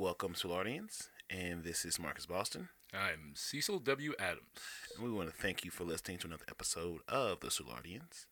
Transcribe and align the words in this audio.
Welcome 0.00 0.32
to 0.36 0.54
audience, 0.54 1.10
and 1.28 1.62
this 1.62 1.84
is 1.84 1.98
Marcus 1.98 2.24
Boston. 2.24 2.70
I'm 2.94 3.34
Cecil 3.34 3.80
W. 3.80 4.14
Adams. 4.18 4.48
And 4.96 5.04
we 5.04 5.12
want 5.12 5.28
to 5.28 5.36
thank 5.36 5.62
you 5.62 5.70
for 5.70 5.84
listening 5.84 6.16
to 6.20 6.26
another 6.26 6.46
episode 6.48 7.02
of 7.06 7.40
the 7.40 7.64
Audience. 7.70 8.24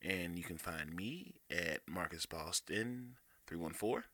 And 0.00 0.38
you 0.38 0.44
can 0.44 0.56
find 0.56 0.94
me 0.94 1.40
at 1.50 1.80
Marcus 1.88 2.26
Boston 2.26 3.16
three 3.44 3.58
one 3.58 3.72
four. 3.72 4.04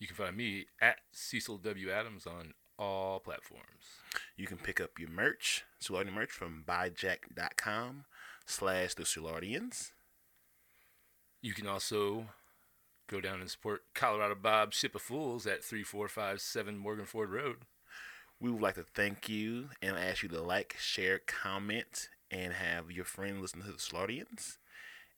You 0.00 0.08
can 0.08 0.16
find 0.16 0.36
me 0.36 0.66
at 0.82 0.96
Cecil 1.12 1.58
W. 1.58 1.92
Adams 1.92 2.26
on 2.26 2.54
all 2.76 3.20
platforms. 3.20 3.84
You 4.36 4.48
can 4.48 4.58
pick 4.58 4.80
up 4.80 4.98
your 4.98 5.10
merch, 5.10 5.62
Soulardian 5.80 6.14
merch, 6.14 6.32
from 6.32 6.64
buyjack.com 6.66 8.06
slash 8.46 8.94
the 8.94 9.04
Soulardians. 9.04 9.92
You 11.40 11.54
can 11.54 11.68
also 11.68 12.30
go 13.08 13.20
down 13.20 13.40
and 13.40 13.50
support 13.50 13.82
Colorado 13.94 14.34
Bob 14.34 14.72
Ship 14.72 14.94
of 14.94 15.02
Fools 15.02 15.46
at 15.46 15.64
3457 15.64 16.78
Morgan 16.78 17.06
Ford 17.06 17.30
Road. 17.30 17.56
We 18.40 18.50
would 18.50 18.62
like 18.62 18.74
to 18.74 18.82
thank 18.82 19.28
you 19.28 19.70
and 19.80 19.96
ask 19.96 20.22
you 20.22 20.28
to 20.30 20.42
like, 20.42 20.76
share, 20.78 21.18
comment, 21.18 22.08
and 22.30 22.52
have 22.52 22.90
your 22.90 23.04
friend 23.04 23.40
listen 23.40 23.60
to 23.62 23.68
the 23.68 23.74
Soulardians. 23.74 24.58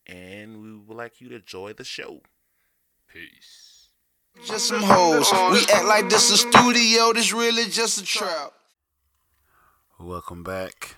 And 0.06 0.62
we 0.62 0.74
would 0.74 0.96
like 0.96 1.20
you 1.20 1.28
to 1.30 1.36
enjoy 1.36 1.72
the 1.72 1.84
show. 1.84 2.20
Peace. 3.12 3.88
Just 4.44 4.68
some 4.68 4.82
hoes. 4.82 5.32
We 5.32 5.60
act 5.72 5.86
like 5.86 6.10
this 6.10 6.30
a 6.30 6.36
studio. 6.36 7.12
This 7.12 7.32
really 7.32 7.64
just 7.64 7.98
a 7.98 8.04
trap. 8.04 8.52
Welcome 9.98 10.42
back, 10.42 10.94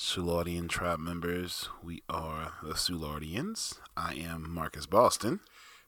Soulardian 0.00 0.66
tribe 0.66 0.98
members. 0.98 1.68
We 1.82 2.02
are 2.08 2.54
the 2.62 2.72
Soulardians. 2.72 3.80
I 3.98 4.14
am 4.14 4.48
Marcus 4.48 4.86
Boston. 4.86 5.40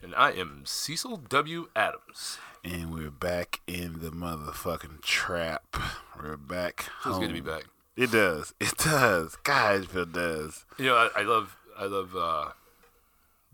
And 0.02 0.14
I 0.14 0.32
am 0.32 0.64
Cecil 0.66 1.16
W. 1.30 1.68
Adams. 1.74 2.36
And 2.62 2.92
we're 2.92 3.10
back 3.10 3.62
in 3.66 4.00
the 4.00 4.10
motherfucking 4.10 5.00
trap. 5.00 5.76
We're 6.22 6.36
back. 6.36 6.90
Feels 7.02 7.20
good 7.20 7.28
to 7.28 7.32
be 7.32 7.40
back. 7.40 7.64
It 7.96 8.12
does. 8.12 8.52
It 8.60 8.76
does. 8.76 9.38
God, 9.44 9.88
it 9.96 10.12
does. 10.12 10.66
You 10.76 10.84
know, 10.86 10.96
I, 10.96 11.20
I 11.20 11.22
love, 11.22 11.56
I 11.78 11.86
love 11.86 12.14
uh, 12.14 12.50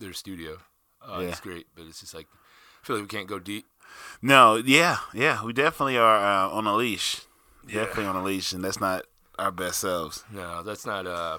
their 0.01 0.13
studio. 0.13 0.59
Uh, 1.01 1.21
Yeah. 1.21 1.29
It's 1.29 1.41
great, 1.41 1.69
but 1.77 1.87
it's 1.87 2.01
just 2.01 2.15
like 2.15 2.27
I 2.83 2.85
feel 2.85 2.97
like 2.97 3.05
we 3.05 3.17
can't 3.17 3.29
go 3.29 3.39
deep. 3.39 3.67
No, 4.21 4.57
yeah, 4.57 4.97
yeah. 5.15 5.45
We 5.45 5.53
definitely 5.53 5.99
are 5.99 6.17
uh, 6.17 6.49
on 6.51 6.67
a 6.67 6.75
leash. 6.75 7.21
Yeah. 7.69 7.85
Definitely 7.85 8.07
on 8.07 8.17
a 8.17 8.25
leash, 8.25 8.53
and 8.53 8.65
that's 8.65 8.81
not 8.81 9.05
our 9.39 9.51
best 9.51 9.81
selves. 9.81 10.25
No, 10.33 10.63
that's 10.63 10.85
not. 10.87 11.07
uh 11.07 11.39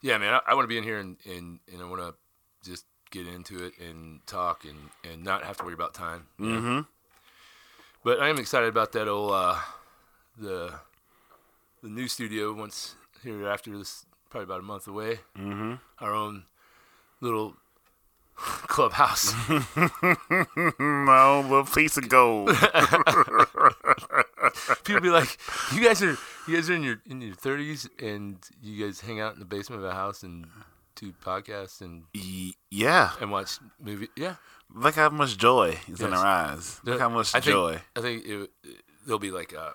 Yeah, 0.00 0.18
man, 0.18 0.34
I, 0.34 0.40
I 0.50 0.54
want 0.54 0.64
to 0.64 0.68
be 0.68 0.78
in 0.78 0.84
here 0.84 0.98
and 0.98 1.16
and, 1.24 1.58
and 1.72 1.82
I 1.82 1.84
want 1.84 2.00
to 2.02 2.14
just 2.68 2.86
get 3.10 3.26
into 3.26 3.64
it 3.64 3.74
and 3.78 4.26
talk 4.26 4.64
and 4.64 4.90
and 5.10 5.22
not 5.22 5.44
have 5.44 5.56
to 5.58 5.64
worry 5.64 5.74
about 5.74 5.94
time. 5.94 6.26
Mm-hmm. 6.40 6.80
But 8.04 8.20
I 8.20 8.28
am 8.28 8.38
excited 8.38 8.68
about 8.68 8.92
that 8.92 9.08
old 9.08 9.32
uh 9.32 9.58
the 10.38 10.72
the 11.82 11.88
new 11.88 12.08
studio 12.08 12.52
once 12.52 12.94
here 13.22 13.46
after 13.48 13.76
this 13.76 14.06
probably 14.30 14.44
about 14.44 14.60
a 14.60 14.64
month 14.64 14.88
away. 14.88 15.20
Mm-hmm. 15.36 15.74
Our 15.98 16.14
own 16.14 16.44
little 17.20 17.54
clubhouse. 18.68 19.32
No, 20.78 21.40
little 21.48 21.64
piece 21.64 21.96
of 21.96 22.08
gold. 22.08 22.48
People 24.84 25.00
be 25.00 25.10
like, 25.10 25.38
"You 25.74 25.82
guys 25.84 26.02
are 26.02 26.16
you 26.48 26.56
guys 26.56 26.68
are 26.70 26.74
in 26.74 26.82
your 26.82 27.00
in 27.08 27.20
your 27.20 27.34
thirties 27.34 27.88
and 27.98 28.36
you 28.62 28.84
guys 28.84 29.00
hang 29.00 29.20
out 29.20 29.34
in 29.34 29.38
the 29.38 29.44
basement 29.44 29.82
of 29.82 29.88
a 29.88 29.94
house 29.94 30.22
and 30.22 30.46
do 30.96 31.12
podcasts 31.24 31.80
and 31.80 32.04
yeah, 32.70 33.12
and 33.20 33.30
watch 33.30 33.58
movie." 33.80 34.08
Yeah, 34.16 34.36
look 34.74 34.94
how 34.96 35.10
much 35.10 35.36
joy 35.38 35.78
is 35.88 36.00
in 36.00 36.10
Yes. 36.10 36.18
our 36.18 36.26
eyes. 36.26 36.80
Look 36.84 37.00
how 37.00 37.08
much 37.08 37.34
I 37.34 37.40
think, 37.40 37.52
joy. 37.52 37.80
I 37.96 38.00
think 38.00 38.24
it, 38.26 38.50
there'll 39.06 39.18
be 39.18 39.30
like 39.30 39.54
uh 39.54 39.70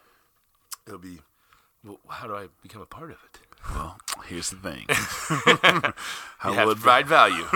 it'll 0.85 0.99
be. 0.99 1.19
Well, 1.83 1.99
how 2.09 2.27
do 2.27 2.35
I 2.35 2.47
become 2.61 2.81
a 2.81 2.85
part 2.85 3.11
of 3.11 3.17
it? 3.23 3.39
Well, 3.69 3.97
here's 4.25 4.49
the 4.49 4.57
thing. 4.57 4.85
You 6.43 6.43
how 6.43 6.53
have 6.53 6.67
well, 6.67 6.75
to 6.75 6.81
provide 6.81 7.07
value. 7.07 7.45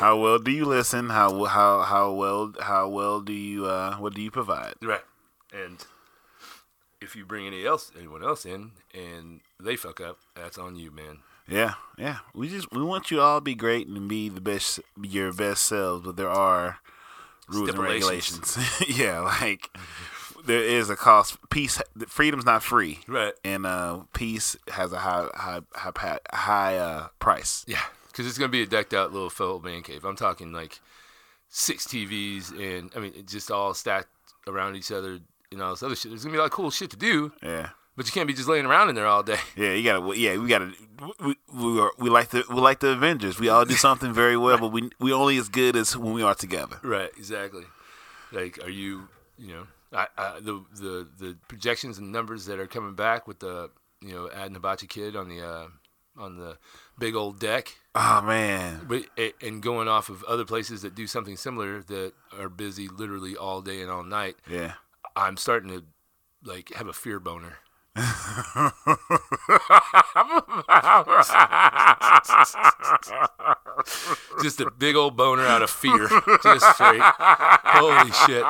how 0.00 0.18
well 0.18 0.38
do 0.38 0.50
you 0.50 0.64
listen? 0.64 1.10
How 1.10 1.44
how 1.44 1.82
how 1.82 2.12
well 2.12 2.54
how 2.58 2.88
well 2.88 3.20
do 3.20 3.34
you 3.34 3.66
uh 3.66 3.96
what 3.96 4.14
do 4.14 4.22
you 4.22 4.30
provide? 4.30 4.76
right. 4.80 5.04
And 5.52 5.84
if 7.02 7.16
you 7.16 7.26
bring 7.26 7.46
any 7.46 7.66
else, 7.66 7.92
anyone 7.98 8.24
else 8.24 8.46
in, 8.46 8.70
and 8.94 9.40
they 9.60 9.76
fuck 9.76 10.00
up, 10.00 10.16
that's 10.34 10.56
on 10.56 10.76
you, 10.76 10.90
man. 10.90 11.18
Yeah, 11.46 11.74
yeah. 11.98 12.20
We 12.34 12.48
just 12.48 12.72
we 12.72 12.82
want 12.82 13.10
you 13.10 13.20
all 13.20 13.40
to 13.40 13.44
be 13.44 13.54
great 13.54 13.86
and 13.86 14.08
be 14.08 14.30
the 14.30 14.40
best 14.40 14.80
your 14.98 15.34
best 15.34 15.66
selves, 15.66 16.06
but 16.06 16.16
there 16.16 16.30
are 16.30 16.78
rules 17.46 17.68
and 17.68 17.78
regulations. 17.78 18.56
yeah, 18.88 19.20
like 19.20 19.68
there 20.46 20.62
is 20.62 20.88
a 20.90 20.96
cost. 20.96 21.36
Peace, 21.50 21.80
freedom's 22.08 22.44
not 22.44 22.62
free, 22.62 23.00
Right. 23.06 23.34
and 23.44 23.66
uh, 23.66 24.00
peace 24.12 24.56
has 24.72 24.92
a 24.92 24.98
high 24.98 25.28
high 25.34 25.60
high 25.74 26.18
high 26.32 26.78
uh, 26.78 27.08
price. 27.18 27.64
Yeah, 27.68 27.82
because 28.08 28.26
it's 28.26 28.38
gonna 28.38 28.48
be 28.50 28.62
a 28.62 28.66
decked 28.66 28.94
out 28.94 29.12
little 29.12 29.30
fellow 29.30 29.58
man 29.60 29.82
cave. 29.82 30.04
I'm 30.04 30.16
talking 30.16 30.52
like 30.52 30.80
six 31.48 31.86
TVs 31.86 32.50
and 32.58 32.90
I 32.96 32.98
mean 33.00 33.12
just 33.26 33.50
all 33.50 33.72
stacked 33.74 34.08
around 34.46 34.76
each 34.76 34.90
other 34.92 35.18
and 35.52 35.62
all 35.62 35.70
this 35.72 35.82
other 35.82 35.94
shit. 35.96 36.10
There's 36.10 36.22
gonna 36.24 36.32
be 36.32 36.38
a 36.38 36.40
lot 36.40 36.46
of 36.46 36.52
cool 36.52 36.70
shit 36.70 36.90
to 36.90 36.96
do, 36.96 37.32
Yeah. 37.42 37.70
but 37.96 38.06
you 38.06 38.12
can't 38.12 38.26
be 38.26 38.34
just 38.34 38.48
laying 38.48 38.66
around 38.66 38.88
in 38.88 38.94
there 38.94 39.06
all 39.06 39.22
day. 39.22 39.38
Yeah, 39.56 39.72
you 39.72 39.84
gotta. 39.84 40.18
Yeah, 40.18 40.36
we 40.38 40.48
gotta. 40.48 40.72
We 41.20 41.36
we, 41.52 41.80
are, 41.80 41.92
we 41.98 42.10
like 42.10 42.30
the 42.30 42.44
we 42.50 42.56
like 42.56 42.80
the 42.80 42.88
Avengers. 42.88 43.38
We 43.38 43.48
all 43.48 43.64
do 43.64 43.74
something 43.74 44.12
very 44.12 44.36
well, 44.36 44.58
but 44.58 44.68
we 44.72 44.90
we 44.98 45.12
only 45.12 45.36
as 45.38 45.48
good 45.48 45.76
as 45.76 45.96
when 45.96 46.12
we 46.14 46.22
are 46.22 46.34
together. 46.34 46.78
Right. 46.82 47.10
Exactly. 47.16 47.64
Like, 48.32 48.58
are 48.64 48.70
you? 48.70 49.08
You 49.38 49.48
know, 49.54 49.66
I, 49.96 50.06
I, 50.18 50.40
the 50.40 50.62
the 50.74 51.08
the 51.18 51.36
projections 51.48 51.98
and 51.98 52.12
numbers 52.12 52.44
that 52.46 52.60
are 52.60 52.66
coming 52.66 52.94
back 52.94 53.26
with 53.26 53.40
the 53.40 53.70
you 54.02 54.12
know 54.12 54.30
adding 54.32 54.54
Hibachi 54.54 54.86
Kid 54.86 55.16
on 55.16 55.28
the 55.28 55.40
uh, 55.40 55.66
on 56.18 56.36
the 56.36 56.58
big 56.98 57.14
old 57.14 57.40
deck. 57.40 57.74
Oh 57.94 58.20
man, 58.20 58.86
But 58.86 59.06
and 59.42 59.62
going 59.62 59.88
off 59.88 60.10
of 60.10 60.22
other 60.24 60.44
places 60.44 60.82
that 60.82 60.94
do 60.94 61.06
something 61.06 61.36
similar 61.36 61.82
that 61.82 62.12
are 62.38 62.50
busy 62.50 62.88
literally 62.88 63.36
all 63.36 63.62
day 63.62 63.80
and 63.80 63.90
all 63.90 64.04
night, 64.04 64.36
yeah. 64.50 64.74
I'm 65.16 65.38
starting 65.38 65.70
to 65.70 65.84
like 66.44 66.74
have 66.74 66.88
a 66.88 66.92
fear 66.92 67.18
boner. 67.18 67.56
Just 74.42 74.60
a 74.60 74.70
big 74.70 74.96
old 74.96 75.16
boner 75.16 75.46
out 75.46 75.62
of 75.62 75.70
fear. 75.70 76.08
Just 76.42 76.74
straight. 76.74 77.00
Holy 77.02 78.10
shit. 78.12 78.44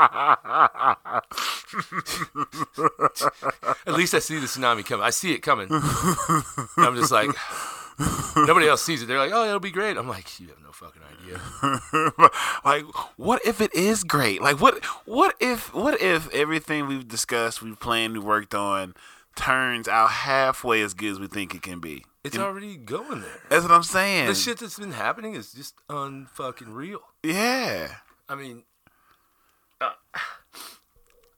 At 3.86 3.94
least 3.94 4.14
I 4.14 4.18
see 4.18 4.38
the 4.38 4.46
tsunami 4.46 4.84
coming. 4.84 5.04
I 5.04 5.10
see 5.10 5.32
it 5.32 5.38
coming. 5.42 5.68
I'm 5.70 6.96
just 6.96 7.12
like, 7.12 7.30
nobody 8.36 8.68
else 8.68 8.82
sees 8.82 9.02
it. 9.02 9.06
They're 9.06 9.18
like, 9.18 9.32
oh, 9.32 9.44
it'll 9.46 9.60
be 9.60 9.70
great. 9.70 9.96
I'm 9.96 10.08
like, 10.08 10.38
you 10.40 10.48
have 10.48 10.62
no 10.62 10.72
fucking 10.72 11.02
idea. 11.02 11.40
like, 12.64 12.84
what 13.16 13.40
if 13.44 13.60
it 13.60 13.74
is 13.74 14.04
great? 14.04 14.40
Like, 14.42 14.60
what 14.60 14.84
what 15.04 15.34
if 15.40 15.72
what 15.74 16.00
if 16.00 16.32
everything 16.32 16.86
we've 16.86 17.06
discussed, 17.08 17.62
we've 17.62 17.78
planned, 17.78 18.14
we 18.14 18.18
worked 18.20 18.54
on, 18.54 18.94
turns 19.34 19.88
out 19.88 20.10
halfway 20.10 20.82
as 20.82 20.94
good 20.94 21.12
as 21.12 21.20
we 21.20 21.26
think 21.26 21.54
it 21.54 21.62
can 21.62 21.80
be? 21.80 22.04
It's 22.24 22.34
And 22.34 22.44
already 22.44 22.76
going 22.76 23.20
there. 23.20 23.40
that's 23.48 23.62
what 23.62 23.70
I'm 23.70 23.84
saying. 23.84 24.26
The 24.26 24.34
shit 24.34 24.58
that's 24.58 24.78
been 24.78 24.92
happening 24.92 25.34
is 25.34 25.52
just 25.52 25.74
unfucking 25.88 26.74
real. 26.74 26.98
Yeah. 27.22 27.88
I 28.28 28.34
mean, 28.34 28.64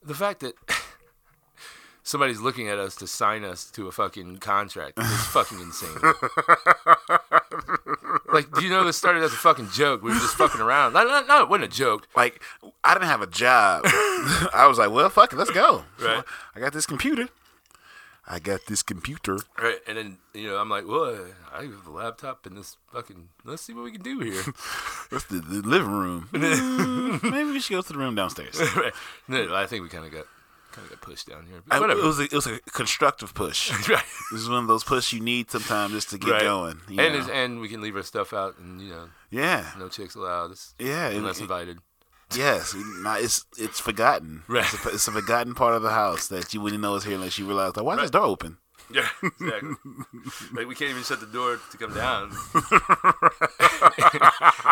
the 0.08 0.14
fact 0.14 0.40
that 0.40 0.54
somebody's 2.02 2.40
looking 2.40 2.68
at 2.68 2.78
us 2.78 2.96
to 2.96 3.06
sign 3.06 3.44
us 3.44 3.70
to 3.72 3.86
a 3.86 3.92
fucking 3.92 4.38
contract 4.38 4.98
is 4.98 5.06
fucking 5.26 5.60
insane. 5.60 5.94
like, 8.32 8.50
do 8.52 8.64
you 8.64 8.70
know 8.70 8.84
this 8.84 8.96
started 8.96 9.22
as 9.22 9.32
a 9.32 9.36
fucking 9.36 9.68
joke? 9.68 10.02
We 10.02 10.10
were 10.10 10.18
just 10.18 10.36
fucking 10.36 10.60
around. 10.60 10.94
No, 10.94 11.04
no, 11.04 11.22
no, 11.26 11.42
it 11.42 11.48
wasn't 11.48 11.72
a 11.72 11.76
joke. 11.76 12.08
Like, 12.16 12.42
I 12.82 12.94
didn't 12.94 13.08
have 13.08 13.22
a 13.22 13.26
job. 13.26 13.82
I 13.84 14.66
was 14.66 14.78
like, 14.78 14.90
well, 14.90 15.10
fuck 15.10 15.32
it, 15.32 15.36
let's 15.36 15.50
go. 15.50 15.84
Right. 16.00 16.24
I 16.56 16.60
got 16.60 16.72
this 16.72 16.86
computer. 16.86 17.28
I 18.30 18.38
got 18.40 18.66
this 18.66 18.82
computer. 18.82 19.38
Right, 19.60 19.78
and 19.86 19.96
then 19.96 20.18
you 20.34 20.48
know 20.48 20.58
I'm 20.58 20.68
like, 20.68 20.86
well, 20.86 21.16
I 21.52 21.62
have 21.62 21.86
a 21.86 21.90
laptop 21.90 22.44
and 22.46 22.56
this 22.58 22.76
fucking. 22.92 23.30
Let's 23.44 23.62
see 23.62 23.72
what 23.72 23.84
we 23.84 23.92
can 23.92 24.02
do 24.02 24.20
here. 24.20 24.42
That's 25.10 25.24
the, 25.24 25.40
the 25.40 25.62
living 25.66 25.90
room. 25.90 26.28
Mm, 26.38 27.22
maybe 27.30 27.50
we 27.52 27.60
should 27.60 27.72
go 27.72 27.80
to 27.82 27.92
the 27.92 27.98
room 27.98 28.14
downstairs. 28.14 28.60
right. 28.76 28.92
No, 29.28 29.54
I 29.54 29.66
think 29.66 29.82
we 29.82 29.88
kind 29.88 30.04
of 30.04 30.12
got 30.12 30.26
kind 30.72 30.84
of 30.84 30.90
got 30.90 31.00
pushed 31.00 31.26
down 31.28 31.46
here. 31.46 31.62
But 31.66 31.76
I- 31.76 31.80
whatever. 31.80 32.00
it 32.00 32.04
was 32.04 32.18
a, 32.20 32.24
it 32.24 32.32
was 32.34 32.46
a 32.46 32.60
constructive 32.72 33.32
push. 33.34 33.70
right. 33.88 34.04
This 34.30 34.42
is 34.42 34.48
one 34.48 34.62
of 34.62 34.68
those 34.68 34.84
push 34.84 35.12
you 35.14 35.20
need 35.20 35.50
sometimes 35.50 35.92
just 35.94 36.10
to 36.10 36.18
get 36.18 36.30
Right. 36.30 36.42
going. 36.42 36.80
And 36.90 37.30
and 37.30 37.60
we 37.60 37.68
can 37.68 37.80
leave 37.80 37.96
our 37.96 38.02
stuff 38.02 38.32
out, 38.34 38.58
and 38.58 38.80
you 38.80 38.90
know, 38.90 39.08
yeah, 39.30 39.64
no 39.78 39.88
chicks 39.88 40.14
allowed. 40.14 40.50
It's, 40.52 40.74
yeah. 40.78 41.08
unless 41.08 41.38
it- 41.38 41.42
invited. 41.44 41.78
Yes, 42.34 42.74
it's 42.76 43.44
it's 43.58 43.80
forgotten. 43.80 44.42
Right. 44.48 44.64
It's 44.64 44.84
a, 44.84 44.88
it's 44.90 45.08
a 45.08 45.12
forgotten 45.12 45.54
part 45.54 45.74
of 45.74 45.82
the 45.82 45.90
house 45.90 46.28
that 46.28 46.52
you 46.54 46.60
wouldn't 46.60 46.82
know 46.82 46.94
is 46.96 47.04
here 47.04 47.14
unless 47.14 47.38
you 47.38 47.46
realize 47.46 47.76
like, 47.76 47.84
why 47.84 47.94
is 47.94 48.00
this 48.02 48.10
door 48.10 48.24
open? 48.24 48.58
Yeah, 48.90 49.06
exactly. 49.22 49.74
like 50.54 50.66
we 50.66 50.74
can't 50.74 50.90
even 50.90 51.02
shut 51.02 51.20
the 51.20 51.26
door 51.26 51.60
to 51.70 51.76
come 51.76 51.92
down. 51.94 52.30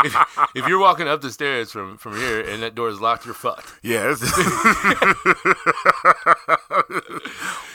if, 0.05 0.17
if 0.55 0.67
you're 0.67 0.79
walking 0.79 1.07
up 1.07 1.21
the 1.21 1.31
stairs 1.31 1.71
from 1.71 1.99
from 1.99 2.17
here 2.17 2.41
and 2.41 2.63
that 2.63 2.75
door 2.75 2.89
is 2.89 2.99
locked, 2.99 3.27
you're 3.27 3.35
fucked. 3.35 3.75
Yeah. 3.83 4.15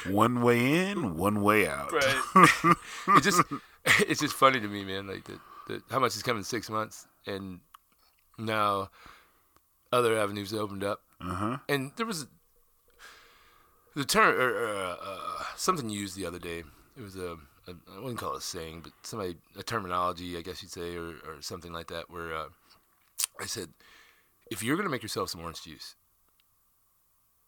one 0.12 0.42
way 0.42 0.90
in, 0.90 1.16
one 1.16 1.44
way 1.44 1.68
out. 1.68 1.92
Right. 1.92 2.16
it 3.10 3.22
just 3.22 3.44
it's 4.00 4.22
just 4.22 4.34
funny 4.34 4.60
to 4.60 4.68
me, 4.68 4.84
man. 4.84 5.06
Like 5.08 5.26
that, 5.26 5.40
that 5.68 5.84
how 5.92 6.00
much 6.00 6.14
has 6.14 6.24
come 6.24 6.38
in 6.38 6.44
six 6.44 6.72
months, 6.72 7.08
and 7.28 7.60
now 8.40 8.90
other 9.92 10.18
avenues 10.18 10.54
opened 10.54 10.84
up. 10.84 11.02
Uh-huh. 11.20 11.58
And 11.70 11.92
there 11.98 12.06
was 12.06 12.28
the 13.96 14.06
term 14.06 14.40
or, 14.40 14.68
uh, 14.68 14.96
uh, 15.02 15.44
something 15.56 15.90
used 15.90 16.16
the 16.16 16.26
other 16.26 16.40
day. 16.40 16.64
It 16.98 17.02
was 17.02 17.16
a, 17.16 17.38
a 17.68 17.76
I 17.96 18.00
wouldn't 18.00 18.20
call 18.20 18.34
it 18.34 18.40
a 18.40 18.42
saying, 18.42 18.82
but 18.84 18.94
somebody 19.04 19.36
a 19.58 19.64
terminology, 19.64 20.38
I 20.38 20.42
guess 20.42 20.62
you'd 20.62 20.72
say, 20.72 20.96
or, 20.96 21.10
or 21.26 21.42
something 21.42 21.74
like 21.74 21.88
that. 21.88 22.10
Where 22.10 22.36
uh, 22.36 22.48
I 23.40 23.46
said, 23.46 23.70
if 24.50 24.64
you're 24.64 24.78
gonna 24.78 24.90
make 24.90 25.04
yourself 25.04 25.30
some 25.30 25.42
orange 25.42 25.64
juice, 25.64 25.96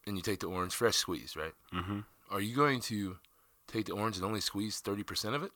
and 0.06 0.16
you 0.16 0.22
take 0.22 0.40
the 0.40 0.46
orange 0.46 0.74
fresh 0.74 0.96
squeeze, 0.96 1.34
right? 1.36 1.54
Mm-hmm. 1.74 2.00
Are 2.30 2.40
you 2.40 2.54
going 2.54 2.80
to 2.82 3.16
take 3.66 3.86
the 3.86 3.92
orange 3.92 4.16
and 4.16 4.24
only 4.24 4.40
squeeze 4.40 4.78
thirty 4.80 5.02
percent 5.02 5.34
of 5.34 5.42
it, 5.42 5.52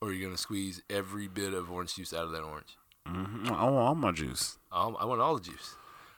or 0.00 0.08
are 0.08 0.12
you 0.12 0.24
gonna 0.24 0.38
squeeze 0.38 0.82
every 0.88 1.28
bit 1.28 1.52
of 1.52 1.70
orange 1.70 1.96
juice 1.96 2.14
out 2.14 2.24
of 2.24 2.32
that 2.32 2.42
orange? 2.42 2.76
Mm-hmm. 3.08 3.48
I 3.52 3.64
want 3.64 3.76
all 3.76 3.94
my 3.94 4.12
juice. 4.12 4.58
Um, 4.72 4.96
I 5.00 5.04
want 5.04 5.20
all 5.20 5.36
the 5.36 5.44
juice. 5.44 5.74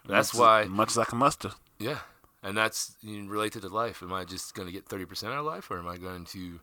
That's 0.06 0.34
Much- 0.34 0.40
why, 0.40 0.64
much 0.64 0.90
as 0.90 0.98
I 0.98 1.04
can 1.04 1.18
muster. 1.18 1.52
yeah, 1.78 1.98
and 2.42 2.56
that's 2.56 2.96
you 3.02 3.22
know, 3.22 3.30
related 3.30 3.62
to 3.62 3.68
life. 3.68 4.02
Am 4.02 4.12
I 4.12 4.24
just 4.24 4.54
going 4.54 4.66
to 4.66 4.72
get 4.72 4.86
thirty 4.86 5.04
percent 5.04 5.32
out 5.32 5.38
of 5.38 5.44
life, 5.46 5.70
or 5.70 5.78
am 5.78 5.86
I 5.88 5.96
going 5.96 6.24
to 6.26 6.60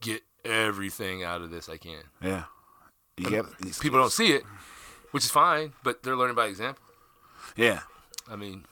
get 0.00 0.22
everything 0.44 1.22
out 1.22 1.42
of 1.42 1.50
this 1.50 1.68
I 1.68 1.76
can? 1.76 2.02
Yeah. 2.22 2.44
These 3.16 3.78
People 3.78 3.98
don't 4.00 4.10
see 4.12 4.32
it, 4.32 4.44
which 5.10 5.24
is 5.24 5.30
fine, 5.30 5.74
but 5.84 6.02
they're 6.02 6.16
learning 6.16 6.36
by 6.36 6.46
example. 6.46 6.82
Yeah. 7.54 7.80
I 8.30 8.36
mean, 8.36 8.64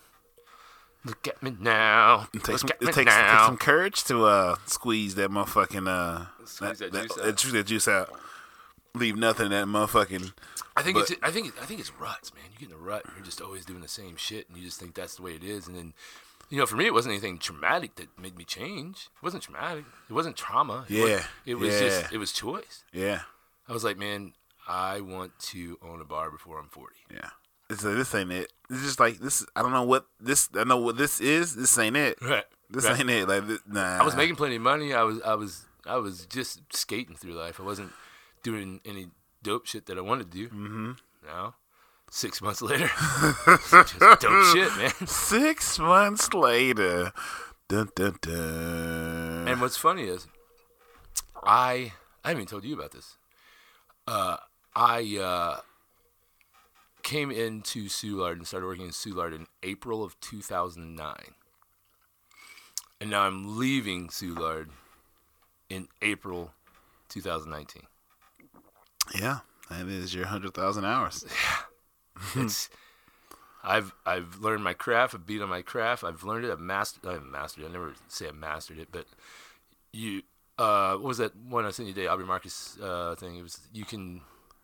look 1.04 1.28
at 1.28 1.42
me 1.42 1.54
now. 1.60 2.28
It 2.32 2.44
takes, 2.44 2.48
Look 2.48 2.58
some, 2.60 2.70
at 2.70 2.76
it 2.82 2.94
takes, 2.94 3.14
takes 3.14 3.44
some 3.44 3.58
courage 3.58 4.04
to 4.04 4.24
uh, 4.24 4.56
squeeze 4.64 5.16
that 5.16 5.30
motherfucking 5.30 5.86
uh, 5.86 6.26
Squeeze 6.46 6.78
that 6.78 6.92
juice 6.92 7.10
out. 7.10 7.16
that, 7.24 7.36
juice, 7.36 7.52
that 7.52 7.66
juice 7.66 7.88
out. 7.88 8.18
Leave 8.94 9.16
nothing 9.16 9.46
in 9.46 9.52
that 9.52 9.66
motherfucking. 9.66 10.32
I 10.76 10.82
think 10.82 10.96
but- 10.96 11.10
it's 11.10 11.20
I 11.22 11.30
think 11.30 11.54
I 11.60 11.66
think 11.66 11.80
it's 11.80 11.92
ruts, 12.00 12.32
man. 12.34 12.44
You 12.52 12.58
get 12.58 12.68
in 12.70 12.74
a 12.74 12.78
rut, 12.78 13.04
and 13.04 13.14
you're 13.16 13.24
just 13.24 13.40
always 13.40 13.64
doing 13.64 13.80
the 13.80 13.88
same 13.88 14.16
shit, 14.16 14.48
and 14.48 14.56
you 14.58 14.64
just 14.64 14.80
think 14.80 14.94
that's 14.94 15.16
the 15.16 15.22
way 15.22 15.34
it 15.34 15.44
is. 15.44 15.66
And 15.66 15.76
then, 15.76 15.92
you 16.50 16.58
know, 16.58 16.66
for 16.66 16.76
me, 16.76 16.86
it 16.86 16.94
wasn't 16.94 17.12
anything 17.12 17.38
traumatic 17.38 17.96
that 17.96 18.18
made 18.18 18.36
me 18.36 18.44
change. 18.44 19.08
It 19.16 19.22
wasn't 19.22 19.42
traumatic. 19.42 19.84
It 20.08 20.12
wasn't 20.12 20.36
trauma. 20.36 20.86
It 20.88 20.94
Yeah, 20.96 21.02
was, 21.16 21.22
it 21.46 21.54
was 21.56 21.74
yeah. 21.74 21.80
just 21.80 22.12
it 22.12 22.18
was 22.18 22.32
choice. 22.32 22.84
Yeah. 22.92 23.20
I 23.68 23.72
was 23.72 23.84
like, 23.84 23.98
man, 23.98 24.32
I 24.66 25.00
want 25.00 25.38
to 25.50 25.78
own 25.82 26.00
a 26.00 26.04
bar 26.04 26.30
before 26.30 26.58
I'm 26.58 26.68
40. 26.68 26.94
Yeah. 27.12 27.30
It's 27.70 27.84
like, 27.84 27.96
this 27.96 28.14
ain't 28.14 28.32
it. 28.32 28.50
It's 28.70 28.82
just 28.82 28.98
like 28.98 29.18
this. 29.18 29.44
I 29.54 29.60
don't 29.62 29.72
know 29.72 29.82
what 29.82 30.06
this. 30.18 30.48
I 30.54 30.64
know 30.64 30.78
what 30.78 30.96
this 30.96 31.20
is. 31.20 31.54
This 31.54 31.76
ain't 31.78 31.96
it. 31.96 32.16
Right. 32.22 32.44
This 32.70 32.84
right. 32.84 32.98
ain't 33.00 33.10
it. 33.10 33.28
Like 33.28 33.46
this, 33.46 33.60
nah. 33.66 33.98
I 33.98 34.04
was 34.04 34.16
making 34.16 34.36
plenty 34.36 34.56
of 34.56 34.62
money. 34.62 34.92
I 34.94 35.02
was 35.02 35.20
I 35.22 35.34
was 35.34 35.66
I 35.86 35.96
was 35.96 36.24
just 36.26 36.60
skating 36.74 37.16
through 37.16 37.32
life. 37.32 37.60
I 37.60 37.62
wasn't 37.62 37.92
doing 38.42 38.80
any 38.84 39.08
dope 39.42 39.66
shit 39.66 39.86
that 39.86 39.98
I 39.98 40.00
wanted 40.00 40.30
to 40.32 40.36
do. 40.38 40.48
Mm-hmm. 40.48 40.92
Now, 41.26 41.54
six 42.10 42.40
months 42.40 42.62
later, 42.62 42.88
just 43.70 44.00
dope 44.20 44.54
shit, 44.54 44.76
man. 44.76 45.06
six 45.06 45.78
months 45.78 46.32
later. 46.32 47.12
Dun 47.68 47.88
dun 47.94 48.16
dun. 48.20 49.48
And 49.48 49.60
what's 49.60 49.76
funny 49.76 50.04
is, 50.04 50.26
I 51.42 51.92
I 52.24 52.28
haven't 52.28 52.42
even 52.42 52.46
told 52.46 52.64
you 52.64 52.74
about 52.74 52.92
this. 52.92 53.16
Uh, 54.06 54.38
I 54.74 55.18
uh, 55.20 55.60
came 57.02 57.30
into 57.30 57.88
Soulard 57.88 58.32
and 58.32 58.46
started 58.46 58.66
working 58.66 58.86
in 58.86 58.92
Soulard 58.92 59.34
in 59.34 59.46
April 59.62 60.02
of 60.02 60.18
2009, 60.20 61.14
and 63.00 63.10
now 63.10 63.22
I'm 63.22 63.58
leaving 63.58 64.08
Soulard 64.08 64.68
in 65.68 65.88
April 66.00 66.52
2019. 67.10 67.82
Yeah, 69.14 69.38
that 69.70 69.86
is 69.86 70.14
your 70.14 70.26
hundred 70.26 70.54
thousand 70.54 70.84
hours. 70.84 71.24
Yeah, 71.28 72.42
it's 72.42 72.68
I've 73.62 73.92
I've 74.06 74.38
learned 74.38 74.64
my 74.64 74.74
craft. 74.74 75.14
I've 75.14 75.26
beat 75.26 75.42
on 75.42 75.48
my 75.48 75.62
craft. 75.62 76.04
I've 76.04 76.24
learned 76.24 76.44
it. 76.44 76.50
I've 76.50 76.60
mastered. 76.60 77.06
I 77.06 77.12
haven't 77.12 77.30
mastered. 77.30 77.64
it. 77.64 77.68
I 77.68 77.72
never 77.72 77.94
say 78.08 78.28
I 78.28 78.32
mastered 78.32 78.78
it, 78.78 78.88
but 78.90 79.06
you. 79.92 80.22
Uh, 80.58 80.94
what 80.94 81.04
was 81.04 81.18
that 81.18 81.36
one 81.36 81.64
I 81.64 81.70
sent 81.70 81.86
you 81.86 81.94
today? 81.94 82.08
Aubrey 82.08 82.26
Marcus 82.26 82.76
uh, 82.82 83.14
thing. 83.14 83.36
It 83.36 83.42
was 83.42 83.60
you 83.72 83.84
can 83.84 84.22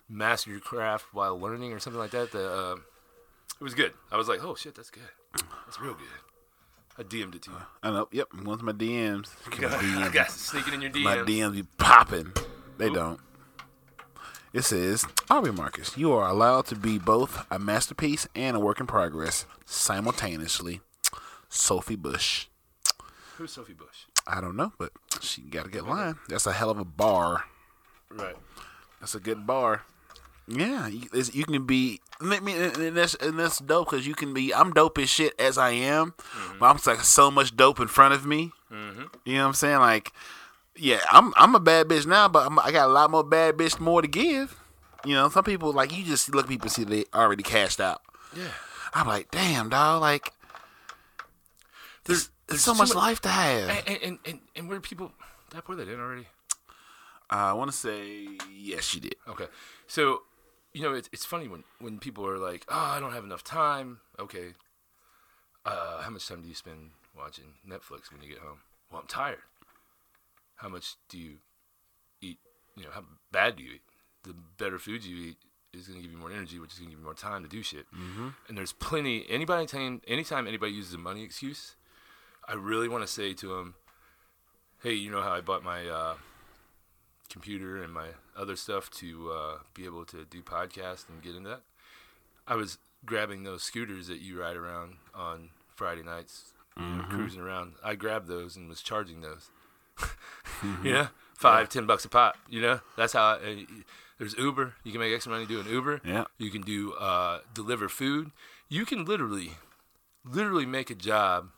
master 0.09 0.51
your 0.51 0.61
craft 0.61 1.07
while 1.13 1.39
learning 1.39 1.73
or 1.73 1.79
something 1.79 2.01
like 2.01 2.11
that. 2.11 2.33
The, 2.33 2.51
uh, 2.51 2.77
it 3.61 3.63
was 3.63 3.75
good. 3.75 3.93
I 4.11 4.17
was 4.17 4.29
like, 4.29 4.43
oh 4.43 4.55
shit, 4.57 4.75
that's 4.75 4.91
good. 4.91 5.03
That's 5.67 5.81
real 5.81 5.95
good. 5.95 6.09
I 6.99 7.03
DM'd 7.03 7.35
it 7.37 7.43
to 7.43 7.51
you. 7.51 7.57
I 7.83 7.91
know. 7.91 8.09
Yep. 8.11 8.29
Once 8.43 8.63
my 8.63 8.73
DMs, 8.73 9.29
my 9.61 9.69
I 9.69 9.71
DMs, 9.71 10.13
got 10.13 10.31
sneaking 10.31 10.75
in 10.75 10.81
your 10.83 10.91
DMs. 10.91 11.03
my 11.05 11.17
DMs. 11.19 11.27
DMs 11.27 11.53
be 11.53 11.63
popping. 11.79 12.33
They 12.79 12.91
don't. 12.91 13.21
It 14.55 14.63
says, 14.63 15.05
Aubrey 15.29 15.51
Marcus, 15.51 15.99
you 15.99 16.13
are 16.13 16.29
allowed 16.29 16.67
to 16.67 16.77
be 16.77 16.97
both 16.97 17.45
a 17.51 17.59
masterpiece 17.59 18.29
and 18.37 18.57
a 18.57 18.61
work 18.61 18.79
in 18.79 18.87
progress 18.87 19.47
simultaneously. 19.67 20.81
Sophie 21.49 21.97
Bush. 21.97 22.47
Who's 23.37 23.51
Sophie 23.51 23.73
Bush? 23.73 24.05
I 24.29 24.41
don't 24.41 24.55
know, 24.55 24.73
but 24.79 24.93
she 25.21 25.43
got 25.43 25.65
to 25.65 25.71
get 25.73 25.89
line. 25.89 26.21
That's 26.29 26.47
a 26.47 26.53
hell 26.53 26.71
of 26.71 26.79
a 26.79 26.85
bar. 26.85 27.47
Right. 28.13 28.37
That's 29.01 29.17
a 29.17 29.21
good 29.21 29.45
bar. 29.45 29.83
Yeah, 30.47 30.87
you, 30.87 31.09
you 31.33 31.45
can 31.45 31.67
be. 31.67 32.01
I 32.21 32.39
mean, 32.39 32.57
and 32.57 32.97
that's 32.97 33.15
and 33.17 33.37
that's 33.37 33.59
dope 33.59 33.91
because 33.91 34.07
you 34.07 34.15
can 34.15 34.33
be. 34.35 34.55
I'm 34.55 34.73
dope 34.73 34.99
as 34.99 35.09
shit 35.09 35.35
as 35.37 35.59
I 35.59 35.71
am, 35.71 36.13
mm-hmm. 36.13 36.59
but 36.61 36.67
I'm 36.67 36.79
like 36.87 37.05
so 37.05 37.29
much 37.29 37.57
dope 37.57 37.81
in 37.81 37.89
front 37.89 38.15
of 38.15 38.25
me. 38.25 38.53
Mm-hmm. 38.71 39.05
You 39.25 39.35
know 39.35 39.41
what 39.41 39.49
I'm 39.49 39.55
saying? 39.55 39.79
Like, 39.79 40.13
yeah, 40.77 41.01
I'm 41.11 41.33
I'm 41.37 41.55
a 41.55 41.61
bad 41.61 41.89
bitch 41.89 42.07
now, 42.07 42.29
but 42.29 42.47
I'm, 42.47 42.59
I 42.59 42.73
got 42.73 42.89
a 42.89 42.93
lot 42.93 43.11
more 43.11 43.25
bad 43.25 43.57
bitch 43.57 43.79
more 43.81 44.03
to 44.03 44.09
give. 44.09 44.61
You 45.05 45.15
know, 45.15 45.29
some 45.29 45.45
people 45.45 45.73
like 45.73 45.97
you 45.97 46.05
just 46.05 46.35
look 46.35 46.45
at 46.45 46.49
people 46.49 46.67
and 46.67 46.73
see 46.73 46.85
they 46.85 47.05
already 47.15 47.43
cashed 47.43 47.81
out. 47.81 48.01
Yeah. 48.35 48.49
I'm 48.95 49.07
like, 49.07 49.31
damn, 49.31 49.69
dog. 49.69 50.01
Like, 50.01 50.33
there's, 52.05 52.31
there's 52.47 52.63
so 52.63 52.73
too 52.73 52.79
much 52.79 52.95
life 52.95 53.21
to 53.23 53.29
have. 53.29 53.85
And 53.87 53.99
and 54.03 54.19
and, 54.25 54.41
and 54.57 54.69
where 54.69 54.81
people 54.81 55.13
that 55.51 55.65
pour 55.65 55.75
that 55.75 55.89
in 55.89 56.01
already? 56.01 56.27
I 57.29 57.53
want 57.55 57.71
to 57.71 57.77
say 57.77 58.29
yes, 58.53 58.95
you 58.95 59.01
did. 59.01 59.17
Okay. 59.29 59.47
So, 59.87 60.23
you 60.73 60.83
know, 60.83 60.93
it's, 60.95 61.09
it's 61.13 61.25
funny 61.25 61.49
when, 61.49 61.65
when 61.81 61.99
people 61.99 62.27
are 62.27 62.39
like, 62.39 62.65
oh, 62.69 62.79
I 62.79 63.01
don't 63.01 63.13
have 63.13 63.25
enough 63.25 63.43
time. 63.43 64.01
Okay. 64.19 64.53
Uh, 65.65 66.03
how 66.03 66.11
much 66.11 66.29
time 66.29 66.43
do 66.43 66.49
you 66.49 66.55
spend 66.55 66.91
watching 67.17 67.55
Netflix 67.69 68.13
when 68.13 68.23
you 68.23 68.29
get 68.29 68.39
home? 68.39 68.59
Well, 68.91 69.01
I'm 69.01 69.07
tired. 69.07 69.39
How 70.57 70.69
much 70.69 70.97
do 71.09 71.19
you 71.19 71.37
eat? 72.21 72.39
You 72.77 72.85
know, 72.85 72.91
how 72.93 73.05
bad 73.33 73.57
do 73.57 73.63
you 73.63 73.75
eat? 73.75 73.83
The 74.25 74.35
better 74.59 74.79
food 74.79 75.05
you 75.05 75.17
eat 75.17 75.37
is 75.73 75.89
going 75.89 75.99
to 75.99 76.03
give 76.03 76.13
you 76.13 76.19
more 76.19 76.31
energy, 76.31 76.59
which 76.59 76.73
is 76.73 76.79
going 76.79 76.91
to 76.91 76.97
give 76.97 77.01
you 77.01 77.05
more 77.05 77.15
time 77.15 77.43
to 77.43 77.49
do 77.49 77.63
shit. 77.63 77.87
Mm-hmm. 77.95 78.29
And 78.49 78.57
there's 78.57 78.73
plenty, 78.73 79.27
anybody, 79.29 79.67
time, 79.67 80.01
anytime 80.07 80.47
anybody 80.47 80.73
uses 80.73 80.95
a 80.95 80.99
money 80.99 81.23
excuse, 81.23 81.75
I 82.47 82.55
really 82.55 82.89
want 82.89 83.05
to 83.05 83.13
say 83.13 83.35
to 83.35 83.49
them, 83.49 83.75
hey, 84.83 84.95
you 84.95 85.11
know 85.11 85.23
how 85.23 85.33
I 85.33 85.41
bought 85.41 85.65
my, 85.65 85.87
uh, 85.87 86.15
computer 87.35 87.83
and 87.83 87.93
my 87.93 88.09
other 88.37 88.55
stuff 88.55 88.91
to 88.91 89.33
uh, 89.33 89.59
be 89.75 89.85
able 89.85 90.05
to 90.05 90.25
do 90.25 90.41
podcasts 90.41 91.09
and 91.09 91.21
get 91.21 91.35
into 91.35 91.49
that. 91.49 91.63
I 92.47 92.55
was 92.55 92.79
grabbing 93.05 93.43
those 93.43 93.63
scooters 93.63 94.07
that 94.07 94.21
you 94.21 94.41
ride 94.41 94.57
around 94.57 94.99
on 95.15 95.51
Friday 95.75 96.03
nights, 96.03 96.53
you 96.77 96.85
know, 96.85 97.05
cruising 97.09 97.41
around. 97.41 97.73
I 97.83 97.97
grabbed 97.97 98.29
those 98.29 98.57
and 98.57 98.69
was 98.69 98.83
charging 98.83 99.21
those. 99.21 99.51
You 100.83 100.93
know, 100.93 101.09
five, 101.37 101.69
ten 101.69 101.87
bucks 101.87 102.05
a 102.05 102.09
pop. 102.09 102.37
You 102.49 102.63
know, 102.63 102.81
that's 102.97 103.13
how. 103.13 103.23
I, 103.23 103.35
uh, 103.35 103.83
there's 104.19 104.35
Uber. 104.39 104.75
You 104.85 104.93
can 104.93 105.01
make 105.01 105.13
extra 105.13 105.33
money 105.33 105.45
doing 105.45 105.67
Uber. 105.67 106.01
Yeah. 106.05 106.25
You 106.39 106.51
can 106.51 106.63
do 106.63 106.93
uh, 106.95 107.41
deliver 107.53 107.89
food. 107.89 108.31
You 108.69 108.87
can 108.87 109.05
literally, 109.05 109.51
literally 110.25 110.67
make 110.67 110.89
a 110.91 110.95
job 110.95 111.51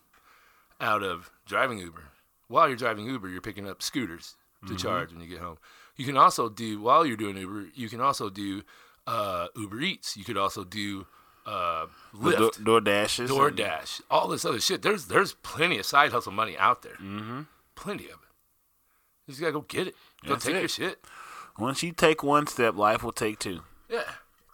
out 0.81 1.02
of 1.02 1.31
driving 1.47 1.78
Uber. 1.78 2.05
While 2.49 2.69
you're 2.69 2.76
driving 2.76 3.07
Uber, 3.07 3.28
you're 3.28 3.40
picking 3.43 3.69
up 3.69 3.83
scooters 3.83 4.37
to 4.66 4.75
charge 4.76 5.12
when 5.12 5.21
you 5.21 5.28
get 5.28 5.38
home. 5.38 5.59
You 5.97 6.05
can 6.05 6.16
also 6.16 6.49
do 6.49 6.81
while 6.81 7.05
you're 7.07 7.16
doing 7.16 7.37
Uber. 7.37 7.66
You 7.75 7.88
can 7.88 8.00
also 8.00 8.31
do 8.31 8.62
uh, 9.07 9.49
Uber 9.55 9.81
Eats. 9.81 10.16
You 10.16 10.25
could 10.25 10.37
also 10.38 10.64
do 10.64 11.07
uh, 11.45 11.87
Lyft, 12.14 12.38
Door, 12.38 12.50
door 12.64 12.81
dashes. 12.81 13.31
and- 13.31 13.38
DoorDash, 13.38 14.00
all 14.11 14.28
this 14.28 14.45
other 14.45 14.61
shit. 14.61 14.83
There's 14.83 15.07
there's 15.07 15.35
plenty 15.35 15.78
of 15.78 15.87
side 15.87 16.11
hustle 16.12 16.33
money 16.33 16.57
out 16.59 16.83
there. 16.83 16.95
Mm-hmm. 16.97 17.43
Plenty 17.76 18.05
of 18.07 18.11
it. 18.12 18.19
You 19.26 19.33
just 19.33 19.40
gotta 19.40 19.52
go 19.52 19.61
get 19.62 19.88
it. 19.88 19.95
Go 20.25 20.35
That's 20.35 20.45
take 20.45 20.54
it. 20.56 20.61
your 20.61 20.68
shit. 20.68 21.04
Once 21.59 21.83
you 21.83 21.92
take 21.92 22.23
one 22.23 22.47
step, 22.47 22.76
life 22.76 23.02
will 23.02 23.12
take 23.12 23.38
two. 23.38 23.61
Yeah, 23.88 24.02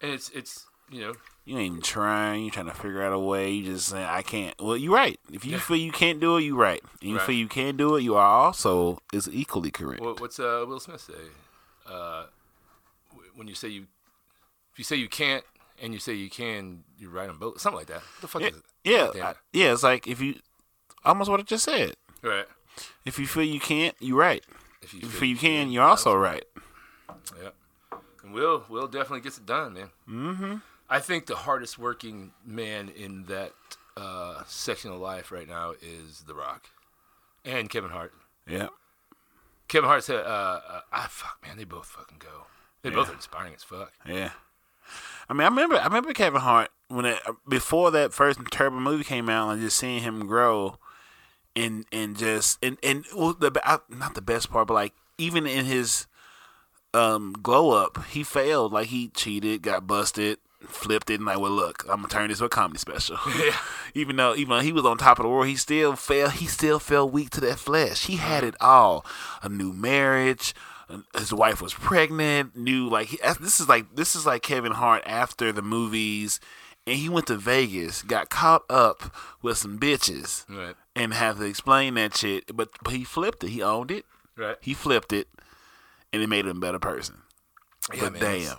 and 0.01 0.13
it's 0.13 0.31
it's 0.31 0.67
you 0.91 1.01
know, 1.01 1.15
You 1.45 1.57
ain't 1.59 1.67
even 1.73 1.83
trying. 1.83 2.43
You're 2.45 2.53
trying 2.53 2.67
to 2.67 2.75
figure 2.75 3.03
out 3.03 3.13
a 3.13 3.19
way. 3.19 3.51
You 3.51 3.65
just 3.65 3.89
saying, 3.89 4.05
I 4.05 4.21
can't. 4.23 4.55
Well, 4.61 4.77
you're 4.77 4.95
right. 4.95 5.19
If 5.33 5.45
you 5.45 5.59
feel 5.59 5.79
you 5.79 5.91
can't 5.91 6.21
do 6.21 6.37
it, 6.37 6.43
you're 6.43 6.57
right. 6.57 6.83
And 7.01 7.11
you 7.11 7.17
Right. 7.17 7.27
feel 7.27 7.35
you 7.35 7.49
can 7.49 7.77
do 7.79 7.97
it, 7.97 8.03
you 8.03 8.15
are 8.15 8.27
also 8.47 8.99
is 9.13 9.29
equally 9.33 9.71
correct. 9.71 10.01
what, 10.03 10.21
what's 10.21 10.39
uh, 10.39 10.65
Will 10.69 10.81
Smith 10.81 11.01
say? 11.01 11.15
Uh, 11.91 12.27
when 13.35 13.49
you 13.49 13.55
say 13.55 13.69
you, 13.69 13.87
if 14.73 14.79
you 14.79 14.85
say 14.85 14.97
you 14.97 15.09
can't 15.09 15.45
and 15.81 15.93
you 15.95 15.99
say 15.99 16.13
you 16.13 16.29
can, 16.31 16.85
you're 16.99 17.11
right 17.11 17.29
on 17.31 17.39
both. 17.39 17.61
Something 17.61 17.79
like 17.79 17.87
that. 17.89 18.03
What 18.03 18.21
the 18.21 18.29
fuck 18.29 18.43
yeah, 18.43 18.49
is 18.49 18.57
it? 18.57 18.63
yeah, 19.17 19.27
I- 19.29 19.35
yeah. 19.53 19.73
It's 19.73 19.83
like 19.83 20.07
if 20.07 20.21
you 20.21 20.37
almost 21.05 21.31
what 21.31 21.41
I 21.41 21.43
just 21.45 21.65
said. 21.65 21.95
Right. 22.23 22.47
If 23.07 23.19
you 23.19 23.27
feel 23.27 23.43
you 23.45 23.61
can't, 23.61 23.95
you're 23.99 24.19
right. 24.19 24.45
If 24.83 24.93
you, 24.95 24.99
If 24.99 25.05
you 25.05 25.09
feel 25.11 25.21
feel 25.21 25.29
you 25.29 25.37
can, 25.37 25.71
you're 25.71 25.85
also 25.85 26.15
right. 26.15 26.45
Yeah. 27.41 27.51
And 28.23 28.33
Will 28.33 28.65
Will 28.69 28.87
definitely 28.87 29.21
gets 29.21 29.39
it 29.39 29.47
done, 29.47 29.75
man. 29.75 29.91
Mm-hmm. 30.09 30.55
I 30.91 31.01
think 31.01 31.27
the 31.27 31.37
hardest 31.37 31.79
working 31.79 32.33
man 32.45 32.91
in 32.91 33.25
that 33.25 33.53
uh, 33.97 34.43
section 34.47 34.91
of 34.93 34.99
life 34.99 35.33
right 35.33 35.49
now 35.49 35.73
is 35.81 36.25
The 36.27 36.35
Rock 36.35 36.67
and 37.45 37.71
Kevin 37.71 37.91
Hart. 37.91 38.13
Yeah. 38.47 38.69
Kevin 39.69 39.89
Hart 39.89 40.05
said, 40.05 40.17
uh, 40.17 40.61
uh, 40.69 40.81
"Ah, 40.93 41.07
fuck, 41.09 41.39
man, 41.47 41.57
they 41.57 41.65
both 41.65 41.87
fucking 41.87 42.19
go. 42.19 42.47
They 42.83 42.91
both 42.91 43.09
are 43.09 43.15
inspiring 43.15 43.55
as 43.55 43.63
fuck." 43.63 43.93
Yeah. 44.07 44.33
I 45.29 45.33
mean, 45.33 45.43
I 45.43 45.49
remember, 45.49 45.77
I 45.77 45.85
remember 45.85 46.13
Kevin 46.13 46.41
Hart 46.43 46.71
when 46.89 47.07
it, 47.07 47.19
before 47.49 47.91
that 47.93 48.13
first 48.13 48.39
Turbo 48.51 48.79
movie 48.79 49.05
came 49.05 49.29
out, 49.31 49.51
and 49.51 49.61
just 49.63 49.79
seeing 49.79 50.03
him 50.03 50.27
grow, 50.27 50.77
and 51.55 51.85
and 51.93 52.17
just 52.17 52.59
and 52.63 52.79
and 52.83 53.05
well, 53.15 53.35
the 53.35 53.81
not 53.89 54.15
the 54.15 54.23
best 54.23 54.51
part, 54.51 54.69
but 54.69 54.75
like 54.75 54.95
even 55.19 55.47
in 55.47 55.65
his 55.65 56.07
um 56.95 57.35
glow 57.43 57.71
up, 57.71 58.05
he 58.07 58.23
failed. 58.23 58.73
Like 58.73 58.89
he 58.89 59.09
cheated, 59.09 59.63
got 59.63 59.87
busted, 59.87 60.39
flipped 60.67 61.11
it, 61.11 61.15
and 61.15 61.27
like, 61.27 61.39
well, 61.39 61.51
look, 61.51 61.85
I'm 61.89 61.97
gonna 61.97 62.09
turn 62.09 62.29
this 62.29 62.39
to 62.39 62.47
a 62.47 62.49
comedy 62.49 62.79
special. 62.79 63.19
Yeah. 63.39 63.57
even 63.95 64.17
though 64.17 64.35
even 64.35 64.51
though 64.51 64.63
he 64.63 64.73
was 64.73 64.85
on 64.85 64.99
top 64.99 65.19
of 65.19 65.25
the 65.25 65.29
world, 65.29 65.47
he 65.47 65.57
still 65.57 65.97
fell. 65.97 66.31
He 66.31 66.47
still 66.47 66.79
fell 66.79 67.09
weak 67.09 67.31
to 67.31 67.41
that 67.43 67.59
flesh. 67.59 68.07
He 68.07 68.17
had 68.17 68.45
it 68.45 68.55
all: 68.61 69.05
a 69.43 69.49
new 69.49 69.73
marriage. 69.73 70.55
His 71.17 71.33
wife 71.33 71.63
was 71.63 71.73
pregnant. 71.73 72.55
Knew 72.55 72.89
like 72.89 73.09
he, 73.09 73.19
this 73.41 73.61
is 73.61 73.69
like 73.69 73.95
this 73.95 74.15
is 74.15 74.27
like 74.27 74.43
Kevin 74.43 74.73
Hart 74.73 75.03
after 75.07 75.51
the 75.51 75.63
movies, 75.63 76.39
and 76.87 76.97
he 76.97 77.09
went 77.09 77.27
to 77.29 77.37
Vegas, 77.37 78.03
got 78.03 78.29
caught 78.31 78.65
up 78.71 79.15
with 79.43 79.59
some 79.59 79.79
bitches, 79.79 80.45
Right. 80.49 80.75
and 80.97 81.15
had 81.15 81.37
to 81.37 81.45
explain 81.45 81.95
that 81.95 82.17
shit. 82.17 82.57
But, 82.57 82.71
but 82.83 82.93
he 82.95 83.05
flipped 83.05 83.45
it. 83.45 83.51
He 83.51 83.63
owned 83.63 83.91
it. 83.91 84.05
Right. 84.37 84.57
He 84.61 84.75
flipped 84.75 85.13
it, 85.13 85.29
and 86.13 86.23
it 86.23 86.27
made 86.29 86.47
him 86.47 86.57
a 86.57 86.61
better 86.61 86.79
person. 86.79 87.19
Yeah, 87.93 88.01
but 88.05 88.13
man, 88.15 88.23
damn. 88.23 88.57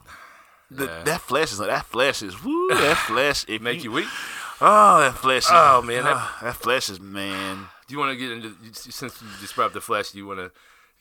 The, 0.72 0.86
Yeah. 0.86 1.04
That 1.04 1.22
flesh 1.22 1.52
is 1.52 1.58
that 1.60 1.86
flesh 1.86 2.22
is 2.24 2.44
woo 2.44 2.70
that 2.70 2.98
flesh 3.08 3.46
it 3.48 3.62
Make 3.62 3.84
you 3.84 3.92
weak. 3.92 4.08
oh 4.60 5.00
that 5.02 5.16
flesh 5.16 5.44
is, 5.46 5.52
Oh, 5.54 5.82
man, 5.84 6.04
that- 6.04 6.16
ah, 6.16 6.38
that 6.42 6.56
flesh 6.56 6.90
is 6.90 7.00
man 7.00 7.68
Do 7.88 7.94
you 7.94 8.00
want 8.00 8.12
to 8.12 8.18
get 8.18 8.32
into 8.32 8.56
since 8.74 9.22
you 9.22 9.28
just 9.40 9.54
brought 9.56 9.68
up 9.68 9.74
the 9.74 9.82
flesh? 9.82 10.12
Do 10.12 10.18
you 10.18 10.26
want 10.26 10.40
to 10.40 10.52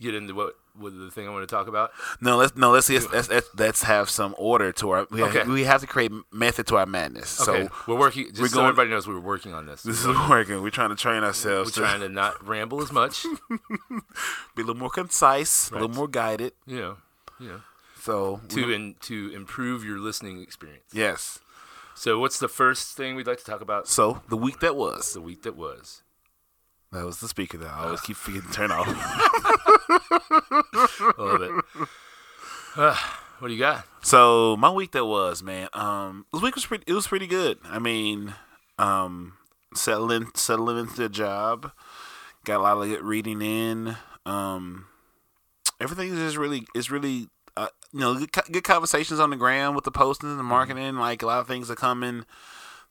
get 0.00 0.14
into 0.14 0.34
what 0.34 0.56
what 0.74 0.96
the 0.98 1.10
thing 1.10 1.26
I 1.28 1.30
want 1.30 1.48
to 1.48 1.54
talk 1.54 1.68
about? 1.68 1.90
No, 2.20 2.36
let's 2.36 2.56
no, 2.56 2.70
let's 2.70 2.88
let's, 2.88 3.10
let's, 3.12 3.28
let's, 3.28 3.48
let's 3.56 3.82
have 3.82 4.08
some 4.10 4.34
order 4.38 4.72
to 4.72 4.90
our. 4.90 5.06
We 5.10 5.20
have, 5.20 5.36
Okay. 5.36 5.48
we 5.48 5.64
have 5.64 5.80
to 5.82 5.86
create 5.86 6.12
method 6.32 6.66
to 6.68 6.76
our 6.76 6.86
madness. 6.86 7.40
Okay, 7.46 7.64
So 7.66 7.72
we're 7.86 7.98
working. 7.98 8.28
Just 8.28 8.40
we're 8.40 8.48
so 8.48 8.54
going- 8.56 8.66
everybody 8.68 8.90
knows, 8.90 9.06
we 9.06 9.14
were 9.14 9.20
working 9.20 9.54
on 9.54 9.66
this. 9.66 9.82
this 9.82 10.00
is 10.00 10.06
working. 10.28 10.62
We're 10.62 10.70
trying 10.70 10.90
to 10.90 10.96
train 10.96 11.22
ourselves. 11.24 11.76
We're 11.76 11.84
to 11.86 11.90
trying 11.90 12.00
to 12.00 12.08
not 12.08 12.46
ramble 12.46 12.80
as 12.82 12.90
much. 12.92 13.24
be 14.56 14.62
a 14.62 14.64
little 14.64 14.74
more 14.76 14.90
concise, 14.90 15.70
a 15.70 15.74
little 15.74 15.88
more 15.90 16.08
guided. 16.08 16.52
Yeah. 16.66 16.94
Yeah. 17.40 17.58
So 18.00 18.40
to 18.48 18.66
we- 18.66 18.74
in, 18.74 18.94
to 19.02 19.32
improve 19.34 19.84
your 19.84 19.98
listening 19.98 20.42
experience. 20.42 20.84
yes. 20.92 21.38
So, 21.94 22.18
what's 22.18 22.38
the 22.38 22.48
first 22.48 22.96
thing 22.96 23.16
we'd 23.16 23.26
like 23.26 23.38
to 23.38 23.44
talk 23.44 23.60
about? 23.60 23.86
So 23.86 24.22
the 24.30 24.36
week 24.36 24.60
that 24.60 24.74
was 24.74 25.12
The 25.12 25.20
week 25.20 25.42
that 25.42 25.54
was. 25.56 26.01
That 26.92 27.04
was 27.04 27.20
the 27.20 27.28
speaker 27.28 27.58
that 27.58 27.70
I 27.70 27.84
always 27.84 28.00
keep 28.00 28.16
forgetting 28.16 28.48
to 28.48 28.54
turn 28.54 28.70
off. 28.70 28.88
I 29.88 31.12
love 31.18 31.42
it. 31.42 31.64
Uh, 32.76 32.96
what 33.38 33.48
do 33.48 33.54
you 33.54 33.60
got? 33.60 33.86
So 34.02 34.56
my 34.56 34.70
week 34.70 34.92
that 34.92 35.04
was, 35.04 35.42
man. 35.42 35.68
Um, 35.72 36.26
this 36.32 36.42
week 36.42 36.54
was 36.54 36.66
pretty. 36.66 36.84
It 36.86 36.92
was 36.92 37.06
pretty 37.06 37.26
good. 37.26 37.58
I 37.64 37.78
mean, 37.78 38.34
um, 38.78 39.34
settling 39.74 40.28
settling 40.34 40.78
into 40.78 40.96
the 40.96 41.08
job. 41.08 41.72
Got 42.44 42.60
a 42.60 42.62
lot 42.62 42.78
of 42.78 42.88
good 42.88 43.02
reading 43.02 43.42
in. 43.42 43.96
Um, 44.26 44.86
everything 45.80 46.12
is 46.12 46.18
just 46.18 46.36
really 46.36 46.66
is 46.74 46.90
really. 46.90 47.28
Uh, 47.54 47.68
you 47.92 48.00
know, 48.00 48.14
good, 48.14 48.30
good 48.50 48.64
conversations 48.64 49.20
on 49.20 49.28
the 49.28 49.36
ground 49.36 49.76
with 49.76 49.84
the 49.84 49.90
posting 49.90 50.30
and 50.30 50.38
the 50.38 50.44
marketing. 50.44 50.96
Like 50.96 51.22
a 51.22 51.26
lot 51.26 51.40
of 51.40 51.46
things 51.46 51.70
are 51.70 51.74
coming 51.74 52.24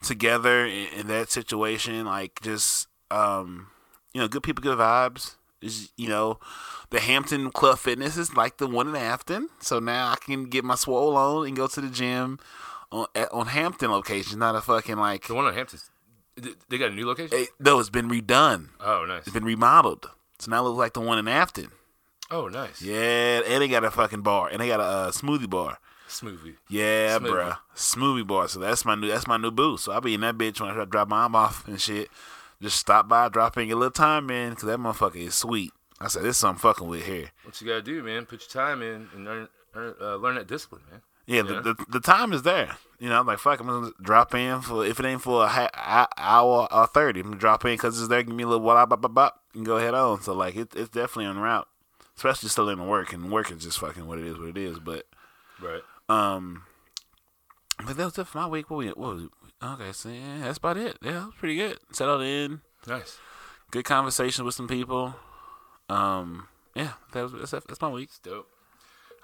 together 0.04 0.66
in, 0.66 0.88
in 1.00 1.08
that 1.08 1.32
situation. 1.32 2.06
Like 2.06 2.40
just 2.42 2.88
um, 3.10 3.68
you 4.14 4.22
know, 4.22 4.28
good 4.28 4.44
people, 4.44 4.62
good 4.62 4.78
vibes. 4.78 5.36
Is 5.62 5.92
you 5.96 6.10
know, 6.10 6.40
the 6.90 7.00
Hampton 7.00 7.52
Club 7.52 7.78
Fitness 7.78 8.18
is 8.18 8.36
like 8.36 8.58
the 8.58 8.66
one 8.66 8.88
in 8.88 8.96
Afton, 8.96 9.50
so 9.60 9.78
now 9.80 10.10
I 10.12 10.16
can 10.16 10.46
get 10.46 10.64
my 10.64 10.74
swole 10.74 11.16
on 11.16 11.46
and 11.48 11.56
go 11.56 11.68
to 11.68 11.82
the 11.82 11.90
gym 11.90 12.40
on 12.92 13.06
at, 13.14 13.32
on 13.32 13.48
Hampton 13.48 13.92
location, 13.92 14.40
not 14.40 14.56
a 14.56 14.62
fucking 14.62 14.98
like. 14.98 15.28
The 15.28 15.36
one 15.36 15.46
on 15.46 15.54
Hampton. 15.54 15.80
They 16.70 16.78
got 16.80 16.92
a 16.92 16.96
new 16.96 17.06
location. 17.06 17.38
It, 17.38 17.50
no, 17.60 17.80
it's 17.80 17.92
been 17.92 18.10
redone. 18.10 18.70
Oh, 18.80 19.06
nice. 19.06 19.28
It's 19.28 19.34
been 19.34 19.46
remodeled, 19.46 20.10
so 20.40 20.50
now 20.50 20.62
it 20.62 20.70
looks 20.70 20.80
like 20.80 20.94
the 20.94 21.02
one 21.02 21.20
in 21.20 21.28
Afton. 21.28 21.70
Oh, 22.32 22.48
nice. 22.48 22.82
Yeah, 22.82 23.42
and 23.46 23.62
they 23.62 23.68
got 23.68 23.84
a 23.84 23.92
fucking 23.92 24.22
bar, 24.22 24.48
and 24.50 24.62
they 24.62 24.68
got 24.68 24.80
a 24.80 24.84
uh, 24.84 25.12
smoothie 25.12 25.50
bar. 25.50 25.78
Smoothie. 26.08 26.56
Yeah, 26.70 27.20
Smoothie. 27.20 27.30
bruh, 27.30 27.58
smoothie 27.76 28.28
bar. 28.28 28.48
So 28.48 28.60
that's 28.60 28.84
my 28.84 28.96
new 28.96 29.08
that's 29.10 29.28
my 29.28 29.38
new 29.38 29.52
boo. 29.52 29.78
So 29.78 29.92
I'll 29.92 30.02
be 30.02 30.14
in 30.14 30.22
that 30.22 30.38
bitch 30.38 30.60
when 30.60 30.70
I 30.70 30.86
drop 30.86 31.08
my 31.08 31.28
mom 31.28 31.36
off 31.36 31.68
and 31.68 31.80
shit. 31.80 32.10
Just 32.62 32.78
stop 32.78 33.08
by, 33.08 33.28
drop 33.30 33.58
in 33.58 33.68
your 33.68 33.78
little 33.78 33.92
time 33.92 34.30
in, 34.30 34.54
cause 34.56 34.66
that 34.66 34.80
motherfucker 34.80 35.16
is 35.16 35.34
sweet. 35.36 35.72
I 36.00 36.08
said, 36.08 36.24
this 36.24 36.36
is 36.36 36.38
something 36.38 36.60
fucking 36.60 36.88
with 36.88 37.06
here. 37.06 37.30
What 37.44 37.60
you 37.60 37.68
gotta 37.68 37.82
do, 37.82 38.02
man? 38.04 38.26
Put 38.26 38.42
your 38.42 38.64
time 38.64 38.82
in 38.82 39.08
and 39.14 39.26
learn 39.26 39.48
earn, 39.74 39.96
uh, 40.00 40.16
learn 40.16 40.36
that 40.36 40.48
discipline, 40.48 40.82
man. 40.92 41.02
Yeah. 41.28 41.44
The, 41.44 41.62
the 41.62 41.86
the 41.90 42.00
time 42.00 42.34
is 42.34 42.42
there. 42.42 42.76
You 43.00 43.10
know, 43.10 43.20
I'm 43.20 43.26
like 43.26 43.40
fuck, 43.40 43.60
I'm 43.60 43.68
gonna 43.68 43.92
drop 44.02 44.34
in 44.36 44.62
for 44.62 44.86
if 44.86 45.00
it 45.00 45.06
ain't 45.06 45.22
for 45.22 45.46
a 45.46 45.48
ha- 45.48 46.08
hour 46.18 46.68
or 46.72 46.88
thirty, 46.88 47.20
I'm 47.22 47.28
gonna 47.28 47.38
drop 47.38 47.64
in 47.66 47.74
because 47.74 48.00
it's 48.00 48.10
there. 48.10 48.22
Give 48.24 48.36
me 48.36 48.44
a 48.44 48.48
little 48.48 48.66
bop 48.66 48.90
bop 48.90 49.02
bop 49.02 49.14
bop 49.14 49.42
and 49.56 49.66
go 49.66 49.78
head 49.78 49.94
on. 49.94 50.22
So 50.22 50.34
like, 50.34 50.56
it, 50.56 50.76
it's 50.76 50.90
definitely 50.90 51.26
en 51.26 51.38
route, 51.40 51.68
especially 52.18 52.50
still 52.50 52.70
in 52.70 52.80
the 52.80 52.84
work 52.84 53.14
and 53.14 53.32
work 53.32 53.52
is 53.52 53.64
just 53.64 53.80
fucking 53.80 54.06
what 54.08 54.18
it 54.20 54.26
is, 54.26 54.38
what 54.38 54.50
it 54.50 54.58
is. 54.58 54.78
But 54.80 55.06
Right. 55.62 55.82
um, 56.10 56.64
but 57.86 57.96
that 57.98 58.06
was 58.06 58.18
it 58.18 58.28
for 58.28 58.38
my 58.40 58.48
week. 58.48 58.70
What 58.70 58.78
we 58.78 58.88
what 58.88 58.98
was 58.98 59.24
it? 59.24 59.30
Okay? 59.64 59.92
So 59.92 60.10
yeah, 60.10 60.40
that's 60.42 60.58
about 60.58 60.78
it. 60.78 60.98
Yeah, 61.02 61.28
pretty 61.38 61.56
good. 61.56 61.80
Settled 61.92 62.24
in, 62.24 62.62
Nice. 62.88 63.20
good 63.72 63.86
conversation 63.86 64.46
with 64.46 64.56
some 64.56 64.68
people. 64.68 65.16
Um, 65.90 66.48
yeah, 66.76 66.94
that 67.14 67.24
was 67.24 67.32
that's, 67.34 67.66
that's 67.66 67.82
my 67.82 67.90
week. 67.90 68.10
Dope. 68.24 68.48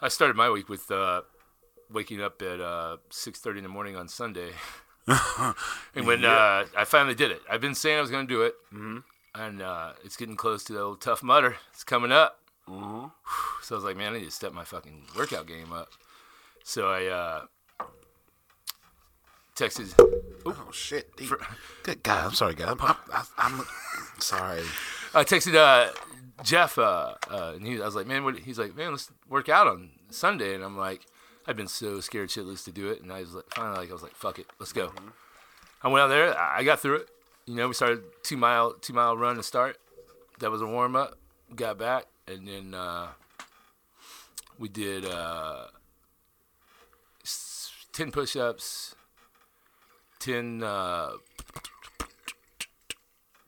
I 0.02 0.10
started 0.10 0.36
my 0.36 0.50
week 0.50 0.70
with 0.70 0.92
uh, 0.92 1.22
waking 1.92 2.22
up 2.22 2.42
at 2.42 2.60
uh, 2.60 2.98
six 3.10 3.40
thirty 3.40 3.60
in 3.60 3.64
the 3.64 3.70
morning 3.70 3.96
on 3.96 4.08
Sunday, 4.08 4.52
and 5.96 6.06
when 6.06 6.24
uh, 6.24 6.66
I 6.78 6.84
finally 6.84 7.16
did 7.16 7.32
it, 7.32 7.42
I've 7.50 7.62
been 7.62 7.76
saying 7.76 7.98
I 7.98 8.02
was 8.02 8.12
going 8.12 8.28
to 8.28 8.34
do 8.34 8.42
it, 8.44 8.54
mm-hmm. 8.74 8.98
and 9.34 9.62
uh, 9.62 9.94
it's 10.04 10.18
getting 10.18 10.36
close 10.36 10.64
to 10.66 10.74
the 10.74 10.82
old 10.82 11.02
Tough 11.02 11.24
Mudder. 11.24 11.56
It's 11.74 11.84
coming 11.84 12.12
up, 12.12 12.40
mm-hmm. 12.68 13.08
so 13.64 13.76
I 13.76 13.78
was 13.78 13.86
like, 13.86 13.98
man, 13.98 14.14
I 14.14 14.18
need 14.20 14.26
to 14.26 14.32
step 14.32 14.54
my 14.54 14.66
fucking 14.66 15.04
workout 15.18 15.48
game 15.48 15.72
up. 15.72 15.90
So 16.64 16.90
I 16.90 17.46
texted. 19.58 19.94
Oh 20.46 20.70
shit! 20.72 21.10
Good 21.84 22.04
God, 22.04 22.26
I'm 22.26 22.34
sorry, 22.34 22.54
guys. 22.54 22.70
I'm, 22.70 22.78
I'm, 22.80 22.96
I'm 23.38 23.66
sorry. 24.20 24.62
I 25.14 25.24
texted 25.24 25.56
uh, 25.56 25.92
Jeff, 26.44 26.78
uh, 26.78 27.16
uh, 27.30 27.54
and 27.56 27.66
he, 27.66 27.82
I 27.82 27.86
was 27.86 27.96
like, 27.96 28.08
man, 28.08 28.24
what? 28.24 28.38
he's 28.38 28.60
like, 28.60 28.76
man, 28.76 28.92
let's 28.92 29.12
work 29.28 29.50
out 29.50 29.68
on 29.68 29.90
Sunday, 30.12 30.54
and 30.54 30.64
I'm 30.64 30.78
like, 30.78 31.02
I've 31.48 31.58
been 31.58 31.68
so 31.68 32.00
scared 32.02 32.30
shitless 32.30 32.64
to 32.66 32.72
do 32.72 32.90
it, 32.90 33.02
and 33.02 33.12
I 33.12 33.22
was 33.22 33.34
like, 33.34 33.50
finally, 33.54 33.80
like, 33.80 33.90
I 33.90 33.94
was 33.94 34.04
like, 34.04 34.16
fuck 34.16 34.38
it, 34.38 34.46
let's 34.60 34.74
go. 34.74 34.92
I 35.82 35.88
went 35.88 36.04
out 36.04 36.08
there, 36.10 36.38
I 36.38 36.64
got 36.64 36.80
through 36.80 36.98
it. 36.98 37.10
You 37.46 37.56
know, 37.56 37.68
we 37.68 37.74
started 37.74 38.04
two 38.24 38.38
mile, 38.38 38.74
two 38.74 38.94
mile 38.94 39.18
run 39.18 39.38
to 39.38 39.44
start. 39.44 39.78
That 40.40 40.52
was 40.52 40.62
a 40.62 40.68
warm 40.68 40.96
up. 40.96 41.18
Got 41.56 41.80
back, 41.80 42.06
and 42.28 42.48
then 42.48 42.74
uh, 42.74 43.08
we 44.60 44.68
did 44.68 45.06
uh, 45.06 45.68
ten 47.94 48.12
push 48.12 48.36
ups, 48.36 48.96
ten. 50.20 50.64
Uh, 50.64 51.12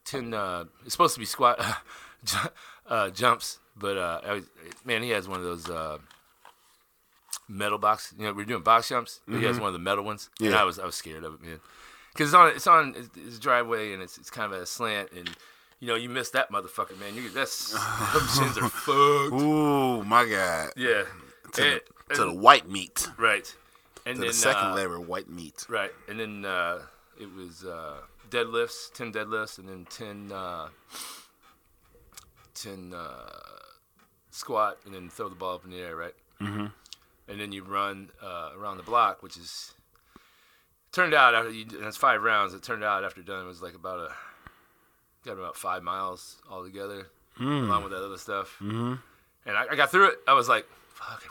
10 0.06 0.34
uh 0.34 0.66
it's 0.86 0.94
supposed 0.94 1.14
to 1.14 1.20
be 1.20 1.26
squat 1.26 1.60
uh 2.90 3.10
jumps 3.12 3.60
but 3.78 3.96
uh 3.96 4.20
was, 4.28 4.44
man 4.84 5.04
he 5.04 5.12
has 5.12 5.28
one 5.28 5.38
of 5.38 5.44
those 5.46 5.70
uh 5.70 6.00
metal 7.48 7.78
box 7.78 8.14
you 8.18 8.26
know 8.26 8.34
we're 8.34 8.44
doing 8.46 8.64
box 8.64 8.90
jumps 8.90 9.20
but 9.28 9.38
he 9.38 9.46
has 9.46 9.60
one 9.60 9.68
of 9.68 9.74
the 9.74 9.80
metal 9.80 10.04
ones 10.04 10.30
and 10.40 10.50
Yeah. 10.50 10.62
i 10.62 10.64
was 10.64 10.80
i 10.80 10.86
was 10.86 10.96
scared 10.96 11.24
of 11.24 11.36
it 11.36 11.42
man 11.44 11.60
because 12.14 12.30
it's 12.30 12.34
on 12.36 12.48
it's 12.56 12.66
on 12.68 12.96
his- 13.24 13.40
driveway 13.40 13.94
and 13.94 14.02
it's, 14.02 14.18
it's 14.18 14.32
kind 14.32 14.52
of 14.52 14.60
a 14.60 14.66
slant 14.66 15.12
and 15.12 15.30
you 15.80 15.88
know 15.88 15.94
you 15.96 16.10
miss 16.10 16.32
that 16.32 16.52
motherfucker 16.52 17.00
man 17.00 17.14
you 17.16 17.30
that's 17.30 17.70
shins 18.36 18.58
are 18.58 18.68
fucked 18.70 19.34
Ooh, 19.34 20.04
my 20.04 20.26
God. 20.28 20.72
yeah 20.76 21.04
To, 21.54 21.64
And- 21.74 21.82
the, 22.10 22.16
to 22.16 22.26
the 22.26 22.34
white 22.34 22.68
meat. 22.68 23.08
right 23.18 23.54
And 24.06 24.18
then 24.18 24.28
the 24.28 24.34
second 24.34 24.72
uh, 24.72 24.76
lever, 24.76 25.00
white 25.00 25.30
meat. 25.30 25.66
Right, 25.70 25.92
and 26.08 26.20
then 26.20 26.46
uh, 26.46 26.80
it 27.20 27.34
was 27.34 27.64
uh, 27.64 27.98
deadlifts, 28.30 28.94
ten 28.94 29.12
deadlifts, 29.12 29.58
and 29.58 29.68
then 29.68 29.86
ten 29.90 30.32
uh, 30.32 30.70
ten 32.54 32.94
uh, 32.94 33.30
squat, 34.32 34.78
and 34.86 34.94
then 34.94 35.10
throw 35.10 35.30
the 35.30 35.36
ball 35.36 35.56
up 35.56 35.66
in 35.66 35.72
the 35.72 35.80
air, 35.80 35.96
right? 35.96 36.16
Mm-hmm. 36.42 36.68
And 37.28 37.40
then 37.40 37.52
you 37.52 37.64
run 37.64 38.10
uh, 38.24 38.52
around 38.58 38.78
the 38.78 38.84
block, 38.84 39.22
which 39.22 39.38
is 39.38 39.74
turned 40.92 41.14
out 41.14 41.36
after 41.36 41.52
you, 41.52 41.66
and 41.72 41.86
it's 41.86 41.98
five 41.98 42.24
rounds. 42.24 42.54
It 42.54 42.64
turned 42.64 42.84
out 42.84 43.04
after 43.04 43.22
done 43.22 43.44
it 43.44 43.48
was 43.48 43.62
like 43.62 43.76
about 43.76 44.00
a 44.00 44.12
got 45.26 45.34
about 45.34 45.56
five 45.56 45.84
miles 45.84 46.38
altogether, 46.50 47.08
along 47.40 47.84
with 47.84 47.92
that 47.92 48.04
other 48.04 48.18
stuff. 48.18 48.56
Mm-hmm. 48.62 48.96
And 49.46 49.58
I, 49.58 49.66
I 49.72 49.76
got 49.76 49.92
through 49.92 50.10
it. 50.10 50.20
I 50.28 50.34
was 50.34 50.50
like, 50.50 50.68
"Fuck, 51.00 51.24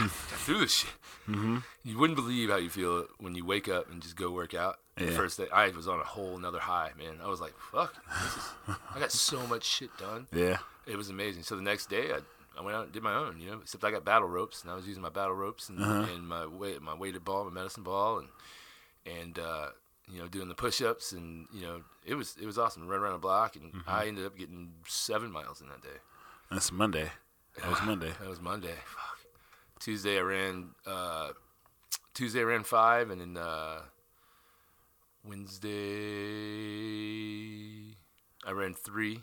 I 0.00 0.06
through 0.08 0.60
this 0.60 0.74
shit." 0.74 0.90
Mm-hmm. 1.28 1.58
You 1.84 1.98
wouldn't 1.98 2.16
believe 2.16 2.50
how 2.50 2.56
you 2.56 2.70
feel 2.70 3.06
when 3.18 3.34
you 3.34 3.44
wake 3.44 3.68
up 3.68 3.90
and 3.90 4.02
just 4.02 4.16
go 4.16 4.30
work 4.30 4.54
out. 4.54 4.78
The 4.96 5.10
first 5.10 5.38
day, 5.38 5.46
I 5.52 5.68
was 5.70 5.88
on 5.88 6.00
a 6.00 6.04
whole 6.04 6.38
nother 6.38 6.58
high, 6.58 6.90
man. 6.98 7.18
I 7.22 7.28
was 7.28 7.40
like, 7.40 7.54
"Fuck, 7.72 7.94
this 8.22 8.36
is, 8.36 8.76
I 8.94 8.98
got 8.98 9.12
so 9.12 9.46
much 9.46 9.64
shit 9.64 9.90
done." 9.98 10.26
Yeah. 10.32 10.58
It 10.86 10.96
was 10.96 11.08
amazing. 11.08 11.44
So 11.44 11.56
the 11.56 11.62
next 11.62 11.88
day, 11.88 12.10
I, 12.12 12.18
I 12.58 12.62
went 12.62 12.76
out 12.76 12.84
and 12.84 12.92
did 12.92 13.02
my 13.02 13.14
own. 13.14 13.40
You 13.40 13.50
know, 13.50 13.58
except 13.62 13.84
I 13.84 13.90
got 13.90 14.04
battle 14.04 14.28
ropes, 14.28 14.62
and 14.62 14.70
I 14.70 14.74
was 14.74 14.86
using 14.86 15.02
my 15.02 15.08
battle 15.08 15.34
ropes 15.34 15.68
and, 15.68 15.80
uh-huh. 15.80 16.12
and 16.14 16.28
my 16.28 16.46
weight, 16.46 16.82
my 16.82 16.94
weighted 16.94 17.24
ball, 17.24 17.44
my 17.44 17.50
medicine 17.50 17.82
ball, 17.82 18.18
and 18.18 18.28
and 19.06 19.38
uh, 19.38 19.68
you 20.12 20.20
know, 20.20 20.28
doing 20.28 20.48
the 20.48 20.54
push-ups, 20.54 21.12
and 21.12 21.46
you 21.52 21.62
know, 21.62 21.82
it 22.04 22.14
was 22.14 22.36
it 22.40 22.46
was 22.46 22.58
awesome. 22.58 22.86
Run 22.86 23.00
around 23.00 23.14
a 23.14 23.18
block, 23.18 23.56
and 23.56 23.72
mm-hmm. 23.72 23.90
I 23.90 24.06
ended 24.06 24.26
up 24.26 24.36
getting 24.36 24.72
seven 24.86 25.30
miles 25.30 25.60
in 25.60 25.68
that 25.68 25.82
day. 25.82 26.00
That's 26.50 26.70
Monday. 26.70 27.10
That 27.60 27.68
was 27.70 27.82
Monday. 27.82 28.12
That 28.20 28.28
was 28.28 28.40
Monday. 28.40 28.74
Fuck. 28.86 29.18
Tuesday 29.80 30.18
I 30.18 30.22
ran. 30.22 30.70
Uh, 30.86 31.28
Tuesday 32.14 32.40
I 32.40 32.44
ran 32.44 32.64
five, 32.64 33.10
and 33.10 33.20
then 33.20 33.36
uh, 33.36 33.80
Wednesday 37.32 37.96
I 38.46 38.50
ran 38.52 38.74
three. 38.74 39.22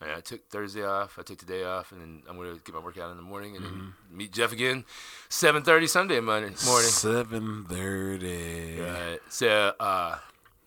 And 0.00 0.10
I 0.10 0.20
took 0.20 0.48
Thursday 0.50 0.84
off. 0.84 1.18
I 1.18 1.22
took 1.22 1.38
the 1.38 1.46
day 1.46 1.64
off, 1.64 1.92
and 1.92 2.00
then 2.00 2.22
I'm 2.28 2.36
gonna 2.36 2.58
get 2.64 2.74
my 2.74 2.80
workout 2.80 3.10
in 3.10 3.16
the 3.16 3.22
morning, 3.22 3.56
and 3.56 3.64
then 3.64 3.94
meet 4.10 4.32
Jeff 4.32 4.52
again, 4.52 4.84
7:30 5.30 5.88
Sunday 5.88 6.20
morning. 6.20 6.54
Seven 6.90 7.64
thirty. 7.68 8.80
Right. 8.80 9.20
So 9.30 9.72
uh, 9.80 10.18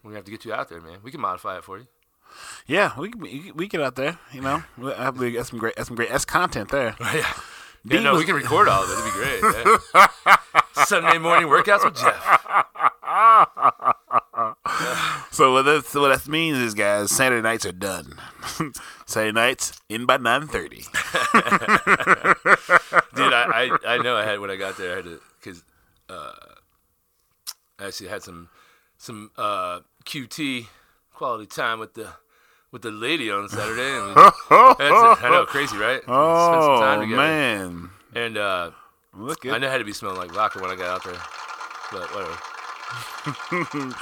we're 0.02 0.10
gonna 0.12 0.16
have 0.18 0.26
to 0.26 0.32
get 0.32 0.46
you 0.46 0.54
out 0.54 0.70
there, 0.70 0.82
man. 0.82 1.00
We 1.04 1.12
can 1.12 1.22
modify 1.22 1.58
it 1.58 1.64
for 1.64 1.78
you. 1.78 1.88
Yeah, 2.68 2.92
we 3.00 3.10
can- 3.12 3.22
we 3.22 3.52
we 3.56 3.68
get 3.68 3.82
out 3.82 3.96
there. 3.96 4.20
You 4.34 4.42
know, 4.42 4.64
We- 4.78 4.94
I 4.94 5.12
believe 5.12 5.34
that's 5.36 5.50
some 5.50 5.60
great. 5.60 5.76
That's 5.76 5.88
some 5.88 5.96
great. 5.96 6.10
That's 6.10 6.26
content 6.26 6.70
there. 6.70 6.96
yeah. 7.02 7.34
Yeah, 7.86 8.02
no, 8.02 8.12
was- 8.14 8.20
we 8.20 8.26
can 8.26 8.36
record 8.36 8.68
all 8.68 8.84
of 8.84 8.90
it. 8.90 8.94
It'd 8.94 9.06
be 9.06 9.12
great. 9.12 9.42
yeah. 10.24 10.38
Sunday 10.86 11.18
morning 11.18 11.48
workouts 11.48 11.84
with 11.86 11.96
Jeff. 11.96 12.22
So 15.32 15.54
what 15.54 15.64
that 15.64 15.84
what 15.94 16.10
that 16.10 16.28
means 16.28 16.58
is, 16.58 16.74
guys, 16.74 17.12
Saturday 17.12 17.42
nights 17.42 17.66
are 17.66 17.72
done. 17.72 18.14
Saturday 19.06 19.32
nights 19.32 19.80
in 19.90 20.06
by 20.06 20.18
nine 20.18 20.48
thirty. 20.48 20.78
dude. 23.16 23.34
I, 23.34 23.46
I 23.54 23.78
I 23.86 23.98
know 24.00 24.16
I 24.18 24.24
had 24.26 24.40
when 24.40 24.50
I 24.52 24.56
got 24.56 24.78
there. 24.78 24.94
I 24.94 24.96
had 24.98 25.06
to 25.06 25.22
because 25.40 25.64
uh, 26.10 26.32
I 27.80 27.86
actually 27.88 28.10
had 28.10 28.24
some 28.24 28.50
some 28.98 29.32
uh, 29.38 29.82
QT 30.06 30.68
quality 31.14 31.46
time 31.46 31.80
with 31.80 31.94
the 31.94 32.10
with 32.78 32.84
the 32.84 32.92
lady 32.92 33.32
on 33.32 33.50
Saturday. 33.50 33.90
And 33.98 34.08
we, 34.08 34.14
that's. 34.16 35.24
I 35.24 35.30
know, 35.32 35.46
crazy, 35.46 35.78
right? 35.78 36.02
Spent 36.04 36.06
some 36.06 36.80
time 36.80 37.02
Oh 37.02 37.06
man, 37.08 37.90
And 38.14 38.38
uh, 38.38 38.72
look 39.16 39.46
I 39.46 39.58
know 39.58 39.68
I 39.68 39.72
had 39.72 39.80
to 39.80 39.84
be 39.84 39.94
smelling 39.94 40.18
like 40.18 40.32
vodka 40.32 40.60
when 40.62 40.70
I 40.70 40.76
got 40.76 40.88
out 40.88 41.04
there, 41.04 41.20
but 41.92 42.14
whatever. 42.14 42.38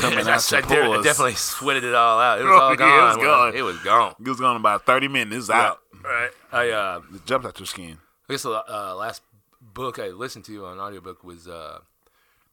coming 0.00 0.26
I, 0.26 0.32
out 0.32 0.40
to 0.40 0.56
I 0.58 0.60
de- 0.60 0.82
I 0.82 1.02
definitely 1.02 1.34
sweated 1.36 1.84
it 1.84 1.94
all 1.94 2.18
out. 2.18 2.40
It 2.40 2.44
was 2.44 2.52
all 2.60 2.70
yeah, 2.70 2.76
gone. 2.76 2.90
it 2.90 3.02
was 3.06 3.16
I- 3.16 3.22
gone. 3.22 3.54
It 3.56 3.62
was 3.62 3.78
gone. 3.78 4.14
It 4.20 4.28
was 4.28 4.40
gone 4.40 4.56
about 4.56 4.84
thirty 4.84 5.08
minutes. 5.08 5.48
Out. 5.48 5.78
Right. 6.02 6.30
I 6.52 6.70
uh, 6.70 7.00
It 7.14 7.26
jumped 7.26 7.46
out 7.46 7.58
your 7.60 7.66
skin. 7.66 7.98
I 8.28 8.32
guess 8.32 8.42
the 8.42 8.50
uh, 8.50 8.94
last 8.96 9.22
book 9.60 9.98
I 10.00 10.08
listened 10.08 10.44
to 10.46 10.66
on 10.66 10.78
audiobook 10.80 11.22
was 11.22 11.46
uh, 11.46 11.78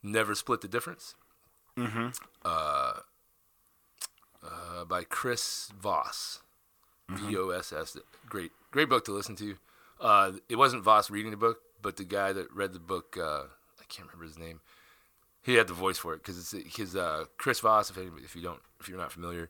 Never 0.04 0.36
Split 0.36 0.62
the 0.62 0.68
Difference. 0.68 1.16
Mm-hmm. 1.78 2.10
Uh, 2.46 2.94
uh, 4.46 4.86
by 4.86 5.04
Chris 5.04 5.72
Voss. 5.80 6.40
V 7.10 7.38
O 7.38 7.50
S 7.50 7.74
S. 7.74 7.98
Great, 8.30 8.52
great 8.72 8.90
book 8.90 9.06
to 9.06 9.12
listen 9.12 9.36
to. 9.36 9.56
Uh, 10.00 10.32
it 10.50 10.56
wasn't 10.56 10.84
Voss 10.84 11.10
reading 11.12 11.32
the 11.32 11.38
book, 11.38 11.60
but 11.82 11.98
the 11.98 12.04
guy 12.06 12.32
that 12.34 12.52
read 12.54 12.74
the 12.74 12.80
book, 12.80 13.18
uh, 13.18 13.44
I 13.80 13.84
can't 13.90 14.08
remember 14.08 14.26
his 14.26 14.38
name. 14.40 14.62
He 15.42 15.56
had 15.56 15.68
the 15.68 15.74
voice 15.74 15.98
for 15.98 16.14
it 16.14 16.24
because 16.24 16.38
it's 16.54 16.76
his 16.78 16.96
uh, 16.96 17.26
Chris 17.38 17.60
Voss. 17.60 17.90
If 17.90 17.98
anybody, 17.98 18.24
if 18.24 18.36
you 18.36 18.42
don't, 18.42 18.62
if 18.80 18.88
you're 18.88 18.98
not 18.98 19.12
familiar, 19.12 19.50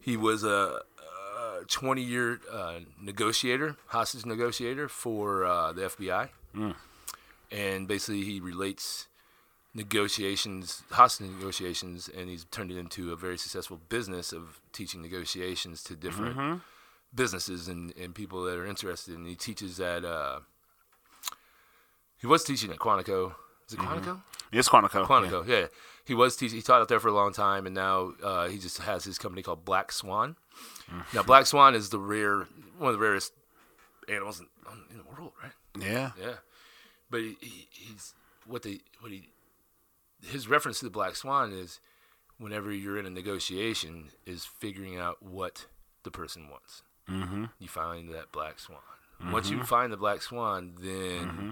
he 0.00 0.16
was 0.16 0.44
a, 0.44 0.80
a 1.60 1.64
20 1.66 2.02
year 2.02 2.38
uh, 2.52 2.80
negotiator, 3.00 3.76
hostage 3.86 4.26
negotiator 4.26 4.88
for 4.88 5.44
uh, 5.44 5.72
the 5.72 5.82
FBI, 5.82 6.28
and 7.50 7.88
basically 7.88 8.24
he 8.24 8.38
relates 8.40 9.08
negotiations, 9.74 10.82
hostage 10.90 11.30
negotiations, 11.30 12.08
and 12.16 12.28
he's 12.28 12.44
turned 12.44 12.70
it 12.70 12.76
into 12.76 13.12
a 13.12 13.16
very 13.16 13.38
successful 13.38 13.80
business 13.88 14.32
of 14.32 14.60
teaching 14.72 15.00
negotiations 15.00 15.82
to 15.84 15.96
different 15.96 16.62
businesses 17.14 17.68
and, 17.68 17.94
and 17.96 18.14
people 18.14 18.44
that 18.44 18.58
are 18.58 18.66
interested. 18.66 19.16
And 19.16 19.26
he 19.26 19.34
teaches 19.34 19.80
at 19.80 20.04
uh, 20.04 20.40
he 22.18 22.26
was 22.26 22.44
teaching 22.44 22.70
at 22.70 22.78
Quantico. 22.78 23.34
Is 23.68 23.74
it 23.74 23.80
Quantico? 23.80 24.22
It's 24.52 24.68
Quantico. 24.68 25.06
Quantico, 25.06 25.46
yeah. 25.46 25.66
He 26.04 26.14
was 26.14 26.36
teaching. 26.36 26.56
He 26.56 26.62
taught 26.62 26.80
out 26.80 26.88
there 26.88 27.00
for 27.00 27.08
a 27.08 27.12
long 27.12 27.32
time, 27.32 27.64
and 27.64 27.74
now 27.74 28.12
uh, 28.22 28.48
he 28.48 28.58
just 28.58 28.78
has 28.78 29.04
his 29.04 29.18
company 29.18 29.42
called 29.42 29.64
Black 29.64 29.92
Swan. 29.92 30.36
Now, 31.14 31.22
Black 31.22 31.46
Swan 31.46 31.74
is 31.74 31.88
the 31.88 31.98
rare, 31.98 32.46
one 32.78 32.92
of 32.92 32.94
the 32.94 32.98
rarest 32.98 33.32
animals 34.08 34.40
in, 34.40 34.46
in 34.90 34.98
the 34.98 35.04
world, 35.04 35.32
right? 35.42 35.52
Yeah. 35.78 36.10
Yeah, 36.20 36.34
but 37.10 37.20
he, 37.20 37.36
he, 37.40 37.68
he's 37.70 38.14
what 38.46 38.62
they 38.62 38.80
what 39.00 39.10
he 39.12 39.28
his 40.24 40.48
reference 40.48 40.78
to 40.80 40.84
the 40.84 40.90
black 40.90 41.16
swan 41.16 41.52
is 41.52 41.80
whenever 42.38 42.72
you're 42.72 42.98
in 42.98 43.06
a 43.06 43.10
negotiation 43.10 44.10
is 44.26 44.44
figuring 44.44 44.98
out 44.98 45.22
what 45.22 45.66
the 46.02 46.10
person 46.10 46.48
wants. 46.48 46.82
Mm-hmm. 47.08 47.44
You 47.58 47.68
find 47.68 48.12
that 48.14 48.32
black 48.32 48.58
swan. 48.58 48.78
Once 49.30 49.50
you 49.50 49.58
mm-hmm. 49.58 49.66
find 49.66 49.92
the 49.92 49.96
black 49.96 50.20
swan, 50.20 50.72
then 50.80 51.28
mm-hmm. 51.28 51.50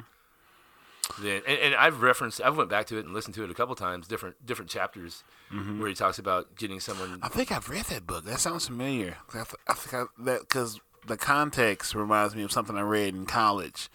then 1.23 1.43
and, 1.47 1.59
and 1.59 1.75
I've 1.77 2.03
referenced 2.03 2.41
I've 2.41 2.57
went 2.57 2.69
back 2.69 2.87
to 2.87 2.99
it 2.99 3.05
and 3.05 3.15
listened 3.15 3.35
to 3.37 3.45
it 3.45 3.51
a 3.51 3.55
couple 3.55 3.77
times 3.77 4.09
different 4.09 4.45
different 4.45 4.71
chapters 4.71 5.23
mm-hmm. 5.53 5.79
where 5.79 5.89
he 5.89 5.95
talks 5.95 6.19
about 6.19 6.57
getting 6.57 6.81
someone 6.81 7.21
I 7.23 7.29
think 7.29 7.53
I've 7.53 7.69
read 7.69 7.85
that 7.87 8.07
book. 8.09 8.25
That 8.25 8.41
sounds 8.41 8.67
familiar. 8.67 9.19
I, 9.31 9.45
th- 9.45 9.55
I 9.69 9.75
think 9.75 9.95
I, 9.95 10.25
that 10.25 10.41
because 10.41 10.81
the 11.07 11.17
context 11.17 11.95
reminds 11.95 12.35
me 12.35 12.43
of 12.43 12.51
something 12.51 12.77
I 12.77 12.83
read 12.83 13.15
in 13.15 13.27
college. 13.27 13.89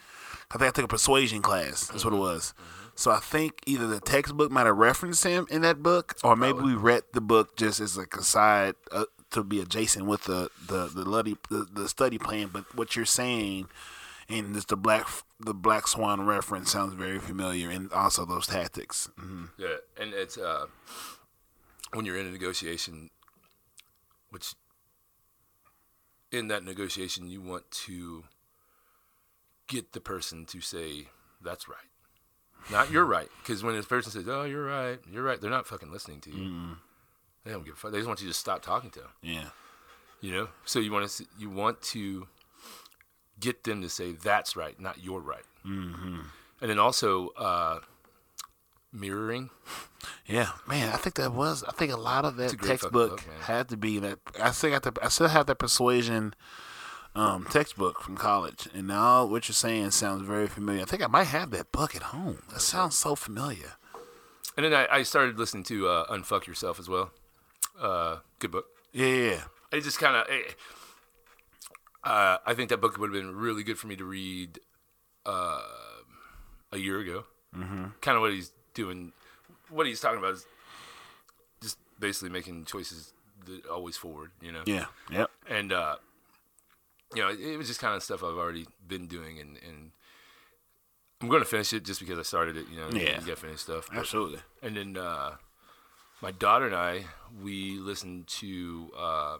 I 0.51 0.57
think 0.57 0.69
I 0.69 0.71
took 0.71 0.85
a 0.85 0.89
persuasion 0.89 1.41
class. 1.41 1.87
That's 1.87 2.05
what 2.05 2.13
it 2.13 2.17
was. 2.17 2.53
So 2.95 3.11
I 3.11 3.19
think 3.19 3.61
either 3.65 3.87
the 3.87 3.99
textbook 3.99 4.51
might 4.51 4.65
have 4.65 4.77
referenced 4.77 5.23
him 5.23 5.45
in 5.49 5.61
that 5.63 5.83
book, 5.83 6.15
or 6.23 6.35
maybe 6.35 6.59
we 6.59 6.73
read 6.75 7.03
the 7.13 7.21
book 7.21 7.57
just 7.57 7.79
as 7.79 7.97
like 7.97 8.15
a 8.15 8.23
side 8.23 8.75
uh, 8.91 9.05
to 9.31 9.43
be 9.43 9.59
adjacent 9.59 10.05
with 10.05 10.23
the 10.23 10.49
the 10.67 10.87
the, 10.87 11.03
luddy, 11.03 11.35
the 11.49 11.67
the 11.71 11.89
study 11.89 12.17
plan. 12.17 12.49
But 12.53 12.73
what 12.75 12.95
you're 12.95 13.05
saying, 13.05 13.67
and 14.29 14.55
this 14.55 14.65
the 14.65 14.77
black 14.77 15.07
the 15.39 15.53
black 15.53 15.87
swan 15.87 16.25
reference 16.25 16.71
sounds 16.71 16.93
very 16.93 17.19
familiar, 17.19 17.69
and 17.69 17.91
also 17.91 18.25
those 18.25 18.47
tactics. 18.47 19.09
hmm 19.17 19.45
Yeah, 19.57 19.75
and 19.99 20.13
it's 20.13 20.37
uh, 20.37 20.67
when 21.93 22.05
you're 22.05 22.17
in 22.17 22.27
a 22.27 22.31
negotiation, 22.31 23.09
which 24.29 24.53
in 26.31 26.47
that 26.47 26.63
negotiation 26.63 27.29
you 27.29 27.41
want 27.41 27.69
to 27.71 28.23
get 29.67 29.91
the 29.93 29.99
person 30.01 30.45
to 30.45 30.61
say 30.61 31.07
that's 31.41 31.67
right, 31.67 31.89
not 32.71 32.91
you're 32.91 33.05
right. 33.05 33.29
Because 33.41 33.63
when 33.63 33.75
this 33.75 33.85
person 33.85 34.11
says, 34.11 34.27
"Oh, 34.27 34.43
you're 34.43 34.65
right, 34.65 34.99
you're 35.11 35.23
right," 35.23 35.39
they're 35.39 35.49
not 35.49 35.67
fucking 35.67 35.91
listening 35.91 36.21
to 36.21 36.31
you. 36.31 36.77
They 37.43 37.51
don't 37.51 37.63
give 37.63 37.75
a 37.75 37.77
fuck. 37.77 37.91
They 37.91 37.99
just 37.99 38.07
want 38.07 38.21
you 38.21 38.27
to 38.27 38.33
stop 38.33 38.61
talking 38.61 38.89
to 38.91 38.99
them. 39.01 39.09
Yeah. 39.21 39.49
You 40.19 40.31
know. 40.31 40.47
So 40.65 40.79
you 40.79 40.91
want 40.91 41.09
to 41.09 41.25
you 41.37 41.49
want 41.49 41.81
to 41.83 42.27
get 43.39 43.63
them 43.63 43.81
to 43.81 43.89
say 43.89 44.13
that's 44.13 44.55
right, 44.55 44.79
not 44.79 45.03
you're 45.03 45.19
right. 45.19 45.45
Mm-hmm. 45.65 46.21
And 46.61 46.69
then 46.69 46.79
also 46.79 47.29
uh, 47.37 47.79
mirroring. 48.91 49.49
Yeah, 50.25 50.49
man, 50.67 50.89
I 50.89 50.97
think 50.97 51.15
that 51.15 51.33
was. 51.33 51.63
I 51.63 51.71
think 51.71 51.91
a 51.91 51.97
lot 51.97 52.25
of 52.25 52.37
that 52.37 52.59
textbook 52.59 52.91
book, 52.91 53.23
had 53.41 53.69
to 53.69 53.77
be 53.77 53.99
that. 53.99 54.19
I 54.39 54.51
still 54.51 54.71
got 54.71 54.83
the. 54.83 54.93
I 55.01 55.09
still 55.09 55.27
have 55.27 55.45
that 55.47 55.57
persuasion 55.57 56.33
um, 57.15 57.45
textbook 57.49 58.01
from 58.01 58.17
college, 58.17 58.67
and 58.73 58.87
now 58.87 59.25
what 59.25 59.47
you're 59.47 59.53
saying 59.53 59.91
sounds 59.91 60.27
very 60.27 60.47
familiar. 60.47 60.81
I 60.81 60.85
think 60.85 61.03
I 61.03 61.07
might 61.07 61.27
have 61.27 61.51
that 61.51 61.71
book 61.71 61.95
at 61.95 62.03
home. 62.03 62.43
That 62.51 62.61
sounds 62.61 62.97
so 62.97 63.15
familiar. 63.15 63.73
And 64.57 64.65
then 64.65 64.73
I, 64.73 64.87
I 64.89 65.03
started 65.03 65.37
listening 65.37 65.63
to 65.65 65.87
uh, 65.87 66.07
Unfuck 66.07 66.47
Yourself 66.47 66.79
as 66.79 66.87
well. 66.87 67.11
Uh, 67.79 68.17
good 68.39 68.51
book. 68.51 68.65
Yeah, 68.91 69.07
yeah. 69.07 69.41
It 69.71 69.81
just 69.81 69.99
kind 69.99 70.15
of. 70.15 70.27
Uh, 72.03 72.37
I 72.45 72.53
think 72.53 72.69
that 72.69 72.79
book 72.79 72.97
would 72.97 73.13
have 73.13 73.21
been 73.21 73.35
really 73.35 73.63
good 73.63 73.77
for 73.77 73.87
me 73.87 73.95
to 73.95 74.05
read 74.05 74.59
uh, 75.25 75.61
a 76.71 76.77
year 76.77 76.99
ago. 76.99 77.25
Mm-hmm. 77.55 77.85
Kind 78.01 78.15
of 78.15 78.21
what 78.21 78.31
he's 78.31 78.51
doing. 78.73 79.11
What 79.69 79.87
he's 79.87 79.99
talking 79.99 80.19
about 80.19 80.33
is 80.33 80.45
just 81.61 81.77
basically 81.99 82.29
making 82.29 82.65
choices 82.65 83.13
that 83.45 83.65
always 83.65 83.97
forward. 83.97 84.31
You 84.41 84.51
know. 84.51 84.63
Yeah. 84.65 84.85
Yep. 85.11 85.31
And 85.49 85.73
uh, 85.73 85.95
you 87.13 87.21
know, 87.21 87.29
it, 87.29 87.39
it 87.39 87.57
was 87.57 87.67
just 87.67 87.79
kind 87.79 87.95
of 87.95 88.03
stuff 88.03 88.23
I've 88.23 88.37
already 88.37 88.65
been 88.87 89.07
doing, 89.07 89.39
and 89.39 89.57
and 89.67 89.91
I'm 91.21 91.29
going 91.29 91.41
to 91.41 91.47
finish 91.47 91.71
it 91.73 91.85
just 91.85 91.99
because 91.99 92.17
I 92.19 92.23
started 92.23 92.57
it. 92.57 92.65
You 92.69 92.77
know. 92.77 92.89
Yeah. 92.91 93.19
You 93.19 93.27
got 93.27 93.27
to 93.27 93.35
finish 93.35 93.61
stuff. 93.61 93.87
but- 93.89 93.99
Absolutely. 93.99 94.39
and 94.61 94.75
then 94.77 94.97
uh, 94.97 95.35
my 96.21 96.31
daughter 96.31 96.65
and 96.65 96.75
I, 96.75 97.05
we 97.43 97.77
listened 97.77 98.27
to. 98.39 98.89
Uh, 98.97 99.37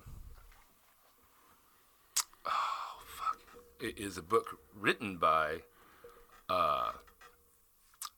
oh 2.46 3.00
fuck! 3.06 3.38
It 3.82 3.98
is 4.00 4.18
a 4.18 4.22
book 4.22 4.60
written 4.80 5.18
by 5.18 5.58
uh, 6.50 6.92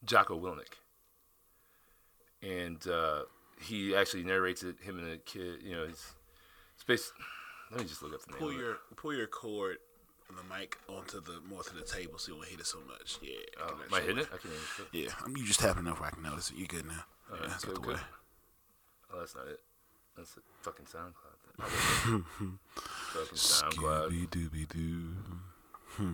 Jocko 0.05 0.39
Willink, 0.39 0.73
and 2.41 2.85
uh, 2.87 3.23
he 3.61 3.95
actually 3.95 4.23
narrates 4.23 4.63
it. 4.63 4.75
Him 4.81 4.99
and 4.99 5.11
the 5.11 5.17
kid, 5.17 5.61
you 5.63 5.75
know, 5.75 5.83
it's 5.83 6.13
it's 6.75 6.83
based. 6.83 7.11
Let 7.71 7.81
me 7.81 7.87
just 7.87 8.01
look 8.01 8.13
up 8.13 8.21
the 8.21 8.31
name. 8.31 8.39
Pull 8.39 8.53
your 8.53 8.77
pull 8.95 9.13
your 9.13 9.27
cord 9.27 9.77
on 10.29 10.35
the 10.35 10.55
mic 10.55 10.77
onto 10.87 11.21
the 11.21 11.39
more 11.47 11.63
to 11.63 11.73
the 11.73 11.81
table 11.81 12.17
so 12.17 12.31
you 12.31 12.37
won't 12.37 12.49
hit 12.49 12.59
it 12.59 12.65
so 12.65 12.79
much. 12.87 13.17
Yeah. 13.21 13.35
Oh, 13.61 13.75
I'm 13.75 13.81
am 13.81 13.93
I 13.93 14.01
hitting 14.01 14.17
it? 14.19 14.27
I 14.33 14.37
feel 14.37 14.51
it. 14.51 14.87
Yeah. 14.91 15.09
I 15.23 15.27
mean, 15.27 15.37
you 15.37 15.45
just 15.45 15.59
tapping 15.59 15.85
enough 15.85 15.99
where 15.99 16.07
I 16.07 16.11
can 16.11 16.23
notice 16.23 16.51
it. 16.51 16.57
You 16.57 16.67
good 16.67 16.85
now? 16.85 16.93
Yeah, 16.93 17.35
Alright, 17.35 17.49
that's 17.49 17.65
good, 17.65 17.81
good. 17.81 17.99
Oh, 19.13 19.19
that's 19.19 19.35
not 19.35 19.47
it. 19.47 19.59
That's 20.15 20.33
the 20.33 20.41
fucking 20.61 20.85
SoundCloud. 20.85 21.35
fucking 22.33 23.37
SoundCloud. 23.37 24.09
Scooby 24.09 24.29
Dooby 24.29 24.67
Doo. 24.67 25.13
Hmm. 25.89 26.13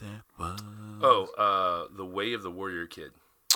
That 0.00 0.22
was. 0.38 0.60
Oh, 1.02 1.28
uh, 1.36 1.94
the 1.96 2.04
Way 2.04 2.32
of 2.32 2.42
the 2.42 2.50
Warrior 2.50 2.86
Kid. 2.86 3.10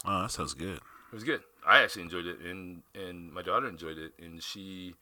Oh, 0.05 0.23
that 0.23 0.31
sounds 0.31 0.55
good. 0.55 0.81
It 1.13 1.15
was 1.17 1.25
good. 1.25 1.43
I 1.67 1.83
actually 1.83 2.03
enjoyed 2.03 2.25
it, 2.27 2.39
and 2.41 2.83
and 2.95 3.31
my 3.33 3.43
daughter 3.43 3.69
enjoyed 3.69 3.99
it, 3.99 4.13
and 4.19 4.43
she, 4.43 4.95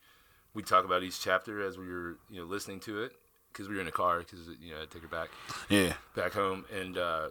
we 0.53 0.61
talk 0.61 0.83
about 0.83 1.03
each 1.03 1.21
chapter 1.21 1.65
as 1.65 1.77
we 1.77 1.87
were 1.87 2.17
you 2.29 2.41
know 2.41 2.45
listening 2.45 2.81
to 2.81 3.01
it 3.03 3.13
because 3.51 3.69
we 3.69 3.75
were 3.75 3.81
in 3.81 3.87
a 3.87 3.91
car 3.93 4.19
because 4.19 4.39
you 4.59 4.73
know 4.73 4.81
I 4.81 4.85
take 4.85 5.03
her 5.03 5.07
back 5.07 5.29
Yeah. 5.69 5.93
back 6.13 6.33
home, 6.33 6.65
and 6.75 6.97
uh, 6.97 7.29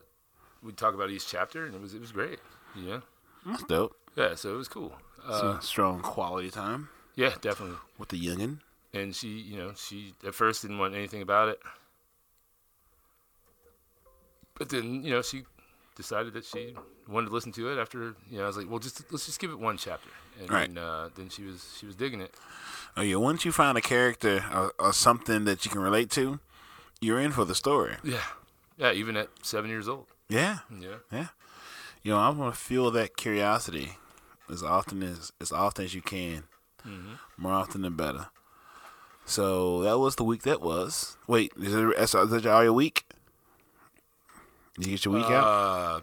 we 0.62 0.72
talk 0.72 0.94
about 0.94 1.10
each 1.10 1.26
chapter, 1.28 1.66
and 1.66 1.74
it 1.74 1.80
was 1.80 1.92
it 1.92 2.00
was 2.00 2.10
great. 2.10 2.38
You 2.74 2.86
know, 2.88 3.02
That's 3.44 3.64
dope. 3.64 3.96
yeah. 4.16 4.34
So 4.34 4.54
it 4.54 4.56
was 4.56 4.68
cool. 4.68 4.94
Uh, 5.22 5.60
strong 5.60 6.00
quality 6.00 6.50
time 6.50 6.88
yeah, 7.14 7.34
definitely. 7.42 7.76
with 7.98 8.08
the 8.08 8.18
youngin. 8.18 8.60
And 8.94 9.14
she, 9.14 9.28
you 9.28 9.58
know, 9.58 9.72
she 9.76 10.14
at 10.26 10.34
first 10.34 10.62
didn't 10.62 10.78
want 10.78 10.94
anything 10.94 11.20
about 11.20 11.48
it, 11.50 11.60
but 14.58 14.68
then 14.70 15.04
you 15.04 15.10
know 15.10 15.22
she 15.22 15.42
decided 15.96 16.32
that 16.34 16.44
she 16.44 16.74
wanted 17.08 17.28
to 17.28 17.32
listen 17.34 17.52
to 17.52 17.68
it 17.70 17.78
after 17.80 18.14
you 18.30 18.38
know 18.38 18.44
I 18.44 18.46
was 18.46 18.56
like, 18.56 18.68
well, 18.70 18.78
just 18.78 19.02
let's 19.12 19.26
just 19.26 19.40
give 19.40 19.50
it 19.50 19.58
one 19.58 19.76
chapter, 19.76 20.10
and 20.40 20.50
Right. 20.50 20.72
then, 20.74 20.82
uh, 20.82 21.08
then 21.16 21.28
she 21.28 21.42
was 21.42 21.76
she 21.78 21.86
was 21.86 21.94
digging 21.96 22.20
it. 22.20 22.34
Oh 22.96 23.02
yeah. 23.02 23.16
Once 23.16 23.44
you 23.44 23.52
find 23.52 23.76
a 23.78 23.80
character 23.80 24.44
or, 24.54 24.72
or 24.78 24.92
something 24.92 25.44
that 25.44 25.64
you 25.64 25.70
can 25.70 25.80
relate 25.80 26.10
to, 26.10 26.40
you're 27.00 27.20
in 27.20 27.32
for 27.32 27.44
the 27.44 27.54
story. 27.54 27.94
Yeah, 28.02 28.22
yeah. 28.78 28.92
Even 28.92 29.16
at 29.16 29.28
seven 29.42 29.70
years 29.70 29.88
old. 29.88 30.06
Yeah. 30.28 30.58
Yeah. 30.80 30.96
Yeah. 31.12 31.26
You 32.02 32.12
know, 32.12 32.18
I 32.18 32.30
want 32.30 32.54
to 32.54 32.60
feel 32.60 32.90
that 32.92 33.16
curiosity 33.16 33.92
as 34.50 34.62
often 34.62 35.02
as 35.02 35.32
as 35.40 35.52
often 35.52 35.84
as 35.84 35.94
you 35.94 36.02
can. 36.02 36.44
More 37.36 37.52
often 37.52 37.82
than 37.82 37.94
better. 37.94 38.26
So 39.26 39.82
that 39.82 39.98
was 39.98 40.16
the 40.16 40.24
week 40.24 40.42
that 40.42 40.60
was. 40.60 41.16
Wait, 41.26 41.52
is 41.60 41.74
it 41.74 41.84
is 41.98 42.12
that 42.12 42.46
all 42.46 42.64
your 42.64 42.72
week? 42.72 43.04
Did 44.80 44.86
you 44.88 44.96
get 44.96 45.04
your 45.04 45.14
week 45.14 45.24
out? 45.26 45.44
Uh, 45.44 46.00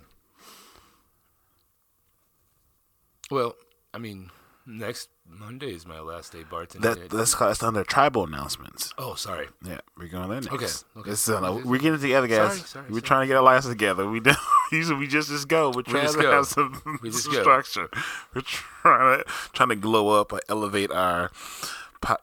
well, 3.32 3.56
I 3.94 3.98
mean, 3.98 4.30
next 4.66 5.10
Monday 5.28 5.74
is 5.74 5.86
my 5.86 6.00
last 6.00 6.32
day 6.32 6.44
bartending. 6.44 6.82
That 6.82 7.10
that's 7.10 7.34
that's 7.36 7.64
under 7.64 7.84
tribal 7.84 8.26
announcements. 8.26 8.94
oh, 8.98 9.16
sorry. 9.16 9.48
Yeah, 9.66 9.80
we're 9.98 10.08
going 10.08 10.30
there 10.30 10.42
next. 10.42 10.54
Okay, 10.54 11.00
okay. 11.02 11.10
This 11.10 11.28
is, 11.28 11.34
uh, 11.34 11.62
we're 11.66 11.80
getting 11.80 11.96
it 11.96 12.02
together, 12.02 12.28
guys. 12.28 12.58
Sorry, 12.58 12.68
sorry, 12.68 12.86
we're 12.86 12.92
sorry. 12.92 13.02
trying 13.02 13.22
to 13.22 13.28
get 13.28 13.38
our 13.38 13.44
license 13.44 13.74
together. 13.74 14.08
We 14.10 14.20
don't. 14.20 14.38
Usually, 14.72 15.00
we 15.00 15.08
just 15.08 15.30
just 15.30 15.48
go. 15.48 15.72
We're 15.72 15.82
trying 15.82 16.04
just 16.04 16.16
to 16.18 16.22
go. 16.22 16.32
have 16.32 16.46
some, 16.46 17.00
We 17.02 17.12
some 17.12 17.34
go. 17.34 17.42
structure. 17.42 17.90
We're 18.34 18.42
trying 18.42 19.24
to 19.24 19.26
trying 19.54 19.70
to 19.70 19.76
glow 19.76 20.10
up 20.22 20.32
or 20.32 20.40
elevate 20.48 20.92
our 20.92 21.32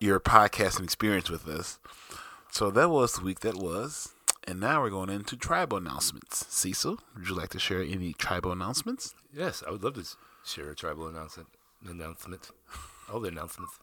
your 0.00 0.20
podcasting 0.20 0.84
experience 0.84 1.28
with 1.28 1.46
us. 1.48 1.78
So 2.50 2.70
that 2.70 2.88
was 2.88 3.14
the 3.14 3.24
week 3.24 3.40
that 3.40 3.56
was, 3.56 4.13
and 4.46 4.60
now 4.60 4.82
we're 4.82 4.90
going 4.90 5.10
into 5.10 5.36
tribal 5.36 5.78
announcements. 5.78 6.46
Cecil, 6.48 6.98
would 7.16 7.28
you 7.28 7.34
like 7.34 7.50
to 7.50 7.58
share 7.58 7.82
any 7.82 8.12
tribal 8.12 8.52
announcements? 8.52 9.14
Yes, 9.32 9.62
I 9.66 9.70
would 9.70 9.82
love 9.82 9.94
to 9.94 10.04
share 10.44 10.70
a 10.70 10.74
tribal 10.74 11.08
announcement. 11.08 11.48
Announcement. 11.86 12.50
All 13.12 13.20
the 13.20 13.28
announcements. 13.28 13.78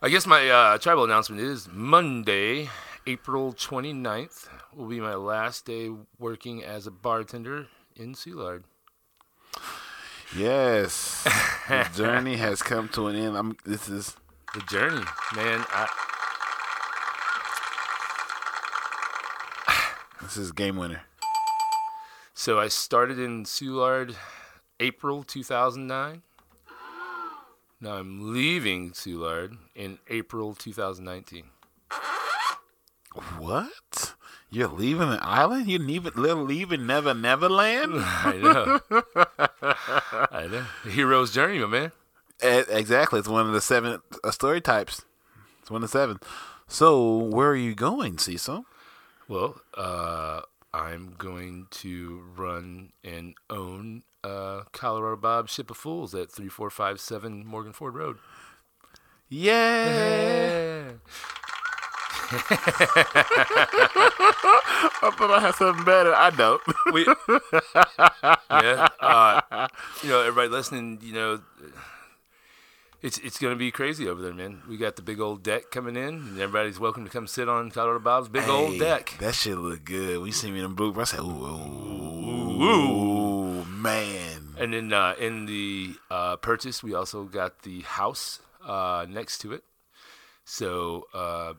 I 0.00 0.08
guess 0.08 0.26
my 0.26 0.48
uh, 0.48 0.78
tribal 0.78 1.04
announcement 1.04 1.42
is 1.42 1.68
Monday, 1.72 2.70
April 3.06 3.52
29th, 3.52 4.48
will 4.74 4.86
be 4.86 5.00
my 5.00 5.14
last 5.14 5.64
day 5.66 5.90
working 6.18 6.62
as 6.62 6.86
a 6.86 6.90
bartender 6.90 7.66
in 7.96 8.14
Soulard. 8.14 8.62
Yes, 10.36 11.24
the 11.68 11.88
journey 11.94 12.36
has 12.36 12.62
come 12.62 12.88
to 12.90 13.06
an 13.06 13.16
end. 13.16 13.36
I'm. 13.36 13.56
This 13.64 13.88
is 13.88 14.16
The 14.54 14.60
journey, 14.70 15.02
man. 15.34 15.64
I, 15.70 15.88
this 20.28 20.36
is 20.36 20.52
game 20.52 20.76
winner. 20.76 21.00
So 22.34 22.60
I 22.60 22.68
started 22.68 23.18
in 23.18 23.44
Soulard 23.44 24.14
April 24.78 25.22
2009. 25.22 26.20
Now 27.80 27.92
I'm 27.94 28.34
leaving 28.34 28.90
Soulard 28.90 29.56
in 29.74 29.98
April 30.08 30.54
2019. 30.54 31.44
What? 33.38 34.14
You're 34.50 34.68
leaving 34.68 35.08
the 35.08 35.18
island? 35.22 35.66
You're 35.66 35.80
leaving, 35.80 36.12
leaving 36.14 36.86
Never 36.86 37.14
Neverland? 37.14 37.92
I 37.96 38.38
know. 38.42 38.80
I 40.30 40.46
know. 40.46 40.66
The 40.84 40.90
hero's 40.90 41.32
journey, 41.32 41.58
my 41.60 41.66
man. 41.66 41.92
Exactly. 42.42 43.18
It's 43.18 43.28
one 43.28 43.46
of 43.46 43.52
the 43.52 43.62
seven 43.62 44.02
uh, 44.22 44.30
story 44.30 44.60
types. 44.60 45.06
It's 45.62 45.70
one 45.70 45.82
of 45.82 45.90
the 45.90 45.98
seven. 45.98 46.20
So, 46.66 47.16
where 47.16 47.48
are 47.48 47.56
you 47.56 47.74
going, 47.74 48.18
Cecil? 48.18 48.66
Well, 49.28 49.60
uh, 49.76 50.40
I'm 50.72 51.14
going 51.18 51.66
to 51.70 52.22
run 52.34 52.92
and 53.04 53.34
own 53.50 54.02
uh, 54.24 54.62
Colorado 54.72 55.20
Bob 55.20 55.48
Ship 55.50 55.70
of 55.70 55.76
Fools 55.76 56.14
at 56.14 56.32
3457 56.32 57.46
Morgan 57.46 57.74
Ford 57.74 57.94
Road. 57.94 58.16
Yeah. 59.28 60.92
I 65.00 65.10
thought 65.16 65.30
I 65.30 65.40
had 65.40 65.54
something 65.56 65.84
better. 65.84 66.14
I 66.14 66.30
don't. 66.30 66.60
we, 66.92 67.04
yeah, 68.50 68.88
uh, 69.00 69.68
you 70.02 70.08
know, 70.08 70.20
everybody 70.20 70.48
listening, 70.48 70.98
you 71.02 71.12
know, 71.12 71.40
it's 73.02 73.18
it's 73.18 73.38
gonna 73.38 73.56
be 73.56 73.70
crazy 73.70 74.08
over 74.08 74.20
there, 74.20 74.34
man. 74.34 74.62
We 74.68 74.76
got 74.76 74.96
the 74.96 75.02
big 75.02 75.20
old 75.20 75.42
deck 75.42 75.70
coming 75.70 75.96
in, 75.96 76.14
and 76.14 76.40
everybody's 76.40 76.80
welcome 76.80 77.04
to 77.04 77.10
come 77.10 77.26
sit 77.26 77.48
on 77.48 77.70
Colorado 77.70 78.00
Bob's 78.00 78.28
big 78.28 78.48
old 78.48 78.78
deck. 78.78 79.14
That 79.20 79.34
shit 79.34 79.56
look 79.58 79.84
good. 79.84 80.20
We 80.20 80.32
see 80.32 80.50
me 80.50 80.58
in 80.58 80.62
the 80.64 80.68
booth. 80.70 80.98
I 80.98 81.04
said, 81.04 81.20
ooh, 81.20 81.46
ooh, 81.46 82.62
ooh, 82.62 83.64
man. 83.64 84.54
And 84.58 84.72
then 84.72 84.92
uh, 84.92 85.14
in 85.20 85.46
the 85.46 85.94
uh, 86.10 86.36
purchase, 86.36 86.82
we 86.82 86.94
also 86.94 87.24
got 87.24 87.62
the 87.62 87.82
house 87.82 88.40
uh, 88.64 89.06
next 89.08 89.38
to 89.38 89.52
it. 89.52 89.62
So 90.44 91.06
uh, 91.14 91.54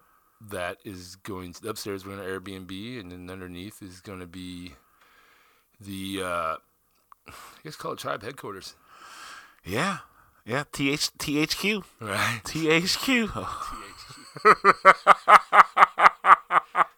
that 0.50 0.80
is 0.84 1.16
going 1.16 1.54
to, 1.54 1.70
upstairs. 1.70 2.06
We're 2.06 2.18
going 2.18 2.28
to 2.28 2.40
Airbnb, 2.40 3.00
and 3.00 3.12
then 3.12 3.30
underneath 3.30 3.82
is 3.82 4.02
going 4.02 4.20
to 4.20 4.28
be 4.28 4.74
the 5.80 6.22
uh, 6.22 6.56
I 7.28 7.32
guess 7.64 7.78
call 7.78 7.94
it 7.94 8.00
tribe 8.00 8.24
headquarters, 8.24 8.76
Yeah. 9.64 10.00
Yeah. 10.50 10.64
TH, 10.72 11.12
THQ. 11.20 11.84
right? 12.02 12.42
THQ. 12.44 13.46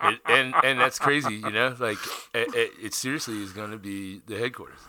it, 0.03 0.21
and 0.25 0.55
and 0.63 0.79
that's 0.79 0.97
crazy, 0.97 1.35
you 1.35 1.51
know. 1.51 1.75
Like 1.77 1.97
it, 2.33 2.55
it, 2.55 2.71
it 2.81 2.93
seriously 2.93 3.43
is 3.43 3.51
going 3.51 3.71
to 3.71 3.77
be 3.77 4.21
the 4.25 4.37
headquarters, 4.37 4.79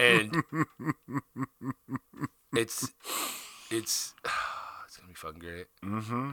and 0.00 0.42
it's 2.56 2.92
it's 3.70 4.14
it's 4.84 4.96
gonna 4.96 5.08
be 5.08 5.14
fucking 5.14 5.38
great. 5.38 5.66
Mm-hmm. 5.84 6.30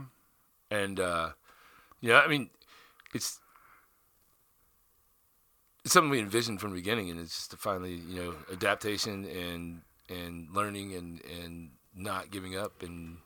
And 0.71 0.99
uh, 0.99 1.29
yeah, 1.99 2.21
I 2.21 2.27
mean, 2.27 2.49
it's 3.13 3.39
it's 5.85 5.93
something 5.93 6.09
we 6.09 6.19
envisioned 6.19 6.59
from 6.59 6.71
the 6.71 6.77
beginning, 6.77 7.11
and 7.11 7.19
it's 7.19 7.35
just 7.35 7.51
to 7.51 7.57
finally, 7.57 8.01
you 8.09 8.23
know, 8.23 8.33
adaptation 8.51 9.25
and 9.25 9.81
and 10.11 10.47
learning 10.53 10.93
and 10.95 11.21
and 11.43 11.69
not 11.95 12.31
giving 12.31 12.55
up 12.57 12.81
and 12.83 13.17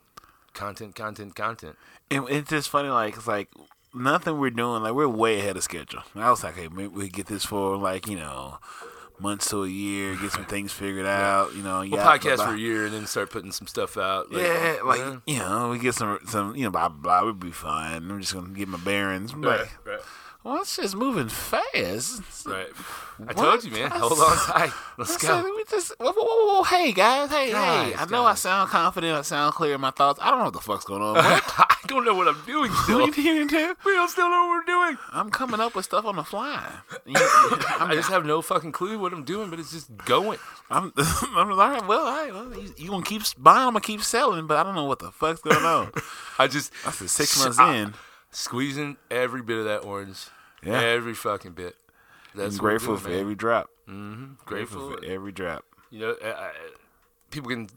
content, 0.54 0.96
content, 0.96 1.36
content. 1.36 1.76
And 2.12 2.28
it's 2.30 2.50
just 2.50 2.70
funny, 2.70 2.90
like 2.90 3.16
it's 3.18 3.28
like 3.28 3.50
nothing 3.94 4.40
we're 4.40 4.50
doing. 4.52 4.84
Like 4.84 4.94
we're 4.94 5.08
way 5.08 5.40
ahead 5.40 5.58
of 5.58 5.64
schedule. 5.64 6.04
I 6.16 6.30
was 6.30 6.44
like, 6.44 6.56
hey, 6.56 6.68
maybe 6.68 6.88
we 6.90 7.10
get 7.10 7.28
this 7.28 7.46
for 7.46 7.78
like 7.78 8.08
you 8.08 8.18
know 8.18 8.58
months 9.20 9.50
to 9.50 9.64
a 9.64 9.68
year, 9.68 10.16
get 10.18 10.32
some 10.32 10.46
things 10.46 10.74
figured 10.74 11.06
out. 11.06 11.54
You 11.56 11.64
know, 11.64 11.80
We'll 11.80 12.02
podcast 12.04 12.38
blah, 12.38 12.48
for 12.48 12.54
a 12.56 12.58
year 12.60 12.86
and 12.86 12.94
then 12.94 13.06
start 13.08 13.30
putting 13.32 13.52
some 13.52 13.68
stuff 13.68 13.98
out. 13.98 14.32
Like, 14.32 14.44
Yeah, 14.44 14.78
like 14.84 15.00
yeah. 15.00 15.18
you 15.26 15.40
know, 15.40 15.70
we 15.70 15.80
get 15.80 15.96
some 15.96 16.20
some 16.28 16.56
you 16.56 16.64
know 16.64 16.72
blah 16.72 16.90
blah. 16.90 17.24
We'll 17.24 17.34
be 17.34 17.52
fine. 17.52 18.10
I'm 18.10 18.20
just 18.22 18.34
gonna 18.34 18.50
get 18.50 18.68
my 18.68 18.78
bearings. 18.80 19.34
Like, 19.34 19.60
Right, 19.60 19.70
right, 19.86 20.00
well, 20.46 20.62
it's 20.62 20.76
just 20.78 20.96
moving 20.96 21.28
fast. 21.28 22.22
right. 22.46 22.68
I 23.18 23.24
What? 23.24 23.36
told 23.38 23.64
you, 23.64 23.72
man. 23.72 23.92
I 23.92 23.98
Hold 23.98 24.14
on 24.20 24.38
tight. 24.38 24.72
Let's 24.98 25.16
I 25.16 25.18
said, 25.20 25.42
go. 25.44 25.56
we 25.56 25.64
just, 25.70 25.94
whoa, 26.00 26.12
whoa, 26.12 26.54
whoa, 26.54 26.64
hey 26.64 26.92
guys, 26.92 27.30
hey, 27.30 27.48
hey. 27.52 27.94
I 27.98 28.06
know 28.10 28.26
I 28.26 28.36
sound 28.36 28.70
confident, 28.70 29.18
I 29.18 29.22
sound 29.22 29.54
clear 29.56 29.74
in 29.76 29.82
my 29.82 29.92
thoughts. 29.92 30.20
I 30.22 30.30
don't 30.30 30.40
know 30.40 30.46
what 30.46 30.54
the 30.54 30.60
fuck's 30.60 30.84
going 30.86 31.02
on. 31.02 31.16
I 31.18 31.76
don't 31.88 32.04
know 32.06 32.14
what 32.14 32.28
I'm 32.28 32.42
doing 32.46 32.72
still. 32.84 33.02
are 33.02 33.08
you 33.08 33.48
doing? 33.48 33.76
we 33.86 33.92
don't 33.94 34.10
still 34.10 34.30
know 34.30 34.48
what 34.48 34.50
we're 34.50 34.64
doing. 34.66 34.98
I'm 35.14 35.30
coming 35.30 35.60
up 35.60 35.76
with 35.76 35.86
stuff 35.86 36.06
on 36.06 36.16
the 36.18 36.24
fly. 36.24 36.62
You- 37.06 37.16
I 37.18 37.92
just 37.94 38.10
have 38.10 38.26
no 38.26 38.42
fucking 38.42 38.72
clue 38.72 39.00
what 39.00 39.14
I'm 39.14 39.24
doing, 39.24 39.50
but 39.50 39.60
it's 39.60 39.72
just 39.72 39.96
going. 40.06 40.40
I'm, 40.70 40.92
I'm 40.98 41.52
all 41.52 41.58
right. 41.58 41.86
Well, 41.88 42.06
all 42.06 42.12
right. 42.12 42.34
Well, 42.34 42.54
you, 42.60 42.74
you 42.78 42.90
gonna 42.90 43.04
keep 43.06 43.22
buying? 43.38 43.60
I'm 43.68 43.74
gonna 43.74 43.82
keep 43.82 44.02
selling, 44.02 44.46
but 44.48 44.58
I 44.58 44.64
don't 44.64 44.76
know 44.76 44.86
what 44.86 45.00
the 45.00 45.12
fuck's 45.12 45.42
going 45.42 45.64
on. 45.66 45.92
I 46.40 46.48
just 46.48 46.72
That's 46.84 47.00
the 47.00 47.08
six 47.08 47.38
months 47.42 47.60
I- 47.60 47.76
in. 47.78 47.94
squeezing 48.32 48.98
every 49.10 49.42
bit 49.42 49.58
of 49.60 49.66
that 49.66 49.80
orange. 49.86 50.26
Yeah. 50.66 50.82
Every 50.82 51.14
fucking 51.14 51.54
bit. 51.54 51.76
That's 52.34 52.56
I'm 52.56 52.60
grateful 52.60 52.94
doing, 52.96 53.04
for 53.04 53.10
man. 53.10 53.20
every 53.20 53.36
drop. 53.36 53.70
Mm-hmm. 53.88 54.34
grateful. 54.46 54.92
for 54.92 55.06
every 55.06 55.32
drop. 55.32 55.64
You 55.90 56.00
know, 56.00 56.16
I, 56.24 56.28
I, 56.30 56.52
people 57.32 57.50
can 57.50 57.70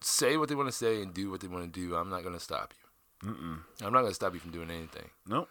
say 0.00 0.36
what 0.36 0.48
they 0.48 0.54
want 0.54 0.68
to 0.68 0.72
say 0.76 1.02
and 1.02 1.14
do 1.14 1.30
what 1.30 1.40
they 1.40 1.48
want 1.48 1.72
to 1.72 1.80
do. 1.80 1.94
I'm 1.94 2.10
not 2.10 2.22
going 2.22 2.34
to 2.34 2.40
stop 2.40 2.72
you. 3.22 3.30
Mm-mm. 3.30 3.58
I'm 3.80 3.92
not 3.92 4.00
going 4.00 4.10
to 4.10 4.14
stop 4.14 4.34
you 4.34 4.40
from 4.40 4.50
doing 4.50 4.70
anything. 4.70 5.10
Nope. 5.26 5.50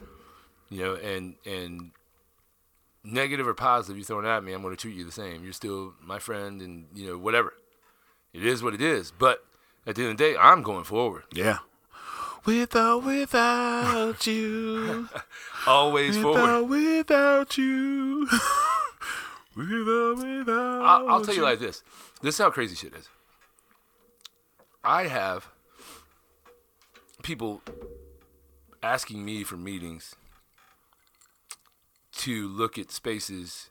You 0.69 0.83
know, 0.83 0.95
and 0.95 1.35
and 1.45 1.91
negative 3.03 3.47
or 3.47 3.53
positive 3.53 3.97
you 3.97 4.03
throwing 4.03 4.25
at 4.25 4.43
me, 4.43 4.53
I'm 4.53 4.61
going 4.61 4.75
to 4.75 4.81
treat 4.81 4.95
you 4.95 5.05
the 5.05 5.11
same. 5.11 5.43
You're 5.43 5.53
still 5.53 5.93
my 6.01 6.19
friend, 6.19 6.61
and 6.61 6.87
you 6.93 7.07
know 7.07 7.17
whatever. 7.17 7.53
It 8.33 8.45
is 8.45 8.63
what 8.63 8.73
it 8.73 8.81
is. 8.81 9.11
But 9.11 9.43
at 9.85 9.95
the 9.95 10.03
end 10.03 10.11
of 10.11 10.17
the 10.17 10.23
day, 10.23 10.37
I'm 10.37 10.63
going 10.63 10.83
forward. 10.83 11.23
Yeah. 11.33 11.59
With 12.45 12.75
or 12.75 12.99
without 12.99 14.25
you. 14.25 15.07
Always 15.67 16.15
With 16.15 16.23
forward. 16.23 16.49
or 16.49 16.63
without 16.63 17.57
you. 17.57 18.27
With 19.55 19.87
or 19.87 20.15
without 20.15 20.81
I'll, 20.81 21.09
I'll 21.09 21.21
tell 21.25 21.35
you 21.35 21.43
like 21.43 21.59
this. 21.59 21.83
This 22.21 22.35
is 22.35 22.39
how 22.39 22.49
crazy 22.49 22.75
shit 22.75 22.95
is. 22.95 23.09
I 24.83 25.07
have 25.07 25.47
people 27.21 27.61
asking 28.81 29.23
me 29.23 29.43
for 29.43 29.57
meetings 29.57 30.15
to 32.13 32.47
look 32.47 32.77
at 32.77 32.91
spaces 32.91 33.69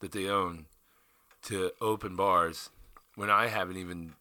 that 0.00 0.12
they 0.12 0.28
own 0.28 0.66
to 1.44 1.72
open 1.80 2.14
bars 2.14 2.70
when 3.16 3.30
I 3.30 3.48
haven't 3.48 3.76
even 3.76 4.14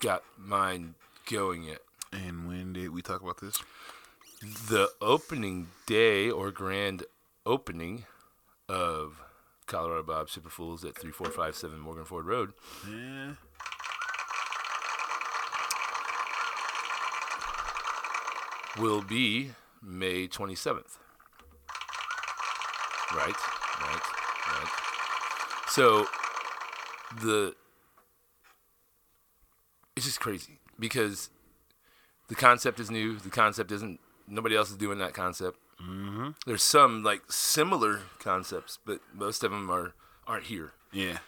got 0.00 0.22
mine 0.38 0.94
going 1.30 1.64
yet. 1.64 1.80
And 2.24 2.48
when 2.48 2.72
did 2.72 2.90
we 2.90 3.02
talk 3.02 3.22
about 3.22 3.40
this? 3.40 3.62
The 4.40 4.88
opening 5.00 5.68
day 5.86 6.30
or 6.30 6.50
grand 6.50 7.04
opening 7.44 8.04
of 8.68 9.20
Colorado 9.66 10.02
Bob 10.02 10.28
Ship 10.28 10.44
of 10.46 10.52
Fools 10.52 10.84
at 10.84 10.94
3457 10.96 11.78
Morgan 11.80 12.04
Ford 12.04 12.26
Road 12.26 12.52
Yeah. 12.88 13.32
will 18.78 19.02
be 19.02 19.52
May 19.82 20.28
27th. 20.28 20.98
Right, 23.14 23.34
right, 23.80 24.02
right. 24.48 24.68
So 25.68 26.06
the 27.22 27.54
it's 29.94 30.04
just 30.06 30.20
crazy 30.20 30.58
because 30.78 31.30
the 32.28 32.34
concept 32.34 32.80
is 32.80 32.90
new. 32.90 33.16
The 33.18 33.30
concept 33.30 33.70
isn't 33.72 34.00
nobody 34.28 34.56
else 34.56 34.70
is 34.70 34.76
doing 34.76 34.98
that 34.98 35.14
concept. 35.14 35.58
Mm-hmm. 35.82 36.30
There's 36.46 36.62
some 36.62 37.02
like 37.02 37.22
similar 37.30 38.00
concepts, 38.18 38.78
but 38.84 39.00
most 39.14 39.44
of 39.44 39.50
them 39.50 39.70
are 39.70 39.94
aren't 40.26 40.44
here. 40.44 40.72
Yeah. 40.92 41.18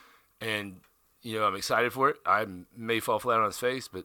And 0.41 0.81
you 1.23 1.39
know, 1.39 1.45
I'm 1.47 1.55
excited 1.57 1.93
for 1.93 2.09
it. 2.11 2.17
I 2.25 2.47
may 2.77 3.01
fall 3.01 3.19
flat 3.19 3.41
on 3.41 3.47
his 3.47 3.59
face, 3.59 3.89
but 3.89 4.05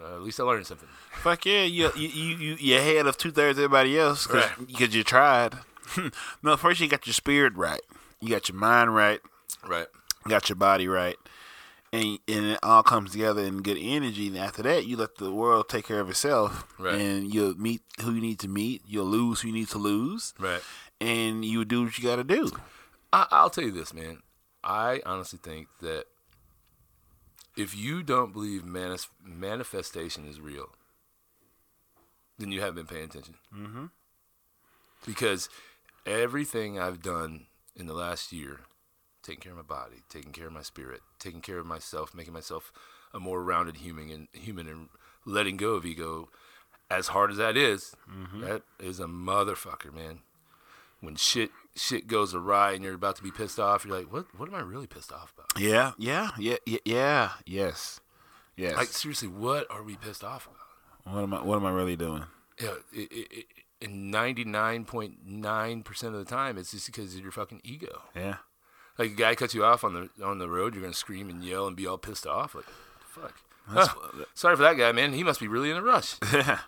uh, 0.00 0.16
at 0.16 0.22
least 0.22 0.40
I 0.40 0.44
learned 0.44 0.66
something. 0.66 0.88
Fuck 1.12 1.44
yeah, 1.46 1.64
you 1.64 1.90
you 1.96 2.08
you 2.08 2.36
you 2.36 2.56
you're 2.58 2.78
ahead 2.80 3.06
of 3.06 3.16
two 3.16 3.30
thirds 3.30 3.58
of 3.58 3.64
everybody 3.64 3.98
else 3.98 4.26
because 4.26 4.50
Right. 4.58 4.92
you 4.94 5.04
tried. 5.04 5.54
no, 6.42 6.56
first 6.56 6.80
you 6.80 6.88
got 6.88 7.06
your 7.06 7.14
spirit 7.14 7.54
right, 7.54 7.80
you 8.20 8.30
got 8.30 8.48
your 8.48 8.56
mind 8.56 8.94
right, 8.94 9.20
Right. 9.66 9.86
you 10.24 10.30
got 10.30 10.48
your 10.48 10.56
body 10.56 10.88
right, 10.88 11.16
and 11.94 12.18
and 12.28 12.44
it 12.52 12.58
all 12.62 12.82
comes 12.82 13.12
together 13.12 13.42
in 13.42 13.62
good 13.62 13.78
energy. 13.80 14.26
And 14.28 14.36
after 14.38 14.62
that, 14.62 14.86
you 14.86 14.96
let 14.96 15.16
the 15.16 15.30
world 15.32 15.68
take 15.68 15.86
care 15.86 16.00
of 16.00 16.10
itself, 16.10 16.66
Right. 16.78 16.94
and 16.94 17.32
you'll 17.32 17.54
meet 17.56 17.82
who 18.02 18.12
you 18.12 18.20
need 18.20 18.38
to 18.40 18.48
meet. 18.48 18.82
You'll 18.86 19.06
lose 19.06 19.40
who 19.40 19.48
you 19.48 19.54
need 19.54 19.68
to 19.68 19.78
lose, 19.78 20.34
Right. 20.38 20.62
and 21.00 21.44
you 21.44 21.64
do 21.64 21.84
what 21.84 21.96
you 21.98 22.04
got 22.04 22.16
to 22.16 22.24
do. 22.24 22.50
I, 23.12 23.26
I'll 23.30 23.50
tell 23.50 23.64
you 23.64 23.70
this, 23.72 23.94
man. 23.94 24.22
I 24.62 25.00
honestly 25.06 25.38
think 25.42 25.68
that 25.80 26.06
if 27.56 27.76
you 27.76 28.02
don't 28.02 28.32
believe 28.32 28.64
manis- 28.64 29.08
manifestation 29.24 30.26
is 30.26 30.40
real, 30.40 30.70
then 32.38 32.50
you 32.50 32.60
haven't 32.60 32.74
been 32.76 32.86
paying 32.86 33.04
attention. 33.04 33.34
Mm-hmm. 33.54 33.86
Because 35.06 35.48
everything 36.06 36.78
I've 36.80 37.02
done 37.02 37.46
in 37.76 37.86
the 37.86 37.92
last 37.94 38.32
year, 38.32 38.60
taking 39.24 39.40
care 39.40 39.52
of 39.52 39.58
my 39.58 39.62
body, 39.62 40.02
taking 40.08 40.32
care 40.32 40.46
of 40.46 40.52
my 40.52 40.62
spirit, 40.62 41.00
taking 41.18 41.40
care 41.40 41.58
of 41.58 41.66
myself, 41.66 42.14
making 42.14 42.32
myself 42.32 42.72
a 43.12 43.20
more 43.20 43.42
rounded 43.42 43.78
human 43.78 44.10
and 44.10 44.28
human 44.32 44.68
and 44.68 44.88
letting 45.24 45.56
go 45.56 45.74
of 45.74 45.86
ego, 45.86 46.28
as 46.90 47.08
hard 47.08 47.30
as 47.30 47.38
that 47.38 47.56
is, 47.56 47.96
mm-hmm. 48.10 48.40
that 48.42 48.62
is 48.78 49.00
a 49.00 49.06
motherfucker, 49.06 49.92
man 49.92 50.20
when 51.04 51.16
shit 51.16 51.50
shit 51.76 52.06
goes 52.06 52.34
awry 52.34 52.72
and 52.72 52.82
you're 52.82 52.94
about 52.94 53.16
to 53.16 53.22
be 53.22 53.30
pissed 53.30 53.58
off, 53.58 53.84
you're 53.84 53.96
like, 53.96 54.12
what 54.12 54.26
what 54.36 54.48
am 54.48 54.54
I 54.54 54.60
really 54.60 54.86
pissed 54.86 55.12
off 55.12 55.32
about? 55.36 55.60
Yeah, 55.60 55.92
yeah, 55.98 56.30
yeah, 56.38 56.56
yeah, 56.66 56.78
yeah. 56.84 57.30
Yes, 57.46 58.00
yes. 58.56 58.76
Like 58.76 58.88
seriously, 58.88 59.28
what 59.28 59.66
are 59.70 59.82
we 59.82 59.96
pissed 59.96 60.24
off 60.24 60.46
about? 60.46 61.14
what 61.14 61.22
am 61.22 61.34
I? 61.34 61.42
What 61.42 61.56
am 61.56 61.66
I 61.66 61.70
really 61.70 61.96
doing? 61.96 62.24
Yeah, 62.60 62.74
it, 62.92 63.12
it, 63.12 63.28
it, 63.30 63.46
and 63.82 64.10
ninety 64.10 64.44
nine 64.44 64.84
point 64.84 65.18
nine 65.26 65.82
percent 65.82 66.14
of 66.14 66.24
the 66.24 66.30
time, 66.30 66.58
it's 66.58 66.70
just 66.70 66.86
because 66.86 67.14
of 67.14 67.20
your 67.20 67.32
fucking 67.32 67.60
ego. 67.64 68.02
Yeah. 68.16 68.36
Like 68.98 69.10
a 69.12 69.14
guy 69.14 69.34
cuts 69.34 69.54
you 69.54 69.64
off 69.64 69.82
on 69.84 69.94
the 70.16 70.24
on 70.24 70.38
the 70.38 70.48
road, 70.48 70.74
you're 70.74 70.82
gonna 70.82 70.94
scream 70.94 71.28
and 71.30 71.42
yell 71.42 71.66
and 71.66 71.76
be 71.76 71.86
all 71.86 71.98
pissed 71.98 72.26
off. 72.26 72.54
Like, 72.54 72.64
fuck. 73.08 73.34
Huh. 73.66 73.88
Sorry 74.34 74.56
for 74.56 74.62
that 74.62 74.76
guy, 74.76 74.92
man. 74.92 75.12
He 75.14 75.24
must 75.24 75.40
be 75.40 75.48
really 75.48 75.70
in 75.70 75.76
a 75.76 75.82
rush. 75.82 76.16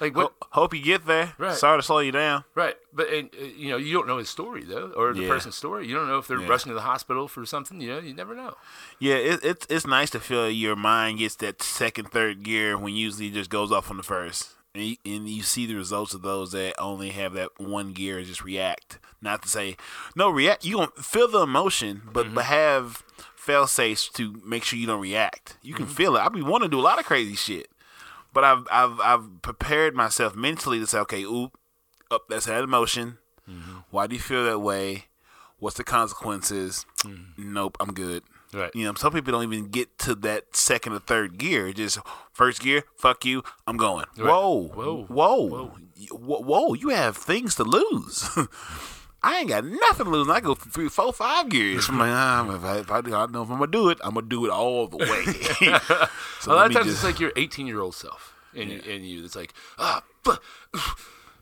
Like 0.00 0.16
what? 0.16 0.32
Ho- 0.40 0.62
hope 0.62 0.72
you 0.72 0.80
get 0.82 1.04
there. 1.06 1.34
Right. 1.36 1.54
Sorry 1.54 1.78
to 1.78 1.82
slow 1.82 1.98
you 1.98 2.10
down. 2.10 2.44
Right, 2.54 2.74
but 2.90 3.10
and, 3.12 3.28
uh, 3.38 3.44
you 3.44 3.68
know 3.68 3.76
you 3.76 3.92
don't 3.92 4.06
know 4.06 4.16
his 4.16 4.30
story 4.30 4.64
though, 4.64 4.92
or 4.96 5.12
the 5.12 5.24
Yeah. 5.24 5.28
person's 5.28 5.56
story. 5.56 5.86
You 5.86 5.94
don't 5.94 6.08
know 6.08 6.16
if 6.16 6.26
they're 6.26 6.40
Yeah. 6.40 6.48
rushing 6.48 6.70
to 6.70 6.74
the 6.74 6.80
hospital 6.80 7.28
for 7.28 7.44
something. 7.44 7.82
You 7.82 7.88
know, 7.90 7.98
you 7.98 8.14
never 8.14 8.34
know. 8.34 8.54
Yeah, 8.98 9.16
it, 9.16 9.44
it's 9.44 9.66
it's 9.68 9.86
nice 9.86 10.08
to 10.12 10.18
feel 10.20 10.48
your 10.48 10.74
mind 10.74 11.18
gets 11.18 11.34
that 11.36 11.60
second, 11.62 12.10
third 12.12 12.42
gear 12.44 12.78
when 12.78 12.94
usually 12.94 13.26
it 13.28 13.34
just 13.34 13.50
goes 13.50 13.70
off 13.70 13.90
on 13.90 13.98
the 13.98 14.02
first, 14.02 14.54
and 14.74 14.84
you, 14.84 14.96
and 15.04 15.28
you 15.28 15.42
see 15.42 15.66
the 15.66 15.74
results 15.74 16.14
of 16.14 16.22
those 16.22 16.52
that 16.52 16.74
only 16.78 17.10
have 17.10 17.32
that 17.34 17.50
one 17.58 17.92
gear 17.92 18.18
and 18.18 18.26
just 18.26 18.44
react. 18.44 18.98
Not 19.20 19.42
to 19.42 19.48
say 19.48 19.76
no 20.14 20.30
react. 20.30 20.64
You 20.64 20.76
gonna 20.76 20.90
feel 20.96 21.28
the 21.28 21.42
emotion, 21.42 22.02
but 22.12 22.26
mm-hmm. 22.26 22.34
but 22.36 22.44
have 22.44 23.02
fail 23.36 23.66
safes 23.66 24.08
to 24.10 24.40
make 24.44 24.64
sure 24.64 24.78
you 24.78 24.86
don't 24.86 25.00
react. 25.00 25.56
You 25.62 25.74
can 25.74 25.86
mm-hmm. 25.86 25.94
feel 25.94 26.16
it. 26.16 26.20
I 26.20 26.28
be 26.28 26.42
want 26.42 26.62
to 26.62 26.68
do 26.68 26.78
a 26.78 26.82
lot 26.82 26.98
of 26.98 27.04
crazy 27.04 27.34
shit, 27.34 27.68
but 28.32 28.44
I've 28.44 28.66
I've 28.70 29.00
I've 29.00 29.42
prepared 29.42 29.94
myself 29.94 30.34
mentally 30.34 30.78
to 30.78 30.86
say, 30.86 30.98
okay, 31.00 31.24
oop, 31.24 31.58
up 32.10 32.28
that's 32.28 32.46
that 32.46 32.62
emotion. 32.62 33.18
Mm-hmm. 33.48 33.78
Why 33.90 34.06
do 34.06 34.14
you 34.14 34.20
feel 34.20 34.44
that 34.44 34.60
way? 34.60 35.06
What's 35.58 35.76
the 35.76 35.84
consequences? 35.84 36.86
Nope, 37.36 37.76
I'm 37.80 37.92
good. 37.92 38.22
Right. 38.52 38.74
You 38.74 38.84
know, 38.84 38.94
some 38.94 39.12
people 39.12 39.32
don't 39.32 39.44
even 39.44 39.68
get 39.68 39.96
to 40.00 40.14
that 40.16 40.56
second 40.56 40.92
or 40.94 40.98
third 40.98 41.38
gear. 41.38 41.72
Just 41.72 41.98
first 42.32 42.60
gear, 42.60 42.82
fuck 42.96 43.24
you, 43.24 43.42
I'm 43.66 43.76
going. 43.76 44.06
Whoa, 44.16 44.68
Whoa. 44.68 45.04
whoa, 45.04 45.06
whoa, 45.06 45.72
whoa, 46.10 46.40
whoa! 46.42 46.74
You 46.74 46.88
have 46.88 47.16
things 47.16 47.54
to 47.56 47.64
lose. 47.64 48.28
I 49.22 49.40
ain't 49.40 49.48
got 49.50 49.64
nothing 49.64 50.06
to 50.06 50.10
lose. 50.10 50.26
And 50.26 50.34
I 50.36 50.40
go 50.40 50.54
three, 50.54 50.88
four, 50.88 51.12
five 51.12 51.50
gears. 51.50 51.88
I'm 51.90 51.98
like, 51.98 52.10
ah, 52.10 52.54
if 52.56 52.64
I, 52.64 52.78
if 52.78 52.90
I, 52.90 52.98
I 52.98 53.00
don't 53.02 53.32
know 53.32 53.42
if 53.42 53.50
I'm 53.50 53.58
gonna 53.58 53.70
do 53.70 53.90
it. 53.90 53.98
I'm 54.02 54.14
gonna 54.14 54.26
do 54.26 54.46
it 54.46 54.50
all 54.50 54.86
the 54.88 54.96
way. 54.96 55.24
so 56.40 56.52
a 56.52 56.54
lot 56.54 56.66
of 56.66 56.72
times 56.72 56.86
just- 56.86 56.88
it's 56.88 57.04
like 57.04 57.20
your 57.20 57.32
18 57.36 57.66
year 57.66 57.80
old 57.80 57.94
self 57.94 58.34
in, 58.54 58.70
in 58.70 59.04
you 59.04 59.24
It's 59.24 59.36
like, 59.36 59.52
ah, 59.78 60.02
but 60.24 60.40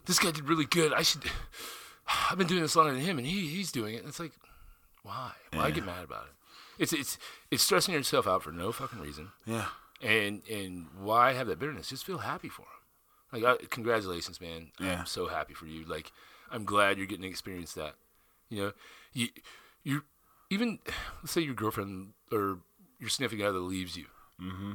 this 0.06 0.18
guy 0.18 0.30
did 0.32 0.48
really 0.48 0.64
good. 0.66 0.92
I 0.92 1.02
should. 1.02 1.22
I've 2.30 2.36
been 2.38 2.46
doing 2.46 2.62
this 2.62 2.74
longer 2.74 2.92
than 2.92 3.00
him, 3.02 3.18
and 3.18 3.26
he 3.26 3.46
he's 3.46 3.70
doing 3.70 3.94
it. 3.94 3.98
And 3.98 4.08
it's 4.08 4.18
like, 4.20 4.32
why? 5.02 5.32
Why 5.52 5.70
get 5.70 5.86
mad 5.86 6.04
about 6.04 6.24
it? 6.24 6.32
It's 6.78 6.92
it's 6.92 7.18
it's 7.50 7.62
stressing 7.62 7.94
yourself 7.94 8.26
out 8.26 8.42
for 8.42 8.52
no 8.52 8.72
fucking 8.72 9.00
reason. 9.00 9.30
yeah, 9.46 9.66
And 10.02 10.42
and 10.50 10.86
why 10.98 11.32
have 11.32 11.46
that 11.48 11.58
bitterness? 11.58 11.88
Just 11.88 12.04
feel 12.04 12.18
happy 12.18 12.48
for 12.48 12.62
him. 12.62 12.68
Like, 13.32 13.44
I, 13.44 13.64
congratulations, 13.66 14.40
man. 14.40 14.72
Yeah. 14.80 15.00
I'm 15.00 15.06
so 15.06 15.26
happy 15.26 15.54
for 15.54 15.66
you. 15.66 15.84
Like, 15.84 16.12
I'm 16.50 16.64
glad 16.64 16.96
you're 16.96 17.06
getting 17.06 17.22
to 17.22 17.28
experience 17.28 17.74
that. 17.74 17.94
You 18.48 18.62
know, 18.62 18.72
you 19.12 19.28
you 19.82 20.04
even 20.50 20.78
let's 21.22 21.32
say 21.32 21.42
your 21.42 21.54
girlfriend 21.54 22.14
or 22.32 22.60
your 22.98 23.10
significant 23.10 23.48
other 23.48 23.58
leaves 23.58 23.96
you, 23.96 24.06
mm-hmm. 24.40 24.72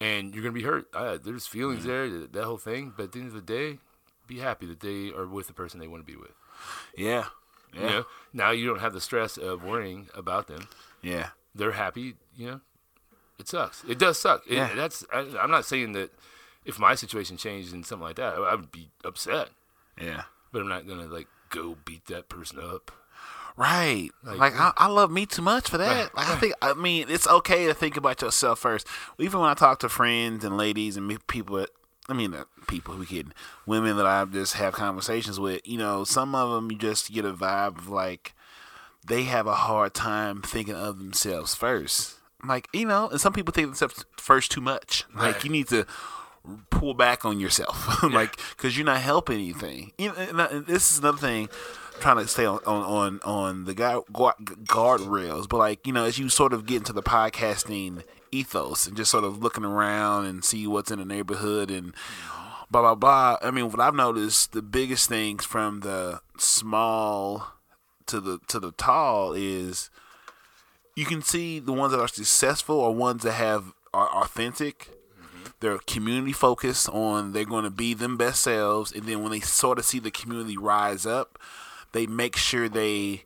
and 0.00 0.34
you're 0.34 0.42
gonna 0.42 0.52
be 0.52 0.62
hurt. 0.62 0.86
Uh, 0.94 1.18
there's 1.22 1.46
feelings 1.46 1.84
there, 1.84 2.08
that, 2.08 2.32
that 2.32 2.44
whole 2.44 2.56
thing. 2.58 2.94
But 2.96 3.04
at 3.04 3.12
the 3.12 3.20
end 3.20 3.28
of 3.28 3.34
the 3.34 3.42
day, 3.42 3.78
be 4.26 4.38
happy 4.38 4.66
that 4.66 4.80
they 4.80 5.10
are 5.10 5.26
with 5.26 5.46
the 5.46 5.52
person 5.52 5.80
they 5.80 5.88
want 5.88 6.06
to 6.06 6.10
be 6.12 6.18
with. 6.18 6.32
Yeah. 6.96 7.26
Yeah. 7.74 7.80
You 7.80 7.86
know, 7.86 8.04
now 8.32 8.50
you 8.50 8.66
don't 8.66 8.80
have 8.80 8.94
the 8.94 9.00
stress 9.00 9.36
of 9.36 9.62
worrying 9.62 10.08
about 10.14 10.46
them. 10.46 10.68
Yeah. 11.02 11.28
They're 11.54 11.72
happy. 11.72 12.14
You 12.36 12.46
know, 12.46 12.60
it 13.38 13.48
sucks. 13.48 13.82
It 13.88 13.98
does 13.98 14.18
suck. 14.18 14.42
It- 14.46 14.54
Yeah. 14.56 14.74
that's. 14.74 15.04
I, 15.12 15.20
I'm 15.40 15.50
not 15.50 15.64
saying 15.64 15.92
that 15.92 16.10
if 16.64 16.78
my 16.78 16.94
situation 16.94 17.36
changed 17.36 17.72
and 17.72 17.84
something 17.84 18.04
like 18.06 18.16
that, 18.16 18.34
I, 18.34 18.42
I 18.42 18.54
would 18.54 18.70
be 18.72 18.90
upset. 19.04 19.48
Yeah. 20.00 20.22
But 20.52 20.62
I'm 20.62 20.68
not 20.68 20.86
gonna 20.86 21.06
like 21.06 21.26
go 21.50 21.76
beat 21.84 22.06
that 22.06 22.28
person 22.28 22.58
up. 22.60 22.90
Right. 23.56 24.10
Like- 24.22 24.38
Like, 24.38 24.54
I, 24.54 24.72
I 24.76 24.86
love 24.86 25.10
me 25.10 25.26
too 25.26 25.42
much 25.42 25.68
for 25.68 25.78
that. 25.78 25.96
Right, 25.96 26.14
Like 26.16 26.28
I 26.28 26.36
think 26.36 26.54
I 26.62 26.74
mean 26.74 27.06
it's 27.08 27.26
okay 27.26 27.66
to 27.66 27.74
think 27.74 27.96
about 27.96 28.22
yourself 28.22 28.60
first. 28.60 28.86
Even 29.18 29.40
when 29.40 29.48
I 29.50 29.54
talk 29.54 29.80
to 29.80 29.88
friends 29.88 30.44
and 30.44 30.56
ladies 30.56 30.96
and 30.96 31.26
people 31.26 31.56
that 31.56 31.70
I 32.08 32.12
mean 32.14 32.32
uh, 32.34 32.44
people 32.68 32.94
who 32.94 33.04
kidding 33.04 33.32
women 33.66 33.96
that 33.96 34.06
I 34.06 34.24
just 34.26 34.54
have 34.54 34.74
conversations 34.74 35.40
with. 35.40 35.60
You 35.66 35.78
know, 35.78 36.04
some 36.04 36.34
of 36.34 36.50
them 36.50 36.70
you 36.70 36.78
just 36.78 37.10
get 37.12 37.24
a 37.24 37.32
vibe 37.32 37.78
of 37.78 37.88
like 37.88 38.34
they 39.08 39.24
have 39.24 39.46
a 39.46 39.54
hard 39.54 39.94
time 39.94 40.42
thinking 40.42 40.74
of 40.74 40.98
themselves 40.98 41.54
first. 41.54 42.14
Like 42.44 42.68
you 42.72 42.86
know, 42.86 43.08
and 43.08 43.20
some 43.20 43.32
people 43.32 43.52
think 43.52 43.68
themselves 43.68 44.04
first 44.16 44.50
too 44.52 44.60
much. 44.60 45.04
Like 45.14 45.34
Right. 45.34 45.44
you 45.44 45.50
need 45.50 45.68
to 45.68 45.86
pull 46.70 46.94
back 46.94 47.24
on 47.24 47.40
yourself, 47.40 48.02
like 48.12 48.38
because 48.56 48.76
you're 48.76 48.86
not 48.86 49.00
helping 49.00 49.36
anything. 49.36 49.92
You 49.98 50.12
know, 50.32 50.60
this 50.60 50.92
is 50.92 50.98
another 51.00 51.18
thing. 51.18 51.48
Trying 52.00 52.18
to 52.18 52.28
stay 52.28 52.44
on 52.46 52.60
on 52.64 52.84
on, 52.84 53.20
on 53.24 53.64
the 53.64 53.74
guard, 53.74 54.04
guardrails, 54.08 55.48
but 55.48 55.56
like 55.56 55.84
you 55.86 55.92
know, 55.92 56.04
as 56.04 56.16
you 56.18 56.28
sort 56.28 56.52
of 56.52 56.64
get 56.64 56.76
into 56.76 56.92
the 56.92 57.02
podcasting 57.02 58.04
ethos 58.30 58.86
and 58.86 58.96
just 58.96 59.10
sort 59.10 59.24
of 59.24 59.42
looking 59.42 59.64
around 59.64 60.26
and 60.26 60.44
see 60.44 60.66
what's 60.66 60.90
in 60.92 61.00
the 61.00 61.04
neighborhood 61.04 61.70
and 61.72 61.92
blah 62.70 62.82
blah 62.82 62.94
blah. 62.94 63.38
I 63.42 63.50
mean, 63.50 63.68
what 63.70 63.80
I've 63.80 63.94
noticed, 63.96 64.52
the 64.52 64.62
biggest 64.62 65.08
things 65.08 65.44
from 65.44 65.80
the 65.80 66.20
small 66.38 67.48
to 68.08 68.20
the 68.20 68.38
to 68.48 68.58
the 68.58 68.72
tall 68.72 69.32
is 69.32 69.90
you 70.96 71.04
can 71.04 71.22
see 71.22 71.60
the 71.60 71.72
ones 71.72 71.92
that 71.92 72.00
are 72.00 72.08
successful 72.08 72.80
are 72.80 72.90
ones 72.90 73.22
that 73.22 73.32
have 73.32 73.72
are 73.94 74.08
authentic. 74.08 74.90
They're 75.60 75.78
community 75.78 76.32
focused 76.32 76.88
on 76.88 77.32
they're 77.32 77.44
going 77.44 77.64
to 77.64 77.70
be 77.70 77.94
them 77.94 78.16
best 78.16 78.42
selves, 78.42 78.92
and 78.92 79.04
then 79.04 79.22
when 79.22 79.32
they 79.32 79.40
sort 79.40 79.78
of 79.78 79.84
see 79.84 79.98
the 79.98 80.10
community 80.10 80.56
rise 80.56 81.04
up, 81.04 81.38
they 81.92 82.06
make 82.06 82.36
sure 82.36 82.68
they 82.68 83.24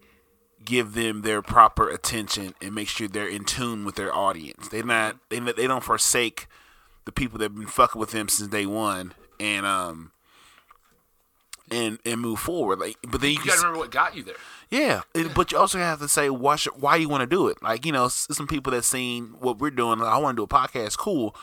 give 0.64 0.94
them 0.94 1.22
their 1.22 1.42
proper 1.42 1.88
attention 1.88 2.54
and 2.62 2.74
make 2.74 2.88
sure 2.88 3.08
they're 3.08 3.28
in 3.28 3.44
tune 3.44 3.84
with 3.84 3.96
their 3.96 4.14
audience. 4.14 4.68
They 4.68 4.82
not 4.82 5.18
they 5.28 5.40
they 5.40 5.66
don't 5.66 5.84
forsake 5.84 6.46
the 7.04 7.12
people 7.12 7.38
that've 7.38 7.54
been 7.54 7.66
fucking 7.66 8.00
with 8.00 8.12
them 8.12 8.28
since 8.28 8.50
day 8.50 8.66
one, 8.66 9.14
and 9.40 9.66
um 9.66 10.12
and 11.72 11.98
and 12.04 12.20
move 12.20 12.38
forward. 12.38 12.78
Like, 12.78 12.96
but 13.08 13.20
then 13.20 13.30
you, 13.30 13.34
You 13.36 13.38
can 13.40 13.46
gotta 13.48 13.58
remember 13.60 13.78
what 13.78 13.90
got 13.90 14.14
you 14.16 14.22
there. 14.22 14.34
yeah, 14.70 15.00
it- 15.14 15.34
but 15.34 15.50
you 15.52 15.58
also 15.58 15.78
have 15.78 15.98
to 16.00 16.08
say 16.08 16.28
why 16.30 16.56
should, 16.56 16.74
why 16.80 16.96
you 16.96 17.08
want 17.08 17.22
to 17.22 17.26
do 17.26 17.48
it. 17.48 17.62
Like 17.62 17.84
you 17.86 17.92
know, 17.92 18.08
some 18.08 18.46
people 18.46 18.70
that 18.72 18.84
seen 18.84 19.34
what 19.40 19.58
we're 19.58 19.70
doing. 19.70 19.98
Like, 19.98 20.12
I 20.12 20.18
want 20.18 20.36
to 20.36 20.40
do 20.40 20.44
a 20.44 20.48
podcast, 20.48 20.98
cool. 20.98 21.34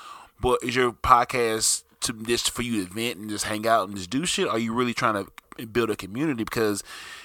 But 0.41 0.63
is 0.63 0.75
your 0.75 0.93
podcast 0.93 1.83
to 2.01 2.13
just 2.13 2.51
for 2.51 2.61
you 2.61 2.85
to 2.85 2.93
vent 2.93 3.17
and 3.17 3.29
just 3.29 3.45
hang 3.45 3.67
out 3.67 3.89
and 3.89 3.97
just 3.97 4.09
do 4.09 4.25
shit? 4.25 4.47
Are 4.47 4.57
you 4.59 4.73
really 4.73 4.93
trying 4.93 5.25
to 5.25 5.65
build 5.65 5.89
a 5.89 5.97
community? 5.97 6.45
Because 6.45 6.81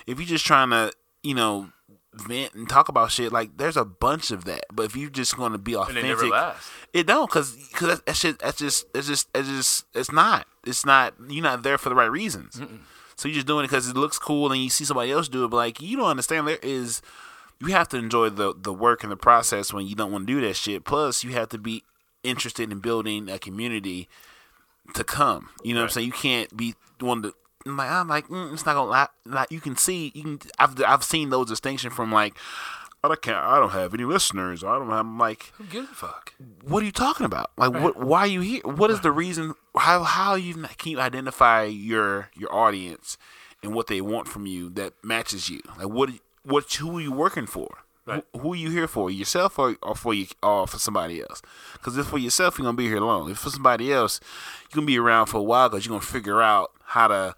if 0.07 0.19
you're 0.19 0.27
just 0.27 0.45
trying 0.45 0.71
to, 0.71 0.93
you 1.23 1.35
know, 1.35 1.71
vent 2.13 2.55
and 2.55 2.69
talk 2.69 2.89
about 2.89 3.13
shit, 3.13 3.31
like 3.33 3.57
there's 3.57 3.77
a 3.77 3.85
bunch 3.85 4.33
of 4.33 4.45
that. 4.47 4.65
But 4.73 4.87
if 4.87 4.97
you're 4.97 5.11
just 5.11 5.37
going 5.37 5.53
to 5.53 5.59
be 5.59 5.75
And 5.75 5.83
authentic, 5.83 6.09
it 6.93 7.07
don't, 7.07 7.31
cause, 7.31 7.57
cause 7.73 7.89
that, 7.89 8.07
that 8.07 8.17
shit, 8.17 8.39
that's 8.41 8.59
just, 8.59 8.87
it's 8.95 9.07
just, 9.07 9.29
it's 9.33 9.49
just, 9.49 9.85
it's 9.95 10.11
not, 10.11 10.47
it's 10.67 10.85
not. 10.85 11.15
You're 11.29 11.43
not 11.45 11.63
there 11.63 11.79
for 11.79 11.89
the 11.89 11.95
right 11.95 12.11
reasons. 12.11 12.61
So 13.17 13.29
you're 13.29 13.35
just 13.35 13.47
doing 13.47 13.65
it 13.65 13.69
because 13.69 13.89
it 13.89 13.97
looks 13.97 14.19
cool, 14.19 14.53
and 14.53 14.63
you 14.63 14.71
see 14.71 14.85
somebody 14.85 15.13
else 15.13 15.29
do 15.29 15.45
it. 15.45 15.49
But 15.49 15.57
like, 15.57 15.81
you 15.81 15.97
don't 15.97 16.07
understand. 16.09 16.49
There 16.49 16.59
is, 16.63 17.03
you 17.61 17.69
have 17.69 17.89
to 17.91 17.97
enjoy 17.97 18.31
the 18.31 18.55
the 18.57 18.73
work 18.73 19.03
and 19.03 19.13
the 19.13 19.17
process 19.17 19.73
when 19.73 19.87
you 19.87 19.95
don't 19.95 20.13
want 20.13 20.27
to 20.27 20.35
do 20.35 20.41
that 20.47 20.55
shit. 20.55 20.85
Plus, 20.85 21.25
you 21.25 21.33
have 21.33 21.49
to 21.51 21.59
be 21.59 21.85
interested 22.23 22.71
in 22.71 22.81
building 22.81 23.29
a 23.29 23.39
community 23.39 24.09
to 24.95 25.05
come. 25.05 25.51
You 25.63 25.75
know 25.75 25.81
what 25.81 25.85
I'm 25.85 25.91
saying? 25.91 26.07
You 26.07 26.13
can't 26.13 26.57
be 26.57 26.75
one 27.01 27.23
to. 27.23 27.35
I'm 27.67 27.79
like, 27.79 27.91
I'm 27.91 28.09
like, 28.09 28.29
mm, 28.29 28.53
it's 28.53 28.67
not 28.67 28.75
gonna 28.75 28.91
lie. 28.91 29.09
Like, 29.25 29.51
you 29.51 29.61
can 29.61 29.77
see, 29.77 30.13
you 30.15 30.23
can. 30.23 30.41
I've 30.59 30.83
I've 30.85 31.05
seen 31.05 31.31
those 31.31 31.49
distinctions 31.49 31.95
from 31.95 32.13
like. 32.13 32.35
I 33.11 33.17
can't. 33.17 33.37
I 33.37 33.59
don't 33.59 33.71
have 33.71 33.95
any 33.95 34.05
listeners. 34.05 34.63
I 34.65 34.79
don't 34.79 34.91
have. 34.91 35.01
I'm 35.01 35.19
like, 35.19 35.53
Who 35.59 35.65
gives 35.65 35.91
a 35.91 35.95
fuck? 35.95 36.35
what 36.63 36.83
are 36.83 36.87
you 36.87 36.93
talking 36.93 37.27
about? 37.27 37.51
Like, 37.57 37.73
what? 37.73 37.97
Why 37.97 38.21
are 38.21 38.27
you 38.27 38.41
here? 38.41 38.61
What 38.65 38.91
is 38.91 39.01
the 39.01 39.13
reason? 39.13 39.55
How 39.77 40.03
how 40.03 40.35
you 40.35 40.55
can 40.79 40.93
you 40.93 41.01
identify 41.01 41.65
your 41.65 42.31
your 42.37 42.55
audience 42.55 43.19
and 43.63 43.75
what 43.75 43.87
they 43.89 44.01
want 44.01 44.29
from 44.29 44.47
you 44.47 44.71
that 44.71 44.93
matches 45.03 45.49
you? 45.51 45.61
Like, 45.79 45.89
what 45.89 46.11
what 46.45 46.73
who 46.73 46.99
are 46.99 47.01
you 47.01 47.13
working 47.13 47.47
for? 47.47 47.79
Right. 48.07 48.23
Who, 48.35 48.39
who 48.41 48.53
are 48.53 48.57
you 48.57 48.71
here 48.71 48.87
for? 48.87 49.11
Yourself 49.11 49.59
or, 49.59 49.77
or 49.83 49.95
for 49.95 50.13
you 50.13 50.27
or 50.43 50.67
for 50.67 50.79
somebody 50.79 51.23
else? 51.23 51.41
Because 51.73 51.97
if 51.97 52.07
for 52.07 52.19
yourself, 52.19 52.59
you're 52.59 52.65
gonna 52.67 52.77
be 52.77 52.87
here 52.89 53.01
long. 53.01 53.31
If 53.31 53.39
for 53.39 53.51
somebody 53.51 53.93
else, 53.93 54.21
you're 54.63 54.77
gonna 54.77 54.87
be 54.87 54.99
around 54.99 55.27
for 55.27 55.39
a 55.39 55.43
while 55.43 55.69
because 55.71 55.87
you're 55.87 55.93
gonna 55.93 56.03
figure 56.07 56.43
out 56.43 56.71
how 56.85 57.09
to 57.09 57.35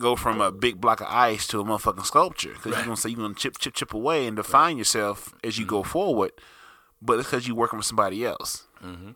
go 0.00 0.16
from 0.16 0.40
a 0.40 0.50
big 0.50 0.80
block 0.80 1.00
of 1.00 1.06
ice 1.08 1.46
to 1.48 1.60
a 1.60 1.64
motherfucking 1.64 2.06
sculpture. 2.06 2.54
Because 2.54 2.76
you're 2.76 2.84
gonna 2.84 2.96
say 2.96 3.10
you're 3.10 3.18
gonna 3.18 3.34
chip 3.34 3.58
chip 3.58 3.74
chip 3.74 3.94
away 3.94 4.26
and 4.26 4.36
define 4.36 4.78
yourself 4.78 5.34
as 5.44 5.58
you 5.58 5.66
go 5.66 5.80
mm-hmm. 5.80 5.90
forward. 5.90 6.32
But 7.00 7.18
it's 7.18 7.28
because 7.28 7.46
you're 7.46 7.56
working 7.56 7.78
with 7.78 7.86
somebody 7.86 8.24
else. 8.24 8.66
Mm-hmm. 8.82 9.10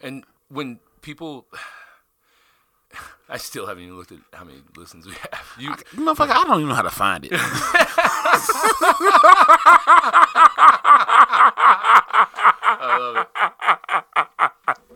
And 0.00 0.24
when 0.48 0.80
people, 1.02 1.46
I 3.28 3.38
still 3.38 3.66
haven't 3.66 3.84
even 3.84 3.96
looked 3.96 4.12
at 4.12 4.18
how 4.32 4.44
many 4.44 4.58
listens 4.76 5.06
we 5.06 5.12
have. 5.12 5.54
You, 5.58 5.70
Motherfucker, 5.70 6.30
I 6.30 6.44
don't 6.44 6.60
even 6.60 6.68
know 6.68 6.74
how 6.74 6.82
to 6.82 6.90
find 6.90 7.26
it. 7.30 7.32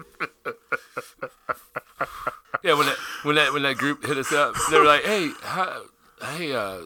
yeah, 2.63 2.75
when 2.75 2.87
that 2.87 2.97
when 3.23 3.37
that 3.37 3.53
when 3.53 3.63
that 3.63 3.77
group 3.77 4.05
hit 4.07 4.17
us 4.19 4.33
up, 4.33 4.55
they 4.71 4.79
were 4.79 4.85
like, 4.85 5.03
"Hey, 5.05 5.31
how, 5.43 5.83
hey, 6.23 6.53
uh, 6.53 6.83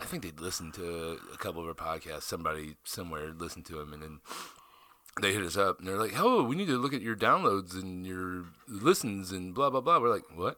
I 0.00 0.04
think 0.04 0.22
they'd 0.22 0.40
listened 0.40 0.74
to 0.74 1.18
a 1.32 1.36
couple 1.36 1.60
of 1.62 1.68
our 1.68 1.74
podcasts. 1.74 2.22
Somebody 2.22 2.76
somewhere 2.84 3.32
listened 3.36 3.66
to 3.66 3.76
them, 3.76 3.92
and 3.92 4.02
then 4.02 4.20
they 5.20 5.32
hit 5.32 5.42
us 5.42 5.56
up, 5.56 5.78
and 5.78 5.86
they're 5.88 5.98
like, 5.98 6.14
"Oh, 6.16 6.42
we 6.42 6.56
need 6.56 6.68
to 6.68 6.78
look 6.78 6.94
at 6.94 7.02
your 7.02 7.16
downloads 7.16 7.74
and 7.74 8.06
your 8.06 8.44
listens 8.68 9.32
and 9.32 9.54
blah 9.54 9.70
blah 9.70 9.80
blah." 9.80 9.98
We're 9.98 10.08
like, 10.14 10.24
"What? 10.34 10.56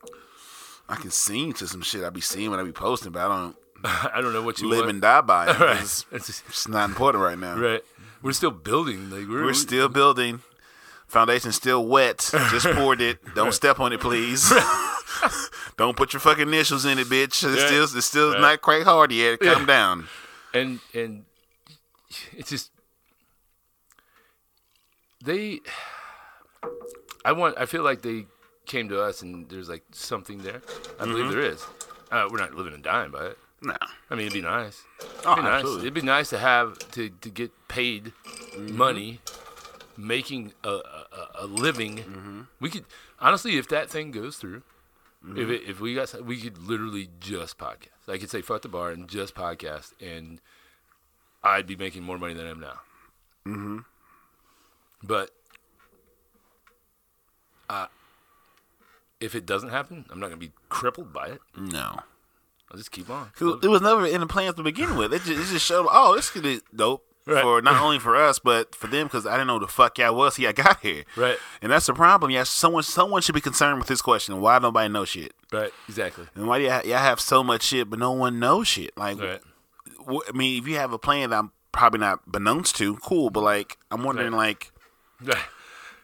I 0.88 0.96
can 0.96 1.10
sing 1.10 1.52
to 1.54 1.66
some 1.66 1.82
shit 1.82 2.04
I 2.04 2.10
be 2.10 2.20
seeing 2.20 2.50
when 2.50 2.60
I 2.60 2.64
be 2.64 2.72
posting, 2.72 3.12
but 3.12 3.20
I 3.22 3.28
don't 3.28 3.56
I 4.14 4.20
don't 4.20 4.32
know 4.32 4.42
what 4.42 4.60
you 4.60 4.68
live 4.68 4.80
want." 4.80 4.90
and 4.90 5.00
die 5.02 5.20
by 5.22 5.50
it. 5.50 5.58
Right. 5.60 5.80
It's, 5.80 6.06
It's 6.12 6.28
it's 6.48 6.68
not 6.68 6.88
important 6.88 7.22
right 7.24 7.38
now. 7.38 7.56
right. 7.58 7.82
We're 8.22 8.32
still 8.32 8.52
building. 8.52 9.10
Like 9.10 9.26
we're, 9.28 9.42
We're 9.44 9.52
still 9.54 9.88
building. 9.88 10.42
Foundation's 11.12 11.56
still 11.56 11.84
wet. 11.86 12.30
Just 12.50 12.66
poured 12.74 13.02
it. 13.02 13.18
Don't 13.34 13.52
step 13.52 13.78
on 13.80 13.92
it, 13.92 14.00
please. 14.00 14.50
Don't 15.76 15.94
put 15.96 16.14
your 16.14 16.20
fucking 16.20 16.48
initials 16.48 16.84
in 16.86 16.98
it, 16.98 17.06
bitch. 17.06 17.44
It's 17.44 17.44
Right. 17.44 17.58
still 17.68 17.84
it's 17.84 18.06
still 18.06 18.30
Right. 18.32 18.40
not 18.40 18.62
quite 18.62 18.84
hard 18.84 19.12
yet. 19.12 19.38
Calm 19.40 19.60
Yeah. 19.60 19.66
down. 19.66 20.08
and 20.54 20.80
and 20.94 21.24
it's 22.36 22.48
just 22.50 22.70
they 25.24 25.60
i 27.24 27.32
want 27.32 27.56
i 27.58 27.64
feel 27.66 27.82
like 27.82 28.02
they 28.02 28.26
came 28.66 28.88
to 28.88 29.00
us 29.00 29.22
and 29.22 29.48
there's 29.48 29.68
like 29.68 29.82
something 29.92 30.38
there 30.42 30.60
i 31.00 31.04
believe 31.04 31.26
Mm-hmm. 31.26 31.30
there 31.40 31.50
is 31.52 31.64
uh, 32.10 32.28
we're 32.30 32.38
not 32.38 32.54
living 32.54 32.74
and 32.74 32.82
dying 32.82 33.10
by 33.10 33.26
it 33.26 33.38
No. 33.62 33.74
i 34.10 34.14
mean 34.14 34.26
it'd 34.26 34.34
be 34.34 34.42
nice 34.42 34.82
Oh, 35.24 35.32
it'd 35.32 35.36
be 35.36 35.42
nice 35.42 35.58
absolutely. 35.60 35.82
it'd 35.82 35.94
be 35.94 36.02
nice 36.02 36.30
to 36.30 36.38
have 36.38 36.78
to, 36.92 37.08
to 37.10 37.30
get 37.30 37.50
paid 37.68 38.12
Mm-hmm. 38.56 38.76
money 38.76 39.20
making 39.96 40.52
a, 40.64 40.80
a, 41.16 41.44
a- 41.44 41.46
living 41.46 41.98
Mm-hmm. 41.98 42.40
we 42.60 42.70
could 42.70 42.84
honestly 43.20 43.58
if 43.58 43.68
that 43.68 43.88
thing 43.90 44.10
goes 44.10 44.36
through 44.36 44.62
Mm-hmm. 45.24 45.38
if 45.38 45.48
it, 45.50 45.62
if 45.70 45.80
we 45.80 45.94
got 45.94 46.12
we 46.24 46.40
could 46.40 46.58
literally 46.58 47.08
just 47.20 47.56
podcast 47.56 48.08
i 48.08 48.18
could 48.18 48.28
say 48.28 48.42
fuck 48.42 48.62
the 48.62 48.68
bar 48.68 48.90
and 48.90 49.08
just 49.08 49.34
podcast 49.34 49.92
and 50.00 50.40
I'd 51.44 51.66
be 51.66 51.74
making 51.76 52.02
more 52.04 52.18
money 52.18 52.34
than 52.34 52.46
I 52.46 52.50
am 52.50 52.60
now. 52.60 52.80
Mm-hmm. 53.46 53.78
But 55.02 55.30
uh, 57.68 57.86
if 59.20 59.34
it 59.34 59.44
doesn't 59.46 59.70
happen, 59.70 60.04
I'm 60.10 60.20
not 60.20 60.26
gonna 60.28 60.36
be 60.36 60.52
crippled 60.68 61.12
by 61.12 61.26
it. 61.28 61.40
No. 61.56 62.00
I'll 62.70 62.76
just 62.78 62.92
keep 62.92 63.10
on. 63.10 63.32
It 63.40 63.44
was- 63.44 63.58
it 63.64 63.68
was 63.68 63.82
never 63.82 64.06
in 64.06 64.20
the 64.20 64.26
plans 64.28 64.54
to 64.54 64.62
begin 64.62 64.96
with. 64.96 65.12
It 65.12 65.22
just, 65.22 65.30
it 65.50 65.52
just 65.52 65.66
showed, 65.66 65.86
oh, 65.90 66.14
this 66.14 66.30
could 66.30 66.44
be 66.44 66.60
dope. 66.74 67.04
Right. 67.24 67.42
for 67.42 67.62
not 67.62 67.80
only 67.80 67.98
for 68.00 68.16
us 68.16 68.38
but 68.40 68.74
for 68.74 68.88
them 68.88 69.06
because 69.06 69.26
I 69.26 69.32
didn't 69.32 69.46
know 69.46 69.58
who 69.60 69.66
the 69.66 69.72
fuck 69.72 69.96
y'all 69.98 70.14
was. 70.16 70.36
He 70.36 70.46
I 70.48 70.52
got 70.52 70.80
here, 70.80 71.04
Right. 71.16 71.38
And 71.60 71.70
that's 71.70 71.86
the 71.86 71.94
problem. 71.94 72.30
Yeah, 72.30 72.42
someone 72.42 72.82
someone 72.82 73.22
should 73.22 73.34
be 73.34 73.40
concerned 73.40 73.78
with 73.78 73.88
this 73.88 74.02
question. 74.02 74.40
Why 74.40 74.58
nobody 74.58 74.92
know 74.92 75.04
shit? 75.04 75.32
Right. 75.52 75.70
Exactly. 75.88 76.26
And 76.34 76.46
why 76.48 76.58
do 76.58 76.64
y'all, 76.64 76.84
y'all 76.84 76.98
have 76.98 77.20
so 77.20 77.42
much 77.44 77.62
shit 77.62 77.88
but 77.88 77.98
no 77.98 78.12
one 78.12 78.38
knows 78.40 78.66
shit? 78.68 78.96
Like, 78.96 79.20
Right. 79.20 79.40
wh- 80.08 80.28
I 80.28 80.32
mean, 80.32 80.60
if 80.60 80.66
you 80.68 80.76
have 80.76 80.92
a 80.92 80.98
plan 80.98 81.30
that 81.30 81.38
I'm 81.38 81.52
probably 81.70 82.00
not 82.00 82.28
beknownst 82.28 82.74
to, 82.76 82.96
cool. 82.96 83.30
But 83.30 83.42
like, 83.42 83.78
I'm 83.90 84.02
wondering, 84.02 84.32
like, 84.32 84.72
Right. 85.22 85.36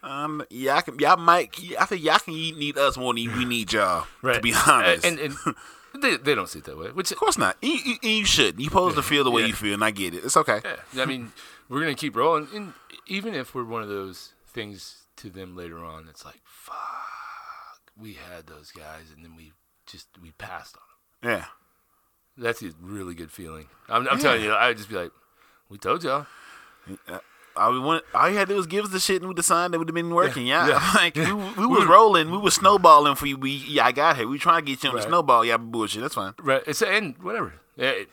um, 0.03 0.43
y'all 0.49 0.81
can, 0.81 0.97
y'all 0.99 1.17
might, 1.17 1.53
I 1.79 1.85
think 1.85 2.03
y'all 2.03 2.19
can 2.19 2.33
need 2.33 2.77
us 2.77 2.95
more 2.97 3.13
than 3.13 3.35
we 3.37 3.43
need 3.45 3.73
y'all. 3.73 4.07
Right. 4.21 4.35
To 4.35 4.41
be 4.41 4.53
honest, 4.67 5.05
And, 5.05 5.19
and, 5.19 5.35
they, 6.01 6.17
they 6.17 6.35
don't 6.35 6.47
see 6.49 6.59
it 6.59 6.65
that 6.65 6.77
way, 6.77 6.87
which 6.91 7.11
of 7.11 7.17
course 7.17 7.37
not. 7.37 7.57
You, 7.61 7.77
you, 7.85 7.95
you 8.01 8.25
should. 8.25 8.59
You 8.59 8.65
supposed 8.65 8.95
to 8.95 9.01
feel 9.03 9.23
the 9.23 9.31
way 9.31 9.41
Yeah. 9.41 9.47
you 9.47 9.53
feel, 9.53 9.73
and 9.73 9.83
I 9.83 9.91
get 9.91 10.13
it. 10.13 10.23
It's 10.23 10.37
okay. 10.37 10.61
Yeah, 10.93 11.03
I 11.03 11.05
mean, 11.05 11.31
we're 11.67 11.79
gonna 11.81 11.95
keep 11.95 12.15
rolling, 12.15 12.47
and 12.53 12.73
even 13.07 13.33
if 13.33 13.53
we're 13.55 13.63
one 13.65 13.81
of 13.81 13.89
those 13.89 14.33
things 14.47 15.03
to 15.17 15.29
them 15.29 15.55
later 15.55 15.83
on, 15.83 16.07
it's 16.09 16.23
like, 16.25 16.39
fuck, 16.45 17.91
we 17.97 18.13
had 18.13 18.47
those 18.47 18.71
guys, 18.71 19.11
and 19.15 19.23
then 19.23 19.35
we 19.35 19.53
just 19.85 20.07
we 20.21 20.31
passed 20.31 20.75
on 20.77 21.29
them. 21.31 21.39
Yeah. 21.39 21.45
That's 22.37 22.61
a 22.63 22.71
really 22.81 23.15
good 23.15 23.31
feeling. 23.31 23.67
I'm, 23.89 24.07
I'm 24.07 24.17
telling 24.19 24.41
you, 24.43 24.53
I'd 24.53 24.77
just 24.77 24.87
be 24.89 24.95
like, 24.95 25.11
we 25.69 25.77
told 25.77 26.03
y'all. 26.05 26.25
All 27.09 27.19
we 27.67 27.79
want, 27.79 28.03
all 28.13 28.29
you 28.29 28.37
had 28.37 28.47
to 28.47 28.53
do 28.53 28.57
was 28.57 28.67
give 28.67 28.85
us 28.85 28.91
the 28.91 28.99
shit, 28.99 29.21
and 29.21 29.27
we 29.27 29.33
decided 29.35 29.73
that 29.73 29.79
would 29.79 29.89
have 29.89 29.95
been 29.95 30.13
working. 30.13 30.47
Yeah, 30.47 30.67
yeah. 30.67 30.91
like 30.95 31.15
we, 31.15 31.33
we 31.33 31.67
was 31.67 31.85
rolling, 31.85 32.31
we 32.31 32.37
was 32.37 32.55
snowballing 32.55 33.15
for 33.15 33.25
you. 33.25 33.37
We, 33.37 33.51
yeah, 33.51 33.85
I 33.85 33.91
got 33.91 34.17
here. 34.17 34.27
We 34.27 34.39
trying 34.39 34.65
to 34.65 34.71
get 34.71 34.83
you 34.83 34.89
on 34.89 34.95
the 34.95 35.01
snowball. 35.01 35.43
Yeah, 35.43 35.57
bullshit. 35.57 36.01
That's 36.01 36.15
fine. 36.15 36.33
Right? 36.41 36.63
It's 36.65 36.81
and 36.81 37.17
whatever. 37.21 37.53
Yeah, 37.75 37.89
it, 37.89 38.09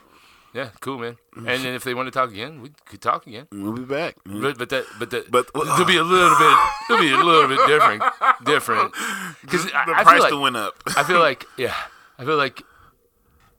yeah, 0.56 0.70
cool, 0.80 0.98
man. 0.98 1.18
And 1.36 1.46
then 1.46 1.74
if 1.74 1.84
they 1.84 1.92
want 1.92 2.06
to 2.06 2.10
talk 2.10 2.30
again, 2.30 2.62
we 2.62 2.70
could 2.86 3.02
talk 3.02 3.26
again. 3.26 3.46
We'll 3.52 3.74
be 3.74 3.82
back. 3.82 4.16
But 4.24 4.56
but 4.56 4.70
that 4.70 4.86
but 4.98 5.10
that 5.10 5.30
But- 5.30 5.52
there'll 5.52 5.70
uh, 5.70 5.84
be 5.84 5.98
a 5.98 6.02
little 6.02 6.38
bit 6.38 6.58
there'll 6.88 7.02
be 7.02 7.12
a 7.12 7.16
little 7.18 7.46
bit 7.46 7.58
different 7.66 8.02
different 8.44 8.94
because 9.42 9.66
the 9.66 9.76
I, 9.76 9.82
I 9.82 10.02
price 10.02 10.24
feel 10.24 10.36
like, 10.36 10.42
went 10.42 10.56
up. 10.56 10.82
I 10.96 11.02
feel 11.02 11.18
like 11.28 11.44
yeah, 11.58 11.74
I 12.18 12.24
feel 12.24 12.38
like 12.38 12.62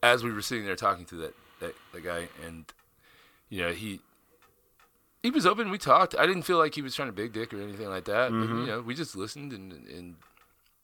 as 0.01 0.23
we 0.23 0.31
were 0.31 0.41
sitting 0.41 0.65
there 0.65 0.75
talking 0.75 1.05
to 1.05 1.15
that 1.17 1.35
that, 1.59 1.75
that 1.93 2.03
guy, 2.03 2.29
and 2.43 2.65
you 3.49 3.61
know 3.61 3.71
he 3.73 3.99
he 5.23 5.29
was 5.29 5.45
open. 5.45 5.69
We 5.69 5.77
talked. 5.77 6.15
I 6.17 6.25
didn't 6.25 6.43
feel 6.43 6.57
like 6.57 6.75
he 6.75 6.81
was 6.81 6.95
trying 6.95 7.09
to 7.09 7.13
big 7.13 7.33
dick 7.33 7.53
or 7.53 7.61
anything 7.61 7.89
like 7.89 8.05
that. 8.05 8.31
But 8.31 8.37
you 8.37 8.65
know, 8.65 8.81
we 8.81 8.93
just 8.93 9.15
listened 9.15 9.53
and 9.53 9.71
and 9.71 10.15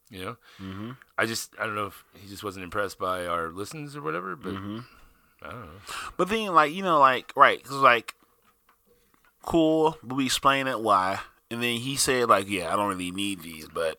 you 0.09 0.25
know, 0.25 0.37
mm-hmm. 0.61 0.91
I 1.17 1.25
just 1.25 1.53
I 1.59 1.65
don't 1.65 1.75
know 1.75 1.87
if 1.87 2.03
he 2.15 2.27
just 2.27 2.43
wasn't 2.43 2.63
impressed 2.63 2.99
by 2.99 3.25
our 3.25 3.49
listens 3.49 3.95
or 3.95 4.01
whatever. 4.01 4.35
But 4.35 4.53
I 4.53 5.51
don't 5.51 5.61
know. 5.61 5.81
But 6.17 6.29
then, 6.29 6.53
like 6.53 6.73
you 6.73 6.83
know, 6.83 6.99
like 6.99 7.31
right, 7.35 7.63
cause 7.63 7.77
like, 7.77 8.15
cool. 9.41 9.97
But 10.03 10.15
we 10.15 10.25
explain 10.25 10.67
it 10.67 10.79
why, 10.79 11.19
and 11.49 11.61
then 11.63 11.77
he 11.77 11.95
said 11.95 12.29
like, 12.29 12.49
yeah, 12.49 12.71
I 12.71 12.75
don't 12.75 12.89
really 12.89 13.11
need 13.11 13.41
these, 13.41 13.67
but 13.67 13.97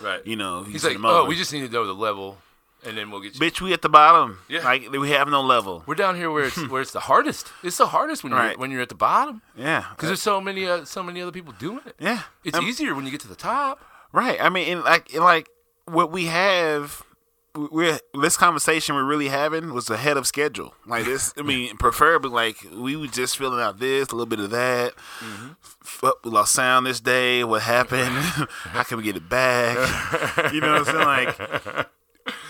Right. 0.00 0.26
you 0.26 0.36
know, 0.36 0.64
he 0.64 0.72
He's 0.72 0.84
like, 0.84 0.98
oh, 1.02 1.26
we 1.26 1.36
just 1.36 1.52
need 1.52 1.66
to 1.66 1.72
know 1.72 1.86
the 1.86 1.94
level, 1.94 2.38
and 2.84 2.96
then 2.96 3.10
we'll 3.10 3.20
get 3.20 3.34
you. 3.34 3.40
bitch, 3.40 3.60
we 3.60 3.72
at 3.72 3.82
the 3.82 3.88
bottom. 3.88 4.38
Yeah. 4.48 4.64
like 4.64 4.90
we 4.90 5.10
have 5.10 5.28
no 5.28 5.40
level. 5.42 5.82
We're 5.86 5.94
down 5.94 6.16
here 6.16 6.30
where 6.30 6.44
it's 6.44 6.68
where 6.70 6.82
it's 6.82 6.92
the 6.92 7.00
hardest. 7.00 7.48
It's 7.62 7.76
the 7.76 7.86
hardest 7.88 8.22
when 8.24 8.32
you're 8.32 8.40
Right. 8.40 8.58
when 8.58 8.70
you're 8.70 8.82
at 8.82 8.88
the 8.88 8.94
bottom 8.94 9.42
Yeah, 9.56 9.84
because 9.90 10.08
there's 10.08 10.22
so 10.22 10.40
many 10.40 10.66
uh, 10.66 10.84
so 10.84 11.02
many 11.02 11.20
other 11.22 11.32
people 11.32 11.52
doing 11.58 11.80
it. 11.86 11.94
yeah, 11.98 12.22
It's 12.44 12.56
Um, 12.56 12.66
easier 12.66 12.94
when 12.94 13.04
you 13.04 13.10
get 13.10 13.20
to 13.22 13.28
the 13.28 13.36
top. 13.36 13.80
right. 14.12 14.40
I 14.40 14.48
mean, 14.48 14.68
and 14.72 14.82
like, 14.84 15.12
and 15.14 15.22
like 15.24 15.48
what 15.86 16.10
we 16.12 16.26
have. 16.26 17.02
we- 17.54 17.68
We're 17.70 17.98
this 18.14 18.36
conversation 18.38 18.94
we're 18.94 19.04
really 19.04 19.28
having 19.28 19.74
was 19.74 19.90
ahead 19.90 20.16
of 20.16 20.26
schedule. 20.26 20.74
Like 20.86 21.04
this, 21.04 21.34
I 21.36 21.42
mean, 21.52 21.76
preferably 21.76 22.30
like 22.30 22.56
we 22.72 22.96
were 22.96 23.08
just 23.08 23.36
filling 23.36 23.60
out 23.60 23.78
this, 23.78 24.08
a 24.08 24.12
little 24.16 24.24
bit 24.26 24.40
of 24.40 24.50
that. 24.50 24.94
Mm-hmm. 25.20 25.48
F- 25.84 26.14
we 26.24 26.30
lost 26.30 26.52
sound 26.54 26.86
this 26.86 26.98
day. 27.00 27.44
What 27.44 27.60
happened? 27.62 28.16
How 28.72 28.84
can 28.84 28.96
we 28.96 29.02
get 29.04 29.16
it 29.16 29.28
back? 29.28 29.76
you 30.52 30.60
know 30.62 30.72
what 30.80 30.88
I'm 30.88 30.94
saying? 30.94 31.04
Like 31.04 31.88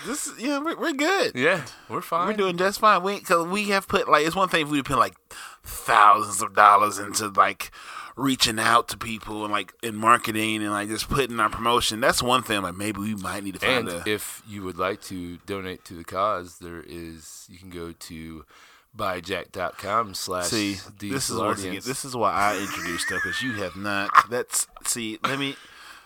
this, 0.05 0.31
yeah, 0.37 0.59
we're, 0.59 0.77
we're 0.77 0.93
good. 0.93 1.33
Yeah, 1.35 1.65
we're 1.89 2.01
fine. 2.01 2.27
We're 2.27 2.33
doing 2.33 2.57
just 2.57 2.79
fine. 2.79 3.03
We 3.03 3.19
because 3.19 3.47
we 3.47 3.69
have 3.69 3.87
put 3.87 4.09
like 4.09 4.25
it's 4.25 4.35
one 4.35 4.49
thing 4.49 4.65
if 4.65 4.71
we 4.71 4.81
put 4.83 4.97
like 4.97 5.15
thousands 5.63 6.41
of 6.41 6.53
dollars 6.53 6.99
into 6.99 7.29
like 7.29 7.71
reaching 8.15 8.59
out 8.59 8.87
to 8.89 8.97
people 8.97 9.43
and 9.43 9.51
like 9.51 9.73
in 9.81 9.95
marketing 9.95 10.57
and 10.61 10.71
like 10.71 10.87
just 10.87 11.09
putting 11.09 11.39
our 11.39 11.49
promotion. 11.49 11.99
That's 11.99 12.21
one 12.21 12.43
thing. 12.43 12.61
Like 12.61 12.75
maybe 12.75 12.99
we 12.99 13.15
might 13.15 13.43
need 13.43 13.55
to 13.55 13.59
find 13.59 13.87
and 13.89 14.07
a 14.07 14.09
if 14.09 14.41
you 14.47 14.63
would 14.63 14.77
like 14.77 15.01
to 15.03 15.37
donate 15.45 15.83
to 15.85 15.93
the 15.93 16.03
cause, 16.03 16.59
there 16.59 16.83
is 16.85 17.47
you 17.49 17.57
can 17.57 17.69
go 17.69 17.91
to 17.91 18.45
buyjack.com 18.95 20.13
slash 20.13 20.45
see. 20.45 20.77
This 20.99 21.29
is 21.29 21.39
again, 21.39 21.81
this 21.83 22.05
is 22.05 22.15
why 22.15 22.31
I 22.31 22.59
introduced 22.59 23.07
stuff 23.07 23.21
because 23.23 23.41
you 23.41 23.53
have 23.53 23.75
not. 23.75 24.11
That's 24.29 24.67
see. 24.85 25.19
Let 25.23 25.39
me. 25.39 25.55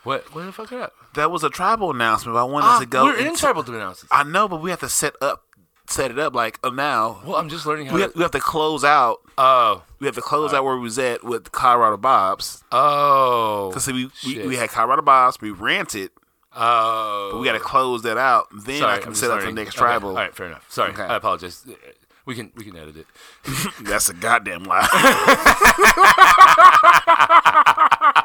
What? 0.08 0.34
What 0.34 0.46
the 0.46 0.54
fuck 0.54 0.72
it 0.72 0.80
up? 0.80 0.94
That 1.16 1.32
was 1.32 1.44
a 1.44 1.50
tribal 1.50 1.92
announcement. 1.92 2.36
But 2.36 2.40
I 2.40 2.44
wanted 2.46 2.68
Ah, 2.68 2.80
to 2.80 2.86
go. 2.86 3.04
we're 3.04 3.18
in 3.18 3.36
tribal 3.36 3.62
analysis. 3.64 4.08
I 4.10 4.24
know, 4.24 4.48
but 4.48 4.62
we 4.62 4.70
have 4.70 4.80
to 4.80 4.88
set 4.88 5.16
up, 5.22 5.44
set 5.90 6.12
it 6.12 6.18
up 6.18 6.34
like 6.34 6.58
uh, 6.64 6.70
now. 6.70 7.20
Well, 7.26 7.36
I'm 7.36 7.50
just 7.50 7.66
learning 7.66 7.88
how. 7.88 7.96
We 7.96 8.00
to, 8.02 8.08
have, 8.08 8.16
we 8.16 8.22
have 8.22 8.32
to 8.32 8.40
close 8.40 8.86
out. 8.86 9.18
oh, 9.38 9.84
We 10.00 10.06
have 10.08 10.16
to 10.16 10.22
close 10.22 10.54
out 10.54 10.64
where 10.64 10.78
we 10.78 10.84
was 10.84 10.98
at 10.98 11.26
with 11.26 11.52
Colorado 11.52 11.98
Bob's. 11.98 12.64
oh, 12.72 13.68
Because 13.70 13.86
we, 13.88 14.10
we 14.26 14.48
we 14.48 14.56
had 14.56 14.70
Colorado 14.70 15.02
Bob's, 15.02 15.42
we 15.42 15.52
ranted. 15.52 16.12
oh. 16.56 17.30
but 17.34 17.40
we 17.40 17.46
got 17.46 17.52
to 17.54 17.60
close 17.60 18.04
that 18.04 18.18
out. 18.18 18.48
Then 18.54 18.80
Sorry, 18.80 18.94
I 18.94 18.96
I'm 18.96 19.02
can 19.04 19.14
set 19.14 19.30
up 19.30 19.42
for 19.42 19.48
the 19.48 19.52
next 19.52 19.72
Okay, 19.72 19.80
tribal. 19.80 20.10
All 20.12 20.16
right, 20.16 20.34
fair 20.34 20.46
enough. 20.48 20.66
Sorry, 20.72 20.92
Okay. 20.92 21.04
I 21.04 21.18
apologize. 21.18 21.66
We 22.26 22.34
can 22.36 22.52
we 22.56 22.64
can 22.66 22.76
edit 22.78 22.96
it. 22.98 23.08
That's 23.82 24.08
a 24.10 24.14
goddamn 24.14 24.64
lie. 24.64 24.88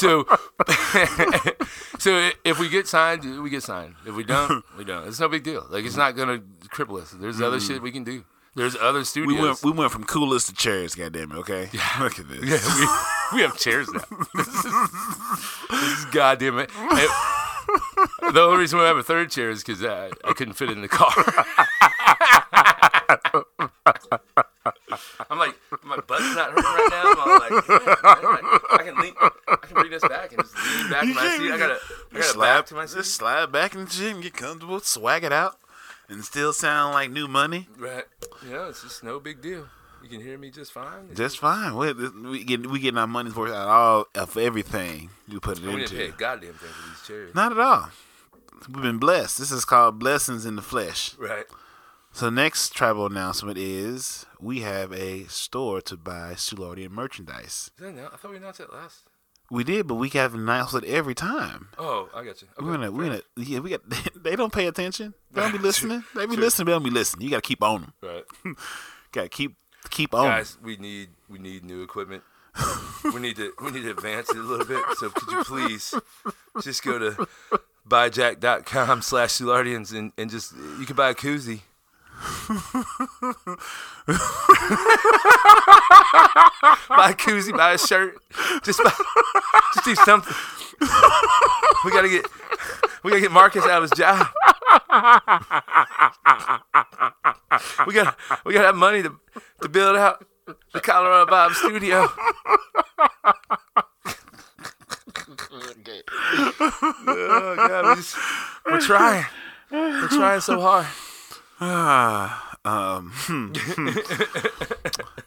So, 0.00 0.24
so 1.98 2.30
if 2.44 2.58
we 2.58 2.68
get 2.68 2.88
signed, 2.88 3.42
we 3.42 3.50
get 3.50 3.62
signed. 3.62 3.96
If 4.06 4.14
we 4.14 4.24
don't, 4.24 4.64
we 4.78 4.84
don't. 4.84 5.06
It's 5.06 5.20
no 5.20 5.28
big 5.28 5.42
deal. 5.42 5.66
Like 5.68 5.84
it's 5.84 5.96
not 5.96 6.16
gonna 6.16 6.38
cripple 6.68 7.00
us. 7.00 7.10
There's 7.10 7.40
other 7.40 7.58
mm. 7.58 7.66
shit 7.66 7.82
we 7.82 7.92
can 7.92 8.04
do. 8.04 8.24
There's 8.54 8.76
other 8.76 9.00
we 9.00 9.04
studios. 9.04 9.40
went 9.40 9.62
we 9.62 9.70
went 9.72 9.92
from 9.92 10.04
coolest 10.04 10.48
to 10.48 10.54
chairs. 10.54 10.94
Goddamn 10.94 11.32
it. 11.32 11.38
Okay. 11.38 11.68
Look 12.00 12.18
at 12.18 12.28
this. 12.28 12.42
yeah, 12.42 13.30
we, 13.32 13.36
we 13.36 13.42
have 13.42 13.58
chairs 13.58 13.88
now. 13.92 14.00
This 14.34 14.48
is, 14.48 14.64
this 15.70 15.98
is 15.98 16.04
goddamn 16.06 16.58
it. 16.58 16.70
And 18.22 18.34
the 18.34 18.40
only 18.40 18.58
reason 18.58 18.78
we 18.78 18.86
have 18.86 18.96
a 18.96 19.02
third 19.02 19.30
chair 19.30 19.50
is 19.50 19.62
because 19.62 19.84
I, 19.84 20.10
I 20.24 20.32
couldn't 20.32 20.54
fit 20.54 20.70
in 20.70 20.80
the 20.80 20.88
car. 20.88 21.12
I'm 25.30 25.38
like, 25.38 25.56
my 25.84 25.96
butt's 25.96 26.34
not 26.34 26.50
hurting 26.50 26.64
right 26.64 26.88
now. 26.90 27.14
I'm 27.16 27.40
like, 27.40 27.68
yeah, 27.68 28.58
I 28.72 28.82
can 28.84 28.96
lean, 29.00 29.14
I 29.48 29.56
can 29.56 29.74
bring 29.74 29.90
this 29.90 30.02
back 30.06 30.32
and 30.32 30.42
just 30.42 30.54
lean 30.54 30.90
back 30.90 31.02
in 31.04 31.14
my 31.14 31.36
seat. 31.38 31.52
I 31.52 31.58
gotta, 31.58 31.78
I 32.12 32.18
got 32.18 32.34
a 32.34 32.38
back 32.38 32.66
to 32.66 32.74
my 32.74 32.86
seat. 32.86 32.96
just 32.98 33.14
slide 33.14 33.50
back 33.50 33.74
in 33.74 33.84
the 33.84 33.90
gym, 33.90 34.20
get 34.20 34.34
comfortable, 34.34 34.80
swag 34.80 35.24
it 35.24 35.32
out, 35.32 35.56
and 36.08 36.24
still 36.24 36.52
sound 36.52 36.92
like 36.92 37.10
new 37.10 37.26
money. 37.26 37.68
Right. 37.78 38.04
Yeah, 38.48 38.68
it's 38.68 38.82
just 38.82 39.02
no 39.02 39.18
big 39.18 39.40
deal. 39.40 39.66
You 40.02 40.08
can 40.08 40.20
hear 40.20 40.38
me 40.38 40.50
just 40.50 40.72
fine. 40.72 41.14
Just 41.14 41.38
fine. 41.38 41.76
We 41.76 41.92
we 41.92 42.44
get 42.44 42.66
we 42.66 42.80
getting 42.80 42.98
our 42.98 43.06
money's 43.06 43.34
worth 43.36 43.52
out 43.52 43.62
of 43.62 43.68
all 43.68 44.06
of 44.14 44.36
everything 44.36 45.10
you 45.28 45.40
put 45.40 45.58
it 45.58 45.64
we 45.64 45.76
didn't 45.76 45.90
pay 45.90 46.02
a 46.02 46.04
into. 46.06 46.16
goddamn 46.18 46.54
thing 46.54 46.70
for 46.70 46.88
these 46.88 47.06
chairs. 47.06 47.34
Not 47.34 47.52
at 47.52 47.58
all. 47.58 47.90
We've 48.68 48.82
been 48.82 48.98
blessed. 48.98 49.38
This 49.38 49.50
is 49.52 49.64
called 49.64 49.98
blessings 49.98 50.44
in 50.46 50.56
the 50.56 50.62
flesh. 50.62 51.14
Right. 51.18 51.44
So 52.12 52.28
next 52.30 52.70
tribal 52.74 53.06
announcement 53.06 53.56
is 53.58 54.26
we 54.42 54.60
have 54.60 54.92
a 54.92 55.24
store 55.24 55.80
to 55.82 55.96
buy 55.96 56.32
Soulardian 56.34 56.90
merchandise. 56.90 57.70
Is 57.76 57.84
that 57.84 57.94
now? 57.94 58.10
I 58.12 58.16
thought 58.16 58.30
we 58.30 58.36
announced 58.38 58.58
that 58.58 58.72
last. 58.72 59.04
We 59.50 59.64
did, 59.64 59.88
but 59.88 59.96
we 59.96 60.08
got 60.08 60.28
to 60.28 60.36
announce 60.36 60.74
it 60.74 60.84
every 60.84 61.14
time. 61.14 61.70
Oh, 61.76 62.08
I 62.14 62.24
got 62.24 62.40
you. 62.40 62.48
Okay, 62.56 62.64
We're 62.64 62.72
gonna, 62.76 62.92
we're 62.92 63.04
gonna, 63.06 63.22
yeah, 63.36 63.58
we 63.58 63.70
got. 63.70 63.80
They 64.22 64.36
don't 64.36 64.52
pay 64.52 64.66
attention. 64.66 65.14
They 65.32 65.40
don't 65.40 65.52
be 65.52 65.58
listening. 65.68 66.04
They 66.14 66.26
be 66.26 66.36
listening, 66.36 66.66
but 66.66 66.70
they 66.72 66.74
don't 66.76 66.84
be 66.84 66.90
listening. 66.90 67.24
You 67.24 67.30
got 67.30 67.42
to 67.42 67.48
keep 67.48 67.62
on 67.62 67.80
them. 67.80 67.92
Right. 68.02 68.56
Got 69.12 69.22
to 69.22 69.28
keep, 69.28 69.56
keep 69.88 70.14
on. 70.14 70.26
Guys, 70.26 70.56
we 70.62 70.76
need 70.76 71.08
we 71.28 71.38
need 71.40 71.64
new 71.64 71.82
equipment. 71.82 72.22
we 73.12 73.18
need 73.18 73.34
to 73.36 73.52
we 73.64 73.72
need 73.72 73.82
to 73.82 73.90
advance 73.90 74.30
it 74.30 74.36
a 74.36 74.42
little 74.42 74.66
bit. 74.66 74.84
So 74.98 75.10
could 75.10 75.32
you 75.32 75.42
please 75.42 75.94
just 76.62 76.84
go 76.84 76.98
to 76.98 77.26
buyjack.com 77.88 79.02
slash 79.02 79.30
Soulardians 79.30 79.96
and, 79.96 80.12
and 80.16 80.30
just 80.30 80.52
you 80.78 80.86
can 80.86 80.96
buy 80.96 81.10
a 81.10 81.14
koozie. 81.14 81.60
buy 86.88 87.10
a 87.10 87.14
koozie, 87.14 87.56
buy 87.56 87.72
a 87.72 87.78
shirt. 87.78 88.18
Just 88.62 88.82
buy, 88.82 88.92
just 89.74 89.84
do 89.86 89.94
something. 89.94 90.34
we 91.84 91.90
gotta 91.90 92.08
get 92.10 92.26
we 93.02 93.10
gotta 93.10 93.22
get 93.22 93.32
Marcus 93.32 93.64
out 93.64 93.82
of 93.82 93.90
his 93.90 93.92
job. 93.92 94.26
we 97.86 97.94
gotta 97.94 98.14
we 98.44 98.52
gotta 98.52 98.66
have 98.66 98.76
money 98.76 99.02
to 99.02 99.16
to 99.62 99.68
build 99.68 99.96
out 99.96 100.22
the 100.74 100.80
Colorado 100.80 101.30
Bob 101.30 101.52
studio. 101.52 102.06
oh 106.60 107.54
God, 107.56 107.88
we 107.88 107.94
just, 107.96 108.16
we're 108.66 108.80
trying. 108.80 109.24
We're 109.70 110.08
trying 110.08 110.40
so 110.40 110.60
hard. 110.60 110.86
Um, 111.60 113.12
hmm. 113.14 113.52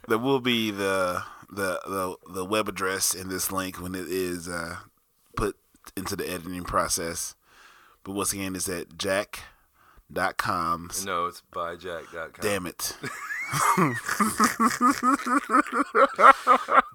there 0.08 0.18
will 0.18 0.40
be 0.40 0.72
the 0.72 1.24
the 1.50 1.80
the 1.86 2.16
the 2.34 2.46
web 2.46 2.68
address 2.68 3.14
in 3.14 3.30
this 3.30 3.52
link 3.52 3.82
when 3.82 3.94
it 3.94 4.08
is 4.08 4.48
uh, 4.48 4.78
put 5.36 5.56
into 5.96 6.16
the 6.16 6.30
editing 6.30 6.64
process. 6.64 7.36
But 8.04 8.14
once 8.14 8.34
again, 8.34 8.56
it's 8.56 8.68
at 8.68 8.98
jack.com. 8.98 10.92
No, 11.06 11.28
it's 11.28 11.44
buyjack.com. 11.54 12.32
Damn 12.42 12.66
it. 12.66 12.98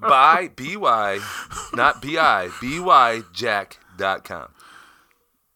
Buy, 0.01 0.51
B-Y, 0.57 1.21
not 1.75 2.03
B-I, 2.03 2.51
B-Y 2.61 3.23
jack.com. 3.33 4.49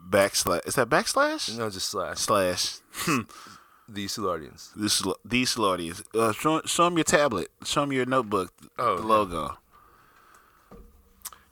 Backslash. 0.09 0.67
Is 0.67 0.75
that 0.77 0.89
backslash? 0.89 1.57
No, 1.57 1.69
just 1.71 1.89
slash. 1.89 2.19
Slash. 2.19 2.81
The 3.93 4.07
Soulardians. 4.07 4.71
These 4.75 5.03
these 5.25 5.59
audience. 5.59 6.03
Uh, 6.15 6.33
show, 6.33 6.63
show 6.65 6.85
them 6.85 6.97
your 6.97 7.05
tablet. 7.05 7.49
Show 7.65 7.83
them 7.83 7.93
your 7.93 8.07
notebook. 8.07 8.53
Oh, 8.79 8.97
the 8.97 9.07
logo. 9.07 9.59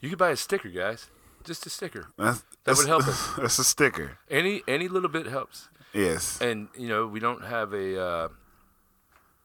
You 0.01 0.09
could 0.09 0.19
buy 0.19 0.31
a 0.31 0.37
sticker, 0.37 0.69
guys. 0.71 1.11
Just 1.45 1.67
a 1.67 1.71
sticker. 1.71 2.09
That's, 2.17 2.43
That 2.65 2.77
would 2.77 2.87
help 2.87 3.07
us. 3.07 3.35
That's 3.39 3.59
a 3.59 3.65
sticker. 3.65 4.19
Any 4.31 4.63
any 4.67 4.89
little 4.89 5.09
bit 5.11 5.27
helps. 5.27 5.69
Yes. 5.93 6.41
And 6.41 6.69
you 6.77 6.89
know, 6.89 7.07
we 7.07 7.21
don't 7.21 7.45
have 7.45 7.73
a 7.75 8.01
uh, 8.01 8.29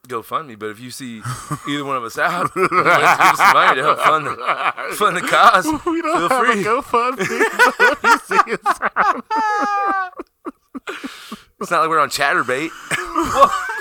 GoFundMe, 0.08 0.58
but 0.58 0.70
if 0.70 0.80
you 0.80 0.92
see 0.92 1.22
either 1.68 1.84
one 1.84 1.98
of 1.98 2.04
us 2.04 2.18
out, 2.18 2.52
let's 2.56 2.72
give 2.72 2.86
us 2.88 3.38
some 3.38 3.54
money 3.54 3.76
to 3.76 3.84
help 3.84 4.00
fund 4.00 4.28
the, 4.28 4.38
fund 4.96 5.18
the 5.18 5.22
cause. 5.28 5.66
we 5.86 6.02
don't 6.02 6.30
Feel 6.30 6.30
have 6.30 6.46
free. 6.46 6.62
a 6.62 6.64
GoFundMe. 6.64 7.40
You 11.60 11.66
see 11.66 11.68
us- 11.68 11.68
It's 11.68 11.72
not 11.72 11.82
like 11.82 11.90
we're 11.90 12.00
on 12.00 12.10
Chaturbate. 12.10 12.70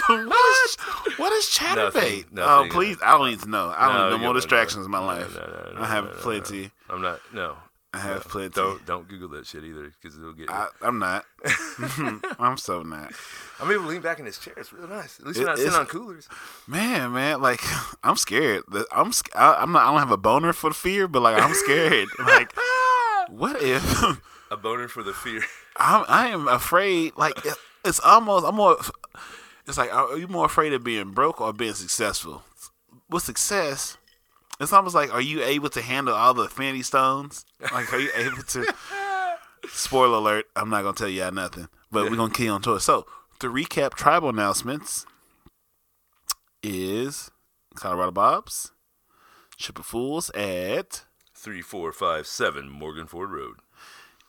what 0.08 0.66
is 0.66 0.74
what 1.18 1.32
is 1.32 1.44
Chaturbate? 1.46 1.76
Nothing, 1.76 2.24
nothing. 2.32 2.36
oh, 2.36 2.66
please! 2.70 2.96
I 3.02 3.16
don't 3.18 3.28
need 3.30 3.40
to 3.40 3.48
know. 3.50 3.72
I 3.76 3.86
don't 3.88 3.94
No, 3.96 4.04
need 4.04 4.10
no 4.12 4.18
more 4.18 4.26
don't 4.28 4.34
distractions 4.36 4.84
in 4.86 4.90
my 4.92 5.00
No, 5.00 5.06
life. 5.06 5.34
no, 5.34 5.40
no, 5.40 5.72
no, 5.74 5.80
I 5.82 5.86
have 5.86 6.04
no, 6.04 6.10
no, 6.10 6.16
no. 6.16 6.22
plenty. 6.22 6.70
I'm 6.90 7.02
not. 7.02 7.20
No. 7.32 7.56
I 7.92 7.98
have 7.98 8.24
no. 8.26 8.30
plenty. 8.30 8.48
Don't 8.50 8.84
don't 8.86 9.08
Google 9.08 9.28
that 9.30 9.46
shit 9.46 9.62
either, 9.64 9.92
because 10.02 10.18
it'll 10.18 10.32
get. 10.32 10.50
I, 10.50 10.66
I'm 10.82 10.98
not. 10.98 11.24
I'm 12.38 12.56
so 12.56 12.82
not. 12.82 13.12
I'm 13.60 13.70
able 13.70 13.84
to 13.84 13.88
lean 13.88 14.00
back 14.02 14.18
in 14.18 14.24
this 14.24 14.38
chair. 14.38 14.54
It's 14.56 14.72
real 14.72 14.88
nice. 14.88 15.20
At 15.20 15.26
least 15.26 15.38
It- 15.38 15.42
we're 15.42 15.46
not 15.48 15.58
sitting 15.58 15.74
on 15.74 15.86
coolers. 15.86 16.28
Man, 16.66 17.12
man, 17.12 17.40
like 17.40 17.60
I'm 18.04 18.16
scared. 18.16 18.64
I'm 18.94 19.12
sc- 19.12 19.34
I, 19.36 19.54
I'm 19.54 19.72
not. 19.72 19.82
I 19.86 19.90
don't 19.90 20.00
have 20.00 20.10
a 20.10 20.16
boner 20.16 20.52
for 20.52 20.70
the 20.70 20.74
fear, 20.74 21.06
but 21.08 21.22
like 21.22 21.40
I'm 21.40 21.54
scared. 21.54 22.08
like, 22.18 22.52
what 23.28 23.62
if 23.62 24.20
A 24.50 24.56
boner 24.56 24.88
for 24.88 25.02
the 25.02 25.12
fear. 25.14 25.42
I'm? 25.76 26.04
I 26.08 26.28
am 26.28 26.48
afraid. 26.48 27.12
Like 27.16 27.38
it's 27.84 28.00
almost. 28.00 28.46
I'm 28.46 28.56
more. 28.56 28.78
It's 29.66 29.78
like, 29.78 29.94
are 29.94 30.18
you 30.18 30.28
more 30.28 30.46
afraid 30.46 30.72
of 30.72 30.84
being 30.84 31.12
broke 31.12 31.40
or 31.40 31.52
being 31.52 31.74
successful? 31.74 32.42
With 33.08 33.22
success, 33.22 33.96
it's 34.60 34.72
almost 34.72 34.94
like, 34.94 35.12
are 35.12 35.20
you 35.20 35.42
able 35.42 35.70
to 35.70 35.82
handle 35.82 36.14
all 36.14 36.34
the 36.34 36.44
Infinity 36.44 36.82
Stones? 36.82 37.44
Like, 37.60 37.92
are 37.92 37.98
you 37.98 38.10
able 38.14 38.42
to? 38.42 38.74
Spoiler 39.68 40.18
alert! 40.18 40.46
I'm 40.54 40.68
not 40.68 40.82
gonna 40.82 40.94
tell 40.94 41.08
y'all 41.08 41.32
nothing, 41.32 41.68
but 41.90 42.10
we're 42.10 42.16
gonna 42.16 42.32
key 42.32 42.48
on 42.48 42.60
to 42.62 42.74
it. 42.74 42.80
So, 42.80 43.06
to 43.40 43.48
recap, 43.48 43.94
tribal 43.94 44.28
announcements 44.28 45.06
is 46.62 47.30
Colorado 47.74 48.12
Bob's, 48.12 48.72
Ship 49.56 49.78
of 49.78 49.86
Fools 49.86 50.30
at, 50.30 51.04
Three, 51.34 51.62
four, 51.62 51.92
five, 51.92 52.26
seven, 52.26 52.68
Morgan 52.68 53.06
Ford 53.06 53.30
Road. 53.30 53.56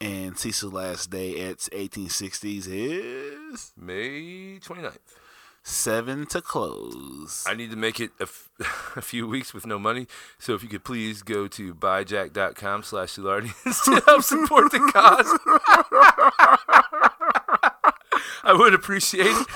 And 0.05 0.37
Cecil's 0.37 0.71
last 0.71 1.09
day 1.09 1.49
at 1.49 1.57
1860s 1.57 2.67
is 2.69 3.73
May 3.75 4.59
29th. 4.59 4.97
seven 5.63 6.27
to 6.27 6.41
close. 6.41 7.43
I 7.47 7.55
need 7.55 7.71
to 7.71 7.75
make 7.75 7.99
it 7.99 8.11
a, 8.19 8.23
f- 8.23 8.49
a 8.95 9.01
few 9.01 9.27
weeks 9.27 9.51
with 9.51 9.65
no 9.65 9.79
money. 9.79 10.05
So 10.37 10.53
if 10.53 10.61
you 10.61 10.69
could 10.69 10.83
please 10.83 11.23
go 11.23 11.47
to 11.47 11.73
buyjack.com 11.73 12.83
slash 12.83 13.15
Soulardians 13.15 13.83
to 13.85 13.99
help 14.05 14.21
support 14.21 14.71
the 14.71 14.77
cause. 14.93 15.39
I 18.45 18.53
would 18.53 18.73
appreciate 18.73 19.27
it. 19.27 19.47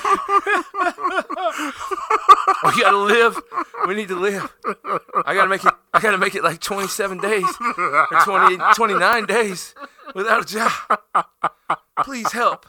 Oh, 2.62 2.72
we 2.76 2.82
gotta 2.82 2.96
live. 2.98 3.38
We 3.86 3.94
need 3.94 4.08
to 4.08 4.16
live. 4.16 4.52
I 5.24 5.34
gotta 5.34 5.48
make 5.48 5.64
it. 5.64 5.72
I 5.94 6.00
gotta 6.00 6.18
make 6.18 6.34
it 6.34 6.44
like 6.44 6.60
27 6.60 7.18
days 7.18 7.44
or 7.78 8.06
20, 8.24 8.58
29 8.74 9.26
days 9.26 9.74
without 10.14 10.42
a 10.42 10.44
job. 10.46 10.70
Please 12.04 12.30
help. 12.32 12.66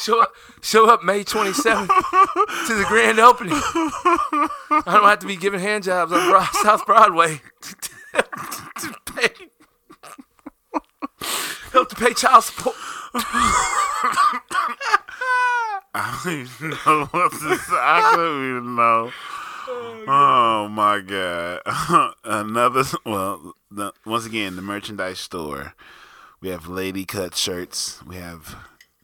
Show 0.00 0.20
up, 0.20 0.32
show 0.62 0.88
up 0.90 1.02
May 1.02 1.24
27th 1.24 1.86
to 2.66 2.74
the 2.74 2.84
grand 2.86 3.18
opening. 3.18 3.54
I 3.54 4.48
don't 4.86 5.04
have 5.04 5.20
to 5.20 5.26
be 5.26 5.36
giving 5.36 5.60
hand 5.60 5.84
jobs 5.84 6.12
on 6.12 6.46
South 6.62 6.84
Broadway 6.86 7.40
help 11.72 11.88
to 11.90 11.96
pay 11.96 12.14
child 12.14 12.44
support. 12.44 12.76
I 15.94 16.20
don't 16.24 16.32
even 16.32 16.70
know 16.70 17.04
what 17.06 17.32
to 17.32 17.56
say. 17.56 17.74
I 17.76 18.12
don't 18.16 18.50
even 18.50 18.74
know. 18.76 19.10
Oh 20.08 20.68
my 20.70 21.00
god! 21.00 21.60
Another 22.24 22.84
well, 23.04 23.54
the, 23.70 23.92
once 24.04 24.26
again, 24.26 24.56
the 24.56 24.62
merchandise 24.62 25.18
store. 25.20 25.74
We 26.40 26.48
have 26.48 26.66
lady 26.66 27.04
cut 27.04 27.36
shirts. 27.36 28.02
We 28.04 28.16
have 28.16 28.56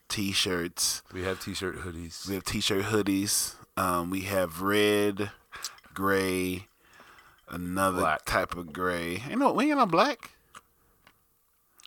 t-shirts. 0.08 1.02
We 1.12 1.22
have 1.22 1.40
t-shirt 1.40 1.76
hoodies. 1.78 2.26
We 2.28 2.34
have 2.34 2.44
t-shirt 2.44 2.86
hoodies. 2.86 3.54
Um, 3.76 4.10
we 4.10 4.22
have 4.22 4.60
red, 4.60 5.30
gray, 5.94 6.66
another 7.48 8.00
Black. 8.00 8.24
type 8.24 8.56
of 8.56 8.72
gray. 8.72 9.22
You 9.30 9.36
know, 9.36 9.52
we 9.52 9.68
ain't 9.68 9.78
no 9.78 9.86
black. 9.86 10.32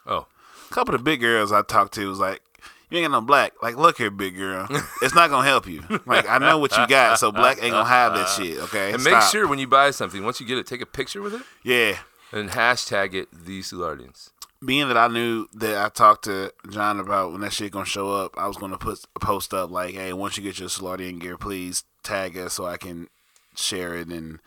Oh, 0.05 0.25
A 0.71 0.73
couple 0.73 0.95
of 0.95 1.03
big 1.03 1.19
girls 1.19 1.51
I 1.51 1.63
talked 1.63 1.93
to 1.95 2.07
was 2.07 2.17
like, 2.17 2.41
"You 2.89 2.97
ain't 2.99 3.11
got 3.11 3.11
no 3.11 3.25
black." 3.25 3.51
Like, 3.61 3.75
look 3.75 3.97
here, 3.97 4.09
big 4.09 4.37
girl. 4.37 4.69
It's 5.01 5.13
not 5.13 5.29
gonna 5.29 5.45
help 5.45 5.67
you. 5.67 5.83
Like, 6.05 6.29
I 6.29 6.37
know 6.37 6.59
what 6.59 6.77
you 6.77 6.87
got, 6.87 7.19
so 7.19 7.29
black 7.29 7.61
ain't 7.61 7.73
gonna 7.73 7.89
have 7.89 8.13
that 8.13 8.29
shit. 8.29 8.57
Okay, 8.59 8.93
and 8.93 9.03
make 9.03 9.11
Stop. 9.15 9.31
sure 9.31 9.47
when 9.49 9.59
you 9.59 9.67
buy 9.67 9.91
something, 9.91 10.23
once 10.23 10.39
you 10.39 10.45
get 10.45 10.57
it, 10.57 10.65
take 10.65 10.79
a 10.81 10.85
picture 10.85 11.21
with 11.21 11.33
it 11.33 11.41
Yeah, 11.63 11.97
and 12.31 12.51
hashtag 12.51 13.13
it 13.13 13.27
the 13.33 13.59
Soulardians. 13.61 14.29
being 14.65 14.87
that 14.87 14.97
I 14.97 15.09
knew 15.09 15.47
that 15.55 15.83
I 15.85 15.89
talked 15.89 16.23
to 16.25 16.53
John 16.69 17.01
about 17.01 17.33
when 17.33 17.41
that 17.41 17.51
shit 17.51 17.73
gonna 17.73 17.83
show 17.85 18.13
up, 18.13 18.37
I 18.37 18.47
was 18.47 18.55
gonna 18.55 18.77
put 18.77 19.03
a 19.13 19.19
post 19.19 19.53
up 19.53 19.71
like, 19.71 19.95
"Hey, 19.95 20.13
once 20.13 20.37
you 20.37 20.43
get 20.43 20.57
your 20.57 20.69
Soulardian 20.69 21.19
gear, 21.19 21.35
please 21.37 21.83
tag 22.01 22.37
us 22.37 22.53
so 22.53 22.65
I 22.65 22.77
can 22.77 23.09
share 23.55 23.93
it 23.95 24.07
and 24.07 24.39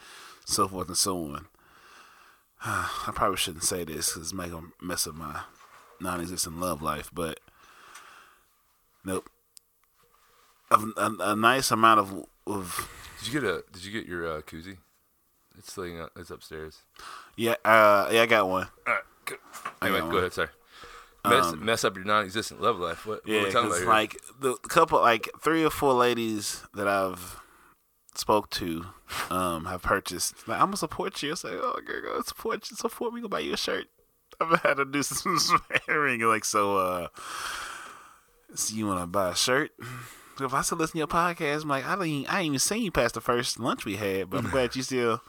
so 0.46 0.68
forth 0.68 0.88
and 0.88 0.96
so 0.96 1.18
on." 1.18 1.48
I 2.64 3.10
probably 3.14 3.36
shouldn't 3.36 3.64
say 3.64 3.84
this 3.84 4.14
because 4.14 4.32
it 4.32 4.34
might 4.34 4.52
gonna 4.52 4.68
mess 4.80 5.06
up 5.06 5.16
my 5.16 5.40
non-existent 6.04 6.60
love 6.60 6.80
life, 6.82 7.10
but 7.12 7.40
nope. 9.04 9.28
A, 10.70 10.76
a, 10.96 11.16
a 11.32 11.36
nice 11.36 11.70
amount 11.70 12.00
of 12.00 12.24
of 12.46 12.88
Did 13.18 13.32
you 13.32 13.40
get 13.40 13.48
a? 13.48 13.64
Did 13.72 13.84
you 13.84 13.92
get 13.92 14.06
your 14.06 14.26
uh, 14.26 14.40
koozie? 14.42 14.78
It's 15.58 15.76
laying 15.78 15.98
out. 16.00 16.10
It's 16.16 16.30
upstairs. 16.30 16.82
yeah 17.36 17.54
uh 17.64 18.08
yeah 18.12 18.22
I 18.22 18.26
got 18.26 18.48
one. 18.48 18.68
All 18.86 18.94
right. 18.94 19.02
Good. 19.24 19.38
Anyway, 19.82 20.00
go 20.00 20.06
one. 20.08 20.16
ahead. 20.18 20.32
Sorry. 20.32 20.48
Mess, 21.26 21.54
mess 21.54 21.84
up 21.84 21.96
your 21.96 22.04
non-existent 22.04 22.60
love 22.60 22.78
life. 22.78 23.06
What, 23.06 23.24
what 23.24 23.28
Yeah, 23.32 23.40
are 23.40 23.44
we 23.44 23.50
talking 23.50 23.68
about 23.70 23.78
because 23.78 23.78
here? 23.80 23.88
like 23.88 24.20
the 24.40 24.54
couple, 24.68 25.00
like 25.00 25.30
three 25.40 25.64
or 25.64 25.70
four 25.70 25.94
ladies 25.94 26.62
that 26.74 26.86
I've 26.86 27.40
spoke 28.14 28.50
to, 28.50 28.84
um, 29.30 29.64
have 29.64 29.80
purchased. 29.80 30.46
Like, 30.46 30.60
I'm 30.60 30.66
gonna 30.66 30.76
support 30.76 31.22
you. 31.22 31.32
It's 31.32 31.42
like, 31.44 31.54
oh, 31.54 31.80
girl, 31.86 32.02
go 32.02 32.20
support 32.22 32.70
you. 32.70 32.76
Support 32.76 33.14
me. 33.14 33.20
Gonna 33.20 33.30
buy 33.30 33.38
you 33.40 33.54
a 33.54 33.56
shirt. 33.56 33.86
I've 34.40 34.60
had 34.60 34.74
to 34.74 34.84
do 34.84 35.02
some 35.02 35.38
swearing. 35.86 36.20
Like, 36.20 36.44
so, 36.44 36.76
uh, 36.78 37.08
so 38.54 38.74
you 38.74 38.86
wanna 38.86 39.06
buy 39.06 39.30
a 39.30 39.34
shirt? 39.34 39.72
If 40.40 40.52
I 40.52 40.62
still 40.62 40.78
listen 40.78 40.92
to 40.94 40.98
your 40.98 41.06
podcast, 41.06 41.62
I'm 41.62 41.68
like, 41.68 41.86
I 41.86 41.92
didn't, 41.94 42.06
even- 42.08 42.30
I 42.30 42.38
ain't 42.40 42.46
even 42.46 42.58
seen 42.58 42.82
you 42.82 42.90
past 42.90 43.14
the 43.14 43.20
first 43.20 43.60
lunch 43.60 43.84
we 43.84 43.96
had, 43.96 44.30
but 44.30 44.38
I'm 44.44 44.50
glad 44.50 44.74
you 44.74 44.82
still 44.82 45.20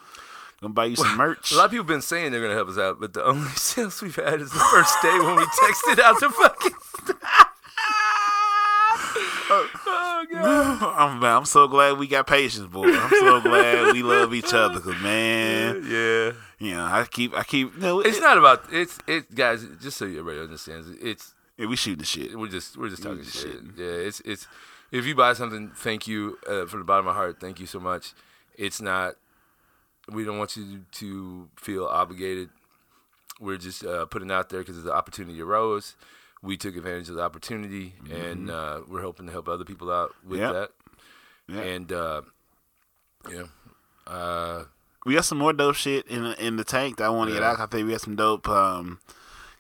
gonna 0.61 0.73
buy 0.73 0.85
you 0.85 0.95
some 0.95 1.15
merch. 1.17 1.51
a 1.51 1.55
lot 1.55 1.65
of 1.65 1.71
people 1.71 1.83
have 1.83 1.87
been 1.87 2.01
saying 2.01 2.31
they're 2.31 2.41
gonna 2.41 2.55
help 2.55 2.69
us 2.69 2.77
out, 2.77 2.99
but 2.99 3.13
the 3.13 3.23
only 3.23 3.49
sales 3.55 4.01
we've 4.01 4.15
had 4.15 4.41
is 4.41 4.51
the 4.51 4.59
first 4.59 4.99
day 5.01 5.17
when 5.19 5.35
we 5.35 5.43
texted 5.45 5.99
out 5.99 6.19
the 6.19 6.29
fucking. 6.29 6.71
Oh 9.87 10.25
god. 10.31 10.95
I'm, 10.97 11.23
I'm 11.23 11.45
so 11.45 11.67
glad 11.67 11.97
we 11.97 12.07
got 12.07 12.27
patience, 12.27 12.67
boy. 12.67 12.87
I'm 12.93 13.09
so 13.09 13.41
glad 13.49 13.93
we 13.93 14.03
love 14.03 14.33
each 14.33 14.53
other, 14.53 14.79
cause 14.79 14.99
man, 15.01 15.83
Yeah. 15.87 16.31
you 16.59 16.75
know, 16.75 16.83
I 16.85 17.05
keep, 17.09 17.33
I 17.35 17.43
keep, 17.43 17.75
no, 17.77 17.99
It's 18.01 18.17
it- 18.17 18.21
not 18.21 18.37
about 18.37 18.63
it's 18.71 18.97
it 19.07 19.33
guys. 19.33 19.65
Just 19.81 19.97
so 19.97 20.05
everybody 20.05 20.39
understands, 20.39 20.89
it's 21.01 21.33
yeah, 21.57 21.67
we 21.67 21.75
shooting 21.75 21.99
the 21.99 22.05
shit. 22.05 22.37
we're 22.37 22.47
just 22.49 22.75
we're 22.77 22.89
just 22.89 23.03
talking 23.03 23.23
just 23.23 23.37
shit. 23.37 23.51
shitting. 23.63 23.77
Yeah, 23.77 23.85
it's 24.07 24.19
it's 24.21 24.47
if 24.91 25.05
you 25.05 25.15
buy 25.15 25.33
something, 25.33 25.71
thank 25.75 26.07
you 26.07 26.37
uh, 26.47 26.65
from 26.65 26.79
the 26.79 26.85
bottom 26.85 27.07
of 27.07 27.13
my 27.13 27.19
heart. 27.19 27.39
Thank 27.39 27.59
you 27.59 27.65
so 27.65 27.79
much. 27.79 28.13
It's 28.57 28.81
not. 28.81 29.15
We 30.09 30.23
don't 30.23 30.37
want 30.37 30.55
you 30.55 30.81
to 30.93 31.47
feel 31.55 31.85
obligated. 31.85 32.49
We're 33.39 33.57
just 33.57 33.83
uh, 33.83 34.05
putting 34.05 34.31
out 34.31 34.49
there 34.49 34.59
because 34.59 34.81
the 34.83 34.93
opportunity 34.93 35.41
arose. 35.41 35.95
We 36.45 36.57
took 36.57 36.75
advantage 36.75 37.09
of 37.09 37.15
the 37.15 37.21
opportunity, 37.23 37.95
and 38.11 38.49
uh, 38.51 38.81
we're 38.87 39.01
hoping 39.01 39.25
to 39.25 39.31
help 39.31 39.47
other 39.49 39.65
people 39.65 39.91
out 39.91 40.11
with 40.25 40.39
Yep. 40.39 40.53
that. 40.53 40.71
Yeah. 41.47 41.61
And 41.61 41.91
uh, 41.91 42.21
know, 43.29 43.49
Uh, 44.07 44.63
we 45.05 45.13
got 45.15 45.25
some 45.25 45.37
more 45.39 45.53
dope 45.53 45.75
shit 45.75 46.07
in 46.07 46.23
the, 46.23 46.45
in 46.45 46.57
the 46.57 46.63
tank 46.63 46.97
that 46.97 47.05
I 47.05 47.09
want 47.09 47.29
to 47.29 47.33
get 47.33 47.43
out. 47.43 47.59
I 47.59 47.65
think 47.65 47.85
we 47.85 47.91
got 47.91 48.01
some 48.01 48.15
dope, 48.15 48.47
um, 48.47 48.99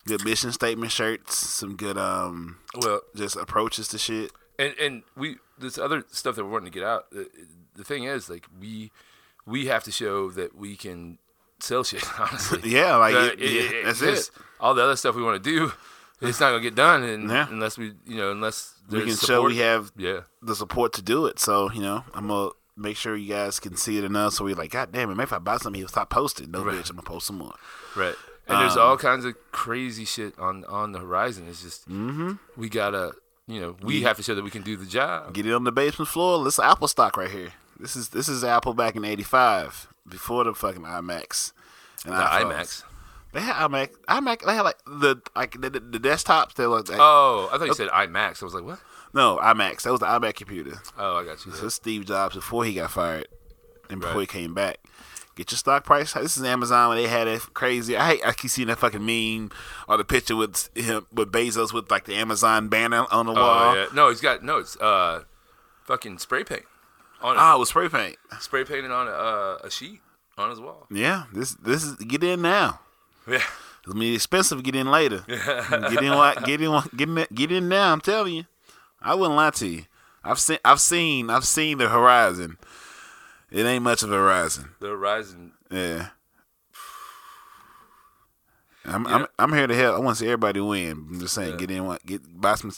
good 0.05 0.23
mission 0.23 0.51
statement 0.51 0.91
shirts, 0.91 1.37
some 1.37 1.75
good, 1.75 1.97
um, 1.97 2.57
well, 2.81 3.01
just 3.15 3.35
approaches 3.35 3.87
to 3.89 3.97
shit. 3.97 4.31
and 4.59 4.73
and 4.79 5.03
we 5.17 5.37
this 5.57 5.77
other 5.77 6.03
stuff 6.11 6.35
that 6.35 6.43
we're 6.45 6.51
wanting 6.51 6.71
to 6.71 6.79
get 6.79 6.83
out. 6.87 7.09
The, 7.11 7.29
the 7.75 7.83
thing 7.83 8.03
is, 8.03 8.29
like 8.29 8.45
we 8.59 8.91
we 9.45 9.65
have 9.67 9.83
to 9.83 9.91
show 9.91 10.29
that 10.31 10.55
we 10.55 10.75
can 10.75 11.17
sell 11.59 11.83
shit. 11.83 12.03
Honestly, 12.19 12.61
Yeah, 12.69 12.95
like 12.97 13.15
Uh, 13.15 13.19
it, 13.33 13.41
it- 13.41 13.51
yeah, 13.51 13.61
it- 13.79 13.85
that's 13.85 14.01
it. 14.01 14.29
All 14.59 14.73
the 14.73 14.83
other 14.83 14.95
stuff 14.95 15.15
we 15.15 15.23
want 15.23 15.43
to 15.43 15.49
do, 15.49 15.71
it's 16.21 16.39
not 16.39 16.49
gonna 16.49 16.61
get 16.61 16.75
done, 16.75 17.03
and 17.03 17.29
Yeah. 17.29 17.47
unless 17.49 17.77
we, 17.77 17.93
you 18.05 18.17
know, 18.17 18.31
unless 18.31 18.73
We 18.89 18.99
there's 18.99 19.19
can 19.19 19.27
show 19.27 19.43
we 19.43 19.57
have 19.57 19.91
Yeah, 19.97 20.21
the 20.41 20.55
support 20.55 20.93
to 20.93 21.01
do 21.01 21.25
it. 21.25 21.39
So 21.39 21.71
you 21.71 21.81
know, 21.81 22.03
I'm 22.13 22.27
gonna 22.27 22.51
make 22.77 22.97
sure 22.97 23.15
you 23.15 23.29
guys 23.33 23.59
can 23.59 23.75
see 23.77 23.97
it 23.97 24.03
enough. 24.03 24.33
So 24.33 24.45
we're 24.45 24.55
like, 24.55 24.71
God 24.71 24.91
damn 24.91 25.09
it, 25.09 25.15
maybe 25.15 25.23
if 25.23 25.33
I 25.33 25.39
buy 25.39 25.57
something, 25.57 25.79
he'll 25.79 25.87
stop 25.87 26.09
posting. 26.09 26.51
No 26.51 26.61
Right. 26.63 26.75
bitch, 26.75 26.89
I'm 26.89 26.95
gonna 26.97 27.03
post 27.07 27.27
some 27.27 27.37
more. 27.37 27.55
right. 27.95 28.15
And 28.47 28.59
there's 28.61 28.77
Um, 28.77 28.83
all 28.83 28.97
kinds 28.97 29.25
of 29.25 29.33
crazy 29.51 30.05
shit 30.05 30.37
on 30.37 30.65
on 30.65 30.91
the 30.91 30.99
horizon. 30.99 31.47
It's 31.49 31.63
just 31.63 31.87
we 32.55 32.69
gotta, 32.69 33.13
you 33.47 33.59
know, 33.59 33.75
we 33.81 34.01
have 34.03 34.17
to 34.17 34.23
show 34.23 34.35
that 34.35 34.43
we 34.43 34.51
can 34.51 34.61
do 34.61 34.77
the 34.77 34.85
job. 34.85 35.33
Get 35.33 35.45
it 35.47 35.53
on 35.53 35.63
the 35.63 35.71
basement 35.71 36.09
floor. 36.09 36.43
This 36.43 36.55
is 36.55 36.59
Apple 36.59 36.87
stock 36.87 37.17
right 37.17 37.31
here. 37.31 37.53
This 37.79 37.95
is 37.95 38.09
this 38.09 38.29
is 38.29 38.43
Apple 38.43 38.73
back 38.75 38.95
in 38.95 39.03
'85 39.03 39.87
before 40.07 40.43
the 40.43 40.53
fucking 40.53 40.83
IMAX 40.83 41.51
And 42.05 42.13
The 42.13 42.17
iPhones. 42.19 42.51
IMAX. 42.53 42.83
They 43.35 43.41
had 43.41 43.55
iMac. 43.69 43.89
iMac. 44.07 44.45
They 44.45 44.53
had 44.55 44.61
like 44.63 44.77
the 44.87 45.21
like 45.35 45.59
the, 45.61 45.69
the, 45.69 45.79
the 45.79 45.99
desktops. 45.99 46.53
They 46.55 46.65
looked 46.65 46.89
like 46.89 46.97
Oh, 46.99 47.49
I 47.51 47.57
thought 47.57 47.67
you 47.67 47.73
said 47.75 47.89
IMAX. 47.89 48.41
I 48.41 48.45
was 48.45 48.53
like, 48.55 48.63
what? 48.63 48.79
no 49.13 49.37
iMacs. 49.43 49.83
That 49.83 49.91
was 49.91 49.99
the 49.99 50.07
iMac 50.07 50.35
computer. 50.35 50.79
Oh, 50.97 51.17
I 51.17 51.23
got 51.25 51.45
you. 51.45 51.51
This 51.51 51.61
is 51.61 51.73
Steve 51.75 52.05
Jobs 52.05 52.33
before 52.35 52.65
he 52.65 52.73
got 52.73 52.89
fired 52.91 53.27
and 53.89 53.99
before 54.01 54.15
Right. 54.15 54.21
he 54.21 54.27
came 54.39 54.53
back. 54.53 54.77
Get 55.35 55.51
your 55.51 55.57
stock 55.57 55.83
price. 55.83 56.13
This 56.13 56.37
is 56.37 56.43
Amazon 56.45 56.87
when 56.89 56.97
they 56.97 57.09
had 57.09 57.27
that 57.27 57.53
crazy. 57.53 57.97
I 57.97 58.07
hate. 58.11 58.25
I 58.25 58.31
keep 58.31 58.49
seeing 58.51 58.69
that 58.69 58.79
fucking 58.79 59.05
meme 59.05 59.51
or 59.89 59.97
the 59.97 60.05
picture 60.05 60.37
with 60.37 60.69
him 60.73 61.05
with 61.11 61.29
Bezos 61.31 61.73
with 61.73 61.91
like 61.91 62.05
the 62.05 62.15
Amazon 62.15 62.69
banner 62.69 63.05
on 63.11 63.25
the 63.25 63.33
Oh 63.33 63.35
wall. 63.35 63.75
yeah. 63.75 63.87
No, 63.93 64.07
he's 64.09 64.21
got 64.21 64.43
no. 64.43 64.59
It's 64.59 64.77
uh, 64.77 65.23
fucking 65.83 66.19
spray 66.19 66.45
paint 66.45 66.63
on 67.21 67.35
it. 67.35 67.39
Ah, 67.39 67.55
it 67.55 67.59
was 67.59 67.67
spray 67.67 67.89
paint. 67.89 68.15
spray 68.39 68.63
painted 68.63 68.91
on 68.91 69.07
a, 69.09 69.11
uh, 69.11 69.57
a 69.65 69.69
sheet 69.69 69.99
on 70.37 70.49
his 70.51 70.61
wall. 70.61 70.87
Yeah, 70.89 71.23
this 71.33 71.55
this 71.55 71.83
is 71.83 71.95
get 71.95 72.23
in 72.23 72.41
now. 72.41 72.79
Yeah. 73.27 73.35
It's 73.35 73.87
gonna 73.87 73.99
be 73.99 74.15
expensive. 74.15 74.59
to 74.59 74.63
Get 74.63 74.75
in 74.75 74.89
later. 74.89 75.23
get 75.27 76.03
in. 76.03 76.43
Get 76.45 76.61
in. 76.61 76.81
Get 76.95 77.09
in. 77.09 77.27
Get 77.33 77.51
in 77.51 77.69
now. 77.69 77.93
I'm 77.93 78.01
telling 78.01 78.33
you. 78.33 78.45
I 79.01 79.13
wouldn't 79.13 79.35
lie 79.35 79.51
to 79.51 79.67
you. 79.67 79.83
I've 80.23 80.39
seen. 80.39 80.57
I've 80.65 80.79
seen. 80.79 81.29
I've 81.29 81.45
seen 81.45 81.77
the 81.77 81.89
horizon. 81.89 82.57
It 83.51 83.63
ain't 83.63 83.83
much 83.83 84.03
of 84.03 84.11
a 84.11 84.15
horizon. 84.15 84.69
The 84.79 84.87
horizon. 84.87 85.51
Yeah. 85.71 86.07
I'm. 88.85 89.05
Yeah. 89.05 89.15
I'm. 89.15 89.27
I'm 89.37 89.53
here 89.53 89.67
to 89.67 89.75
help. 89.75 89.95
I 89.95 89.99
want 89.99 90.17
to 90.17 90.23
see 90.23 90.27
everybody 90.27 90.61
win. 90.61 90.91
I'm 90.91 91.19
just 91.19 91.35
saying. 91.35 91.51
Yeah. 91.51 91.57
Get 91.57 91.71
in. 91.71 91.97
Get 92.05 92.41
buy 92.41 92.55
some 92.55 92.71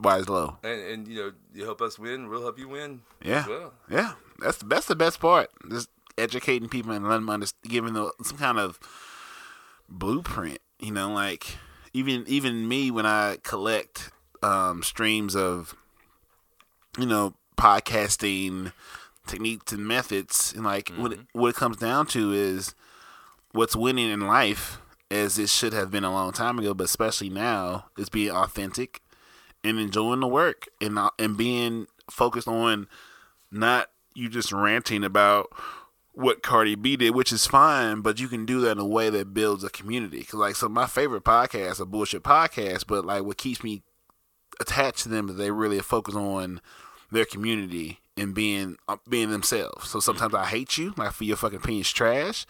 wise 0.00 0.28
low. 0.28 0.56
And, 0.62 0.80
and 0.80 1.08
you 1.08 1.16
know, 1.16 1.32
you 1.54 1.64
help 1.64 1.82
us 1.82 1.98
win, 1.98 2.28
we'll 2.28 2.42
help 2.42 2.58
you 2.58 2.68
win. 2.68 3.02
Yeah. 3.22 3.40
As 3.40 3.46
well. 3.46 3.72
Yeah. 3.90 4.12
That's 4.38 4.58
that's 4.58 4.86
the 4.86 4.96
best 4.96 5.20
part. 5.20 5.50
Just 5.70 5.88
educating 6.16 6.68
people 6.68 6.92
and 6.92 7.04
letting 7.04 7.26
them 7.26 7.30
understand, 7.30 7.70
giving 7.70 7.94
them 7.94 8.10
some 8.22 8.38
kind 8.38 8.58
of 8.58 8.78
blueprint. 9.90 10.58
You 10.78 10.92
know, 10.92 11.12
like 11.12 11.58
even 11.92 12.24
even 12.26 12.68
me 12.68 12.90
when 12.90 13.06
I 13.06 13.38
collect 13.42 14.10
um, 14.42 14.82
streams 14.82 15.36
of 15.36 15.74
you 16.98 17.06
know 17.06 17.34
podcasting 17.56 18.72
techniques 19.26 19.72
and 19.72 19.86
methods, 19.86 20.52
and 20.54 20.64
like 20.64 20.90
what 20.96 21.12
it, 21.12 21.20
what 21.32 21.48
it 21.48 21.56
comes 21.56 21.76
down 21.76 22.06
to 22.08 22.32
is 22.32 22.74
what's 23.52 23.76
winning 23.76 24.10
in 24.10 24.20
life, 24.20 24.78
as 25.10 25.38
it 25.38 25.48
should 25.48 25.72
have 25.72 25.90
been 25.90 26.04
a 26.04 26.12
long 26.12 26.32
time 26.32 26.58
ago, 26.58 26.72
but 26.72 26.84
especially 26.84 27.28
now, 27.28 27.86
is 27.98 28.08
being 28.08 28.30
authentic 28.30 29.02
and 29.62 29.78
enjoying 29.78 30.20
the 30.20 30.26
work 30.26 30.68
and 30.80 30.98
and 31.18 31.36
being 31.36 31.86
focused 32.10 32.48
on 32.48 32.88
not 33.50 33.90
you 34.14 34.28
just 34.28 34.52
ranting 34.52 35.04
about 35.04 35.50
what 36.20 36.42
Cardi 36.42 36.74
B 36.74 36.96
did, 36.96 37.14
which 37.14 37.32
is 37.32 37.46
fine, 37.46 38.00
but 38.00 38.20
you 38.20 38.28
can 38.28 38.44
do 38.46 38.60
that 38.60 38.72
in 38.72 38.78
a 38.78 38.86
way 38.86 39.10
that 39.10 39.34
builds 39.34 39.64
a 39.64 39.70
community. 39.70 40.22
Cause 40.24 40.34
like, 40.34 40.56
so 40.56 40.68
my 40.68 40.86
favorite 40.86 41.24
podcasts 41.24 41.80
are 41.80 41.86
bullshit 41.86 42.22
podcasts, 42.22 42.86
but 42.86 43.04
like 43.04 43.24
what 43.24 43.38
keeps 43.38 43.64
me 43.64 43.82
attached 44.60 45.04
to 45.04 45.08
them 45.08 45.28
is 45.28 45.36
they 45.36 45.50
really 45.50 45.80
focus 45.80 46.14
on 46.14 46.60
their 47.10 47.24
community 47.24 48.00
and 48.16 48.34
being 48.34 48.76
uh, 48.86 48.96
being 49.08 49.30
themselves. 49.30 49.88
So 49.88 49.98
sometimes 50.00 50.34
I 50.34 50.44
hate 50.44 50.76
you, 50.76 50.94
like 50.96 51.12
for 51.12 51.24
your 51.24 51.36
fucking 51.36 51.58
opinion's 51.58 51.90
trash. 51.90 52.46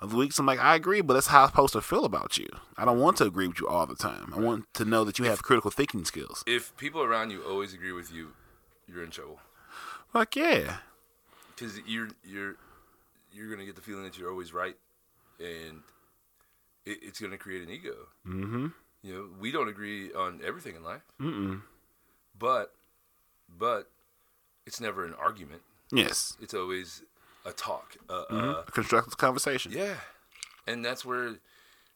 Other 0.00 0.16
weeks 0.16 0.38
I'm 0.38 0.46
like, 0.46 0.58
I 0.58 0.74
agree, 0.74 1.00
but 1.00 1.14
that's 1.14 1.28
how 1.28 1.44
I'm 1.44 1.48
supposed 1.48 1.74
to 1.74 1.80
feel 1.80 2.04
about 2.04 2.36
you. 2.36 2.48
I 2.76 2.84
don't 2.84 2.98
want 2.98 3.18
to 3.18 3.24
agree 3.24 3.46
with 3.46 3.60
you 3.60 3.68
all 3.68 3.86
the 3.86 3.94
time. 3.94 4.32
I 4.34 4.40
want 4.40 4.64
to 4.74 4.84
know 4.84 5.04
that 5.04 5.18
you 5.20 5.26
have 5.26 5.42
critical 5.42 5.70
thinking 5.70 6.04
skills. 6.04 6.42
If 6.46 6.76
people 6.76 7.02
around 7.02 7.30
you 7.30 7.42
always 7.42 7.72
agree 7.72 7.92
with 7.92 8.12
you, 8.12 8.32
you're 8.88 9.04
in 9.04 9.10
trouble. 9.10 9.38
Fuck 10.12 10.34
yeah. 10.34 10.78
Because 11.54 11.78
you're 11.86 12.08
you're 12.24 12.56
you're 13.32 13.50
gonna 13.50 13.64
get 13.66 13.76
the 13.76 13.82
feeling 13.82 14.04
that 14.04 14.18
you're 14.18 14.30
always 14.30 14.52
right, 14.52 14.76
and 15.40 15.82
it, 16.84 16.98
it's 17.02 17.20
gonna 17.20 17.38
create 17.38 17.62
an 17.62 17.70
ego. 17.70 17.94
Mm-hmm. 18.26 18.66
You 19.02 19.12
know, 19.14 19.28
we 19.40 19.50
don't 19.50 19.68
agree 19.68 20.12
on 20.12 20.40
everything 20.44 20.76
in 20.76 20.82
life, 20.84 21.02
Mm-mm. 21.20 21.62
but 22.38 22.72
but 23.58 23.90
it's 24.66 24.80
never 24.80 25.04
an 25.04 25.14
argument. 25.14 25.62
Yes. 25.90 26.36
It's 26.40 26.54
always 26.54 27.02
a 27.44 27.52
talk. 27.52 27.96
Uh, 28.08 28.24
Mhm. 28.30 28.54
uh, 28.54 28.62
Constructive 28.70 29.16
conversation. 29.18 29.72
Yeah, 29.72 29.96
and 30.66 30.84
that's 30.84 31.04
where 31.04 31.34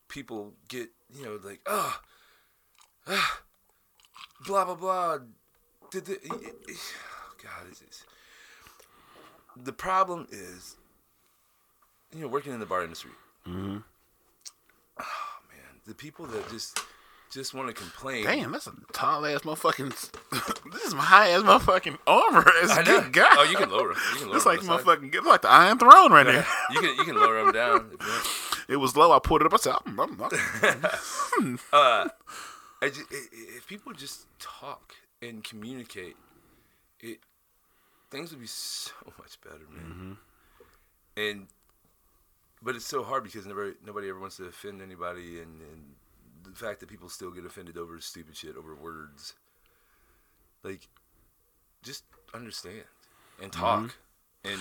people 0.08 0.54
get 0.68 0.90
you 1.14 1.24
know 1.24 1.38
like 1.42 1.60
oh, 1.66 2.00
ah, 3.06 3.40
blah 4.46 4.64
blah 4.64 4.74
blah. 4.74 5.18
Did 5.90 6.06
the, 6.06 6.18
oh, 6.30 6.38
God 7.42 7.70
is 7.70 7.78
this? 7.78 8.04
The 9.56 9.72
problem 9.72 10.26
is, 10.30 10.76
you 12.16 12.22
know, 12.22 12.28
working 12.28 12.52
in 12.52 12.60
the 12.60 12.66
bar 12.66 12.82
industry. 12.82 13.10
Mhm. 13.46 13.82
Oh 14.98 15.04
man, 15.50 15.80
the 15.86 15.94
people 15.94 16.26
that 16.26 16.48
just 16.50 16.80
just 17.30 17.52
want 17.54 17.68
to 17.68 17.74
complain. 17.74 18.24
Damn, 18.24 18.52
that's 18.52 18.66
a 18.66 18.72
tall 18.92 19.26
ass 19.26 19.40
motherfucking. 19.40 19.90
this 20.72 20.82
is 20.84 20.94
my 20.94 21.02
high 21.02 21.28
ass 21.30 21.42
motherfucking 21.42 21.98
armor. 22.06 22.44
It's 22.62 22.72
I 22.72 22.82
know. 22.82 23.00
good 23.02 23.12
God. 23.12 23.28
Oh, 23.32 23.42
you 23.44 23.56
can 23.56 23.68
lower 23.70 23.90
'em. 23.92 23.98
You 24.12 24.18
can 24.20 24.28
lower 24.28 24.36
It's 24.36 24.46
like 24.46 24.60
motherfucking. 24.60 25.14
It's 25.14 25.26
like 25.26 25.42
the 25.42 25.50
Iron 25.50 25.78
Throne 25.78 26.12
right 26.12 26.24
there. 26.24 26.46
You 26.70 26.80
can 26.80 26.96
you 26.96 27.04
can 27.04 27.16
lower 27.16 27.42
them 27.44 27.52
down. 27.52 27.90
If 28.00 28.06
you 28.06 28.12
want. 28.12 28.26
It 28.68 28.76
was 28.78 28.96
low. 28.96 29.12
I 29.12 29.20
pulled 29.20 29.42
it 29.42 29.46
up. 29.46 29.54
I 29.54 29.58
said, 29.58 29.74
I'm, 29.86 30.00
I'm, 30.00 30.20
I'm- 30.20 31.58
uh, 31.72 32.08
I 32.82 32.88
ju- 32.88 33.06
i- 33.12 33.14
i- 33.14 33.56
if 33.58 33.66
people 33.68 33.92
just 33.92 34.26
talk 34.40 34.94
and 35.22 35.44
communicate, 35.44 36.16
it 36.98 37.20
things 38.10 38.32
would 38.32 38.40
be 38.40 38.48
so 38.48 38.90
much 39.20 39.40
better, 39.40 39.62
man. 39.72 40.16
And 41.16 41.46
but 42.66 42.74
it's 42.74 42.84
so 42.84 43.04
hard 43.04 43.22
because 43.22 43.46
nobody 43.46 43.72
nobody 43.86 44.08
ever 44.08 44.18
wants 44.18 44.36
to 44.38 44.44
offend 44.44 44.82
anybody, 44.82 45.38
and, 45.40 45.60
and 45.60 45.94
the 46.42 46.50
fact 46.50 46.80
that 46.80 46.88
people 46.88 47.08
still 47.08 47.30
get 47.30 47.46
offended 47.46 47.78
over 47.78 47.98
stupid 48.00 48.36
shit 48.36 48.56
over 48.56 48.74
words, 48.74 49.34
like 50.64 50.88
just 51.84 52.02
understand 52.34 52.82
and 53.40 53.52
mm-hmm. 53.52 53.60
talk, 53.60 53.94
and 54.44 54.60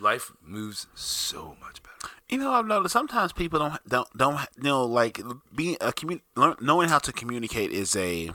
life 0.00 0.32
moves 0.44 0.88
so 0.96 1.56
much 1.60 1.80
better. 1.84 2.12
You 2.28 2.38
know, 2.38 2.50
I've 2.50 2.66
noticed 2.66 2.92
sometimes 2.92 3.32
people 3.32 3.60
don't 3.60 3.88
don't 3.88 4.08
don't 4.16 4.40
you 4.56 4.64
know 4.64 4.84
like 4.84 5.20
being 5.54 5.76
a 5.80 5.92
commun 5.92 6.22
knowing 6.60 6.88
how 6.88 6.98
to 6.98 7.12
communicate 7.12 7.70
is 7.70 7.94
a 7.94 8.32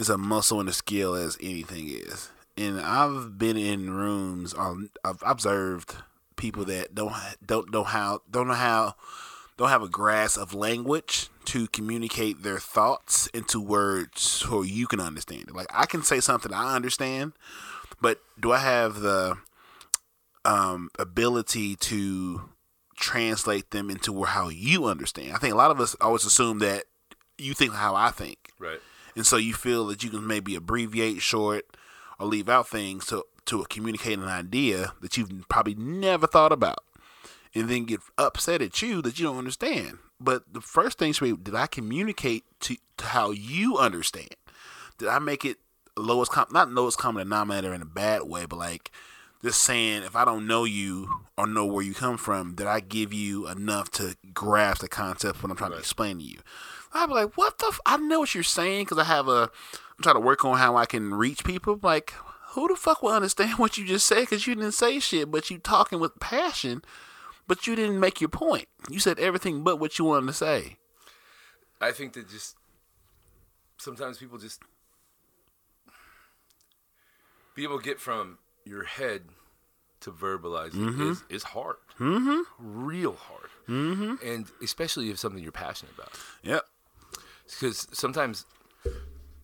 is 0.00 0.10
a 0.10 0.18
muscle 0.18 0.58
and 0.58 0.68
a 0.68 0.72
skill 0.72 1.14
as 1.14 1.38
anything 1.40 1.88
is. 1.88 2.30
And 2.56 2.80
I've 2.80 3.38
been 3.38 3.56
in 3.56 3.90
rooms, 3.90 4.54
or 4.54 4.76
I've 5.04 5.22
observed 5.24 5.94
people 6.42 6.64
that 6.64 6.92
don't 6.92 7.14
don't 7.46 7.72
know 7.72 7.84
how 7.84 8.20
don't 8.28 8.48
know 8.48 8.54
how 8.54 8.96
don't 9.56 9.68
have 9.68 9.82
a 9.82 9.88
grasp 9.88 10.36
of 10.36 10.52
language 10.52 11.28
to 11.44 11.68
communicate 11.68 12.42
their 12.42 12.58
thoughts 12.58 13.28
into 13.28 13.60
words 13.60 14.20
so 14.20 14.62
you 14.62 14.88
can 14.88 14.98
understand 14.98 15.44
it. 15.48 15.54
Like 15.54 15.68
I 15.72 15.86
can 15.86 16.02
say 16.02 16.18
something 16.18 16.52
I 16.52 16.74
understand, 16.74 17.32
but 18.00 18.18
do 18.40 18.50
I 18.50 18.58
have 18.58 19.00
the 19.00 19.36
um, 20.44 20.90
ability 20.98 21.76
to 21.76 22.48
translate 22.96 23.70
them 23.70 23.88
into 23.90 24.24
how 24.24 24.48
you 24.48 24.86
understand. 24.86 25.32
I 25.32 25.38
think 25.38 25.54
a 25.54 25.56
lot 25.56 25.70
of 25.70 25.80
us 25.80 25.94
always 26.00 26.24
assume 26.24 26.58
that 26.58 26.84
you 27.38 27.54
think 27.54 27.72
how 27.74 27.94
I 27.94 28.10
think, 28.10 28.50
Right. 28.58 28.80
and 29.16 29.26
so 29.26 29.36
you 29.36 29.54
feel 29.54 29.86
that 29.86 30.02
you 30.02 30.10
can 30.10 30.26
maybe 30.26 30.56
abbreviate, 30.56 31.22
short, 31.22 31.64
or 32.18 32.26
leave 32.26 32.48
out 32.48 32.68
things 32.68 33.06
to 33.06 33.24
to 33.46 33.64
communicate 33.68 34.18
an 34.18 34.28
idea 34.28 34.92
that 35.00 35.16
you've 35.16 35.30
probably 35.48 35.74
never 35.74 36.26
thought 36.26 36.52
about, 36.52 36.84
and 37.54 37.68
then 37.68 37.84
get 37.84 38.00
upset 38.18 38.62
at 38.62 38.80
you 38.82 39.02
that 39.02 39.18
you 39.18 39.26
don't 39.26 39.38
understand. 39.38 39.98
But 40.20 40.52
the 40.52 40.60
first 40.60 40.98
thing 40.98 41.12
should 41.12 41.24
be: 41.24 41.50
Did 41.50 41.54
I 41.54 41.66
communicate 41.66 42.44
to, 42.60 42.76
to 42.98 43.04
how 43.06 43.30
you 43.30 43.78
understand? 43.78 44.36
Did 44.98 45.08
I 45.08 45.18
make 45.18 45.44
it 45.44 45.58
lowest 45.96 46.32
com- 46.32 46.48
not 46.52 46.70
lowest 46.70 46.98
common 46.98 47.24
denominator 47.26 47.74
in 47.74 47.82
a 47.82 47.86
bad 47.86 48.22
way, 48.22 48.46
but 48.46 48.58
like 48.58 48.90
just 49.42 49.62
saying 49.62 50.04
if 50.04 50.14
I 50.14 50.24
don't 50.24 50.46
know 50.46 50.64
you 50.64 51.08
or 51.36 51.46
know 51.46 51.66
where 51.66 51.84
you 51.84 51.94
come 51.94 52.16
from, 52.16 52.54
did 52.54 52.66
I 52.66 52.80
give 52.80 53.12
you 53.12 53.48
enough 53.48 53.90
to 53.92 54.16
grasp 54.32 54.80
the 54.80 54.88
concept 54.88 55.36
of 55.36 55.42
what 55.42 55.50
I'm 55.50 55.56
trying 55.56 55.72
to 55.72 55.78
explain 55.78 56.18
to 56.18 56.24
you. 56.24 56.38
I'd 56.94 57.06
be 57.06 57.14
like, 57.14 57.36
what 57.36 57.58
the? 57.58 57.66
F-? 57.68 57.80
I 57.86 57.96
know 57.96 58.20
what 58.20 58.34
you're 58.34 58.44
saying 58.44 58.84
because 58.84 58.98
I 58.98 59.04
have 59.04 59.28
a. 59.28 59.50
I'm 59.72 60.02
trying 60.02 60.16
to 60.16 60.20
work 60.20 60.44
on 60.44 60.58
how 60.58 60.76
I 60.76 60.86
can 60.86 61.14
reach 61.14 61.44
people. 61.44 61.78
Like, 61.82 62.12
who 62.52 62.68
the 62.68 62.76
fuck 62.76 63.02
will 63.02 63.12
understand 63.12 63.52
what 63.58 63.78
you 63.78 63.84
just 63.84 64.06
said? 64.06 64.20
Because 64.20 64.46
you 64.46 64.54
didn't 64.54 64.72
say 64.72 64.98
shit, 64.98 65.30
but 65.30 65.50
you 65.50 65.58
talking 65.58 66.00
with 66.00 66.18
passion, 66.20 66.82
but 67.46 67.66
you 67.66 67.74
didn't 67.74 68.00
make 68.00 68.20
your 68.20 68.28
point. 68.28 68.68
You 68.88 69.00
said 69.00 69.18
everything 69.18 69.62
but 69.62 69.76
what 69.76 69.98
you 69.98 70.04
wanted 70.04 70.26
to 70.26 70.32
say. 70.32 70.76
I 71.80 71.90
think 71.90 72.12
that 72.12 72.28
just 72.28 72.56
sometimes 73.76 74.18
people 74.18 74.38
just 74.38 74.60
people 77.54 77.78
get 77.78 77.98
from 77.98 78.38
your 78.64 78.84
head 78.84 79.22
to 80.00 80.10
verbalize 80.10 80.74
it 80.74 81.00
is, 81.00 81.24
is 81.28 81.42
hard. 81.42 81.76
Mm-hmm. 81.98 82.40
Real 82.58 83.14
hard. 83.14 83.50
Mm-hmm. 83.68 84.26
And 84.26 84.46
especially 84.62 85.10
if 85.10 85.18
something 85.18 85.42
you're 85.42 85.52
passionate 85.52 85.94
about. 85.94 86.10
Yep. 86.42 86.64
Because 87.44 87.86
sometimes, 87.92 88.44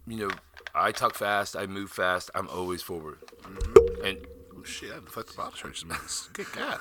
you 0.06 0.16
know, 0.16 0.30
I 0.74 0.92
talk 0.92 1.14
fast, 1.14 1.56
I 1.56 1.66
move 1.66 1.90
fast, 1.90 2.30
I'm 2.34 2.48
always 2.48 2.82
forward. 2.82 3.18
Mm-hmm. 3.42 4.04
And 4.04 4.18
Oh, 4.58 4.64
shit, 4.64 4.90
I 4.90 4.98
fucked 5.08 5.36
the 5.36 5.84
man. 5.86 5.98
Good 6.32 6.52
God. 6.52 6.80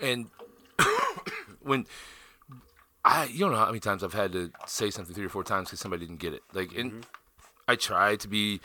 and 0.00 0.30
when 1.60 1.86
I, 3.04 3.24
you 3.24 3.40
don't 3.40 3.52
know 3.52 3.58
how 3.58 3.66
many 3.66 3.80
times 3.80 4.04
I've 4.04 4.12
had 4.12 4.32
to 4.32 4.52
say 4.66 4.90
something 4.90 5.14
three 5.14 5.24
or 5.24 5.30
four 5.30 5.42
times 5.42 5.68
because 5.68 5.80
somebody 5.80 6.06
didn't 6.06 6.20
get 6.20 6.34
it. 6.34 6.42
Like, 6.52 6.76
and 6.76 6.92
mm-hmm. 6.92 7.00
I 7.66 7.76
try 7.76 8.16
to 8.16 8.28
be 8.28 8.60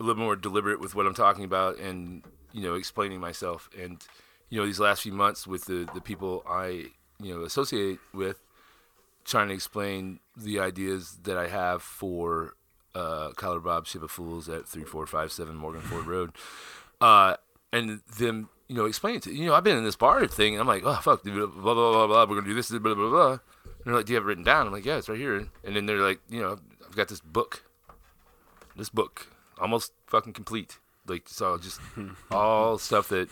a 0.00 0.04
little 0.04 0.22
more 0.22 0.36
deliberate 0.36 0.80
with 0.80 0.94
what 0.94 1.06
I'm 1.06 1.14
talking 1.14 1.44
about 1.44 1.78
and 1.78 2.22
you 2.52 2.62
know 2.62 2.74
explaining 2.74 3.20
myself. 3.20 3.68
And 3.78 4.02
you 4.48 4.58
know, 4.58 4.66
these 4.66 4.80
last 4.80 5.02
few 5.02 5.12
months 5.12 5.46
with 5.46 5.66
the 5.66 5.88
the 5.92 6.00
people 6.00 6.42
I 6.48 6.86
you 7.20 7.34
know 7.34 7.42
associate 7.42 7.98
with, 8.14 8.42
trying 9.24 9.48
to 9.48 9.54
explain 9.54 10.20
the 10.34 10.60
ideas 10.60 11.18
that 11.24 11.36
I 11.36 11.48
have 11.48 11.82
for 11.82 12.54
uh, 12.96 13.30
Kyler 13.32 13.62
Bob 13.62 13.86
Ship 13.86 14.02
of 14.02 14.10
Fools 14.10 14.48
at 14.48 14.66
three 14.66 14.84
four 14.84 15.06
five 15.06 15.30
seven 15.30 15.54
Morgan 15.56 15.82
Ford 15.82 16.06
Road, 16.06 16.32
uh, 17.00 17.36
and 17.72 18.00
them 18.18 18.48
you 18.68 18.76
know 18.76 18.86
explaining 18.86 19.20
to 19.20 19.34
you 19.34 19.46
know 19.46 19.54
I've 19.54 19.64
been 19.64 19.76
in 19.76 19.84
this 19.84 19.96
bar 19.96 20.26
thing 20.26 20.54
and 20.54 20.60
I'm 20.60 20.66
like 20.66 20.82
oh 20.84 20.98
fuck 21.02 21.22
dude, 21.22 21.34
blah 21.34 21.74
blah 21.74 21.92
blah 21.92 22.06
blah 22.06 22.24
we're 22.24 22.40
gonna 22.40 22.46
do 22.46 22.54
this 22.54 22.70
blah 22.70 22.94
blah 22.94 23.10
blah. 23.10 23.30
And 23.86 23.92
they're 23.92 23.94
like, 23.94 24.06
do 24.06 24.12
you 24.12 24.16
have 24.16 24.24
it 24.24 24.28
written 24.28 24.44
down? 24.44 24.66
I'm 24.66 24.72
like, 24.72 24.84
yeah, 24.84 24.96
it's 24.96 25.08
right 25.08 25.18
here. 25.18 25.46
And 25.62 25.76
then 25.76 25.86
they're 25.86 26.00
like, 26.00 26.18
you 26.28 26.40
know, 26.40 26.58
I've 26.84 26.96
got 26.96 27.06
this 27.06 27.20
book, 27.20 27.64
this 28.76 28.88
book, 28.88 29.28
almost 29.60 29.92
fucking 30.06 30.32
complete. 30.32 30.78
Like 31.06 31.28
all 31.40 31.58
just 31.58 31.80
all 32.32 32.78
stuff 32.78 33.08
that 33.10 33.28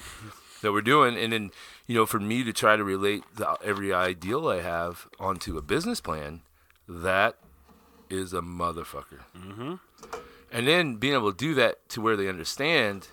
that 0.62 0.72
we're 0.72 0.80
doing, 0.80 1.16
and 1.16 1.32
then 1.32 1.50
you 1.88 1.96
know, 1.96 2.06
for 2.06 2.20
me 2.20 2.44
to 2.44 2.52
try 2.52 2.76
to 2.76 2.84
relate 2.84 3.24
the, 3.34 3.56
every 3.64 3.92
ideal 3.92 4.46
I 4.46 4.60
have 4.60 5.08
onto 5.18 5.58
a 5.58 5.62
business 5.62 6.00
plan, 6.00 6.42
that 6.88 7.36
is 8.10 8.32
a 8.32 8.40
motherfucker. 8.40 9.20
Mm-hmm. 9.36 9.74
And 10.52 10.68
then 10.68 10.96
being 10.96 11.14
able 11.14 11.32
to 11.32 11.36
do 11.36 11.54
that 11.54 11.88
to 11.90 12.00
where 12.00 12.16
they 12.16 12.28
understand 12.28 13.08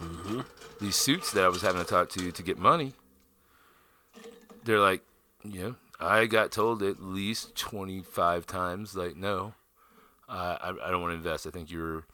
these 0.80 0.96
suits 0.96 1.32
that 1.32 1.44
I 1.44 1.48
was 1.48 1.62
having 1.64 1.82
to 1.82 1.88
talk 1.88 2.10
to 2.10 2.32
to 2.32 2.44
get 2.44 2.58
money. 2.58 2.94
They're 4.64 4.80
like, 4.80 5.02
you 5.44 5.62
know, 5.62 5.76
I 6.00 6.28
got 6.28 6.52
told 6.52 6.84
at 6.84 7.02
least 7.02 7.56
twenty 7.56 8.02
five 8.02 8.46
times, 8.46 8.96
like, 8.96 9.16
no, 9.16 9.56
uh, 10.30 10.58
I, 10.62 10.70
I 10.70 10.92
don't 10.92 11.02
want 11.02 11.12
to 11.14 11.18
invest. 11.18 11.48
I 11.48 11.50
think 11.50 11.72
you're. 11.72 12.06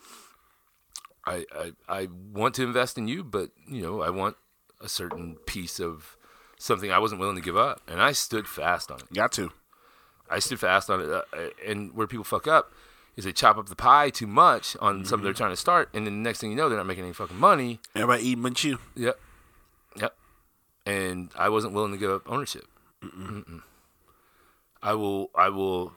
I, 1.26 1.46
I 1.54 1.72
I 1.90 2.08
want 2.34 2.56
to 2.56 2.64
invest 2.64 2.98
in 2.98 3.10
you, 3.10 3.24
but 3.24 3.50
you 3.68 3.82
know, 3.82 4.02
I 4.02 4.10
want 4.10 4.38
a 4.80 4.88
certain 4.88 5.36
piece 5.46 5.80
of 5.80 6.16
something 6.58 6.90
I 6.90 7.00
wasn't 7.00 7.20
willing 7.20 7.36
to 7.36 7.42
give 7.42 7.58
up, 7.58 7.82
and 7.86 8.02
I 8.02 8.14
stood 8.14 8.48
fast 8.48 8.92
on 8.92 9.00
it. 9.00 9.14
Got 9.14 9.34
to. 9.34 9.52
I 10.30 10.40
stood 10.40 10.60
fast 10.60 10.90
on 10.90 11.02
it, 11.02 11.10
uh, 11.10 11.24
and 11.66 11.94
where 11.96 12.08
people 12.08 12.24
fuck 12.24 12.48
up 12.48 12.72
is 13.16 13.26
they 13.26 13.32
chop 13.32 13.58
up 13.58 13.68
the 13.68 13.76
pie 13.76 14.10
too 14.10 14.28
much 14.28 14.78
on 14.80 15.04
something 15.04 15.24
they're 15.24 15.34
trying 15.34 15.52
to 15.52 15.58
start, 15.58 15.90
and 15.94 16.06
then 16.06 16.22
the 16.22 16.30
next 16.30 16.40
thing 16.40 16.52
you 16.52 16.56
know, 16.56 16.70
they're 16.70 16.78
not 16.78 16.86
making 16.86 17.04
any 17.04 17.14
fucking 17.14 17.38
money. 17.38 17.80
Everybody 17.96 18.24
eating 18.24 18.44
but 18.44 18.64
you. 18.64 18.80
Yep, 18.96 19.20
yep. 20.00 20.16
And 20.86 21.32
I 21.38 21.50
wasn't 21.50 21.74
willing 21.74 21.92
to 21.92 21.98
give 21.98 22.12
up 22.12 22.24
ownership. 22.28 22.66
Mm-mm. 23.04 23.62
I 24.84 24.94
will, 24.94 25.32
I 25.36 25.50
will 25.50 25.94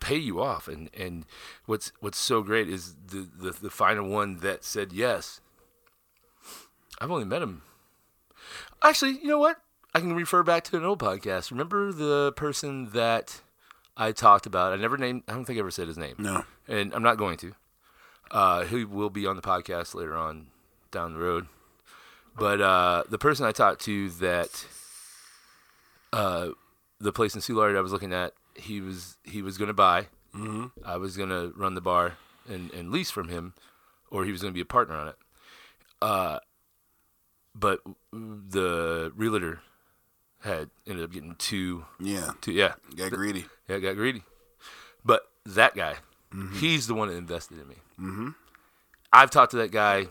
pay 0.00 0.16
you 0.16 0.40
off, 0.40 0.68
and 0.68 0.90
and 0.94 1.26
what's 1.66 1.92
what's 2.00 2.18
so 2.18 2.42
great 2.42 2.68
is 2.68 2.94
the 3.06 3.28
the, 3.36 3.50
the 3.50 3.70
final 3.70 4.08
one 4.08 4.38
that 4.38 4.64
said 4.64 4.92
yes. 4.92 5.40
I've 7.00 7.10
only 7.10 7.24
met 7.24 7.42
him. 7.42 7.62
Actually, 8.82 9.18
you 9.18 9.28
know 9.28 9.38
what? 9.38 9.60
I 9.94 10.00
can 10.00 10.14
refer 10.14 10.42
back 10.42 10.64
to 10.64 10.76
an 10.76 10.84
old 10.84 10.98
podcast. 10.98 11.50
Remember 11.50 11.92
the 11.92 12.32
person 12.32 12.90
that 12.90 13.40
I 13.96 14.12
talked 14.12 14.46
about? 14.46 14.72
I 14.72 14.76
never 14.76 14.96
named. 14.96 15.22
I 15.28 15.32
don't 15.32 15.44
think 15.44 15.56
I 15.56 15.60
ever 15.60 15.70
said 15.70 15.88
his 15.88 15.98
name. 15.98 16.16
No. 16.18 16.44
and 16.68 16.92
I'm 16.94 17.02
not 17.02 17.16
going 17.16 17.36
to. 17.38 17.54
Uh, 18.30 18.64
he 18.64 18.84
will 18.84 19.10
be 19.10 19.26
on 19.26 19.36
the 19.36 19.42
podcast 19.42 19.94
later 19.94 20.16
on 20.16 20.48
down 20.90 21.12
the 21.12 21.20
road. 21.20 21.46
But 22.36 22.60
uh, 22.60 23.04
the 23.08 23.18
person 23.18 23.46
I 23.46 23.52
talked 23.52 23.82
to 23.82 24.10
that 24.10 24.66
uh, 26.12 26.48
the 27.00 27.12
place 27.12 27.34
in 27.34 27.40
Soulard 27.40 27.76
I 27.76 27.80
was 27.80 27.92
looking 27.92 28.12
at, 28.12 28.32
he 28.54 28.80
was 28.80 29.16
he 29.24 29.42
was 29.42 29.58
going 29.58 29.68
to 29.68 29.74
buy. 29.74 30.08
Mm-hmm. 30.34 30.66
I 30.84 30.96
was 30.96 31.16
going 31.16 31.28
to 31.28 31.52
run 31.56 31.74
the 31.74 31.80
bar 31.80 32.14
and, 32.48 32.72
and 32.72 32.90
lease 32.90 33.10
from 33.10 33.28
him, 33.28 33.54
or 34.10 34.24
he 34.24 34.32
was 34.32 34.40
going 34.40 34.52
to 34.52 34.54
be 34.54 34.60
a 34.60 34.64
partner 34.64 34.96
on 34.96 35.08
it. 35.08 35.16
Uh, 36.02 36.38
but 37.54 37.80
the 38.12 39.12
realtor 39.14 39.60
had 40.44 40.70
ended 40.86 41.04
up 41.04 41.10
getting 41.12 41.34
two, 41.36 41.84
Yeah. 41.98 42.30
two 42.40 42.52
yeah, 42.52 42.74
Got 42.96 43.10
greedy. 43.12 43.46
yeah, 43.68 43.78
got 43.78 43.96
greedy. 43.96 44.22
But 45.04 45.22
that 45.44 45.74
guy, 45.74 45.96
he's 46.54 46.86
the 46.86 46.94
one 46.94 47.08
that 47.08 47.16
invested 47.16 47.58
in 47.58 47.68
me. 47.68 47.76
Mm-hmm. 48.00 48.28
I've 49.12 49.30
talked 49.30 49.50
to 49.52 49.56
that 49.58 49.70
guy 49.70 50.06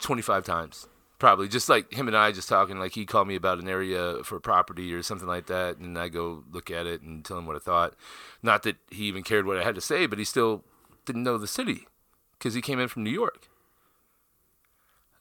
25 0.00 0.44
times, 0.44 0.86
probably. 1.18 1.48
Just 1.48 1.68
like 1.68 1.92
him 1.92 2.08
and 2.08 2.16
I 2.16 2.32
just 2.32 2.48
talking, 2.48 2.78
like 2.78 2.92
he 2.92 3.04
called 3.06 3.28
me 3.28 3.34
about 3.36 3.58
an 3.58 3.68
area 3.68 4.22
for 4.24 4.38
property 4.40 4.92
or 4.94 5.02
something 5.02 5.28
like 5.28 5.46
that, 5.46 5.78
and 5.78 5.98
I 5.98 6.08
go 6.08 6.44
look 6.50 6.70
at 6.70 6.86
it 6.86 7.02
and 7.02 7.24
tell 7.24 7.38
him 7.38 7.46
what 7.46 7.56
I 7.56 7.60
thought. 7.60 7.94
Not 8.42 8.62
that 8.64 8.76
he 8.90 9.04
even 9.04 9.22
cared 9.22 9.46
what 9.46 9.56
I 9.58 9.64
had 9.64 9.74
to 9.74 9.80
say, 9.80 10.06
but 10.06 10.18
he 10.18 10.24
still 10.24 10.62
didn't 11.04 11.22
know 11.24 11.38
the 11.38 11.46
city 11.46 11.86
because 12.38 12.54
he 12.54 12.60
came 12.62 12.78
in 12.80 12.88
from 12.88 13.04
New 13.04 13.10
York. 13.10 13.48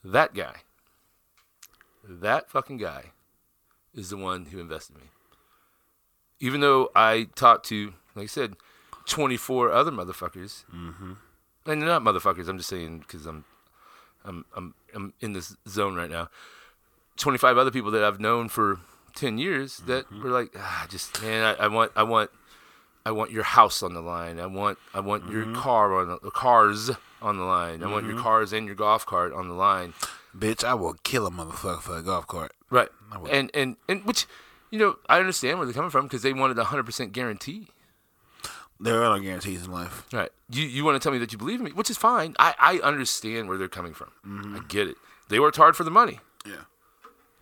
That 0.03 0.33
guy, 0.33 0.55
that 2.07 2.49
fucking 2.49 2.77
guy, 2.77 3.11
is 3.93 4.09
the 4.09 4.17
one 4.17 4.45
who 4.45 4.59
invested 4.59 4.95
in 4.95 5.01
me 5.03 5.07
even 6.43 6.59
though 6.59 6.91
I 6.93 7.27
talked 7.35 7.65
to, 7.67 7.93
like 8.15 8.23
I 8.23 8.27
said, 8.27 8.55
24 9.05 9.71
other 9.71 9.91
motherfuckers, 9.91 10.65
mm-hmm. 10.65 11.13
and 11.65 11.81
they're 11.81 11.87
not 11.87 12.01
motherfuckers. 12.03 12.49
I'm 12.49 12.57
just 12.57 12.69
saying 12.69 12.99
because 12.99 13.25
I'm, 13.25 13.45
I'm, 14.25 14.43
I'm, 14.53 14.75
I'm 14.93 15.13
in 15.21 15.31
this 15.31 15.55
zone 15.69 15.95
right 15.95 16.09
now. 16.09 16.27
25 17.15 17.57
other 17.57 17.71
people 17.71 17.91
that 17.91 18.03
I've 18.03 18.19
known 18.19 18.49
for 18.49 18.79
10 19.15 19.37
years 19.37 19.77
that 19.87 20.11
were 20.11 20.31
like, 20.31 20.53
ah, 20.57 20.85
just 20.89 21.21
man, 21.21 21.43
I, 21.43 21.63
I 21.63 21.67
want, 21.69 21.93
I 21.95 22.03
want, 22.03 22.29
I 23.05 23.11
want 23.11 23.31
your 23.31 23.43
house 23.43 23.81
on 23.81 23.93
the 23.93 24.01
line. 24.01 24.37
I 24.37 24.47
want, 24.47 24.77
I 24.93 24.99
want 24.99 25.29
your 25.29 25.53
car 25.53 25.93
on 25.93 26.19
the 26.21 26.31
cars 26.31 26.91
on 27.21 27.37
the 27.37 27.45
line. 27.45 27.83
I 27.83 27.87
want 27.87 28.05
your 28.05 28.19
cars 28.19 28.51
and 28.51 28.65
your 28.65 28.75
golf 28.75 29.05
cart 29.05 29.31
on 29.31 29.47
the 29.47 29.53
line. 29.53 29.93
Bitch, 30.38 30.63
I 30.63 30.73
will 30.73 30.95
kill 31.03 31.27
a 31.27 31.31
motherfucker 31.31 31.81
for 31.81 31.97
a 31.97 32.01
golf 32.01 32.27
cart. 32.27 32.53
Right. 32.69 32.89
And 33.29 33.51
and 33.53 33.77
and 33.88 34.03
which, 34.05 34.25
you 34.71 34.79
know, 34.79 34.97
I 35.07 35.19
understand 35.19 35.59
where 35.59 35.65
they're 35.65 35.73
coming 35.73 35.91
from 35.91 36.05
because 36.05 36.23
they 36.23 36.34
wanted 36.34 36.57
a 36.57 36.65
hundred 36.65 36.86
percent 36.86 37.11
guarantee. 37.11 37.67
There 38.79 39.03
are 39.03 39.17
no 39.17 39.23
guarantees 39.23 39.65
in 39.65 39.71
life. 39.71 40.05
Right. 40.11 40.31
You 40.49 40.63
you 40.65 40.84
want 40.84 40.99
to 40.99 41.05
tell 41.05 41.13
me 41.13 41.19
that 41.19 41.31
you 41.31 41.38
believe 41.38 41.59
in 41.59 41.65
me, 41.65 41.71
which 41.71 41.89
is 41.89 41.97
fine. 41.97 42.36
I, 42.39 42.55
I 42.59 42.79
understand 42.79 43.47
where 43.47 43.57
they're 43.57 43.67
coming 43.67 43.93
from. 43.93 44.11
Mm-hmm. 44.25 44.55
I 44.55 44.59
get 44.67 44.88
it. 44.88 44.97
They 45.29 45.39
worked 45.39 45.57
hard 45.57 45.75
for 45.75 45.84
the 45.84 45.91
money. 45.91 46.19
Yeah. 46.45 46.63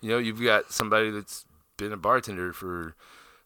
You 0.01 0.09
know, 0.09 0.17
you've 0.17 0.43
got 0.43 0.71
somebody 0.71 1.09
that's 1.09 1.45
been 1.77 1.93
a 1.93 1.97
bartender 1.97 2.53
for 2.53 2.95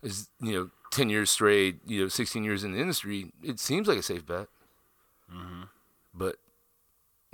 is 0.02 0.30
you 0.42 0.54
know, 0.54 0.70
ten 0.92 1.10
years 1.10 1.30
straight, 1.30 1.80
you 1.86 2.02
know, 2.02 2.08
sixteen 2.08 2.44
years 2.44 2.64
in 2.64 2.74
the 2.74 2.80
industry. 2.80 3.32
It 3.44 3.60
seems 3.60 3.88
like 3.88 4.00
a 4.00 4.04
safe 4.04 4.26
bet. 4.26 4.48
Mm-hmm. 5.34 5.64
But 6.14 6.38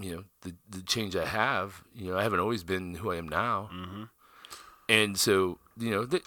you 0.04 0.16
know, 0.16 0.24
the 0.42 0.56
the 0.70 0.82
change 0.84 1.16
I 1.16 1.26
have, 1.26 1.84
you 1.96 2.12
know, 2.12 2.18
I 2.18 2.24
haven't 2.24 2.40
always 2.40 2.64
been 2.64 2.96
who 2.96 3.12
I 3.12 3.18
am 3.18 3.28
now. 3.28 3.70
Mm-hmm. 3.74 4.04
And 4.90 5.18
so, 5.18 5.58
you 5.78 5.92
know, 5.92 6.06
they, 6.06 6.20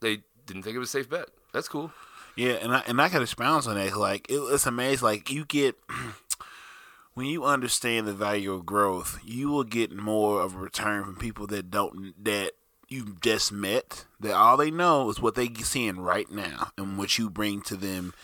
they 0.00 0.22
didn't 0.46 0.62
think 0.62 0.76
it 0.76 0.78
was 0.78 0.88
a 0.88 0.92
safe 0.92 1.10
bet. 1.10 1.28
That's 1.52 1.68
cool. 1.68 1.92
Yeah, 2.36 2.52
and 2.52 2.74
I 2.74 2.82
and 2.86 3.00
I 3.00 3.08
can 3.08 3.22
expound 3.22 3.66
on 3.66 3.76
that. 3.76 3.96
Like 3.96 4.30
it, 4.30 4.38
it's 4.38 4.66
amazing. 4.66 5.04
Like 5.04 5.30
you 5.30 5.44
get 5.44 5.76
when 7.14 7.26
you 7.26 7.44
understand 7.44 8.06
the 8.06 8.14
value 8.14 8.52
of 8.52 8.66
growth, 8.66 9.20
you 9.24 9.50
will 9.50 9.64
get 9.64 9.92
more 9.92 10.40
of 10.40 10.54
a 10.54 10.58
return 10.58 11.04
from 11.04 11.16
people 11.16 11.46
that 11.48 11.70
don't 11.70 12.14
that 12.24 12.52
you 12.88 13.16
just 13.20 13.52
met. 13.52 14.06
That 14.20 14.34
all 14.34 14.56
they 14.56 14.70
know 14.70 15.10
is 15.10 15.20
what 15.20 15.34
they 15.34 15.48
seeing 15.54 16.00
right 16.00 16.30
now 16.30 16.70
and 16.78 16.96
what 16.96 17.18
you 17.18 17.28
bring 17.28 17.60
to 17.62 17.76
them 17.76 18.14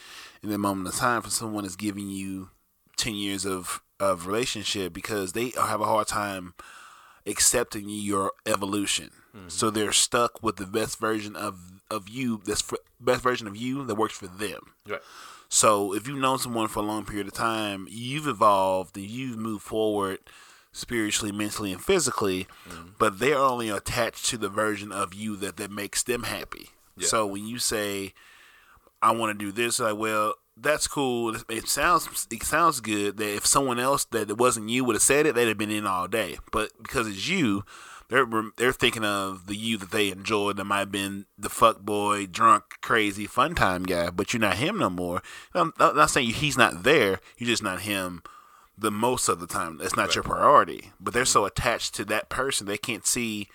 in 0.43 0.49
the 0.51 0.59
moment 0.59 0.89
of 0.89 0.95
time. 0.95 1.23
For 1.23 1.31
someone 1.31 1.65
that's 1.65 1.77
giving 1.77 2.09
you 2.09 2.49
ten 2.97 3.15
years 3.15 3.45
of 3.45 3.83
of 4.01 4.27
relationship 4.27 4.93
because 4.93 5.33
they 5.33 5.53
have 5.57 5.81
a 5.81 5.87
hard 5.87 6.09
time 6.09 6.55
accepting 7.27 7.89
your 7.89 8.33
evolution. 8.47 9.11
Mm-hmm. 9.37 9.49
So 9.49 9.71
they're 9.71 9.93
stuck 9.93 10.43
with 10.43 10.57
the 10.57 10.67
best 10.67 10.99
version 10.99 11.37
of 11.37 11.81
of 11.91 12.09
you. 12.09 12.41
That's 12.45 12.63
for, 12.63 12.79
best 13.01 13.23
version 13.23 13.47
of 13.47 13.57
you 13.57 13.85
that 13.85 13.95
works 13.95 14.17
for 14.17 14.27
them. 14.27 14.73
Right. 14.87 15.01
So 15.49 15.95
if 15.95 16.07
you've 16.07 16.19
known 16.19 16.39
someone 16.39 16.69
for 16.69 16.81
a 16.81 16.87
long 16.87 17.07
period 17.07 17.27
of 17.27 17.33
time, 17.33 17.87
you've 17.91 18.27
evolved 18.27 18.97
and 18.97 19.07
you've 19.07 19.39
moved 19.39 19.63
forward 19.63 20.19
spiritually, 20.73 21.33
mentally, 21.33 21.73
and 21.73 21.83
physically, 21.83 22.47
mm-hmm. 22.69 22.91
but 22.99 23.19
they're 23.19 23.39
only 23.39 23.71
attached 23.71 24.27
to 24.27 24.37
the 24.37 24.51
version 24.51 24.93
of 24.93 25.15
you 25.15 25.37
that 25.37 25.57
that 25.57 25.71
makes 25.71 26.03
them 26.03 26.25
happy. 26.25 26.71
Yeah. 26.97 27.07
So 27.07 27.27
when 27.27 27.47
you 27.47 27.59
say, 27.59 28.13
"I 29.01 29.13
want 29.13 29.39
to 29.39 29.45
do 29.45 29.53
this," 29.53 29.81
like, 29.81 29.97
well, 29.97 30.35
that's 30.61 30.87
cool. 30.87 31.37
It 31.49 31.69
sounds 31.69 32.27
it 32.31 32.43
sounds 32.43 32.81
good 32.81 33.17
that 33.17 33.37
if 33.37 33.47
someone 33.47 33.79
else 33.79 34.05
that 34.07 34.31
it 34.31 34.39
wasn't 34.39 34.71
you 34.71 34.85
would 34.85 34.97
have 34.97 35.03
said 35.03 35.27
it, 35.27 35.35
they'd 35.35 35.49
have 35.49 35.59
been 35.59 35.71
in 35.71 35.87
all 35.87 36.09
day. 36.09 36.39
But 36.53 36.71
because 36.83 37.07
it's 37.07 37.29
you, 37.29 37.65
they're 38.09 38.27
they're 38.57 38.73
thinking 38.73 39.05
of 39.05 39.47
the 39.47 39.57
you 39.57 39.77
that 39.79 39.91
they 39.91 40.11
enjoyed. 40.11 40.57
That 40.57 40.65
might 40.65 40.79
have 40.81 40.93
been 40.93 41.27
the 41.37 41.49
fuck 41.49 41.81
boy, 41.81 42.27
drunk, 42.27 42.65
crazy, 42.81 43.27
fun 43.27 43.55
time 43.55 43.85
guy. 43.85 44.11
But 44.11 44.33
you're 44.33 44.41
not 44.41 44.57
him 44.57 44.79
no 44.79 44.91
more. 44.91 45.23
I'm 45.55 45.73
I'm 45.79 45.97
not 45.97 46.11
saying 46.11 46.31
he's 46.31 46.59
not 46.59 46.83
there. 46.83 47.21
You're 47.37 47.49
just 47.49 47.63
not 47.63 47.83
him. 47.83 48.23
The 48.81 48.91
most 48.93 49.29
of 49.29 49.41
the 49.41 49.49
time, 49.49 49.79
that's 49.79 49.97
not 49.97 50.15
your 50.15 50.23
priority. 50.23 50.93
But 51.01 51.13
they're 51.13 51.25
mm-hmm. 51.25 51.29
so 51.29 51.45
attached 51.47 51.97
to 51.97 52.05
that 52.07 52.29
person, 52.29 52.67
they 52.67 52.79
can't 52.79 53.05
see 53.05 53.49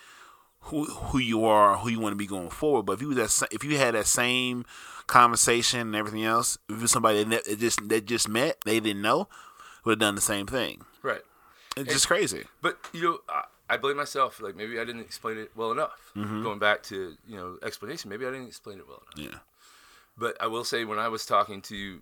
who 0.64 0.86
who 0.86 1.18
you 1.18 1.46
are, 1.46 1.78
who 1.78 1.90
you 1.90 2.00
want 2.00 2.14
to 2.14 2.18
be 2.18 2.28
going 2.28 2.50
forward. 2.50 2.84
But 2.84 2.94
if 2.94 3.02
you 3.02 3.10
was 3.10 3.18
that 3.18 3.48
if 3.52 3.64
you 3.64 3.78
had 3.78 3.96
that 3.96 4.08
same 4.08 4.66
conversation 5.08 5.82
and 5.82 5.96
everything 5.96 6.24
else, 6.24 6.58
if 6.70 6.78
it 6.78 6.82
was 6.82 6.92
somebody 6.92 7.24
that 7.24 7.48
ne- 7.48 7.56
just 7.56 7.88
that 7.90 8.06
just 8.06 8.28
met, 8.28 8.58
they 8.66 8.80
didn't 8.80 9.02
know, 9.02 9.28
would 9.86 9.94
have 9.94 10.00
done 10.00 10.16
the 10.16 10.22
same 10.22 10.48
thing. 10.48 10.84
Right. 11.02 11.22
It's 11.76 11.92
just 11.92 12.08
crazy. 12.08 12.46
But 12.62 12.78
you 12.94 13.02
know, 13.02 13.20
I, 13.28 13.44
I 13.70 13.78
blame 13.78 13.98
myself. 13.98 14.42
Like 14.42 14.56
maybe 14.56 14.80
I 14.80 14.86
didn't 14.86 15.02
explain 15.02 15.38
it 15.38 15.52
well 15.56 15.72
enough. 15.72 16.12
Mm-hmm. 16.16 16.44
Going 16.44 16.60
back 16.60 16.84
to 16.84 17.16
you 17.28 17.36
know 17.36 17.58
explanation, 17.64 18.10
maybe 18.10 18.26
I 18.26 18.32
didn't 18.32 18.48
explain 18.48 18.80
it 18.80 18.88
well 18.88 19.04
enough. 19.16 19.32
Yeah. 19.32 19.40
But 20.18 20.38
I 20.40 20.48
will 20.48 20.64
say, 20.64 20.86
when 20.86 21.00
I 21.00 21.08
was 21.08 21.26
talking 21.26 21.62
to 21.64 22.02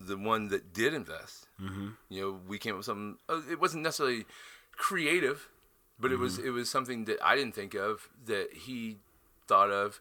the 0.00 0.16
one 0.16 0.48
that 0.48 0.72
did 0.72 0.94
invest, 0.94 1.46
mm-hmm. 1.60 1.88
you 2.08 2.20
know, 2.20 2.40
we 2.46 2.58
came 2.58 2.72
up 2.72 2.78
with 2.78 2.86
something. 2.86 3.18
Uh, 3.28 3.42
it 3.50 3.60
wasn't 3.60 3.82
necessarily 3.82 4.24
creative, 4.72 5.50
but 5.98 6.12
it 6.12 6.18
was 6.18 6.38
mm-hmm. 6.38 6.48
it 6.48 6.50
was 6.50 6.70
something 6.70 7.04
that 7.04 7.18
I 7.22 7.36
didn't 7.36 7.54
think 7.54 7.74
of 7.74 8.08
that 8.24 8.48
he 8.52 8.98
thought 9.46 9.70
of 9.70 10.00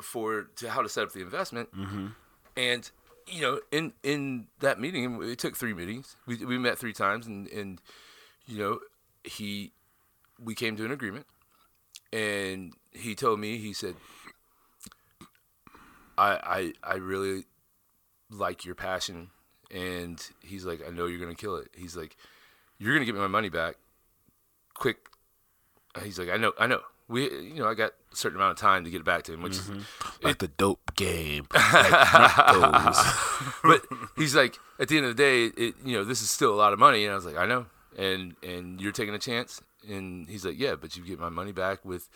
for 0.00 0.44
to 0.56 0.70
how 0.70 0.82
to 0.82 0.88
set 0.88 1.04
up 1.04 1.12
the 1.12 1.20
investment. 1.20 1.70
Mm-hmm. 1.74 2.08
And 2.56 2.90
you 3.26 3.40
know, 3.40 3.60
in 3.70 3.92
in 4.02 4.46
that 4.60 4.78
meeting, 4.78 5.22
it 5.22 5.38
took 5.38 5.56
three 5.56 5.74
meetings. 5.74 6.16
We 6.26 6.44
we 6.44 6.58
met 6.58 6.78
three 6.78 6.92
times, 6.92 7.26
and 7.26 7.48
and 7.48 7.80
you 8.46 8.58
know, 8.58 8.80
he 9.22 9.72
we 10.42 10.54
came 10.54 10.76
to 10.76 10.84
an 10.84 10.90
agreement, 10.90 11.26
and 12.12 12.74
he 12.92 13.14
told 13.14 13.40
me 13.40 13.58
he 13.58 13.72
said, 13.72 13.94
I 16.18 16.72
I 16.84 16.92
I 16.92 16.94
really 16.96 17.44
like 18.30 18.64
your 18.64 18.74
passion, 18.74 19.30
and 19.70 20.22
he's 20.42 20.64
like, 20.64 20.80
I 20.86 20.90
know 20.90 21.06
you're 21.06 21.20
gonna 21.20 21.34
kill 21.34 21.56
it. 21.56 21.68
He's 21.74 21.96
like, 21.96 22.16
you're 22.78 22.94
gonna 22.94 23.06
get 23.06 23.14
me 23.14 23.20
my 23.20 23.26
money 23.26 23.48
back, 23.48 23.76
quick. 24.74 24.98
He's 26.02 26.18
like, 26.18 26.28
I 26.28 26.36
know, 26.36 26.52
I 26.58 26.66
know. 26.66 26.80
We, 27.06 27.30
you 27.30 27.60
know, 27.60 27.68
I 27.68 27.74
got 27.74 27.92
a 28.14 28.18
certain 28.18 28.38
amount 28.38 28.52
of 28.52 28.58
time 28.58 28.84
to 28.84 28.90
get 28.90 29.00
it 29.00 29.04
back 29.04 29.24
to 29.24 29.32
him, 29.32 29.42
which 29.42 29.54
is 29.54 29.62
mm-hmm. 29.62 30.26
Like 30.26 30.38
the 30.38 30.48
dope 30.48 30.94
game. 30.96 31.46
Like 31.54 31.90
but 33.62 33.82
he's 34.16 34.34
like, 34.34 34.58
at 34.78 34.88
the 34.88 34.96
end 34.96 35.06
of 35.06 35.16
the 35.16 35.22
day, 35.22 35.44
it, 35.44 35.74
you 35.84 35.96
know, 35.96 36.04
this 36.04 36.22
is 36.22 36.30
still 36.30 36.52
a 36.52 36.56
lot 36.56 36.72
of 36.72 36.78
money. 36.78 37.04
And 37.04 37.12
I 37.12 37.16
was 37.16 37.24
like, 37.24 37.36
I 37.36 37.46
know. 37.46 37.66
And 37.98 38.34
and 38.42 38.80
you're 38.80 38.92
taking 38.92 39.14
a 39.14 39.18
chance. 39.18 39.60
And 39.88 40.28
he's 40.28 40.44
like, 40.44 40.58
yeah, 40.58 40.74
but 40.76 40.96
you 40.96 41.04
get 41.04 41.18
my 41.18 41.28
money 41.28 41.52
back 41.52 41.84
with 41.84 42.08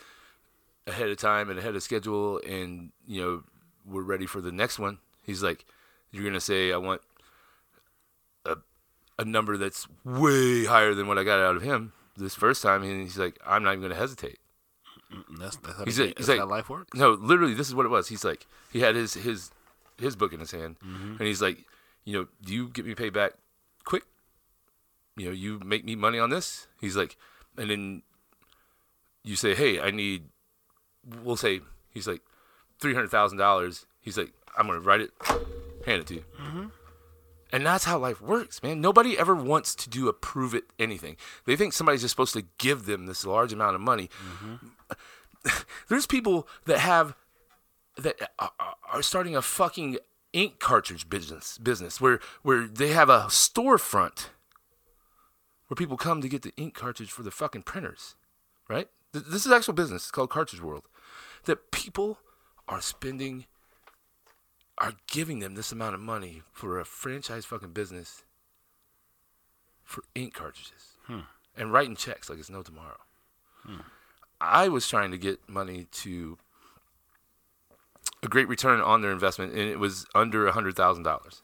ahead 0.87 1.09
of 1.09 1.19
time 1.19 1.51
and 1.51 1.59
ahead 1.59 1.75
of 1.77 1.83
schedule. 1.83 2.41
And 2.47 2.93
you 3.07 3.21
know, 3.21 3.43
we're 3.87 4.03
ready 4.03 4.27
for 4.27 4.41
the 4.41 4.53
next 4.53 4.79
one. 4.79 4.99
He's 5.25 5.43
like, 5.43 5.65
you're 6.11 6.25
gonna 6.25 6.41
say 6.41 6.73
I 6.73 6.79
want 6.79 7.03
a 8.45 8.57
a 9.19 9.25
number 9.25 9.57
that's 9.57 9.87
way 10.05 10.65
higher 10.65 10.95
than 10.95 11.07
what 11.07 11.19
I 11.19 11.25
got 11.25 11.41
out 11.41 11.57
of 11.57 11.63
him 11.63 11.93
this 12.17 12.35
first 12.35 12.63
time. 12.63 12.83
And 12.83 13.03
he's 13.03 13.19
like, 13.19 13.39
I'm 13.47 13.63
not 13.63 13.73
even 13.73 13.83
gonna 13.83 13.95
hesitate. 13.95 14.39
That's, 15.39 15.57
that's 15.57 15.79
how, 15.79 15.85
He's 15.85 15.99
like- 15.99 16.09
game- 16.09 16.15
he's 16.19 16.29
like- 16.29 16.39
how 16.39 16.47
life 16.47 16.69
works. 16.69 16.97
No, 16.99 17.11
literally, 17.13 17.55
this 17.55 17.69
is 17.69 17.75
what 17.75 17.87
it 17.87 17.91
was. 17.91 18.09
He's 18.09 18.25
like, 18.25 18.47
he 18.73 18.81
had 18.81 18.95
his 18.95 19.15
his 19.15 19.51
his 19.99 20.15
book 20.17 20.33
in 20.33 20.41
his 20.41 20.51
hand, 20.51 20.77
mm-hmm. 20.81 21.17
and 21.19 21.27
he's 21.27 21.41
like, 21.43 21.65
you 22.05 22.13
know, 22.13 22.29
do 22.45 22.53
you 22.55 22.69
get 22.69 22.85
me 22.87 22.95
paid 22.95 23.13
back 23.13 23.33
quick? 23.85 24.05
You 25.17 25.27
know, 25.27 25.33
you 25.33 25.61
make 25.65 25.85
me 25.85 25.97
money 25.97 26.19
on 26.19 26.31
this. 26.31 26.69
He's 26.81 26.97
like, 26.97 27.17
and 27.57 27.71
then 27.71 28.03
you 29.25 29.35
say, 29.35 29.55
hey, 29.55 29.81
I 29.81 29.91
need, 29.91 30.29
we'll 31.25 31.37
say, 31.37 31.61
he's 31.91 32.07
like, 32.07 32.21
three 32.81 32.95
hundred 32.95 33.11
thousand 33.11 33.39
dollars. 33.39 33.87
He's 34.01 34.17
like, 34.17 34.33
I'm 34.57 34.67
gonna 34.69 34.81
write 34.81 35.01
it, 35.01 35.11
hand 35.87 36.03
it 36.03 36.07
to 36.09 36.15
you. 36.15 36.25
Mm-hmm. 36.41 36.67
And 37.53 37.65
that's 37.65 37.85
how 37.85 37.99
life 37.99 38.21
works, 38.21 38.63
man. 38.63 38.81
Nobody 38.81 39.19
ever 39.19 39.35
wants 39.35 39.75
to 39.77 39.89
do 39.89 40.09
a 40.09 40.13
prove 40.13 40.55
it 40.55 40.65
anything. 40.79 41.17
They 41.47 41.57
think 41.57 41.73
somebody's 41.73 42.03
just 42.03 42.13
supposed 42.13 42.35
to 42.35 42.45
give 42.59 42.85
them 42.85 43.07
this 43.07 43.25
large 43.25 43.53
amount 43.53 43.75
of 43.75 43.81
money. 43.81 44.11
Mm-hmm. 44.23 45.53
There's 45.89 46.07
people 46.07 46.47
that 46.67 46.79
have 46.79 47.15
that 47.97 48.31
are 48.39 49.03
starting 49.03 49.35
a 49.35 49.43
fucking 49.43 49.99
ink 50.33 50.59
cartridge 50.59 51.09
business 51.09 51.59
business 51.59 52.01
where 52.01 52.21
where 52.43 52.67
they 52.67 52.89
have 52.89 53.09
a 53.09 53.23
storefront 53.29 54.27
where 55.69 55.77
people 55.77 55.97
come 55.97 56.21
to 56.21 56.29
get 56.29 56.43
the 56.43 56.53
ink 56.57 56.75
cartridge 56.75 57.11
for 57.11 57.23
the 57.23 57.31
fucking 57.31 57.63
printers, 57.63 58.15
right? 58.69 58.89
This 59.13 59.47
is 59.47 59.53
actual 59.53 59.75
business. 59.75 60.03
It's 60.03 60.11
called 60.11 60.31
Cartridge 60.31 60.63
World. 60.63 60.85
That 61.45 61.71
people 61.71 62.19
are 62.67 62.81
spending 62.81 63.47
are 64.81 64.95
giving 65.11 65.41
them 65.41 65.55
this 65.55 65.73
amount 65.73 65.95
of 65.95 66.01
money 66.01 66.43
for 66.53 66.79
a 66.79 66.85
franchise 66.85 67.45
fucking 67.45 67.73
business 67.73 68.25
for 69.83 70.05
ink 70.15 70.35
cartridges 70.35 70.97
hmm. 71.07 71.21
and 71.57 71.73
writing 71.73 71.97
checks 71.97 72.29
like 72.29 72.39
it's 72.39 72.51
no 72.51 72.63
tomorrow. 72.63 72.99
Hmm. 73.65 73.81
I 74.41 74.69
was 74.69 74.89
trying 74.89 75.11
to 75.11 75.19
get 75.19 75.49
money 75.49 75.87
to 75.93 76.39
a 78.23 78.29
great 78.29 78.49
return 78.49 78.81
on 78.81 79.01
their 79.01 79.13
investment, 79.13 79.53
and 79.53 79.63
it 79.63 79.79
was 79.79 80.07
under 80.15 80.47
a 80.47 80.53
hundred 80.53 80.77
thousand 80.77 81.05
dollars. 81.05 81.43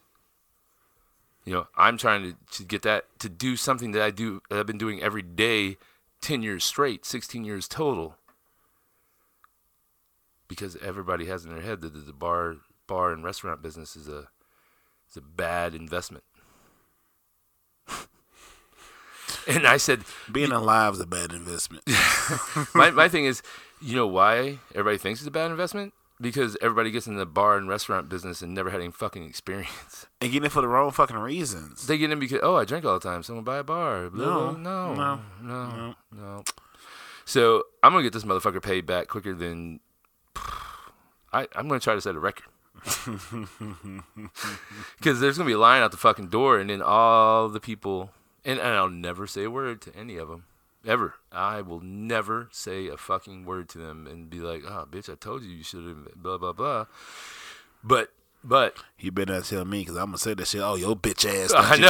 You 1.43 1.53
know, 1.53 1.67
I'm 1.77 1.97
trying 1.97 2.23
to, 2.23 2.57
to 2.57 2.63
get 2.63 2.81
that 2.83 3.05
to 3.19 3.29
do 3.29 3.55
something 3.55 3.91
that 3.91 4.01
I 4.01 4.11
do 4.11 4.41
that 4.49 4.59
I've 4.59 4.65
been 4.65 4.77
doing 4.77 5.01
every 5.01 5.21
day, 5.21 5.77
ten 6.21 6.41
years 6.41 6.63
straight, 6.63 7.05
sixteen 7.05 7.43
years 7.43 7.67
total. 7.67 8.15
Because 10.47 10.77
everybody 10.77 11.25
has 11.25 11.43
in 11.43 11.51
their 11.51 11.63
head 11.63 11.81
that 11.81 12.05
the 12.05 12.13
bar 12.13 12.57
bar 12.87 13.11
and 13.11 13.23
restaurant 13.23 13.61
business 13.61 13.95
is 13.95 14.07
a 14.07 14.27
is 15.09 15.17
a 15.17 15.21
bad 15.21 15.75
investment. 15.75 16.23
and 19.47 19.67
I 19.67 19.77
said, 19.77 20.01
Being 20.31 20.51
alive 20.51 20.93
is 20.93 20.99
a 20.99 21.07
bad 21.07 21.31
investment. 21.31 21.83
my, 22.75 22.91
my 22.91 23.07
thing 23.07 23.25
is, 23.25 23.41
you 23.81 23.95
know 23.95 24.07
why 24.07 24.59
everybody 24.71 24.97
thinks 24.97 25.19
it's 25.21 25.27
a 25.27 25.31
bad 25.31 25.51
investment? 25.51 25.93
Because 26.19 26.55
everybody 26.61 26.91
gets 26.91 27.07
in 27.07 27.17
the 27.17 27.25
bar 27.25 27.57
and 27.57 27.67
restaurant 27.67 28.07
business 28.07 28.41
and 28.41 28.53
never 28.53 28.69
had 28.69 28.79
any 28.79 28.91
fucking 28.91 29.25
experience. 29.25 30.05
and 30.21 30.31
getting 30.31 30.45
it 30.45 30.51
for 30.51 30.61
the 30.61 30.67
wrong 30.67 30.91
fucking 30.91 31.17
reasons. 31.17 31.87
They 31.87 31.97
get 31.97 32.11
in 32.11 32.19
because 32.19 32.39
oh, 32.41 32.55
I 32.55 32.65
drink 32.65 32.85
all 32.85 32.93
the 32.93 33.07
time. 33.07 33.21
Someone 33.23 33.43
buy 33.43 33.57
a 33.57 33.63
bar. 33.63 34.09
Blah, 34.09 34.25
No, 34.25 34.51
no, 34.51 34.93
no, 34.95 35.19
no, 35.41 35.69
no, 35.75 35.95
no. 36.11 36.43
So 37.25 37.63
I'm 37.83 37.91
gonna 37.91 38.03
get 38.03 38.13
this 38.13 38.23
motherfucker 38.23 38.61
paid 38.61 38.85
back 38.85 39.07
quicker 39.07 39.33
than 39.33 39.81
I. 41.33 41.47
I'm 41.55 41.67
gonna 41.67 41.79
try 41.79 41.95
to 41.95 42.01
set 42.01 42.15
a 42.15 42.19
record. 42.19 42.45
Because 44.97 45.19
there's 45.19 45.37
gonna 45.37 45.47
be 45.47 45.53
a 45.53 45.59
line 45.59 45.81
out 45.81 45.91
the 45.91 45.97
fucking 45.97 46.27
door, 46.29 46.59
and 46.59 46.69
then 46.69 46.81
all 46.81 47.49
the 47.49 47.59
people, 47.59 48.11
and, 48.43 48.59
and 48.59 48.69
I'll 48.69 48.89
never 48.89 49.27
say 49.27 49.43
a 49.43 49.49
word 49.51 49.81
to 49.81 49.95
any 49.95 50.17
of 50.17 50.29
them, 50.29 50.45
ever. 50.85 51.15
I 51.31 51.61
will 51.61 51.81
never 51.81 52.47
say 52.51 52.87
a 52.87 52.97
fucking 52.97 53.45
word 53.45 53.69
to 53.69 53.77
them 53.77 54.07
and 54.07 54.29
be 54.29 54.39
like, 54.39 54.63
"Oh, 54.67 54.87
bitch, 54.89 55.11
I 55.11 55.15
told 55.15 55.43
you 55.43 55.49
you 55.49 55.63
should 55.63 55.85
have." 55.85 56.15
Blah 56.15 56.37
blah 56.37 56.53
blah. 56.53 56.85
But 57.83 58.11
but 58.43 58.77
You 58.99 59.11
better 59.11 59.33
not 59.33 59.45
tell 59.45 59.65
me 59.65 59.79
because 59.79 59.95
I'm 59.95 60.05
gonna 60.07 60.19
say 60.19 60.35
that 60.35 60.47
shit. 60.47 60.61
Oh, 60.61 60.75
your 60.75 60.95
bitch 60.95 61.25
ass. 61.25 61.51
I 61.57 61.77
know. 61.77 61.87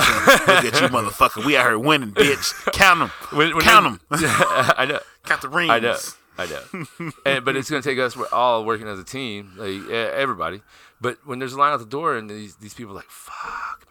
Look 0.54 0.74
at 0.74 0.82
you, 0.82 0.88
motherfucker. 0.88 1.46
We 1.46 1.58
out 1.58 1.66
here 1.66 1.78
winning, 1.78 2.12
bitch. 2.12 2.54
Count 2.74 3.00
them. 3.00 3.10
when, 3.38 3.54
when 3.54 3.62
Count 3.64 3.84
them. 3.84 4.00
I 4.12 4.86
know. 4.88 5.00
Count 5.26 5.42
the 5.42 5.50
rings. 5.50 5.72
I 5.72 5.80
know, 5.80 5.98
I 6.38 6.46
know. 6.48 7.14
and, 7.26 7.46
but 7.46 7.56
it's 7.56 7.70
going 7.70 7.82
to 7.82 7.90
take 7.90 8.00
us 8.00 8.18
all 8.32 8.66
working 8.66 8.88
as 8.88 9.00
a 9.00 9.04
team, 9.04 9.54
like 9.58 9.90
everybody. 9.90 10.62
But 11.00 11.26
when 11.26 11.40
there's 11.40 11.54
a 11.54 11.58
line 11.58 11.74
out 11.74 11.80
the 11.80 11.86
door 11.86 12.16
and 12.16 12.30
these 12.30 12.56
these 12.58 12.74
people 12.74 12.94
are 12.94 12.98
like, 12.98 13.10
"Fuck, 13.10 13.86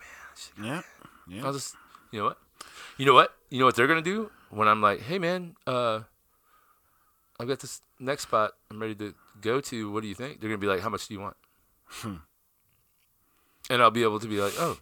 man," 0.58 0.66
Yeah. 0.66 0.82
Yeah. 1.26 1.46
I'll 1.46 1.52
just, 1.52 1.74
you 2.10 2.18
know 2.18 2.26
what, 2.26 2.38
you 2.98 3.06
know 3.06 3.14
what, 3.14 3.34
you 3.50 3.58
know 3.58 3.64
what 3.64 3.76
they're 3.76 3.86
going 3.86 4.02
to 4.02 4.10
do 4.10 4.30
when 4.50 4.68
I'm 4.68 4.82
like, 4.82 5.00
"Hey, 5.00 5.18
man, 5.18 5.56
uh, 5.66 6.00
I've 7.40 7.48
got 7.48 7.60
this 7.60 7.80
next 7.98 8.24
spot 8.24 8.52
I'm 8.70 8.80
ready 8.80 8.94
to 8.96 9.14
go 9.40 9.60
to. 9.60 9.90
What 9.90 10.02
do 10.02 10.08
you 10.08 10.14
think?" 10.14 10.40
They're 10.40 10.50
going 10.50 10.60
to 10.60 10.64
be 10.66 10.70
like, 10.70 10.80
"How 10.80 10.90
much 10.90 11.08
do 11.08 11.14
you 11.14 11.20
want?" 11.20 11.36
Hmm. 11.88 12.16
And 13.70 13.80
I'll 13.80 13.90
be 13.90 14.02
able 14.02 14.20
to 14.20 14.28
be 14.28 14.40
like, 14.40 14.52
"Oh, 14.58 14.78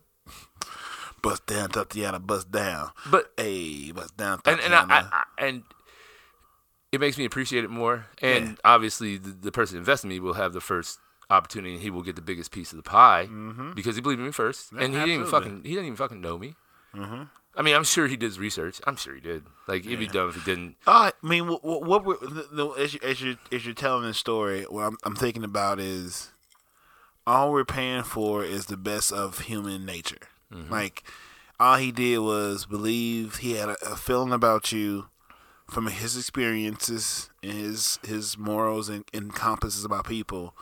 Bust 1.23 1.47
down, 1.47 1.69
Thotiana, 1.69 2.25
bust 2.25 2.51
down. 2.51 2.91
But 3.09 3.33
Hey, 3.37 3.93
bust 3.93 4.17
down, 4.17 4.41
and 4.45 4.61
and 4.61 4.75
I, 4.75 4.83
I, 4.83 5.09
I 5.13 5.47
and 5.47 5.63
it 6.93 7.01
makes 7.01 7.19
me 7.19 7.25
appreciate 7.25 7.65
it 7.65 7.71
more. 7.71 8.07
And 8.21 8.51
Yeah. 8.51 8.55
obviously, 8.65 9.17
the, 9.17 9.31
the 9.31 9.53
person 9.53 9.79
investing 9.79 10.11
in 10.11 10.17
me 10.17 10.21
will 10.21 10.35
have 10.35 10.53
the 10.53 10.61
first 10.61 11.01
opportunity, 11.31 11.75
and 11.75 11.83
he 11.83 11.91
will 11.91 12.03
get 12.03 12.15
the 12.15 12.23
biggest 12.23 12.53
piece 12.53 12.73
of 12.73 12.77
the 12.77 12.83
pie 12.83 13.27
mm-hmm. 13.31 13.73
because 13.73 13.97
he 13.97 14.03
believed 14.03 14.21
in 14.21 14.27
me 14.27 14.33
first, 14.33 14.71
and 14.73 14.93
he 14.95 15.01
didn't 15.01 15.09
even 15.09 15.27
fucking 15.27 15.63
he 15.65 15.71
didn't 15.71 15.87
even 15.87 15.97
fucking 15.97 16.21
know 16.21 16.39
me. 16.39 16.55
Mm-hmm. 16.95 17.23
I 17.55 17.63
mean, 17.63 17.75
I'm 17.75 17.85
sure 17.85 18.07
he 18.07 18.17
did 18.17 18.27
his 18.27 18.39
research. 18.39 18.81
I'm 18.87 18.97
sure 18.97 19.15
he 19.15 19.21
did. 19.21 19.45
Like, 19.69 19.85
it'd 19.85 19.99
be 19.99 20.07
dumb 20.07 20.31
if 20.31 20.37
he 20.37 20.41
didn't. 20.41 20.77
Uh, 20.87 21.11
I 21.23 21.27
mean, 21.27 21.49
what, 21.49 21.63
what, 21.63 21.85
what 21.85 22.05
we're, 22.05 22.17
the, 22.17 22.49
the, 22.51 22.67
as, 22.69 22.95
you, 22.95 23.01
as, 23.03 23.21
you, 23.21 23.37
as 23.51 23.67
you're 23.67 23.75
telling 23.75 24.05
this 24.05 24.17
story, 24.17 24.63
what 24.63 24.85
I'm, 24.85 24.97
I'm 25.05 25.15
thinking 25.15 25.45
about 25.45 25.79
is 25.79 26.31
all 27.27 27.53
we're 27.53 27.67
paying 27.67 28.05
for 28.05 28.43
is 28.43 28.67
the 28.67 28.79
best 28.79 29.13
of 29.13 29.41
human 29.41 29.85
nature. 29.85 30.17
Mm-hmm. 30.51 30.73
Like, 30.73 31.05
all 31.61 31.77
he 31.77 31.93
did 31.93 32.21
was 32.21 32.65
believe 32.65 33.37
he 33.37 33.53
had 33.53 33.69
a, 33.69 33.77
a 33.85 33.97
feeling 33.97 34.33
about 34.33 34.73
you 34.73 35.09
from 35.73 35.87
his 35.87 36.17
experiences 36.17 37.31
and 37.43 37.53
his 37.53 37.99
his 38.05 38.39
morals 38.39 38.89
and, 38.89 39.05
and 39.13 39.35
compasses 39.35 39.85
about 39.85 40.07
people, 40.07 40.55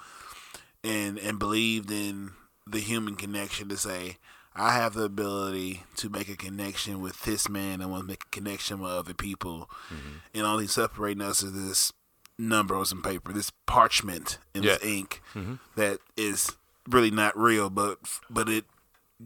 and 0.85 1.19
and 1.19 1.39
believed 1.39 1.91
in 1.91 2.33
the 2.67 2.79
human 2.81 3.17
connection 3.17 3.69
to 3.69 3.77
say, 3.77 4.17
I 4.55 4.73
have 4.75 4.95
the 4.95 5.05
ability 5.05 5.83
to 5.97 6.09
make 6.09 6.29
a 6.29 6.37
connection 6.37 7.01
with 7.01 7.23
this 7.23 7.49
man. 7.49 7.83
I 7.83 7.87
want 7.87 8.03
to 8.05 8.07
make 8.07 8.25
a 8.25 8.31
connection 8.31 8.81
with 8.81 8.93
other 8.93 9.15
people, 9.15 9.69
mm-hmm. 9.89 10.19
and 10.35 10.45
only 10.45 10.67
separating 10.69 11.23
us 11.23 11.43
is 11.43 11.53
this 11.53 11.93
number 12.39 12.75
on 12.75 12.87
some 12.87 13.03
paper, 13.03 13.33
this 13.33 13.53
parchment 13.67 14.39
and 14.55 14.65
this 14.65 14.79
Yeah. 14.83 14.89
ink 14.89 15.23
mm-hmm. 15.35 15.55
that 15.77 15.99
is 16.17 16.57
really 16.89 17.11
not 17.11 17.37
real, 17.37 17.69
but 17.69 17.99
but 18.31 18.49
it 18.49 18.65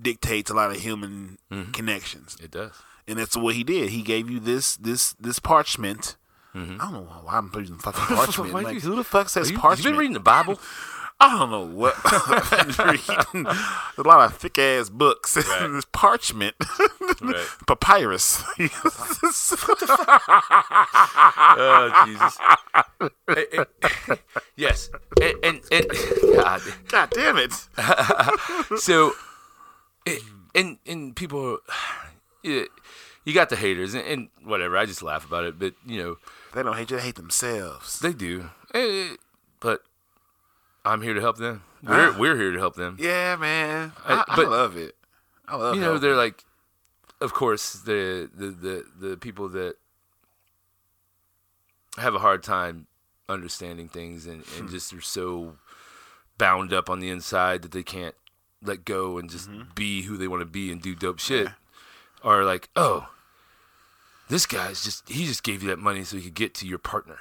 dictates 0.00 0.50
a 0.50 0.54
lot 0.54 0.70
of 0.70 0.78
human 0.80 1.38
mm-hmm. 1.52 1.70
connections 1.70 2.36
It 2.42 2.50
does. 2.50 2.72
And 3.08 3.18
that's 3.18 3.36
what 3.36 3.54
he 3.54 3.64
did. 3.64 3.90
He 3.90 4.02
gave 4.02 4.30
you 4.30 4.40
this 4.40 4.76
this 4.76 5.12
this 5.14 5.38
parchment. 5.38 6.16
I 6.56 6.58
don't 6.58 6.78
know 6.78 7.02
why 7.24 7.38
I'm 7.38 7.50
using 7.54 7.78
fucking 7.78 8.00
parchment. 8.16 8.52
Like, 8.52 8.74
you- 8.74 8.80
who 8.80 8.94
the 8.96 9.02
fuck 9.04 9.28
says 9.28 9.50
You, 9.50 9.56
you 9.56 9.60
parchment? 9.60 9.92
been 9.94 9.98
reading 9.98 10.14
the 10.14 10.20
Bible? 10.20 10.60
I 11.20 11.38
don't 11.38 11.50
know 11.50 11.64
what. 11.64 11.94
I've 12.04 12.50
been 12.76 12.86
reading 12.88 13.46
a 13.46 14.02
lot 14.02 14.20
of 14.30 14.36
thick 14.36 14.58
ass 14.58 14.88
books. 14.90 15.36
Right. 15.36 15.68
this 15.72 15.84
parchment, 15.92 16.54
Right. 17.20 17.46
papyrus. 17.68 18.42
Oh 21.56 22.04
Jesus! 22.06 22.38
Eh, 23.28 23.44
eh, 23.52 23.64
yes, 24.56 24.90
and 25.20 25.34
and, 25.44 25.60
and 25.72 25.86
God. 26.34 26.62
God 26.88 27.10
damn 27.10 27.36
it! 27.38 27.52
So, 28.78 29.12
it, 30.06 30.22
and 30.54 30.78
and 30.86 31.14
people, 31.16 31.58
yeah, 32.44 32.64
you 33.24 33.32
got 33.34 33.48
the 33.48 33.56
haters 33.56 33.94
and, 33.94 34.06
and 34.06 34.28
whatever. 34.44 34.76
I 34.78 34.86
just 34.86 35.02
laugh 35.02 35.26
about 35.26 35.44
it, 35.44 35.58
but 35.58 35.74
you 35.86 36.02
know 36.02 36.16
They 36.54 36.62
don't 36.62 36.76
hate 36.76 36.90
you; 36.90 36.98
they 36.98 37.02
hate 37.02 37.16
themselves. 37.16 37.98
they 38.00 38.12
do. 38.12 38.50
Eh, 38.74 39.16
but 39.60 39.82
I'm 40.84 41.02
here 41.02 41.14
to 41.14 41.20
help 41.20 41.38
them. 41.38 41.62
We're 41.82 42.10
Ah. 42.10 42.16
we're 42.18 42.36
here 42.36 42.52
to 42.52 42.58
help 42.58 42.76
them. 42.76 42.96
Yeah, 43.00 43.36
man. 43.36 43.92
I- 44.04 44.24
I, 44.28 44.42
I 44.42 44.44
love 44.46 44.76
it. 44.76 44.94
I 45.48 45.56
love. 45.56 45.74
you 45.74 45.80
know 45.80 45.86
helping. 45.92 46.02
they're 46.02 46.16
like 46.16 46.44
of 47.20 47.32
course 47.32 47.72
the, 47.74 48.28
the 48.34 48.46
the 48.50 48.84
the 49.08 49.16
people 49.16 49.48
that 49.50 49.74
have 51.96 52.14
a 52.14 52.18
hard 52.18 52.42
time 52.42 52.86
understanding 53.28 53.88
things 53.88 54.26
and, 54.26 54.42
and 54.58 54.68
just 54.68 54.92
are 54.92 55.00
so 55.00 55.56
bound 56.38 56.72
up 56.72 56.90
on 56.90 57.00
the 57.00 57.08
inside 57.08 57.62
that 57.62 57.72
they 57.72 57.82
can't 57.82 58.14
let 58.62 58.84
go 58.84 59.16
and 59.18 59.30
just 59.30 59.48
be 59.74 60.02
who 60.02 60.16
they 60.16 60.26
want 60.28 60.40
to 60.40 60.46
be 60.46 60.72
and 60.72 60.82
do 60.82 60.94
dope 60.94 61.18
shit 61.18 61.48
are 62.24 62.42
like 62.44 62.68
oh 62.74 63.08
this 64.28 64.46
guy's 64.46 64.82
just 64.82 65.08
he 65.08 65.26
just 65.26 65.42
gave 65.42 65.62
you 65.62 65.68
that 65.68 65.78
money 65.78 66.02
so 66.02 66.16
he 66.16 66.22
could 66.24 66.34
get 66.34 66.54
to 66.54 66.66
your 66.66 66.78
partner 66.78 67.18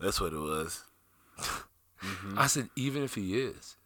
That's 0.00 0.20
what 0.20 0.32
it 0.32 0.38
was. 0.38 0.84
i 2.36 2.46
said 2.46 2.68
even 2.76 3.02
if 3.02 3.14
he 3.14 3.38
is 3.38 3.76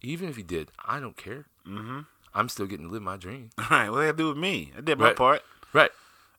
even 0.00 0.28
if 0.28 0.36
he 0.36 0.42
did 0.42 0.70
i 0.86 0.98
don't 1.00 1.16
care 1.16 1.46
mm-hmm. 1.66 2.00
i'm 2.34 2.48
still 2.48 2.66
getting 2.66 2.86
to 2.86 2.92
live 2.92 3.02
my 3.02 3.16
dream 3.16 3.50
All 3.58 3.64
right, 3.70 3.90
what 3.90 3.98
they 4.00 4.06
got 4.06 4.12
to 4.12 4.16
do 4.16 4.28
with 4.28 4.36
me? 4.38 4.72
I 4.76 4.80
did 4.80 4.98
my 4.98 5.06
Right. 5.08 5.16
part. 5.16 5.42
Right. 5.72 5.90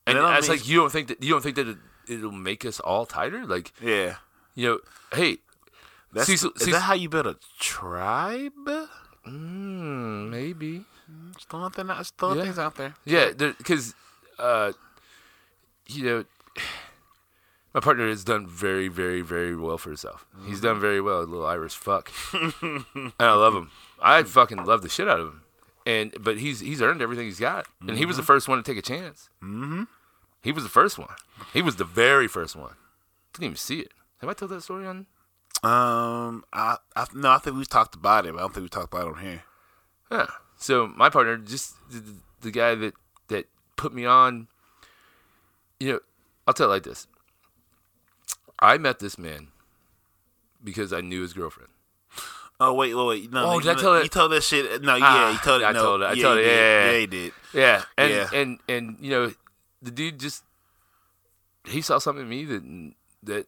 And 0.07 0.17
don't 0.17 0.33
it's 0.35 0.49
mean- 0.49 0.57
like 0.57 0.67
you 0.67 0.77
don't 0.79 0.91
think 0.91 1.07
that 1.09 1.21
you 1.23 1.29
don't 1.31 1.41
think 1.41 1.55
that 1.57 1.67
it, 1.67 1.77
it'll 2.09 2.31
make 2.31 2.65
us 2.65 2.79
all 2.79 3.05
tighter. 3.05 3.45
Like 3.45 3.71
Yeah. 3.81 4.15
you 4.55 4.67
know, 4.67 4.79
hey, 5.13 5.37
That's, 6.11 6.25
Cecil, 6.27 6.51
is 6.55 6.61
Cecil- 6.61 6.73
that 6.73 6.81
how 6.81 6.93
you 6.95 7.07
build 7.07 7.27
a 7.27 7.35
tribe? 7.59 8.51
mm, 9.27 10.29
maybe, 10.29 10.83
Just 11.35 11.49
throwing, 11.49 11.71
thing, 11.71 11.87
just 11.87 12.17
throwing 12.17 12.37
Yeah. 12.37 12.43
things 12.43 12.59
out 12.59 12.75
there. 12.75 12.93
yeah, 13.05 13.31
because 13.31 13.93
uh, 14.39 14.71
you 15.87 16.03
know, 16.05 16.25
my 17.73 17.79
partner 17.79 18.07
has 18.09 18.23
done 18.23 18.47
very, 18.47 18.87
very, 18.87 19.21
very 19.21 19.55
well 19.55 19.77
for 19.77 19.89
himself. 19.89 20.25
He's 20.45 20.61
done 20.61 20.79
very 20.79 21.01
well, 21.01 21.19
little 21.19 21.45
Irish 21.45 21.75
fuck, 21.75 22.11
and 22.33 22.85
I 23.19 23.33
love 23.33 23.55
him. 23.55 23.71
I 24.01 24.23
fucking 24.23 24.65
love 24.65 24.81
the 24.81 24.89
shit 24.89 25.07
out 25.07 25.19
of 25.19 25.27
him, 25.29 25.41
and 25.85 26.13
but 26.19 26.37
he's 26.39 26.59
he's 26.59 26.81
earned 26.81 27.01
everything 27.01 27.25
he's 27.25 27.39
got, 27.39 27.65
and 27.81 27.97
he 27.97 28.05
was 28.05 28.17
the 28.17 28.23
first 28.23 28.47
one 28.47 28.57
to 28.57 28.63
take 28.63 28.77
a 28.77 28.81
chance. 28.81 29.29
Mm-hmm. 29.43 29.83
He 30.43 30.51
was 30.51 30.63
the 30.63 30.69
first 30.69 30.97
one. 30.97 31.09
He 31.53 31.61
was 31.61 31.75
the 31.75 31.83
very 31.85 32.27
first 32.27 32.55
one. 32.55 32.73
Didn't 33.33 33.45
even 33.45 33.57
see 33.57 33.79
it. 33.81 33.91
Have 34.21 34.29
I 34.29 34.33
told 34.33 34.51
that 34.51 34.61
story 34.61 34.85
on? 34.87 35.05
Um, 35.63 36.43
I, 36.51 36.77
I 36.95 37.05
no, 37.13 37.29
I 37.31 37.37
think 37.37 37.55
we've 37.57 37.69
talked 37.69 37.93
about 37.95 38.25
it, 38.25 38.33
but 38.33 38.39
I 38.39 38.41
don't 38.41 38.53
think 38.53 38.63
we 38.63 38.69
talked 38.69 38.91
about 38.93 39.07
it 39.07 39.13
on 39.15 39.21
here. 39.21 39.43
Yeah. 40.11 40.25
So 40.61 40.87
my 40.87 41.09
partner, 41.09 41.37
just 41.37 41.73
the, 41.89 42.03
the- 42.41 42.51
guy 42.51 42.75
that 42.75 42.93
that 43.27 43.45
put 43.75 43.93
me 43.93 44.05
on. 44.05 44.47
You 45.79 45.93
know, 45.93 45.99
I'll 46.47 46.53
tell 46.53 46.67
it 46.67 46.73
like 46.75 46.83
this. 46.83 47.07
I 48.59 48.77
met 48.77 48.99
this 48.99 49.17
man 49.17 49.47
because 50.63 50.93
I 50.93 51.01
knew 51.01 51.21
his 51.23 51.33
girlfriend. 51.33 51.69
Oh 52.59 52.73
wait, 52.75 52.93
wait, 52.93 53.07
wait. 53.07 53.31
No, 53.33 53.45
Oh, 53.49 53.53
you, 53.55 53.61
did 53.61 53.77
I 53.77 53.81
tell 53.81 53.97
you 53.97 54.03
it? 54.03 54.11
told 54.11 54.31
that 54.33 54.43
shit. 54.43 54.83
No, 54.83 54.95
yeah, 54.95 55.03
Ah, 55.07 55.31
you 55.31 55.37
told 55.39 55.63
it. 55.63 55.65
I 55.65 55.71
no, 55.71 55.81
told 55.83 56.01
it, 56.01 56.05
I 56.05 56.13
yeah, 56.13 56.23
told 56.23 56.37
it, 56.37 56.45
yeah, 56.45 56.51
yeah, 56.51 56.59
yeah, 56.85 56.91
yeah. 56.91 56.99
he 56.99 57.07
did. 57.07 57.33
Yeah, 57.53 57.83
and 57.97 58.11
Yeah. 58.11 58.29
and 58.33 58.59
and 58.69 58.97
you 59.01 59.09
know, 59.09 59.33
the 59.81 59.89
dude 59.91 60.19
just 60.19 60.43
he 61.65 61.81
saw 61.81 61.97
something 61.97 62.23
in 62.23 62.29
me 62.29 62.45
that 62.45 62.93
that 63.23 63.47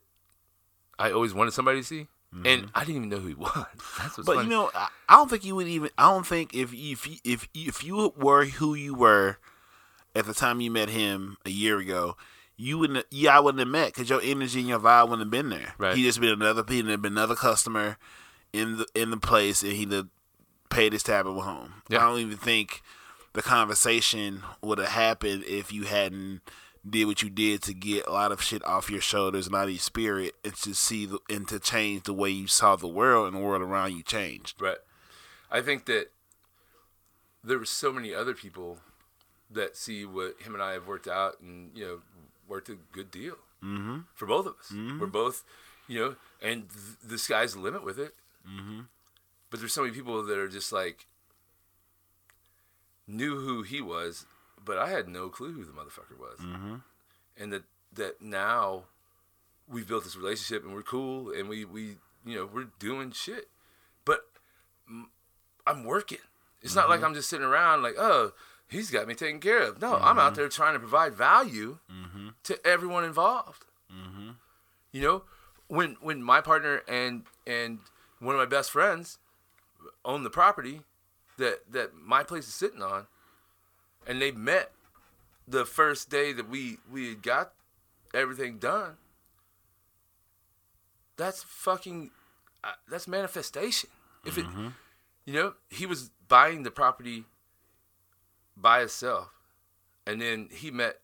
I 0.97 1.11
always 1.11 1.33
wanted 1.35 1.53
somebody 1.53 1.81
to 1.81 1.85
see, 1.85 2.07
and 2.45 2.69
I 2.73 2.81
didn't 2.81 2.95
even 2.97 3.09
know 3.09 3.19
who 3.19 3.27
he 3.27 3.33
was. 3.35 3.51
That's 3.97 4.17
what's 4.17 4.17
Mm-hmm. 4.17 4.21
But 4.25 4.35
funny. 4.35 4.47
you 4.49 4.49
know, 4.55 4.71
I, 4.73 4.87
I 5.09 5.15
don't 5.17 5.29
think 5.29 5.43
you 5.45 5.55
would 5.55 5.67
even. 5.67 5.89
I 5.97 6.09
don't 6.11 6.25
think 6.27 6.53
if 6.53 6.73
if 6.73 7.07
you- 7.07 7.17
if 7.23 7.47
if 7.53 7.83
you 7.83 8.13
were 8.17 8.45
who 8.45 8.73
you 8.75 8.93
were 8.95 9.37
at 10.15 10.25
the 10.25 10.33
time 10.33 10.61
you 10.61 10.69
met 10.71 10.89
him 10.89 11.37
a 11.45 11.49
year 11.49 11.77
ago, 11.79 12.15
you 12.57 12.77
wouldn't. 12.77 13.05
Yeah, 13.11 13.35
I 13.37 13.39
wouldn't 13.39 13.59
have 13.59 13.67
met 13.67 13.87
because 13.93 14.09
your 14.09 14.21
energy 14.21 14.59
and 14.59 14.69
your 14.69 14.79
vibe 14.79 15.09
wouldn't 15.09 15.21
have 15.27 15.31
been 15.31 15.49
there. 15.49 15.73
Right. 15.77 15.95
He 15.95 16.03
just 16.03 16.19
been 16.21 16.29
another. 16.41 16.63
He'd 16.67 16.85
have 16.87 17.01
been 17.01 17.13
another 17.13 17.35
customer 17.35 17.97
in 18.51 18.77
the 18.77 18.87
in 18.95 19.09
the 19.11 19.17
place, 19.17 19.63
and 19.63 19.73
he'd 19.73 19.91
have 19.91 20.07
paid 20.69 20.93
his 20.93 21.03
tab 21.03 21.25
and 21.27 21.35
went 21.35 21.47
home. 21.49 21.73
Yeah. 21.89 21.99
I 21.99 22.09
don't 22.09 22.19
even 22.19 22.37
think 22.37 22.81
the 23.33 23.41
conversation 23.41 24.43
would 24.61 24.77
have 24.77 24.89
happened 24.89 25.43
if 25.45 25.71
you 25.73 25.83
hadn't 25.83 26.41
did 26.87 27.05
what 27.05 27.21
you 27.21 27.29
did 27.29 27.61
to 27.63 27.73
get 27.73 28.05
a 28.07 28.11
lot 28.11 28.31
of 28.31 28.41
shit 28.41 28.65
off 28.65 28.89
your 28.89 29.01
shoulders 29.01 29.47
and 29.47 29.55
out 29.55 29.65
of 29.65 29.69
your 29.69 29.79
spirit 29.79 30.33
and 30.43 30.53
to 30.55 30.73
see 30.73 31.05
the, 31.05 31.19
and 31.29 31.47
to 31.47 31.59
change 31.59 32.03
the 32.03 32.13
way 32.13 32.29
you 32.29 32.47
saw 32.47 32.75
the 32.75 32.87
world 32.87 33.27
and 33.27 33.35
the 33.35 33.39
world 33.39 33.61
around 33.61 33.93
you 33.93 34.03
changed. 34.03 34.61
Right. 34.61 34.77
I 35.49 35.61
think 35.61 35.85
that 35.85 36.07
there 37.43 37.57
were 37.57 37.65
so 37.65 37.93
many 37.93 38.13
other 38.13 38.33
people 38.33 38.79
that 39.49 39.77
see 39.77 40.03
what 40.05 40.41
him 40.41 40.53
and 40.53 40.63
I 40.63 40.73
have 40.73 40.87
worked 40.87 41.07
out 41.07 41.39
and, 41.39 41.71
you 41.73 41.85
know, 41.85 41.99
worked 42.47 42.69
a 42.69 42.77
good 42.91 43.11
deal 43.11 43.35
mm-hmm. 43.63 43.99
for 44.13 44.25
both 44.25 44.45
of 44.45 44.55
us. 44.59 44.73
We're 44.99 45.07
both, 45.07 45.43
you 45.87 45.99
know, 45.99 46.15
and 46.41 46.69
th- 46.69 47.11
the 47.11 47.17
sky's 47.17 47.53
the 47.53 47.59
limit 47.59 47.85
with 47.85 47.99
it. 47.99 48.15
Mm-hmm. 48.47 48.81
But 49.49 49.59
there's 49.59 49.73
so 49.73 49.83
many 49.83 49.93
people 49.93 50.23
that 50.23 50.37
are 50.37 50.49
just 50.49 50.71
like, 50.73 51.05
knew 53.07 53.39
who 53.39 53.63
he 53.63 53.81
was, 53.81 54.25
but 54.63 54.77
I 54.77 54.89
had 54.89 55.07
no 55.07 55.29
clue 55.29 55.53
who 55.53 55.63
the 55.63 55.71
motherfucker 55.71 56.19
was. 56.19 56.39
Mm-hmm. 56.39 56.75
And 57.37 57.53
that, 57.53 57.63
that 57.93 58.21
now 58.21 58.83
we've 59.67 59.87
built 59.87 60.03
this 60.03 60.15
relationship 60.15 60.63
and 60.63 60.73
we're 60.73 60.83
cool 60.83 61.31
and 61.31 61.49
we, 61.49 61.65
we 61.65 61.97
you 62.25 62.35
know, 62.35 62.49
we're 62.51 62.67
doing 62.79 63.11
shit. 63.11 63.49
But 64.05 64.25
I'm 65.65 65.83
working. 65.83 66.19
It's 66.61 66.75
not 66.75 66.89
like 66.89 66.99
mm-hmm. 66.99 67.07
I'm 67.07 67.13
just 67.13 67.29
sitting 67.29 67.45
around 67.45 67.83
like, 67.83 67.95
oh, 67.97 68.33
he's 68.67 68.89
got 68.89 69.07
me 69.07 69.15
taken 69.15 69.39
care 69.39 69.63
of. 69.63 69.81
No, 69.81 69.95
I'm 69.95 70.17
out 70.17 70.27
mm-hmm. 70.27 70.35
there 70.35 70.49
trying 70.49 70.73
to 70.73 70.79
provide 70.79 71.13
value 71.13 71.79
mm-hmm. 71.91 72.29
to 72.43 72.65
everyone 72.65 73.03
involved. 73.03 73.65
You 74.93 75.01
know, 75.01 75.23
when 75.67 75.97
when 76.01 76.21
my 76.23 76.39
partner 76.39 76.83
and 76.87 77.23
and 77.45 77.79
one 78.19 78.35
of 78.35 78.39
my 78.39 78.45
best 78.45 78.69
friends 78.71 79.17
own 80.05 80.23
the 80.23 80.29
property 80.29 80.81
that 81.37 81.71
that 81.71 81.95
my 81.95 82.23
place 82.23 82.47
is 82.47 82.53
sitting 82.53 82.81
on, 82.81 83.07
and 84.07 84.21
they 84.21 84.31
met 84.31 84.71
the 85.47 85.65
first 85.65 86.09
day 86.09 86.33
that 86.33 86.49
we 86.49 86.77
we 86.91 87.09
had 87.09 87.21
got 87.21 87.53
everything 88.13 88.57
done. 88.59 88.97
That's 91.17 91.43
fucking 91.43 92.11
uh, 92.63 92.71
that's 92.89 93.07
manifestation. 93.07 93.89
If 94.25 94.37
it, 94.37 94.45
you 95.25 95.33
know, 95.33 95.53
he 95.69 95.85
was 95.85 96.09
buying 96.27 96.63
the 96.63 96.71
property 96.71 97.25
by 98.55 98.79
himself, 98.79 99.29
and 100.07 100.21
then 100.21 100.47
he 100.51 100.71
met. 100.71 100.99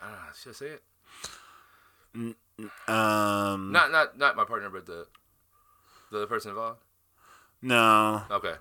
I 0.00 0.04
don't 0.10 0.12
know. 0.12 0.18
Should 0.40 0.50
I 0.50 0.52
say 0.54 0.66
it? 0.66 0.82
Um, 2.88 3.72
Not 3.72 3.90
not 3.90 4.18
not 4.18 4.36
my 4.36 4.44
partner, 4.44 4.68
but 4.70 4.86
the 4.86 5.06
the 6.10 6.18
other 6.18 6.26
person 6.26 6.50
involved. 6.50 6.80
no. 7.62 8.22
Okay. 8.30 8.54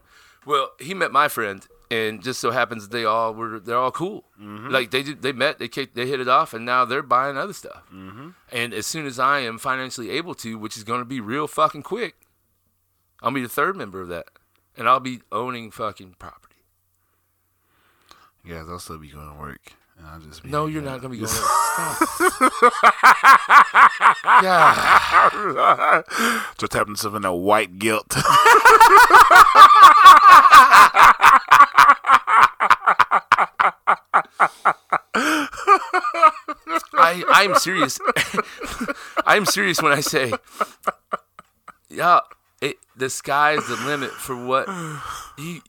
Well, 0.46 0.72
he 0.80 0.94
met 0.94 1.12
my 1.12 1.28
friend, 1.28 1.66
and 1.90 2.22
just 2.22 2.40
so 2.40 2.52
happens 2.52 2.90
they 2.90 3.06
all 3.06 3.34
were 3.34 3.60
they're 3.60 3.78
all 3.78 3.92
cool. 3.92 4.26
Like 4.40 4.92
they 4.92 5.04
did, 5.04 5.22
they 5.22 5.32
met, 5.32 5.58
they 5.60 5.68
kicked, 5.68 5.96
they 5.96 6.06
hit 6.08 6.20
it 6.20 6.28
off, 6.28 6.54
and 6.54 6.66
now 6.66 6.86
they're 6.86 7.02
buying 7.02 7.38
other 7.38 7.54
stuff. 7.54 7.84
Mm-hmm. 7.94 8.30
And 8.52 8.74
as 8.74 8.86
soon 8.86 9.06
as 9.06 9.20
I 9.20 9.40
am 9.40 9.58
financially 9.58 10.10
able 10.12 10.36
to, 10.36 10.58
which 10.58 10.76
is 10.78 10.84
going 10.84 11.00
to 11.00 11.06
be 11.06 11.20
real 11.22 11.48
fucking 11.48 11.84
quick, 11.84 12.16
I'll 13.22 13.32
be 13.32 13.42
the 13.42 13.50
third 13.50 13.76
member 13.76 14.02
of 14.02 14.10
that, 14.10 14.28
and 14.76 14.88
I'll 14.88 15.00
be 15.00 15.22
owning 15.32 15.72
fucking 15.72 16.16
property. 16.20 16.56
Yeah, 18.46 18.64
I'll 18.68 18.80
still 18.80 18.98
be 18.98 19.10
going 19.10 19.30
to 19.34 19.40
work. 19.40 19.74
And 19.98 20.06
I'll 20.08 20.20
just 20.20 20.46
No, 20.46 20.68
you're 20.68 20.82
not 20.84 21.02
going 21.02 21.12
to 21.14 21.18
be 21.20 21.26
going. 21.26 21.28
Stop. 21.30 21.98
yeah. 24.44 26.02
Just 26.58 26.74
having 26.74 26.96
stuff 26.96 27.16
in 27.16 27.24
that 27.24 27.34
white 27.34 27.80
guilt. 27.80 28.16
I 36.94 37.24
I'm 37.30 37.56
serious. 37.56 38.00
I'm 39.26 39.46
serious 39.46 39.82
when 39.82 39.92
I 39.92 40.02
say, 40.02 40.32
yeah, 41.90 42.20
it, 42.62 42.78
the 42.96 43.10
sky's 43.10 43.68
the 43.68 43.76
limit 43.76 44.12
for 44.12 44.36
what 44.36 44.68
you. 45.38 45.62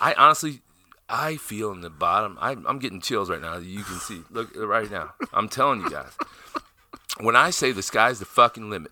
I 0.00 0.14
honestly, 0.14 0.60
I 1.08 1.36
feel 1.36 1.72
in 1.72 1.80
the 1.80 1.90
bottom. 1.90 2.38
I'm 2.40 2.66
I'm 2.66 2.78
getting 2.78 3.00
chills 3.00 3.30
right 3.30 3.40
now. 3.40 3.58
You 3.58 3.82
can 3.82 3.96
see. 3.96 4.22
Look 4.30 4.52
right 4.56 4.90
now. 4.90 5.14
I'm 5.32 5.48
telling 5.48 5.80
you 5.80 5.90
guys. 5.90 6.12
When 7.20 7.36
I 7.36 7.50
say 7.50 7.72
the 7.72 7.82
sky's 7.82 8.18
the 8.18 8.24
fucking 8.24 8.70
limit, 8.70 8.90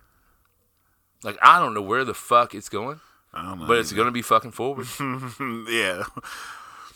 like 1.22 1.38
I 1.42 1.58
don't 1.58 1.74
know 1.74 1.82
where 1.82 2.04
the 2.04 2.14
fuck 2.14 2.54
it's 2.54 2.68
going, 2.68 3.00
I 3.32 3.54
but 3.54 3.78
it's 3.78 3.92
gonna 3.92 4.10
be 4.10 4.22
fucking 4.22 4.52
forward. 4.52 4.86
yeah. 5.68 6.04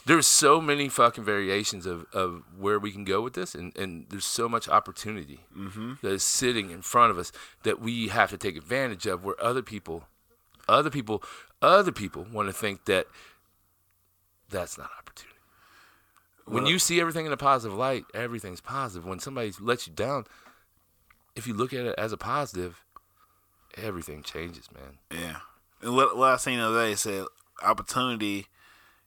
There's 0.06 0.26
so 0.26 0.60
many 0.60 0.88
fucking 0.88 1.24
variations 1.24 1.86
of, 1.86 2.06
of 2.12 2.42
where 2.58 2.78
we 2.78 2.92
can 2.92 3.04
go 3.04 3.20
with 3.20 3.34
this 3.34 3.54
and, 3.54 3.76
and 3.76 4.06
there's 4.10 4.24
so 4.24 4.48
much 4.48 4.68
opportunity 4.68 5.40
mm-hmm. 5.56 5.94
that 6.02 6.12
is 6.12 6.22
sitting 6.22 6.70
in 6.70 6.82
front 6.82 7.10
of 7.10 7.18
us 7.18 7.32
that 7.62 7.80
we 7.80 8.08
have 8.08 8.30
to 8.30 8.38
take 8.38 8.56
advantage 8.56 9.06
of 9.06 9.24
where 9.24 9.40
other 9.42 9.62
people 9.62 10.04
other 10.68 10.90
people 10.90 11.22
other 11.62 11.92
people 11.92 12.26
want 12.32 12.48
to 12.48 12.52
think 12.52 12.84
that 12.84 13.06
that's 14.50 14.76
not 14.78 14.90
opportunity. 14.98 15.30
When 16.46 16.66
you 16.66 16.78
see 16.78 17.00
everything 17.00 17.24
in 17.24 17.32
a 17.32 17.36
positive 17.36 17.76
light 17.76 18.04
everything's 18.14 18.60
positive. 18.60 19.06
When 19.06 19.18
somebody 19.18 19.52
lets 19.58 19.86
you 19.86 19.92
down 19.92 20.24
if 21.34 21.46
you 21.46 21.54
look 21.54 21.72
at 21.72 21.86
it 21.86 21.94
as 21.98 22.12
a 22.12 22.16
positive 22.16 22.84
everything 23.76 24.22
changes 24.22 24.68
man. 24.72 24.98
Yeah. 25.10 25.36
And 25.82 26.00
I 26.22 26.36
seen 26.36 26.58
the 26.58 26.66
other 26.66 26.86
day 26.86 26.94
said 26.94 27.24
opportunity, 27.62 28.46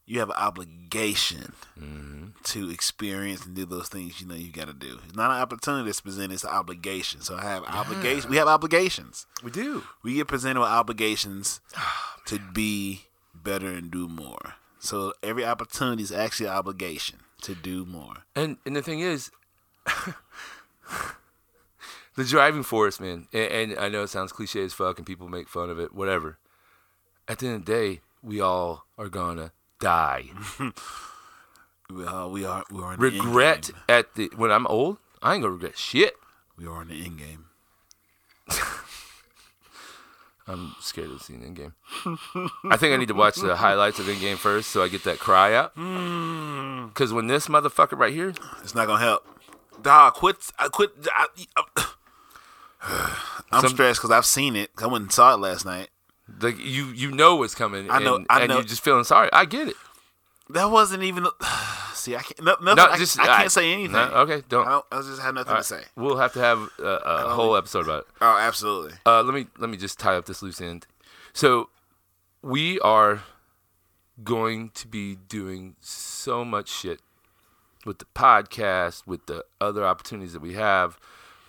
you 0.07 0.19
have 0.19 0.29
an 0.29 0.37
obligation 0.37 1.51
mm-hmm. 1.77 2.27
to 2.45 2.69
experience 2.71 3.45
and 3.45 3.53
do 3.55 3.65
those 3.65 3.89
things 3.89 4.21
you 4.21 4.27
know 4.27 4.35
you 4.35 4.51
got 4.51 4.67
to 4.67 4.73
do. 4.73 4.99
It's 5.05 5.15
not 5.15 5.29
an 5.29 5.41
opportunity 5.41 5.85
that's 5.85 5.99
presented, 6.01 6.33
it's 6.33 6.45
an 6.45 6.49
obligation. 6.49 7.21
So 7.21 7.35
I 7.35 7.43
have 7.43 7.63
obligation. 7.65 8.31
We 8.31 8.37
have 8.37 8.47
obligations. 8.47 9.27
we 9.43 9.51
do 9.51 9.83
We 10.01 10.15
get 10.15 10.27
presented 10.27 10.61
with 10.61 10.69
obligations 10.69 11.59
oh, 11.77 12.03
to 12.25 12.39
be 12.39 13.03
better 13.35 13.67
and 13.67 13.91
do 13.91 14.07
more. 14.07 14.55
So 14.79 15.13
every 15.21 15.45
opportunity 15.45 16.03
is 16.03 16.11
actually 16.11 16.47
an 16.47 16.53
obligation 16.53 17.19
to 17.41 17.53
do 17.53 17.85
more. 17.85 18.23
And 18.33 18.57
and 18.65 18.77
the 18.77 18.81
thing 18.81 19.01
is, 19.01 19.29
the 22.15 22.23
driving 22.23 22.63
force, 22.63 23.01
man. 23.01 23.27
And, 23.33 23.51
and 23.51 23.79
I 23.79 23.89
know 23.89 24.03
it 24.03 24.09
sounds 24.09 24.31
cliche 24.31 24.63
as 24.63 24.73
fuck, 24.73 24.97
and 24.97 25.05
people 25.05 25.27
make 25.27 25.49
fun 25.49 25.69
of 25.69 25.79
it. 25.79 25.93
Whatever. 25.93 26.37
At 27.27 27.39
the 27.39 27.47
end 27.47 27.55
of 27.57 27.65
the 27.65 27.73
day, 27.73 28.01
we 28.23 28.39
all 28.39 28.85
are 28.97 29.09
gonna 29.09 29.51
die. 29.79 30.25
We 31.89 32.05
are, 32.05 32.27
we 32.27 32.43
are, 32.43 32.65
we 32.69 32.81
are 32.81 32.95
in 32.95 32.99
the 32.99 33.07
end 33.07 33.23
regret 33.23 33.61
game. 33.67 33.75
at 33.87 34.15
the 34.15 34.29
when 34.35 34.51
I'm 34.51 34.67
old. 34.67 34.97
I 35.21 35.33
ain't 35.35 35.41
gonna 35.41 35.53
regret 35.53 35.77
shit. 35.77 36.15
We 36.57 36.67
are 36.67 36.81
in 36.81 36.89
the 36.89 37.05
end 37.05 37.17
game. 37.17 37.45
I'm 40.47 40.75
scared 40.79 41.11
of 41.11 41.21
seeing 41.21 41.41
the 41.41 41.47
Endgame. 41.47 41.73
I 42.69 42.77
think 42.77 42.93
I 42.93 42.97
need 42.97 43.09
to 43.09 43.13
watch 43.13 43.35
the 43.35 43.57
highlights 43.57 43.99
of 43.99 44.05
the 44.05 44.13
Endgame 44.13 44.37
first, 44.37 44.69
so 44.69 44.81
I 44.81 44.87
get 44.87 45.03
that 45.03 45.19
cry 45.19 45.53
out. 45.53 45.73
Hmm. 45.75 46.87
Because 46.87 47.11
when 47.11 47.27
this 47.27 47.47
motherfucker 47.47 47.97
right 47.99 48.13
here, 48.13 48.33
It's 48.63 48.73
not 48.73 48.87
gonna 48.87 49.03
help. 49.03 49.27
Dog, 49.81 50.13
quit. 50.13 50.37
I 50.57 50.69
quit. 50.69 50.91
I, 51.13 51.27
am 53.51 53.67
stressed 53.67 53.99
because 53.99 54.11
I've 54.11 54.25
seen 54.25 54.55
it. 54.55 54.71
I 54.77 54.87
went 54.87 55.03
and 55.03 55.11
saw 55.11 55.33
it 55.33 55.37
last 55.37 55.65
night. 55.65 55.89
Like 56.41 56.57
you 56.59 56.85
you 56.87 57.11
know 57.11 57.35
what's 57.37 57.55
coming, 57.55 57.89
I 57.89 57.99
know- 57.99 58.15
and, 58.15 58.25
I 58.29 58.41
and 58.41 58.49
know. 58.49 58.55
you're 58.55 58.63
just 58.65 58.83
feeling 58.83 59.03
sorry. 59.03 59.29
I 59.33 59.45
get 59.45 59.67
it. 59.67 59.75
That 60.49 60.71
wasn't 60.71 61.03
even. 61.03 61.27
See, 61.93 62.15
I 62.15 62.21
can't. 62.21 62.41
No, 62.43 62.55
nothing, 62.61 62.75
No, 62.75 62.85
I, 62.85 62.97
just 62.97 63.19
I 63.19 63.25
can't 63.25 63.39
I- 63.41 63.47
say 63.47 63.73
anything. 63.73 63.91
no, 63.93 64.03
okay, 64.03 64.43
don't. 64.47 64.65
I 64.67 64.69
don't. 64.71 64.85
I 64.91 65.01
just 65.01 65.21
had 65.21 65.35
nothing 65.35 65.51
All 65.53 65.57
to 65.57 65.63
say. 65.63 65.81
We'll 65.95 66.17
have 66.17 66.31
to 66.33 66.39
have 66.39 66.69
a, 66.79 66.83
a 66.83 67.29
whole 67.33 67.55
episode 67.57 67.85
about 67.85 68.01
it. 68.01 68.07
Oh, 68.21 68.37
absolutely. 68.37 68.93
Uh, 69.05 69.23
let 69.23 69.33
me 69.33 69.47
let 69.57 69.69
me 69.69 69.77
just 69.77 69.99
tie 69.99 70.15
up 70.15 70.25
this 70.25 70.41
loose 70.41 70.61
end. 70.61 70.85
So 71.33 71.69
we 72.41 72.79
are 72.81 73.23
going 74.23 74.69
to 74.75 74.87
be 74.87 75.15
doing 75.15 75.75
so 75.81 76.45
much 76.45 76.69
shit 76.69 76.99
with 77.85 77.99
the 77.99 78.05
podcast, 78.15 79.05
with 79.05 79.25
the 79.25 79.43
other 79.59 79.85
opportunities 79.85 80.33
that 80.33 80.41
we 80.41 80.53
have, 80.53 80.97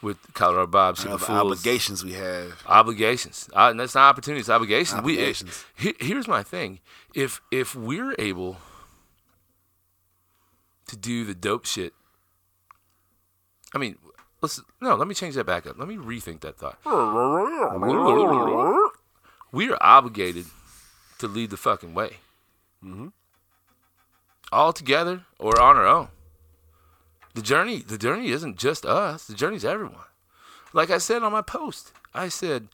with 0.03 0.17
Colorado 0.35 0.67
Bob, 0.67 0.97
Ship 0.97 1.11
of 1.11 1.23
Fools, 1.23 1.39
obligations 1.39 2.05
we 2.05 2.13
have. 2.15 2.63
obligations. 2.67 3.49
Uh, 3.55 3.69
and 3.71 3.81
that's 3.81 3.95
not 3.95 4.09
opportunities, 4.11 4.49
obligations. 4.49 4.99
Obligations. 5.01 5.65
We, 5.83 5.95
he- 5.99 6.07
here's 6.07 6.29
my 6.29 6.43
thing: 6.43 6.81
if 7.15 7.41
if 7.51 7.75
we're 7.75 8.15
able 8.19 8.59
to 10.87 10.97
do 10.97 11.25
the 11.25 11.35
dope 11.35 11.67
shit, 11.67 11.93
I 13.75 13.79
mean, 13.79 13.97
let's 14.41 14.61
no. 14.81 14.95
Let 14.95 15.09
me 15.09 15.15
change 15.15 15.35
that 15.35 15.45
back 15.45 15.67
up. 15.67 15.79
Let 15.79 15.89
me 15.89 15.97
rethink 15.97 16.41
that 16.41 16.57
thought. 16.59 16.79
We 19.51 19.71
are 19.71 19.79
obligated 19.81 20.47
to 21.19 21.27
lead 21.27 21.51
the 21.51 21.57
fucking 21.57 21.95
way. 21.95 22.19
All 24.53 24.73
together 24.73 25.23
or 25.39 25.61
on 25.61 25.77
our 25.77 25.87
own. 25.87 26.09
The 27.39 27.45
journey, 27.45 27.83
the 27.83 27.99
journey 27.99 28.31
isn't 28.31 28.59
just 28.59 28.85
us. 28.85 29.29
The 29.29 29.35
journey's 29.35 29.65
everyone. 29.65 30.05
Like 30.73 30.91
I 30.91 30.99
said 30.99 31.23
on 31.23 31.31
my 31.31 31.41
post, 31.43 31.93
I 32.13 32.29
said, 32.29 32.67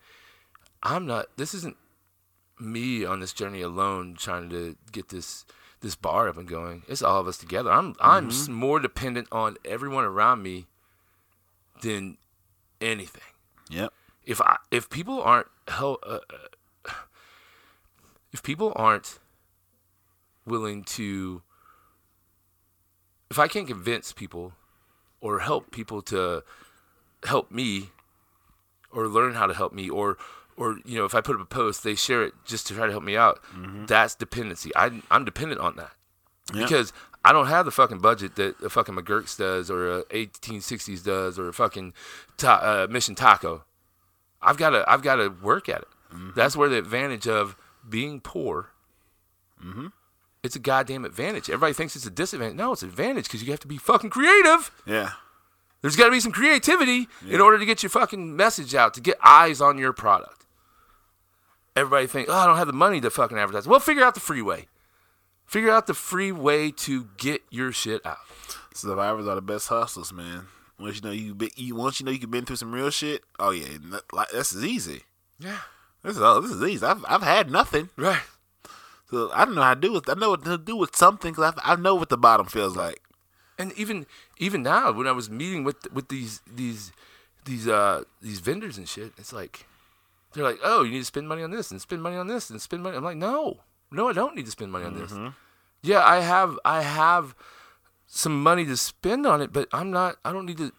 I'm 0.82 1.04
not. 1.06 1.26
This 1.36 1.52
isn't 1.52 1.76
me 2.58 3.04
on 3.04 3.20
this 3.20 3.34
journey 3.34 3.60
alone 3.60 4.14
trying 4.18 4.48
to 4.50 4.76
get 4.90 5.10
this 5.10 5.44
this 5.80 5.94
bar 5.96 6.28
up 6.30 6.38
and 6.38 6.48
going. 6.48 6.82
It's 6.88 7.02
all 7.02 7.20
of 7.20 7.28
us 7.28 7.36
together. 7.36 7.70
I'm 7.70 7.94
I'm 8.00 8.28
s- 8.28 8.48
more 8.48 8.80
dependent 8.80 9.28
on 9.30 9.56
everyone 9.66 10.04
around 10.04 10.42
me 10.42 10.66
than 11.82 12.16
anything 12.80 13.22
Yep. 13.68 13.92
if 14.24 14.40
I 14.40 14.56
if 14.70 14.88
people 14.88 15.20
aren't 15.22 15.48
hel- 15.68 15.98
uh, 16.02 16.20
uh, 16.86 16.90
if 18.32 18.42
people 18.42 18.72
aren't 18.76 19.18
willing 20.46 20.84
to 20.84 21.42
if 23.34 23.38
I 23.40 23.48
can't 23.48 23.66
convince 23.66 24.12
people 24.12 24.52
or 25.20 25.40
help 25.40 25.72
people 25.72 26.02
to 26.02 26.44
help 27.24 27.50
me 27.50 27.88
or 28.92 29.08
learn 29.08 29.34
how 29.34 29.48
to 29.48 29.54
help 29.54 29.72
me 29.72 29.90
or 29.90 30.16
or 30.56 30.78
you 30.84 30.96
know 30.96 31.04
if 31.04 31.16
I 31.16 31.20
put 31.20 31.34
up 31.34 31.42
a 31.42 31.44
post 31.44 31.82
they 31.82 31.96
share 31.96 32.22
it 32.22 32.32
just 32.44 32.68
to 32.68 32.74
try 32.74 32.86
to 32.86 32.92
help 32.92 33.02
me 33.02 33.16
out 33.16 33.42
mm-hmm. 33.52 33.86
that's 33.86 34.14
dependency 34.14 34.70
I 34.76 35.02
I'm 35.10 35.24
dependent 35.24 35.60
on 35.60 35.74
that 35.74 35.90
Yeah. 36.54 36.62
because 36.62 36.92
I 37.24 37.32
don't 37.32 37.48
have 37.48 37.64
the 37.64 37.72
fucking 37.72 37.98
budget 37.98 38.36
that 38.36 38.60
a 38.62 38.70
fucking 38.70 38.94
McGurk's 38.94 39.36
does 39.36 39.68
or 39.68 39.98
a 39.98 40.02
1860s 40.04 41.02
does 41.02 41.36
or 41.36 41.48
a 41.48 41.52
fucking 41.52 41.92
ta- 42.36 42.60
uh, 42.62 42.86
Mission 42.88 43.16
Taco. 43.16 43.64
I've 44.42 44.58
got 44.58 44.70
to 44.70 44.84
I've 44.86 45.02
got 45.02 45.16
to 45.16 45.30
work 45.30 45.68
at 45.68 45.80
it. 45.82 45.88
Mm-hmm. 46.12 46.30
That's 46.36 46.54
where 46.54 46.68
the 46.68 46.78
advantage 46.78 47.26
of 47.26 47.56
being 47.88 48.20
poor. 48.20 48.68
Mm-hmm. 49.64 49.86
It's 50.44 50.54
a 50.54 50.60
goddamn 50.60 51.06
advantage. 51.06 51.48
Everybody 51.48 51.72
thinks 51.72 51.96
it's 51.96 52.04
a 52.04 52.10
disadvantage. 52.10 52.56
No, 52.56 52.72
it's 52.72 52.82
an 52.82 52.90
advantage 52.90 53.24
because 53.24 53.42
you 53.42 53.50
have 53.50 53.60
to 53.60 53.66
be 53.66 53.78
fucking 53.78 54.10
creative. 54.10 54.70
Yeah. 54.86 55.12
There's 55.80 55.96
got 55.96 56.04
to 56.04 56.10
be 56.10 56.20
some 56.20 56.32
creativity 56.32 57.08
in 57.28 57.40
order 57.40 57.58
to 57.58 57.64
get 57.64 57.82
your 57.82 57.90
fucking 57.90 58.36
message 58.36 58.74
out, 58.74 58.92
to 58.94 59.00
get 59.00 59.16
eyes 59.24 59.62
on 59.62 59.78
your 59.78 59.94
product. 59.94 60.44
Everybody 61.74 62.06
think, 62.06 62.28
oh, 62.28 62.34
I 62.34 62.46
don't 62.46 62.58
have 62.58 62.66
the 62.66 62.74
money 62.74 63.00
to 63.00 63.10
fucking 63.10 63.38
advertise. 63.38 63.66
Well, 63.66 63.80
figure 63.80 64.04
out 64.04 64.14
the 64.14 64.20
free 64.20 64.42
way. 64.42 64.66
Figure 65.46 65.70
out 65.70 65.86
the 65.86 65.94
free 65.94 66.30
way 66.30 66.70
to 66.70 67.08
get 67.16 67.42
your 67.50 67.72
shit 67.72 68.04
out. 68.04 68.18
Survivors 68.74 69.26
are 69.26 69.34
the 69.34 69.42
best 69.42 69.68
hustlers, 69.68 70.12
man. 70.12 70.46
Once 70.78 70.96
you 70.96 71.02
know 71.02 71.10
you, 71.10 71.34
be, 71.34 71.50
you 71.56 71.74
once 71.74 72.00
you 72.00 72.06
know 72.06 72.12
you've 72.12 72.30
been 72.30 72.44
through 72.44 72.56
some 72.56 72.72
real 72.72 72.90
shit. 72.90 73.22
Oh 73.38 73.50
yeah, 73.50 73.78
like 74.12 74.30
this 74.30 74.52
is 74.52 74.64
easy. 74.64 75.02
Yeah. 75.38 75.58
This 76.02 76.16
is 76.16 76.22
oh, 76.22 76.40
this 76.40 76.50
is 76.50 76.62
easy. 76.62 76.84
I've 76.84 77.04
I've 77.08 77.22
had 77.22 77.50
nothing, 77.50 77.88
Right. 77.96 78.22
So 79.14 79.30
I 79.32 79.44
don't 79.44 79.54
know 79.54 79.62
how 79.62 79.74
to 79.74 79.80
do 79.80 79.92
with. 79.92 80.08
I 80.08 80.14
know 80.14 80.30
what 80.30 80.44
to 80.44 80.58
do 80.58 80.74
with 80.74 80.96
something 80.96 81.30
because 81.30 81.54
I, 81.62 81.74
I 81.74 81.76
know 81.76 81.94
what 81.94 82.08
the 82.08 82.16
bottom 82.16 82.46
feels 82.46 82.76
like. 82.76 83.00
And 83.56 83.72
even 83.78 84.06
even 84.38 84.64
now, 84.64 84.90
when 84.90 85.06
I 85.06 85.12
was 85.12 85.30
meeting 85.30 85.62
with 85.62 85.92
with 85.92 86.08
these 86.08 86.42
these 86.52 86.90
these 87.44 87.68
uh 87.68 88.02
these 88.20 88.40
vendors 88.40 88.76
and 88.76 88.88
shit, 88.88 89.12
it's 89.16 89.32
like 89.32 89.66
they're 90.32 90.42
like, 90.42 90.58
"Oh, 90.64 90.82
you 90.82 90.90
need 90.90 90.98
to 90.98 91.04
spend 91.04 91.28
money 91.28 91.44
on 91.44 91.52
this 91.52 91.70
and 91.70 91.80
spend 91.80 92.02
money 92.02 92.16
on 92.16 92.26
this 92.26 92.50
and 92.50 92.60
spend 92.60 92.82
money." 92.82 92.96
I'm 92.96 93.04
like, 93.04 93.16
"No, 93.16 93.60
no, 93.92 94.08
I 94.08 94.12
don't 94.12 94.34
need 94.34 94.46
to 94.46 94.50
spend 94.50 94.72
money 94.72 94.84
on 94.84 94.94
this. 94.94 95.12
Yeah, 95.80 96.02
I 96.04 96.18
have 96.18 96.58
I 96.64 96.82
have 96.82 97.36
some 98.08 98.42
money 98.42 98.64
to 98.66 98.76
spend 98.76 99.26
on 99.28 99.40
it, 99.40 99.52
but 99.52 99.68
I'm 99.72 99.92
not. 99.92 100.16
I 100.24 100.32
don't 100.32 100.46
need 100.46 100.58
to 100.58 100.72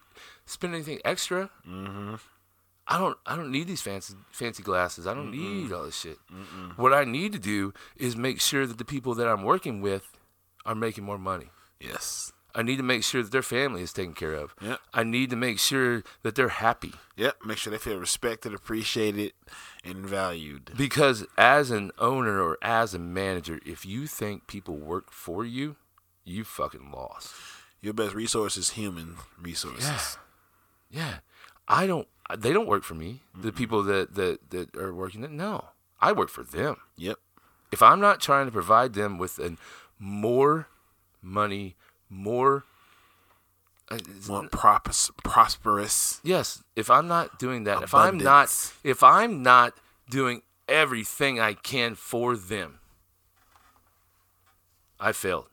spend 0.44 0.74
anything 0.74 1.00
extra. 1.06 1.48
Mm-hmm. 1.66 2.16
I 2.88 2.98
don't. 2.98 3.16
I 3.26 3.36
don't 3.36 3.50
need 3.50 3.66
these 3.66 3.82
fancy 3.82 4.14
fancy 4.30 4.62
glasses. 4.62 5.06
I 5.06 5.14
don't 5.14 5.30
need 5.30 5.72
all 5.72 5.84
this 5.84 5.98
shit. 5.98 6.18
What 6.76 6.92
I 6.92 7.04
need 7.04 7.32
to 7.32 7.38
do 7.38 7.74
is 7.96 8.16
make 8.16 8.40
sure 8.40 8.66
that 8.66 8.78
the 8.78 8.84
people 8.84 9.14
that 9.14 9.26
I'm 9.28 9.42
working 9.42 9.80
with 9.80 10.16
are 10.64 10.74
making 10.74 11.04
more 11.04 11.18
money. 11.18 11.50
Yes. 11.80 12.32
I 12.54 12.62
need 12.62 12.76
to 12.78 12.82
make 12.82 13.04
sure 13.04 13.22
that 13.22 13.32
their 13.32 13.42
family 13.42 13.82
is 13.82 13.92
taken 13.92 14.14
care 14.14 14.32
of. 14.32 14.54
Yep. 14.62 14.80
I 14.94 15.02
need 15.02 15.28
to 15.28 15.36
make 15.36 15.58
sure 15.58 16.02
that 16.22 16.36
they're 16.36 16.48
happy. 16.48 16.94
Yep. 17.16 17.44
Make 17.44 17.58
sure 17.58 17.70
they 17.70 17.76
feel 17.76 17.98
respected, 17.98 18.54
appreciated, 18.54 19.34
and 19.84 20.06
valued. 20.06 20.72
Because 20.74 21.26
as 21.36 21.70
an 21.70 21.92
owner 21.98 22.40
or 22.40 22.56
as 22.62 22.94
a 22.94 22.98
manager, 22.98 23.60
if 23.66 23.84
you 23.84 24.06
think 24.06 24.46
people 24.46 24.76
work 24.76 25.12
for 25.12 25.44
you, 25.44 25.76
you 26.24 26.44
fucking 26.44 26.90
lost. 26.90 27.34
Your 27.82 27.92
best 27.92 28.14
resource 28.14 28.56
is 28.56 28.70
human 28.70 29.16
resources. 29.38 30.16
Yeah. 30.90 31.02
Yeah. 31.02 31.14
I 31.68 31.86
don't 31.86 32.08
they 32.36 32.52
don't 32.52 32.66
work 32.66 32.82
for 32.82 32.94
me. 32.94 33.20
The 33.34 33.52
people 33.52 33.82
that, 33.84 34.14
that, 34.14 34.50
that 34.50 34.76
are 34.76 34.92
working 34.94 35.22
it, 35.22 35.30
no. 35.30 35.66
I 36.00 36.12
work 36.12 36.28
for 36.28 36.42
them. 36.42 36.76
Yep. 36.96 37.18
If 37.72 37.82
I'm 37.82 38.00
not 38.00 38.20
trying 38.20 38.46
to 38.46 38.52
provide 38.52 38.94
them 38.94 39.18
with 39.18 39.38
an 39.38 39.58
more 39.98 40.68
money, 41.22 41.76
more 42.08 42.64
uh, 43.90 43.98
More 44.28 44.48
propos- 44.48 45.10
prosperous. 45.22 46.20
Yes, 46.24 46.62
if 46.74 46.90
I'm 46.90 47.06
not 47.06 47.38
doing 47.38 47.64
that, 47.64 47.82
if 47.84 47.94
I'm 47.94 48.18
not 48.18 48.48
if 48.82 49.02
I'm 49.02 49.42
not 49.42 49.74
doing 50.10 50.42
everything 50.68 51.38
I 51.38 51.52
can 51.54 51.94
for 51.94 52.36
them, 52.36 52.80
I 54.98 55.12
failed. 55.12 55.46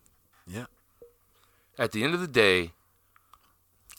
Yeah. 0.47 0.65
At 1.77 1.91
the 1.91 2.03
end 2.03 2.15
of 2.15 2.21
the 2.21 2.27
day, 2.27 2.71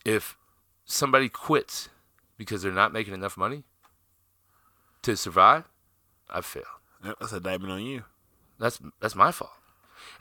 if 0.05 0.37
somebody 0.85 1.29
quits 1.29 1.89
because 2.37 2.63
they're 2.63 2.73
not 2.73 2.93
making 2.93 3.15
enough 3.15 3.37
money 3.37 3.65
to 5.03 5.17
survive, 5.17 5.65
I 6.31 6.41
failed. 6.41 6.67
Yep. 7.05 7.17
That's 7.21 7.33
a 7.33 7.41
diamond 7.41 7.73
on 7.73 7.83
you. 7.83 8.05
That's 8.59 8.81
that's 9.01 9.15
my 9.15 9.31
fault. 9.31 9.53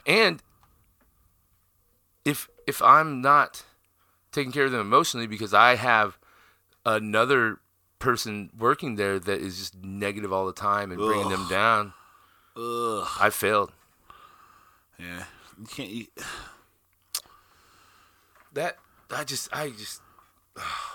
And 0.06 0.42
if 2.24 2.48
if 2.66 2.82
I'm 2.82 3.20
not 3.20 3.64
taking 4.32 4.52
care 4.52 4.64
of 4.64 4.72
them 4.72 4.80
emotionally 4.80 5.26
because 5.26 5.54
I 5.54 5.76
have 5.76 6.18
another 6.84 7.58
person 7.98 8.50
working 8.58 8.96
there 8.96 9.18
that 9.18 9.40
is 9.40 9.58
just 9.58 9.82
negative 9.82 10.32
all 10.32 10.46
the 10.46 10.52
time 10.52 10.90
and 10.90 11.00
bringing 11.00 11.30
them 11.30 11.46
down, 11.48 11.94
Ugh. 12.56 13.06
I 13.20 13.30
failed. 13.30 13.72
Yeah. 14.98 15.24
You 15.58 15.66
can't. 15.66 15.90
You, 15.90 16.06
That 18.52 18.76
I 19.10 19.24
just 19.24 19.48
I 19.52 19.70
just 19.70 20.00
oh. 20.56 20.93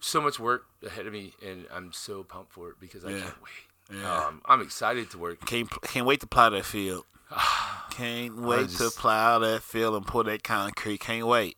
So 0.00 0.20
much 0.20 0.38
work 0.40 0.64
ahead 0.84 1.06
of 1.06 1.12
me 1.12 1.34
and 1.46 1.66
I'm 1.72 1.92
so 1.92 2.22
pumped 2.24 2.52
for 2.52 2.70
it 2.70 2.80
because 2.80 3.04
I 3.04 3.10
Yeah. 3.10 3.20
can't 3.20 3.42
wait. 3.42 3.98
Yeah. 4.00 4.26
Um, 4.26 4.42
I'm 4.46 4.60
excited 4.62 5.10
to 5.10 5.18
work. 5.18 5.44
can't 5.46 5.68
can't 5.82 6.06
wait 6.06 6.20
to 6.20 6.26
plow 6.26 6.48
that 6.50 6.64
field. 6.64 7.04
Can't 7.90 8.36
wait 8.36 8.70
to 8.70 8.90
plow 8.90 9.38
that 9.40 9.62
field 9.62 9.94
and 9.94 10.06
pull 10.06 10.24
that 10.24 10.42
concrete. 10.42 10.98
Can't 11.00 11.26
wait. 11.26 11.56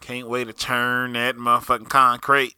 Can't 0.00 0.28
wait 0.28 0.44
to 0.46 0.52
turn 0.52 1.12
that 1.12 1.36
motherfucking 1.36 1.88
concrete. 1.90 2.54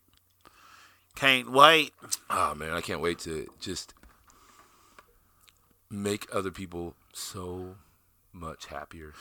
Can't 1.17 1.51
wait. 1.51 1.93
Oh 2.31 2.55
man, 2.55 2.73
I 2.73 2.81
can't 2.81 3.01
wait 3.01 3.19
to 3.21 3.49
just 3.61 3.93
make 5.91 6.27
other 6.33 6.51
people 6.51 6.95
so 7.13 7.77
much 8.33 8.67
happier. 8.67 9.15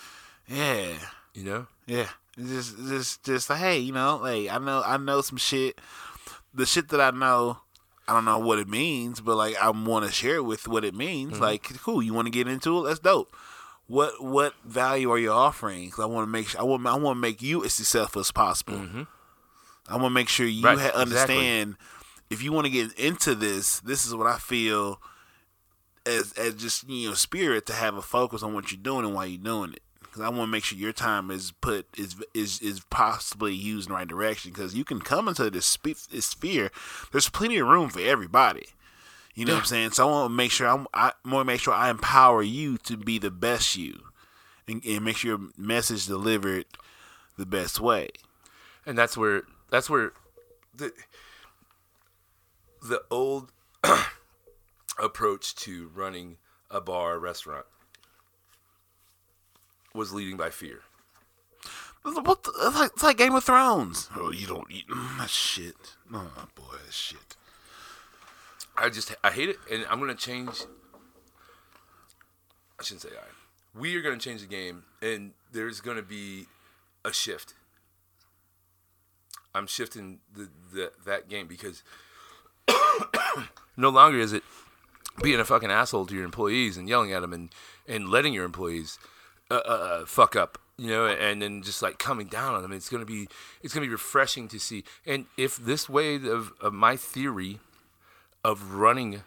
Yeah. 0.47 0.93
You 1.33 1.43
know? 1.43 1.67
Yeah, 1.87 2.09
just, 2.37 2.77
just, 2.87 3.23
just 3.23 3.49
like, 3.49 3.59
hey, 3.59 3.79
you 3.79 3.91
know, 3.93 4.17
like 4.21 4.49
I 4.49 4.57
know, 4.57 4.81
I 4.85 4.97
know 4.97 5.21
some 5.21 5.37
shit. 5.37 5.79
The 6.53 6.65
shit 6.65 6.89
that 6.89 7.01
I 7.01 7.11
know, 7.11 7.57
I 8.07 8.13
don't 8.13 8.25
know 8.25 8.39
what 8.39 8.59
it 8.59 8.67
means, 8.69 9.19
but 9.21 9.35
like, 9.35 9.55
I 9.61 9.69
want 9.69 10.05
to 10.05 10.11
share 10.11 10.41
with 10.43 10.67
what 10.67 10.85
it 10.85 10.93
means. 10.95 11.33
Mm-hmm. 11.33 11.41
Like, 11.43 11.63
cool, 11.83 12.01
you 12.01 12.13
want 12.13 12.27
to 12.27 12.31
get 12.31 12.47
into 12.47 12.79
it? 12.79 12.87
That's 12.87 12.99
dope. 12.99 13.35
What, 13.87 14.23
what 14.23 14.53
value 14.63 15.11
are 15.11 15.17
you 15.19 15.31
offering? 15.31 15.91
'Cause 15.91 16.03
I 16.03 16.07
want 16.07 16.25
to 16.27 16.31
make, 16.31 16.47
sure, 16.49 16.61
I 16.61 16.63
want, 16.63 16.85
I 16.87 16.95
want 16.95 17.17
to 17.17 17.21
make 17.21 17.41
you 17.41 17.63
as 17.63 17.73
successful 17.73 18.19
as 18.21 18.31
possible. 18.31 18.73
Mm-hmm. 18.75 19.03
I 19.87 19.93
want 19.97 20.05
to 20.05 20.09
make 20.11 20.29
sure 20.29 20.47
you 20.47 20.63
Right, 20.63 20.77
ha- 20.79 20.85
exactly. 20.87 21.01
understand. 21.01 21.75
If 22.31 22.41
you 22.41 22.51
want 22.51 22.65
to 22.65 22.71
get 22.71 22.93
into 22.97 23.35
this, 23.35 23.79
this 23.81 24.05
is 24.05 24.15
what 24.15 24.25
I 24.25 24.37
feel 24.39 24.99
as, 26.07 26.33
as 26.33 26.55
just 26.55 26.89
you 26.89 27.09
know, 27.09 27.13
spirit 27.15 27.65
to 27.67 27.73
have 27.73 27.95
a 27.95 28.01
focus 28.01 28.41
on 28.43 28.53
what 28.55 28.71
you're 28.71 28.81
doing 28.81 29.05
and 29.05 29.13
why 29.13 29.25
you're 29.25 29.43
doing 29.43 29.73
it 29.73 29.81
because 30.15 30.25
I 30.25 30.29
want 30.29 30.47
to 30.47 30.51
make 30.51 30.63
sure 30.63 30.77
your 30.77 30.93
time 30.93 31.29
is 31.29 31.51
put 31.51 31.87
is 31.97 32.15
is 32.33 32.61
is 32.61 32.79
possibly 32.89 33.53
used 33.53 33.89
in 33.89 33.91
the 33.91 33.97
right 33.97 34.07
direction. 34.07 34.51
Because 34.51 34.73
you 34.73 34.85
can 34.85 35.01
come 35.01 35.27
into 35.27 35.49
this, 35.49 35.65
spe- 35.65 36.09
this 36.09 36.27
sphere, 36.27 36.71
there's 37.11 37.29
plenty 37.29 37.57
of 37.57 37.67
room 37.67 37.89
for 37.89 37.99
everybody. 37.99 38.67
You 39.33 39.43
know 39.43 39.55
what 39.55 39.59
I'm 39.59 39.65
saying? 39.65 39.91
So 39.91 40.07
I 40.07 40.11
want 40.11 40.29
to 40.29 40.33
make 40.33 40.51
sure 40.51 40.67
I'm, 40.67 40.87
I 40.93 41.11
want 41.25 41.41
to 41.41 41.51
make 41.53 41.59
sure 41.59 41.73
I 41.73 41.89
empower 41.89 42.41
you 42.41 42.77
to 42.77 42.95
be 42.95 43.19
the 43.19 43.29
best 43.29 43.75
you, 43.75 44.03
and, 44.69 44.81
and 44.85 45.03
make 45.03 45.17
sure 45.17 45.31
your 45.31 45.49
message 45.57 46.05
delivered 46.05 46.63
the 47.37 47.45
best 47.45 47.81
way. 47.81 48.07
And 48.85 48.97
that's 48.97 49.17
where 49.17 49.43
that's 49.69 49.89
where 49.89 50.13
the 50.73 50.93
the 52.81 53.03
old 53.11 53.51
approach 54.97 55.55
to 55.55 55.91
running 55.93 56.37
a 56.71 56.79
bar 56.79 57.19
restaurant 57.19 57.65
was 59.95 60.13
leading 60.13 60.37
by 60.37 60.49
fear. 60.49 60.81
What 62.03 62.43
the, 62.43 62.51
it's, 62.61 62.75
like, 62.75 62.91
it's 62.93 63.03
like 63.03 63.17
Game 63.17 63.33
of 63.33 63.43
Thrones. 63.43 64.09
Oh, 64.15 64.31
you 64.31 64.45
don't 64.45 64.69
eat 64.69 64.87
mm, 64.87 65.17
that 65.17 65.29
shit. 65.29 65.95
Oh 66.13 66.29
my 66.35 66.45
boy, 66.53 66.75
that 66.85 66.93
shit. 66.93 67.35
I 68.77 68.89
just 68.89 69.15
I 69.23 69.31
hate 69.31 69.49
it, 69.49 69.57
and 69.71 69.85
I'm 69.89 69.99
gonna 69.99 70.13
change. 70.13 70.65
I 72.79 72.83
shouldn't 72.83 73.01
say 73.01 73.09
I. 73.09 73.79
We 73.79 73.95
are 73.95 74.01
gonna 74.01 74.19
change 74.19 74.41
the 74.41 74.47
game, 74.47 74.83
and 75.01 75.31
there's 75.51 75.81
gonna 75.81 76.03
be 76.03 76.45
a 77.03 77.11
shift. 77.11 77.55
I'm 79.55 79.65
shifting 79.65 80.19
the, 80.31 80.49
the 80.73 80.91
that 81.05 81.27
game 81.27 81.47
because 81.47 81.81
no 83.77 83.89
longer 83.89 84.19
is 84.19 84.33
it 84.33 84.43
being 85.23 85.39
a 85.39 85.45
fucking 85.45 85.71
asshole 85.71 86.05
to 86.07 86.13
your 86.15 86.25
employees 86.25 86.77
and 86.77 86.89
yelling 86.89 87.13
at 87.13 87.21
them 87.21 87.33
and 87.33 87.49
and 87.87 88.09
letting 88.09 88.33
your 88.33 88.45
employees 88.45 88.99
uh, 89.51 89.55
uh, 89.55 89.57
uh, 89.67 90.05
fuck 90.05 90.35
up, 90.35 90.57
you 90.77 90.87
know, 90.87 91.05
and 91.05 91.41
then 91.41 91.61
just 91.61 91.81
like 91.81 91.99
coming 91.99 92.27
down 92.27 92.55
on 92.55 92.61
them. 92.61 92.71
It's 92.71 92.89
gonna 92.89 93.05
be 93.05 93.27
it's 93.61 93.73
gonna 93.73 93.85
be 93.85 93.91
refreshing 93.91 94.47
to 94.49 94.59
see. 94.59 94.83
And 95.05 95.25
if 95.37 95.57
this 95.57 95.87
way 95.87 96.15
of, 96.15 96.53
of 96.59 96.73
my 96.73 96.95
theory 96.95 97.59
of 98.43 98.73
running 98.73 99.23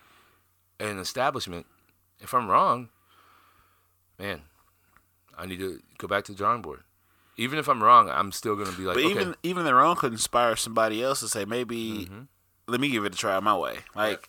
an 0.80 0.98
establishment, 0.98 1.66
if 2.20 2.34
I'm 2.34 2.48
wrong, 2.48 2.88
man, 4.18 4.42
I 5.36 5.46
need 5.46 5.58
to 5.60 5.80
go 5.98 6.08
back 6.08 6.24
to 6.24 6.32
the 6.32 6.38
drawing 6.38 6.62
board. 6.62 6.80
Even 7.36 7.60
if 7.60 7.68
I'm 7.68 7.82
wrong, 7.82 8.10
I'm 8.10 8.32
still 8.32 8.56
gonna 8.56 8.76
be 8.76 8.82
like, 8.82 8.96
But 8.96 9.04
okay, 9.04 9.10
even 9.12 9.34
even 9.44 9.64
their 9.64 9.80
own 9.80 9.94
could 9.96 10.12
inspire 10.12 10.56
somebody 10.56 11.02
else 11.02 11.20
to 11.20 11.28
say 11.28 11.44
maybe 11.44 12.08
let 12.66 12.80
me 12.80 12.88
give 12.90 13.04
it 13.04 13.14
a 13.14 13.16
try 13.18 13.38
my 13.40 13.56
way. 13.56 13.76
Like 13.94 14.28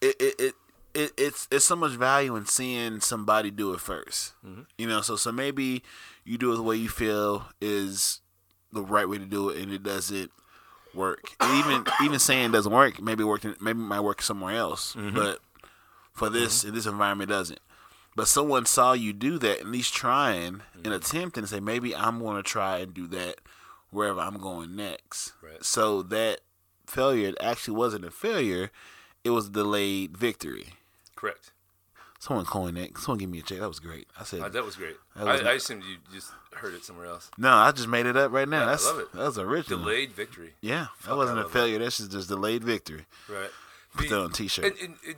it, 0.00 0.16
it, 0.18 0.40
it, 0.40 0.54
it 0.94 1.12
it's 1.16 1.48
it's 1.50 1.64
so 1.64 1.76
much 1.76 1.92
value 1.92 2.36
in 2.36 2.46
seeing 2.46 3.00
somebody 3.00 3.50
do 3.50 3.72
it 3.72 3.78
1st 3.78 4.32
mm-hmm. 4.44 4.62
You 4.78 4.86
know, 4.86 5.00
so 5.00 5.16
so 5.16 5.32
maybe 5.32 5.82
you 6.24 6.38
do 6.38 6.52
it 6.52 6.56
the 6.56 6.62
way 6.62 6.76
you 6.76 6.88
feel 6.88 7.46
is 7.60 8.20
the 8.72 8.82
right 8.82 9.08
way 9.08 9.18
to 9.18 9.26
do 9.26 9.50
it, 9.50 9.62
and 9.62 9.72
it 9.72 9.82
doesn't 9.82 10.30
work. 10.94 11.30
And 11.40 11.58
even 11.58 11.84
even 12.02 12.18
saying 12.18 12.46
it 12.46 12.52
doesn't 12.52 12.72
work, 12.72 13.00
maybe 13.00 13.22
it 13.22 13.26
worked. 13.26 13.44
in- 13.44 13.56
Maybe 13.60 13.80
it 13.80 13.84
might 13.84 14.00
work 14.00 14.22
somewhere 14.22 14.56
else, 14.56 14.94
mm-hmm. 14.94 15.14
but 15.14 15.40
for 16.12 16.28
this 16.28 16.60
mm-hmm. 16.60 16.68
in 16.68 16.74
this 16.74 16.86
environment, 16.86 17.30
it 17.30 17.34
doesn't. 17.34 17.60
But 18.14 18.28
someone 18.28 18.66
saw 18.66 18.92
you 18.92 19.12
do 19.14 19.38
that, 19.38 19.60
at 19.60 19.66
least 19.66 19.94
trying 19.94 20.60
and 20.84 20.92
attempting, 20.92 21.42
and 21.42 21.48
say 21.48 21.60
maybe 21.60 21.96
I'm 21.96 22.18
going 22.18 22.36
to 22.36 22.42
try 22.42 22.78
and 22.78 22.92
do 22.92 23.06
that 23.08 23.36
wherever 23.90 24.20
I'm 24.20 24.38
going 24.38 24.76
next. 24.76 25.32
Right. 25.42 25.64
So 25.64 26.02
that 26.04 26.40
failure 26.86 27.32
actually 27.40 27.76
wasn't 27.76 28.04
a 28.04 28.10
failure; 28.10 28.70
it 29.24 29.30
was 29.30 29.48
a 29.48 29.50
delayed 29.50 30.16
victory. 30.16 30.74
Correct. 31.22 31.52
Someone 32.18 32.44
coined 32.44 32.76
that. 32.76 32.98
Someone 32.98 33.18
give 33.18 33.30
me 33.30 33.38
a 33.38 33.42
check. 33.42 33.58
That 33.60 33.68
was 33.68 33.80
great. 33.80 34.06
I 34.18 34.24
said 34.24 34.40
Uh, 34.40 34.48
that 34.48 34.64
was 34.64 34.76
great. 34.76 34.96
That 35.16 35.24
was- 35.26 35.40
I, 35.40 35.50
I 35.50 35.52
assumed 35.54 35.82
you 35.84 35.96
just 36.12 36.30
heard 36.54 36.74
it 36.74 36.84
somewhere 36.84 37.06
else. 37.06 37.30
no. 37.38 37.50
I 37.52 37.72
just 37.72 37.88
made 37.88 38.06
it 38.06 38.16
up 38.16 38.30
right 38.32 38.48
now. 38.48 38.58
Yeah, 38.60 38.66
I 38.66 38.70
That's 38.70 38.86
love 38.86 38.98
it. 39.00 39.12
that 39.12 39.24
was 39.24 39.38
original. 39.38 39.78
Delayed 39.80 40.12
victory. 40.12 40.54
Yeah, 40.60 40.86
Fuck, 40.96 41.08
that 41.10 41.16
wasn't 41.16 41.38
a 41.40 41.48
failure. 41.48 41.78
That's 41.78 41.96
just, 41.98 42.12
just 42.12 42.28
delayed 42.28 42.62
victory. 42.64 43.06
Right. 43.28 43.50
Put 43.96 44.08
that 44.08 44.20
on 44.20 44.30
t-shirt. 44.32 44.64
And, 44.64 44.74
and, 44.80 44.94
and 45.06 45.16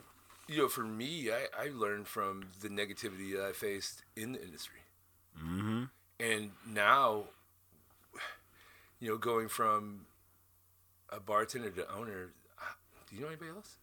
you 0.48 0.58
know, 0.58 0.68
for 0.68 0.82
me, 0.84 1.30
I, 1.30 1.46
I 1.58 1.68
learned 1.74 2.06
from 2.08 2.44
the 2.60 2.68
negativity 2.68 3.34
that 3.36 3.44
I 3.48 3.52
faced 3.52 4.02
in 4.16 4.32
the 4.32 4.42
industry. 4.42 4.80
Mm-hmm. 5.38 5.84
And 6.20 6.50
now, 6.66 7.24
you 9.00 9.08
know, 9.10 9.16
going 9.18 9.48
from 9.48 10.06
a 11.10 11.20
bartender 11.20 11.70
to 11.70 11.90
owner, 11.94 12.30
do 13.10 13.16
you 13.16 13.22
know 13.22 13.28
anybody 13.28 13.50
else? 13.50 13.76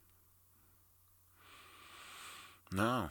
No, 2.71 3.09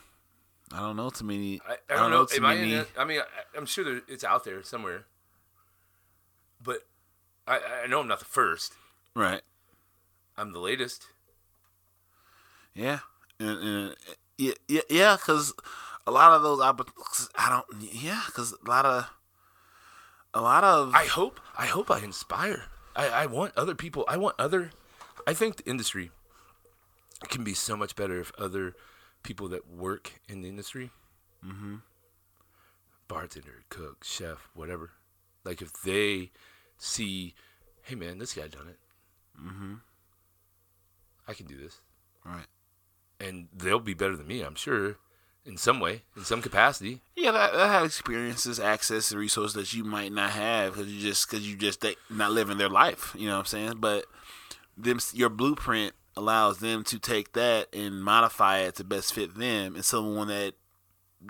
I 0.72 0.78
don't 0.78 0.96
know 0.96 1.10
too 1.10 1.24
many. 1.24 1.60
I, 1.68 1.76
I 1.92 1.96
don't 1.96 2.10
know. 2.10 2.24
too 2.24 2.38
Am 2.38 2.46
I, 2.46 2.54
many. 2.54 2.72
in 2.72 2.80
it? 2.80 2.88
I 2.98 3.04
mean, 3.04 3.20
I, 3.20 3.58
I'm 3.58 3.66
sure 3.66 3.84
there, 3.84 4.00
it's 4.08 4.24
out 4.24 4.44
there 4.44 4.62
somewhere. 4.62 5.04
But 6.62 6.78
I, 7.46 7.60
I 7.84 7.86
know 7.86 8.00
I'm 8.00 8.08
not 8.08 8.18
the 8.18 8.24
first. 8.24 8.74
right. 9.14 9.42
I'm 10.36 10.52
the 10.52 10.58
latest. 10.60 11.06
Yeah, 12.74 13.00
and, 13.38 13.58
and 13.58 13.96
yeah, 14.38 14.52
yeah, 14.68 14.80
yeah, 14.88 15.16
because 15.16 15.52
a 16.06 16.10
lot 16.10 16.32
of 16.32 16.42
those 16.42 16.60
I 16.60 17.48
don't. 17.50 17.82
Yeah, 17.92 18.22
because 18.26 18.54
a 18.64 18.68
lot 18.68 18.86
of 18.86 19.10
a 20.32 20.40
lot 20.40 20.64
of 20.64 20.94
I 20.94 21.04
hope 21.04 21.40
I 21.58 21.66
hope 21.66 21.90
I 21.90 21.98
inspire. 21.98 22.64
I, 22.96 23.08
I 23.08 23.26
want 23.26 23.52
other 23.56 23.74
people. 23.74 24.04
I 24.08 24.16
want 24.16 24.36
other. 24.38 24.70
I 25.26 25.34
think 25.34 25.56
the 25.56 25.68
industry 25.68 26.10
can 27.28 27.44
be 27.44 27.52
so 27.52 27.76
much 27.76 27.94
better 27.96 28.20
if 28.20 28.32
other 28.38 28.74
people 29.22 29.48
that 29.48 29.68
work 29.68 30.20
in 30.28 30.42
the 30.42 30.48
industry, 30.48 30.90
mm-hmm. 31.44 31.76
bartender, 33.08 33.64
cook, 33.68 34.04
chef, 34.04 34.48
whatever, 34.54 34.90
like 35.44 35.62
if 35.62 35.72
they 35.82 36.30
see, 36.78 37.34
hey 37.82 37.94
man, 37.94 38.18
this 38.18 38.34
guy 38.34 38.48
done 38.48 38.68
it. 38.68 38.78
Mm-hmm. 39.40 39.74
I 41.28 41.34
can 41.34 41.46
do 41.46 41.56
this, 41.56 41.80
right. 42.24 42.46
and 43.20 43.48
they'll 43.56 43.78
be 43.78 43.94
better 43.94 44.16
than 44.16 44.26
me. 44.26 44.42
I'm 44.42 44.56
sure, 44.56 44.96
in 45.46 45.56
some 45.56 45.80
way, 45.80 46.02
in 46.16 46.24
some 46.24 46.42
capacity. 46.42 47.02
Yeah, 47.14 47.30
that, 47.30 47.52
that 47.52 47.68
have 47.68 47.84
experiences, 47.84 48.58
access, 48.58 49.10
and 49.10 49.20
resources 49.20 49.54
that 49.54 49.72
you 49.72 49.84
might 49.84 50.12
not 50.12 50.30
have 50.30 50.74
because 50.74 50.92
you 50.92 51.00
just 51.00 51.30
because 51.30 51.48
you 51.48 51.56
just 51.56 51.82
they, 51.82 51.94
not 52.10 52.32
living 52.32 52.58
their 52.58 52.68
life. 52.68 53.14
You 53.16 53.26
know 53.26 53.34
what 53.34 53.40
I'm 53.40 53.46
saying? 53.46 53.74
But 53.78 54.06
them 54.76 54.98
your 55.12 55.28
blueprint 55.28 55.94
allows 56.16 56.58
them 56.58 56.84
to 56.84 56.98
take 56.98 57.32
that 57.32 57.68
and 57.74 58.02
modify 58.02 58.58
it 58.58 58.74
to 58.76 58.84
best 58.84 59.14
fit 59.14 59.36
them 59.36 59.74
and 59.74 59.84
someone 59.84 60.28
that 60.28 60.54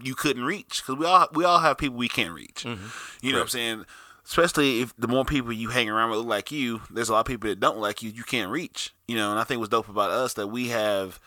you 0.02 0.14
couldn't 0.14 0.44
reach 0.44 0.82
because 0.82 0.96
we 0.98 1.04
all 1.06 1.28
we 1.32 1.44
all 1.44 1.58
have 1.60 1.76
people 1.78 1.96
we 1.96 2.08
can't 2.08 2.32
reach. 2.34 2.64
You 2.64 3.32
know 3.32 3.38
what 3.38 3.42
I'm 3.42 3.48
saying? 3.48 3.84
Especially 4.24 4.80
if 4.80 4.94
the 4.96 5.08
more 5.08 5.24
people 5.24 5.52
you 5.52 5.70
hang 5.70 5.90
around 5.90 6.10
with 6.10 6.18
look 6.20 6.28
like 6.28 6.52
you, 6.52 6.82
there's 6.90 7.08
a 7.08 7.12
lot 7.12 7.20
of 7.20 7.26
people 7.26 7.48
that 7.50 7.58
don't 7.58 7.78
like 7.78 8.00
you. 8.02 8.10
You 8.10 8.22
can't 8.22 8.50
reach. 8.50 8.94
You 9.08 9.16
know, 9.16 9.30
and 9.30 9.40
I 9.40 9.44
think 9.44 9.58
what's 9.58 9.70
dope 9.70 9.88
about 9.88 10.10
us 10.10 10.34
that 10.34 10.46
we 10.46 10.68
have 10.68 11.18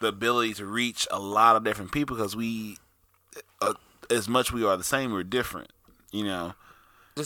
the 0.00 0.08
ability 0.08 0.54
to 0.54 0.66
reach 0.66 1.08
a 1.10 1.18
lot 1.18 1.56
of 1.56 1.64
different 1.64 1.90
people 1.90 2.16
because 2.16 2.36
we 2.36 2.76
uh, 3.60 3.74
as 4.10 4.28
much 4.28 4.52
we 4.52 4.64
are 4.64 4.76
the 4.76 4.84
same, 4.84 5.12
we're 5.12 5.24
different, 5.24 5.72
you 6.12 6.24
know, 6.24 6.52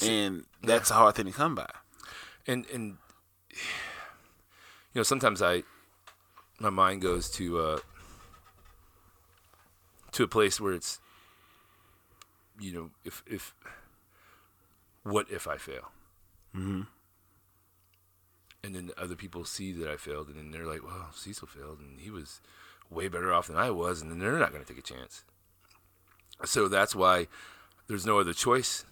and 0.09 0.45
that's 0.63 0.91
a 0.91 0.95
hard 0.95 1.15
thing 1.17 1.27
to 1.27 1.33
come 1.33 1.55
by. 1.55 1.69
and 2.47 2.65
and 2.73 2.97
know 4.95 5.03
sometimes 5.03 5.41
I 5.43 5.63
my 6.59 6.71
mind 6.71 7.03
goes 7.03 7.31
to 7.33 7.59
uh 7.59 7.79
to 10.13 10.25
a 10.25 10.29
place 10.29 10.61
where 10.61 10.73
it's 10.73 11.01
you 12.59 12.73
know 12.73 12.91
if 13.05 13.23
if 13.27 13.55
what 15.03 15.31
if 15.31 15.47
I 15.49 15.57
fail? 15.57 15.93
Mm-hmm. 16.57 16.81
and 18.65 18.75
then 18.75 18.91
other 18.99 19.15
people 19.15 19.45
see 19.45 19.71
that 19.73 19.89
I 19.89 19.97
failed 19.97 20.27
and 20.27 20.37
then 20.37 20.51
they're 20.51 20.67
like 20.67 20.83
well 20.85 21.11
Cecil 21.15 21.47
failed 21.47 21.79
and 21.79 22.01
he 22.01 22.11
was 22.11 22.41
way 22.91 23.07
better 23.07 23.33
off 23.33 23.47
than 23.47 23.57
I 23.57 23.71
was 23.71 24.03
and 24.03 24.11
then 24.11 24.19
they're 24.19 24.37
not 24.37 24.51
going 24.53 24.65
to 24.65 24.69
take 24.69 24.83
a 24.83 24.95
chance. 24.95 25.23
So 26.45 26.67
that's 26.67 26.95
why 26.97 27.29
there's 27.87 28.05
no 28.05 28.19
other 28.19 28.33
choice. 28.33 28.85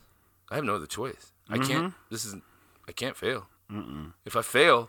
I 0.50 0.54
have 0.54 0.64
no 0.64 0.76
other 0.76 0.86
choice. 0.86 1.32
I 1.50 1.58
can't 1.58 1.94
this 2.10 2.24
is 2.24 2.36
I 2.88 2.92
can't 2.92 3.16
fail. 3.16 3.48
If 4.24 4.36
I 4.36 4.42
fail, 4.42 4.88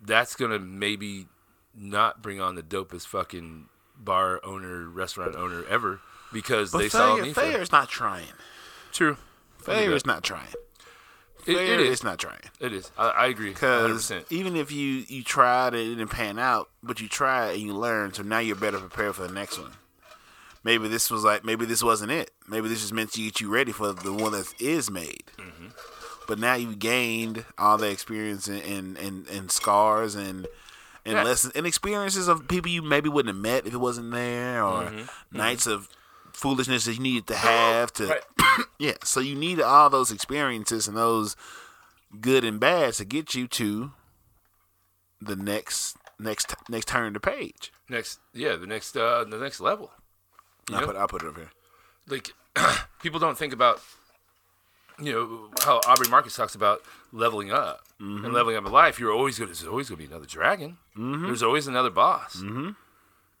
that's 0.00 0.34
gonna 0.34 0.58
maybe 0.58 1.26
not 1.74 2.22
bring 2.22 2.40
on 2.40 2.54
the 2.54 2.62
dopest 2.62 3.06
fucking 3.06 3.68
bar 3.98 4.40
owner, 4.44 4.88
restaurant 4.88 5.36
owner 5.36 5.64
ever 5.68 6.00
because 6.32 6.72
But 6.72 6.78
they 6.78 6.88
saw 6.88 7.16
me. 7.16 7.30
is 7.30 7.72
not 7.72 7.88
trying. 7.88 8.32
True, 8.92 9.16
Failure 9.58 9.94
is 9.94 10.06
not 10.06 10.22
trying. 10.22 10.48
It, 11.46 11.56
it 11.56 11.80
is. 11.80 12.02
not 12.02 12.18
trying. 12.18 12.40
It 12.58 12.72
is. 12.72 12.90
I, 12.98 13.08
I 13.10 13.26
agree. 13.26 13.50
Because 13.50 14.12
even 14.30 14.56
if 14.56 14.72
you 14.72 15.04
you 15.06 15.22
tried 15.22 15.74
and 15.74 15.82
it 15.82 15.94
didn't 15.94 16.10
pan 16.10 16.38
out, 16.38 16.70
but 16.82 17.00
you 17.00 17.08
tried 17.08 17.52
and 17.52 17.62
you 17.62 17.72
learned, 17.72 18.16
so 18.16 18.22
now 18.24 18.40
you're 18.40 18.56
better 18.56 18.78
prepared 18.78 19.14
for 19.14 19.22
the 19.26 19.32
next 19.32 19.58
one. 19.58 19.72
Maybe 20.64 20.88
this 20.88 21.08
was 21.10 21.22
like 21.22 21.44
maybe 21.44 21.64
this 21.64 21.82
wasn't 21.84 22.10
it. 22.10 22.32
Maybe 22.48 22.68
this 22.68 22.82
is 22.82 22.92
meant 22.92 23.12
to 23.12 23.22
get 23.22 23.40
you 23.40 23.48
ready 23.48 23.70
for 23.70 23.92
the 23.92 24.12
one 24.12 24.32
that 24.32 24.52
is 24.60 24.90
made. 24.90 25.24
Mm-hmm. 25.38 25.68
But 26.26 26.38
now 26.38 26.54
you've 26.54 26.78
gained 26.78 27.44
all 27.58 27.78
the 27.78 27.90
experience 27.90 28.48
and 28.48 28.62
and, 28.62 28.96
and, 28.98 29.26
and 29.28 29.50
scars 29.50 30.14
and 30.14 30.46
and 31.04 31.14
Yeah. 31.14 31.22
lessons 31.22 31.52
and 31.54 31.66
experiences 31.66 32.26
of 32.28 32.48
people 32.48 32.70
you 32.70 32.82
maybe 32.82 33.08
wouldn't 33.08 33.34
have 33.34 33.42
met 33.42 33.66
if 33.66 33.74
it 33.74 33.78
wasn't 33.78 34.10
there, 34.12 34.62
or 34.64 34.92
nights 35.30 35.66
of 35.66 35.88
foolishness 36.32 36.84
that 36.84 36.94
you 36.94 37.00
needed 37.00 37.26
to 37.28 37.36
have 37.36 37.92
to. 37.94 38.06
Right. 38.08 38.66
yeah, 38.78 38.94
so 39.04 39.20
you 39.20 39.34
need 39.34 39.60
all 39.60 39.88
those 39.88 40.10
experiences 40.10 40.88
and 40.88 40.96
those 40.96 41.36
good 42.20 42.44
and 42.44 42.58
bad 42.60 42.94
to 42.94 43.04
get 43.04 43.34
you 43.34 43.46
to 43.48 43.92
the 45.20 45.36
next 45.36 45.96
next 46.18 46.54
next 46.68 46.88
turn 46.88 47.12
the 47.12 47.20
page. 47.20 47.72
Next, 47.88 48.18
yeah, 48.34 48.56
the 48.56 48.66
next, 48.66 48.96
uh, 48.96 49.24
the 49.24 49.38
next 49.38 49.60
level. 49.60 49.92
I'll 50.72 50.84
put 50.84 50.96
I'll 50.96 51.08
put 51.08 51.22
it 51.22 51.28
up 51.28 51.36
here. 51.36 51.50
Like 52.08 52.32
people 53.02 53.20
don't 53.20 53.38
think 53.38 53.52
about, 53.52 53.80
you 54.98 55.12
know, 55.12 55.50
how 55.62 55.80
Aubrey 55.86 56.08
Marcus 56.08 56.36
talks 56.36 56.54
about 56.54 56.82
leveling 57.12 57.52
up 57.52 57.84
and 57.98 58.20
mm-hmm. 58.20 58.32
leveling 58.32 58.56
up 58.56 58.66
in 58.66 58.72
life. 58.72 58.98
You're 58.98 59.12
always 59.12 59.38
going. 59.38 59.52
to 59.52 59.58
There's 59.58 59.68
always 59.68 59.88
going 59.88 60.00
to 60.00 60.06
be 60.06 60.12
another 60.12 60.26
dragon. 60.26 60.78
Mm-hmm. 60.96 61.26
There's 61.26 61.42
always 61.42 61.66
another 61.66 61.90
boss. 61.90 62.36
Mm-hmm. 62.36 62.70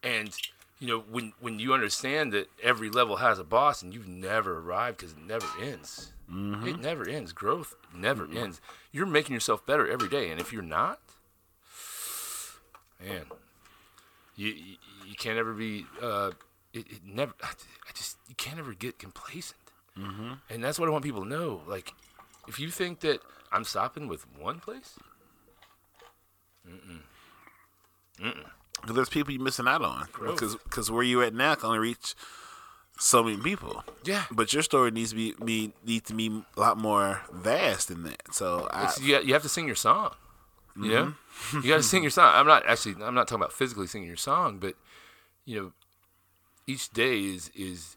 And 0.02 0.30
you 0.78 0.86
know, 0.88 1.00
when 1.10 1.32
when 1.40 1.58
you 1.58 1.72
understand 1.72 2.32
that 2.32 2.48
every 2.62 2.90
level 2.90 3.16
has 3.16 3.38
a 3.38 3.44
boss 3.44 3.82
and 3.82 3.94
you've 3.94 4.08
never 4.08 4.58
arrived 4.58 4.98
because 4.98 5.12
it 5.12 5.18
never 5.18 5.46
ends. 5.60 6.12
It 6.66 6.80
never 6.80 7.08
ends. 7.08 7.32
Growth 7.32 7.74
never 7.94 8.28
ends. 8.30 8.60
You're 8.90 9.06
making 9.06 9.34
yourself 9.34 9.64
better 9.64 9.88
every 9.88 10.08
day, 10.08 10.30
and 10.30 10.40
if 10.40 10.52
you're 10.52 10.60
not, 10.60 10.98
man, 13.00 13.26
you 14.34 14.48
you, 14.48 14.76
you 15.06 15.14
can't 15.14 15.38
ever 15.38 15.54
be. 15.54 15.86
Uh, 16.02 16.32
it, 16.72 16.86
it 16.90 17.00
never. 17.06 17.32
I, 17.42 17.50
I 17.88 17.92
just 17.94 18.16
you 18.28 18.34
can't 18.34 18.58
ever 18.58 18.74
get 18.74 18.98
complacent. 18.98 19.65
Mm-hmm. 19.98 20.32
And 20.50 20.64
that's 20.64 20.78
what 20.78 20.88
I 20.88 20.92
want 20.92 21.04
people 21.04 21.22
to 21.22 21.28
know. 21.28 21.62
Like, 21.66 21.92
if 22.48 22.60
you 22.60 22.70
think 22.70 23.00
that 23.00 23.20
I'm 23.52 23.64
stopping 23.64 24.08
with 24.08 24.26
one 24.38 24.60
place, 24.60 24.98
Because 28.16 28.94
there's 28.94 29.08
people 29.08 29.32
you're 29.32 29.42
missing 29.42 29.68
out 29.68 29.82
on. 29.82 30.06
Because 30.12 30.90
where 30.90 31.02
you 31.02 31.22
at 31.22 31.34
now 31.34 31.54
can 31.54 31.68
only 31.68 31.78
reach 31.78 32.14
so 32.98 33.22
many 33.22 33.36
people. 33.36 33.84
Yeah. 34.04 34.24
But 34.30 34.52
your 34.52 34.62
story 34.62 34.90
needs 34.90 35.10
to 35.10 35.16
be, 35.16 35.34
be 35.44 35.72
needs 35.84 36.08
to 36.08 36.14
be 36.14 36.42
a 36.56 36.60
lot 36.60 36.78
more 36.78 37.22
vast 37.32 37.88
than 37.88 38.04
that. 38.04 38.34
So 38.34 38.68
I, 38.70 38.92
you, 39.00 39.20
you 39.20 39.32
have 39.34 39.42
to 39.42 39.48
sing 39.48 39.66
your 39.66 39.76
song. 39.76 40.14
You 40.78 40.90
know, 40.90 41.14
you 41.54 41.70
got 41.70 41.78
to 41.78 41.82
sing 41.82 42.02
your 42.02 42.10
song. 42.10 42.32
I'm 42.34 42.46
not 42.46 42.66
actually. 42.66 43.02
I'm 43.02 43.14
not 43.14 43.28
talking 43.28 43.42
about 43.42 43.54
physically 43.54 43.86
singing 43.86 44.08
your 44.08 44.18
song, 44.18 44.58
but 44.58 44.74
you 45.46 45.58
know, 45.58 45.72
each 46.66 46.90
day 46.90 47.18
is 47.20 47.50
is 47.54 47.95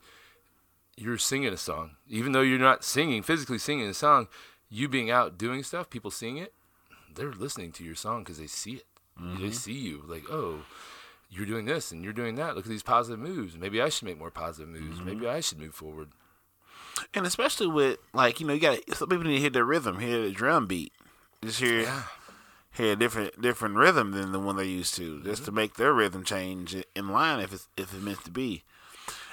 you're 1.00 1.18
singing 1.18 1.54
a 1.54 1.58
song, 1.58 1.92
even 2.08 2.34
though 2.34 2.42
you're 2.42 2.60
not 2.60 2.84
singing 2.84 3.24
physically 3.24 3.58
singing 3.58 3.88
a 3.88 3.94
song. 3.94 4.28
You 4.70 4.88
being 4.88 5.10
out 5.10 5.38
doing 5.38 5.64
stuff, 5.64 5.90
people 5.90 6.12
seeing 6.12 6.38
it, 6.38 6.54
they're 7.16 7.32
listening 7.32 7.72
to 7.74 7.84
your 7.84 7.96
song 7.96 8.24
because 8.24 8.38
they 8.38 8.48
see 8.48 8.74
it. 8.74 8.86
They 9.18 9.24
mm-hmm. 9.24 9.52
see 9.52 9.74
you 9.74 10.04
like, 10.08 10.24
oh, 10.30 10.66
you're 11.30 11.46
doing 11.46 11.66
this 11.66 11.92
and 11.92 12.04
you're 12.04 12.14
doing 12.14 12.36
that. 12.36 12.56
Look 12.56 12.66
at 12.66 12.70
these 12.70 12.84
positive 12.84 13.20
moves. 13.20 13.58
Maybe 13.58 13.82
I 13.82 13.90
should 13.90 14.08
make 14.08 14.20
more 14.20 14.32
positive 14.32 14.70
moves. 14.70 14.98
Mm-hmm. 14.98 15.06
Maybe 15.06 15.28
I 15.28 15.40
should 15.40 15.60
move 15.60 15.74
forward. 15.74 16.10
and 17.14 17.26
especially 17.26 17.68
with 17.68 17.98
like 18.14 18.40
you 18.40 18.48
know 18.48 18.54
you 18.54 18.60
got 18.60 18.78
some 18.96 19.10
people 19.10 19.26
need 19.26 19.36
to 19.36 19.42
hear 19.42 19.50
the 19.50 19.64
rhythm, 19.64 20.00
hear 20.00 20.22
the 20.22 20.32
drum 20.32 20.68
beat, 20.68 20.94
just 21.44 21.60
hear 21.60 21.82
Yeah. 21.82 22.04
hear 22.72 22.94
a 22.94 22.96
different 22.96 23.42
different 23.42 23.76
rhythm 23.76 24.12
than 24.12 24.32
the 24.32 24.40
one 24.40 24.56
they're 24.56 24.66
used 24.66 24.96
to, 24.96 25.22
just 25.24 25.42
mm-hmm. 25.42 25.46
to 25.46 25.52
make 25.52 25.76
their 25.76 25.94
rhythm 25.94 26.24
change 26.24 26.76
in 26.96 27.10
line 27.10 27.40
if 27.40 27.54
it's 27.54 27.68
if 27.78 27.94
it's 27.94 28.04
meant 28.04 28.24
to 28.26 28.32
be. 28.32 28.64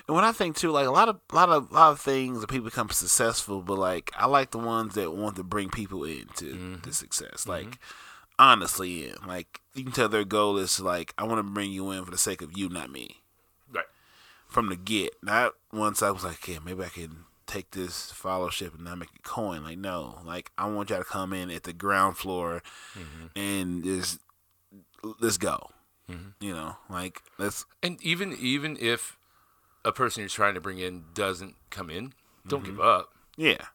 And 0.09 0.15
when 0.15 0.25
I 0.25 0.33
think 0.33 0.57
too, 0.57 0.71
like 0.71 0.87
a 0.87 0.91
lot 0.91 1.09
of 1.09 1.21
a 1.31 1.35
lot 1.35 1.49
of 1.49 1.71
a 1.71 1.75
lot 1.75 1.93
of 1.93 2.01
things 2.01 2.41
that 2.41 2.49
people 2.49 2.67
become 2.67 2.91
successful, 2.91 3.61
but 3.61 3.79
like 3.79 4.13
I 4.17 4.27
like 4.27 4.53
the 4.53 4.59
ones 4.59 4.95
that 4.95 5.13
want 5.13 5.37
to 5.37 5.43
bring 5.43 5.69
people 5.69 6.05
into 6.05 6.45
mm-hmm. 6.45 6.75
the 6.83 6.93
success. 6.93 7.45
Mm-hmm. 7.45 7.51
Like 7.51 7.79
honestly, 8.39 9.09
in 9.09 9.17
like 9.27 9.61
you 9.75 9.83
can 9.83 9.93
tell 9.93 10.09
their 10.09 10.25
goal 10.25 10.59
is 10.59 10.79
like 10.79 11.13
I 11.19 11.25
want 11.25 11.39
to 11.39 11.53
bring 11.53 11.73
you 11.73 11.91
in 11.91 12.05
for 12.05 12.11
the 12.13 12.19
sake 12.19 12.41
of 12.41 12.57
you, 12.57 12.69
not 12.69 12.91
me. 12.91 13.23
Right. 13.73 13.85
From 14.47 14.69
the 14.69 14.77
get, 14.77 15.15
not 15.23 15.55
once 15.73 16.03
I 16.03 16.11
was 16.11 16.25
like, 16.25 16.47
yeah, 16.47 16.59
maybe 16.65 16.85
I 16.85 16.89
can 16.89 17.25
take 17.49 17.73
this 17.73 18.13
fellowship 18.13 18.75
and 18.75 18.85
not 18.85 18.99
make 18.99 19.11
a 19.17 19.29
coin. 19.29 19.65
Like 19.65 19.79
no, 19.79 20.21
like 20.25 20.53
I 20.57 20.67
want 20.67 20.91
y'all 20.91 21.01
to 21.01 21.05
come 21.05 21.33
in 21.33 21.51
at 21.51 21.65
the 21.65 21.73
ground 21.73 22.17
floor 22.17 22.63
mm-hmm. 22.95 23.27
and 23.37 23.83
just 23.83 24.21
let's 25.21 25.37
go. 25.37 25.71
You 26.39 26.55
know, 26.55 26.77
like 26.89 27.21
let's 27.37 27.65
And 27.83 28.01
even 28.01 28.37
even 28.39 28.77
if 28.81 29.17
a 29.87 29.93
person 29.93 30.21
you're 30.21 30.29
trying 30.29 30.55
to 30.55 30.61
bring 30.61 30.79
in 30.79 31.05
doesn't 31.15 31.55
come 31.71 31.89
in, 31.91 32.13
don't 32.47 32.63
Mm-hmm. 32.65 32.73
give 32.77 32.81
up. 32.81 33.11
yeah. 33.37 33.67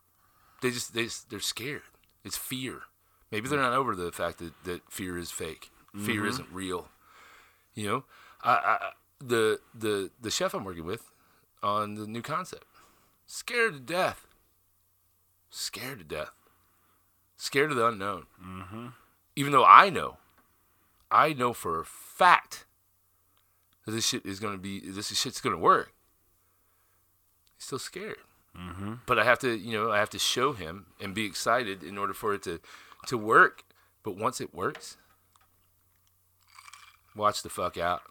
They 0.62 0.70
just 0.70 0.94
they 0.94 1.06
just, 1.06 1.30
they're 1.32 1.40
scared. 1.40 1.82
It's 2.24 2.38
fear. 2.38 2.82
Maybe 3.32 3.48
they're 3.50 3.60
not 3.60 3.74
over 3.74 3.96
the 3.96 4.12
fact 4.12 4.38
that, 4.38 4.54
that 4.66 4.82
fear 4.92 5.18
is 5.18 5.32
fake. 5.32 5.72
Fear 6.06 6.28
isn't 6.28 6.48
real. 6.52 6.90
You 7.74 7.88
know, 7.88 8.04
I, 8.44 8.52
I 8.54 8.78
the 9.20 9.60
the 9.74 10.12
the 10.22 10.30
chef 10.30 10.54
I'm 10.54 10.64
working 10.64 10.86
with 10.86 11.10
on 11.64 11.96
the 11.96 12.06
new 12.06 12.22
concept, 12.22 12.66
scared 13.26 13.74
to 13.74 13.80
death. 13.80 14.28
Scared 15.50 15.98
to 16.00 16.06
death. 16.06 16.32
Scared 17.38 17.72
of 17.72 17.78
the 17.78 17.88
unknown. 17.88 18.26
Mm-hmm. 18.42 18.88
Even 19.36 19.52
though 19.52 19.66
I 19.66 19.90
know, 19.90 20.18
I 21.10 21.34
know 21.34 21.54
for 21.54 21.80
a 21.80 21.86
fact 21.86 22.66
that 23.86 23.92
this 23.94 24.08
shit 24.08 24.26
is 24.26 24.40
gonna 24.40 24.58
be 24.58 24.80
this 24.80 25.08
shit's 25.18 25.42
gonna 25.42 25.58
work. 25.58 25.92
He's 27.62 27.68
still 27.68 27.78
scared 27.78 28.18
mm-hmm. 28.58 28.94
but 29.06 29.20
I 29.20 29.24
have 29.24 29.40
to, 29.40 29.56
you 29.56 29.78
know, 29.78 29.92
I 29.92 30.00
have 30.00 30.10
to 30.12 30.20
show 30.20 30.54
him 30.54 30.88
and 31.00 31.14
be 31.14 31.26
excited 31.26 31.84
in 31.84 31.98
order 31.98 32.14
for 32.14 32.34
it 32.34 32.42
to 32.44 32.60
to 33.08 33.18
work. 33.18 33.64
But 34.04 34.18
once 34.18 34.42
it 34.42 34.54
works, 34.54 34.98
watch 37.16 37.44
the 37.44 37.50
fuck 37.50 37.78
out. 37.78 38.02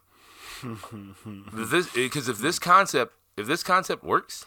This 1.53 1.93
because 1.93 2.29
if 2.29 2.39
this 2.39 2.59
concept 2.59 3.15
if 3.37 3.47
this 3.47 3.63
concept 3.63 4.05
works 4.05 4.47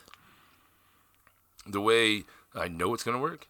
the 1.66 1.82
way 1.82 2.24
I 2.54 2.68
know 2.68 2.94
it's 2.94 3.04
gonna 3.04 3.20
work, 3.20 3.48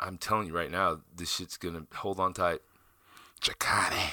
I'm 0.00 0.18
telling 0.18 0.48
you 0.48 0.56
right 0.56 0.70
now, 0.70 1.00
this 1.14 1.30
shit's 1.30 1.56
gonna 1.56 1.86
hold 1.94 2.18
on 2.18 2.32
tight. 2.32 2.62
Jacati. 3.40 4.10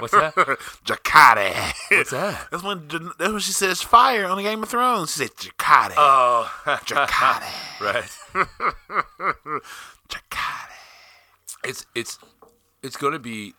What's 0.00 0.12
that? 0.12 0.34
Jacati. 0.84 1.72
What's 1.90 2.10
that? 2.10 2.48
That's 2.50 2.62
when 2.62 2.88
that's 3.18 3.30
when 3.32 3.38
she 3.40 3.52
says 3.52 3.82
fire 3.82 4.26
on 4.26 4.36
the 4.36 4.42
Game 4.42 4.62
of 4.62 4.68
Thrones. 4.68 5.12
She 5.12 5.20
said 5.20 5.30
Jacati. 5.36 5.94
Oh, 5.96 6.50
Jacati. 6.66 7.80
right. 7.80 9.24
Jacati. 10.08 10.72
it's 11.64 11.86
it's 11.94 12.18
it's 12.82 12.96
going 12.96 13.12
to 13.12 13.18
be 13.18 13.54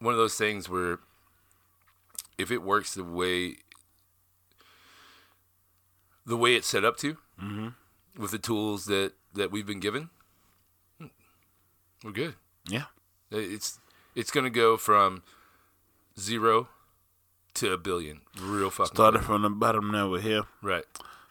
one 0.00 0.12
of 0.14 0.18
those 0.18 0.34
things 0.34 0.68
where 0.68 0.98
if 2.36 2.50
it 2.50 2.62
works 2.62 2.94
the 2.94 3.04
way 3.04 3.56
the 6.26 6.36
way 6.36 6.54
it's 6.54 6.68
set 6.68 6.84
up 6.84 6.96
to 6.98 7.16
with 8.16 8.30
the 8.30 8.38
tools 8.38 8.86
that 8.86 9.12
that 9.34 9.50
we've 9.50 9.66
been 9.66 9.80
given 9.80 10.10
hmm, 10.98 11.06
we're 12.04 12.12
good 12.12 12.34
Yeah. 12.68 12.84
it's 13.30 13.78
it's 14.18 14.32
going 14.32 14.42
to 14.44 14.50
go 14.50 14.76
from 14.76 15.22
zero 16.18 16.68
to 17.54 17.72
a 17.72 17.78
billion 17.78 18.20
real 18.40 18.68
fucking 18.68 18.92
Started 18.94 19.22
from 19.22 19.42
the 19.42 19.50
bottom, 19.50 19.92
now 19.92 20.10
we're 20.10 20.20
here. 20.20 20.42
right 20.60 20.84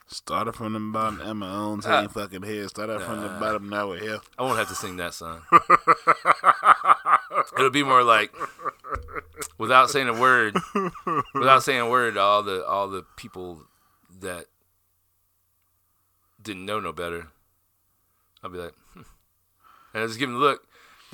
Started 0.07 0.53
from 0.53 0.71
the 0.71 0.79
bottom, 0.79 1.19
and 1.19 1.39
my 1.39 1.53
own 1.53 1.81
Ah. 1.85 2.03
ain't 2.03 2.13
fucking 2.13 2.43
here. 2.43 2.65
Started 2.69 3.01
from 3.01 3.21
the 3.21 3.27
bottom, 3.27 3.67
now 3.67 3.89
we're 3.89 3.99
here. 3.99 4.19
I 4.39 4.43
won't 4.43 4.57
have 4.57 4.69
to 4.69 4.75
sing 4.75 4.95
that 4.97 5.13
song. 5.13 5.41
It'll 7.57 7.69
be 7.71 7.83
more 7.83 8.03
like 8.03 8.31
without 9.57 9.89
saying 9.89 10.07
a 10.07 10.17
word, 10.17 10.55
without 11.33 11.63
saying 11.63 11.81
a 11.81 11.89
word, 11.89 12.17
all 12.17 12.41
the 12.41 12.65
all 12.65 12.87
the 12.87 13.03
people 13.17 13.63
that 14.21 14.45
didn't 16.41 16.65
know 16.65 16.79
no 16.79 16.93
better. 16.93 17.27
I'll 18.41 18.49
be 18.49 18.59
like, 18.59 18.75
hmm. 18.93 19.01
and 19.93 20.03
I 20.03 20.07
just 20.07 20.19
give 20.19 20.29
them 20.29 20.37
a 20.37 20.39
look, 20.39 20.65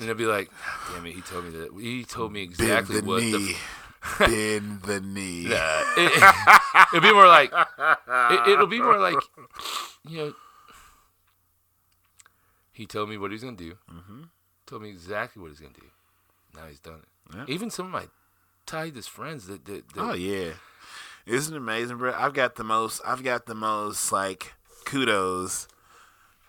and 0.04 0.08
they'll 0.10 0.26
be 0.26 0.26
like, 0.26 0.50
"Damn 0.92 1.06
it, 1.06 1.14
he 1.14 1.20
told 1.20 1.44
me 1.44 1.50
that. 1.50 1.70
He 1.80 2.04
told 2.04 2.32
me 2.32 2.42
exactly 2.42 3.00
the 3.00 3.06
what 3.06 3.20
the." 3.20 3.38
knee. 3.38 3.56
Bend 4.18 4.82
the 4.82 5.00
knee. 5.00 5.46
It, 5.46 6.22
it'll 6.92 7.00
be 7.00 7.12
more 7.12 7.26
like 7.26 7.50
it, 7.54 8.48
it'll 8.52 8.66
be 8.66 8.80
more 8.80 8.98
like 8.98 9.16
you 10.06 10.18
know 10.18 10.34
he 12.70 12.84
told 12.84 13.08
me 13.08 13.16
what 13.16 13.30
he 13.30 13.36
was 13.36 13.42
gonna 13.42 13.56
do 13.56 13.78
mm-hmm. 13.90 14.24
told 14.66 14.82
me 14.82 14.90
exactly 14.90 15.40
what 15.40 15.48
he's 15.48 15.60
gonna 15.60 15.72
do 15.72 15.86
now 16.54 16.66
he's 16.68 16.80
done 16.80 17.00
it 17.00 17.34
Yeah. 17.34 17.44
even 17.48 17.70
some 17.70 17.86
of 17.86 17.92
my 17.92 18.08
tightest 18.66 19.08
friends 19.08 19.46
that, 19.46 19.64
that, 19.64 19.88
that 19.94 20.00
Oh 20.00 20.12
yeah, 20.12 20.52
isn't 21.26 21.54
it 21.54 21.58
amazing, 21.58 21.96
bro? 21.96 22.12
I've 22.14 22.34
got 22.34 22.56
the 22.56 22.64
most. 22.64 23.00
I've 23.04 23.24
got 23.24 23.46
the 23.46 23.54
most 23.54 24.12
like 24.12 24.54
kudos 24.84 25.68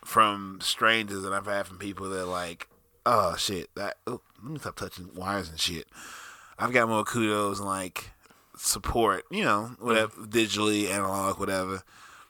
from 0.04 0.58
strangers 0.60 1.22
that 1.22 1.32
I've 1.32 1.46
had 1.46 1.66
from 1.66 1.78
people 1.78 2.08
that 2.10 2.26
like, 2.26 2.68
oh 3.06 3.36
shit, 3.36 3.74
that. 3.76 3.96
Oh, 4.06 4.20
let 4.42 4.52
me 4.52 4.58
stop 4.58 4.76
touching 4.76 5.08
wires 5.14 5.48
and 5.48 5.58
shit. 5.58 5.86
I've 6.58 6.72
got 6.72 6.88
more 6.88 7.04
kudos 7.04 7.58
and 7.58 7.68
like 7.68 8.10
support, 8.56 9.24
you 9.30 9.44
know, 9.44 9.76
whatever, 9.78 10.12
mm-hmm. 10.12 10.30
digitally, 10.30 10.90
analog, 10.90 11.38
whatever, 11.38 11.82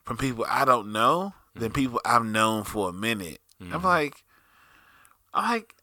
from 0.04 0.16
people 0.16 0.46
I 0.48 0.64
don't 0.64 0.92
know 0.92 1.32
than 1.54 1.70
mm-hmm. 1.70 1.74
people 1.74 2.00
I've 2.04 2.24
known 2.24 2.64
for 2.64 2.90
a 2.90 2.92
minute. 2.92 3.38
I'm 3.60 3.68
mm-hmm. 3.68 3.86
like, 3.86 4.24
I'm 5.32 5.50
like, 5.50 5.74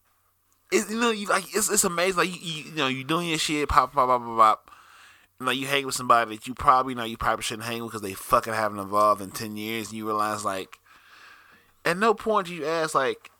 it, 0.72 0.88
you 0.88 1.00
know, 1.00 1.10
you 1.10 1.26
like 1.26 1.44
it's 1.54 1.70
it's 1.70 1.84
amazing. 1.84 2.16
Like 2.16 2.28
you, 2.28 2.40
you, 2.40 2.64
you 2.70 2.76
know, 2.76 2.86
you 2.86 3.04
doing 3.04 3.28
your 3.28 3.38
shit, 3.38 3.68
pop, 3.68 3.92
pop, 3.92 4.08
pop, 4.08 4.22
pop, 4.22 4.36
pop. 4.36 4.70
You 5.40 5.46
know, 5.46 5.52
you 5.52 5.66
hang 5.66 5.84
with 5.84 5.96
somebody 5.96 6.36
that 6.36 6.46
you 6.46 6.54
probably 6.54 6.94
know 6.94 7.04
you 7.04 7.16
probably 7.16 7.42
shouldn't 7.42 7.66
hang 7.66 7.82
with 7.82 7.90
because 7.90 8.02
they 8.02 8.14
fucking 8.14 8.52
haven't 8.52 8.78
evolved 8.78 9.20
in 9.20 9.30
ten 9.30 9.56
years, 9.56 9.88
and 9.88 9.98
you 9.98 10.06
realize 10.06 10.44
like, 10.44 10.78
at 11.84 11.96
no 11.96 12.14
point 12.14 12.46
do 12.46 12.54
you 12.54 12.64
ask 12.64 12.94
like 12.94 13.30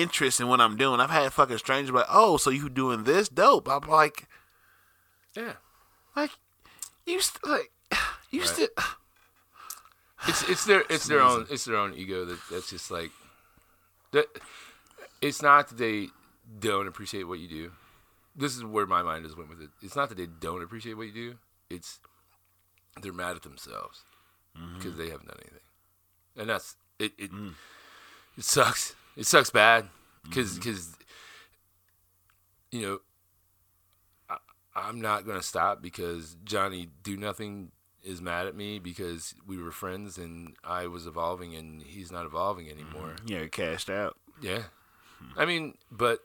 interest 0.00 0.40
in 0.40 0.48
what 0.48 0.60
I'm 0.60 0.76
doing. 0.76 1.00
I've 1.00 1.10
had 1.10 1.32
fucking 1.32 1.58
strangers 1.58 1.92
like, 1.92 2.06
oh, 2.08 2.36
so 2.36 2.50
you 2.50 2.68
doing 2.68 3.04
this? 3.04 3.28
Dope. 3.28 3.68
I'm 3.68 3.88
like, 3.88 4.26
yeah 5.36 5.54
like, 6.18 6.30
you 7.06 7.20
st- 7.20 7.46
like, 7.46 7.70
you 8.30 8.40
Right. 8.40 8.48
still. 8.48 8.68
it's 10.28 10.48
it's 10.48 10.64
their 10.64 10.82
it's 10.90 11.06
their 11.06 11.22
own 11.22 11.46
it's 11.48 11.64
their 11.64 11.76
own 11.76 11.94
ego 11.94 12.24
that 12.24 12.38
that's 12.50 12.70
just 12.70 12.90
like 12.90 13.12
that 14.10 14.26
it's 15.22 15.40
not 15.40 15.68
that 15.68 15.78
they 15.78 16.08
don't 16.58 16.88
appreciate 16.88 17.22
what 17.22 17.38
you 17.38 17.46
do 17.46 17.70
this 18.34 18.56
is 18.56 18.64
where 18.64 18.84
my 18.84 19.00
mind 19.00 19.24
just 19.24 19.38
went 19.38 19.48
with 19.48 19.62
it 19.62 19.70
it's 19.80 19.94
not 19.94 20.08
that 20.08 20.18
they 20.18 20.26
don't 20.26 20.60
appreciate 20.60 20.94
what 20.94 21.06
you 21.06 21.12
do 21.12 21.34
it's 21.70 22.00
they're 23.00 23.12
mad 23.12 23.36
at 23.36 23.42
themselves 23.42 24.02
mm-hmm. 24.58 24.76
because 24.76 24.96
they 24.96 25.08
haven't 25.08 25.28
done 25.28 25.38
anything 25.40 25.66
and 26.36 26.50
that's 26.50 26.74
it 26.98 27.12
it, 27.16 27.30
mm. 27.30 27.54
it 28.36 28.42
sucks 28.42 28.96
it 29.18 29.26
sucks 29.26 29.50
bad 29.50 29.86
because 30.24 30.56
because 30.56 30.86
mm-hmm. 30.86 32.78
you 32.78 32.82
know 32.86 32.98
I, 34.30 34.36
i'm 34.74 35.00
not 35.00 35.26
gonna 35.26 35.42
stop 35.42 35.82
because 35.82 36.36
johnny 36.44 36.88
do 37.02 37.18
nothing 37.18 37.72
is 38.04 38.22
mad 38.22 38.46
at 38.46 38.56
me 38.56 38.78
because 38.78 39.34
we 39.46 39.62
were 39.62 39.70
friends 39.70 40.18
and 40.18 40.54
I 40.64 40.86
was 40.86 41.06
evolving 41.06 41.54
and 41.54 41.82
he's 41.82 42.12
not 42.12 42.24
evolving 42.24 42.66
mm-hmm. 42.66 42.80
anymore. 42.80 43.16
Yeah, 43.26 43.46
cashed 43.48 43.90
out. 43.90 44.16
Yeah. 44.40 44.62
Hmm. 45.18 45.38
I 45.38 45.44
mean, 45.44 45.74
but 45.90 46.20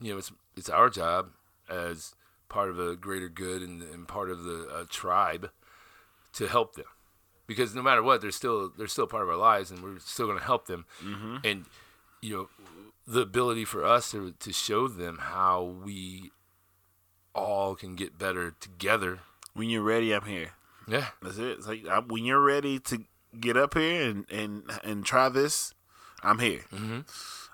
you 0.00 0.12
know, 0.12 0.18
it's 0.18 0.32
it's 0.56 0.68
our 0.68 0.90
job 0.90 1.30
as 1.68 2.14
part 2.48 2.70
of 2.70 2.80
a 2.80 2.96
greater 2.96 3.28
good 3.28 3.62
and, 3.62 3.82
and 3.82 4.08
part 4.08 4.30
of 4.30 4.42
the 4.44 4.68
uh, 4.68 4.84
tribe 4.88 5.50
to 6.34 6.46
help 6.46 6.74
them. 6.74 6.86
Because 7.46 7.74
no 7.74 7.82
matter 7.82 8.02
what, 8.02 8.20
they're 8.20 8.30
still 8.30 8.72
they're 8.76 8.86
still 8.86 9.06
part 9.06 9.22
of 9.22 9.28
our 9.28 9.36
lives 9.36 9.70
and 9.70 9.82
we're 9.82 9.98
still 9.98 10.26
going 10.26 10.38
to 10.38 10.44
help 10.44 10.66
them. 10.66 10.86
Mm-hmm. 11.02 11.36
And 11.44 11.64
you 12.20 12.36
know, 12.36 12.48
the 13.06 13.20
ability 13.20 13.64
for 13.64 13.84
us 13.84 14.10
to 14.12 14.32
to 14.38 14.52
show 14.52 14.88
them 14.88 15.18
how 15.20 15.62
we 15.84 16.30
all 17.34 17.74
can 17.74 17.94
get 17.94 18.18
better 18.18 18.54
together. 18.60 19.20
When 19.54 19.70
you're 19.70 19.82
ready, 19.82 20.12
I'm 20.14 20.24
here. 20.24 20.52
Yeah. 20.86 21.08
That's 21.22 21.38
it. 21.38 21.58
It's 21.58 21.66
like 21.66 21.86
I, 21.86 21.98
when 22.00 22.24
you're 22.24 22.40
ready 22.42 22.78
to 22.80 23.04
get 23.40 23.56
up 23.56 23.74
here 23.74 24.08
and 24.10 24.26
and 24.30 24.62
and 24.84 25.04
try 25.04 25.28
this, 25.28 25.74
I'm 26.22 26.38
here. 26.38 26.60
Mm-hmm. 26.72 27.00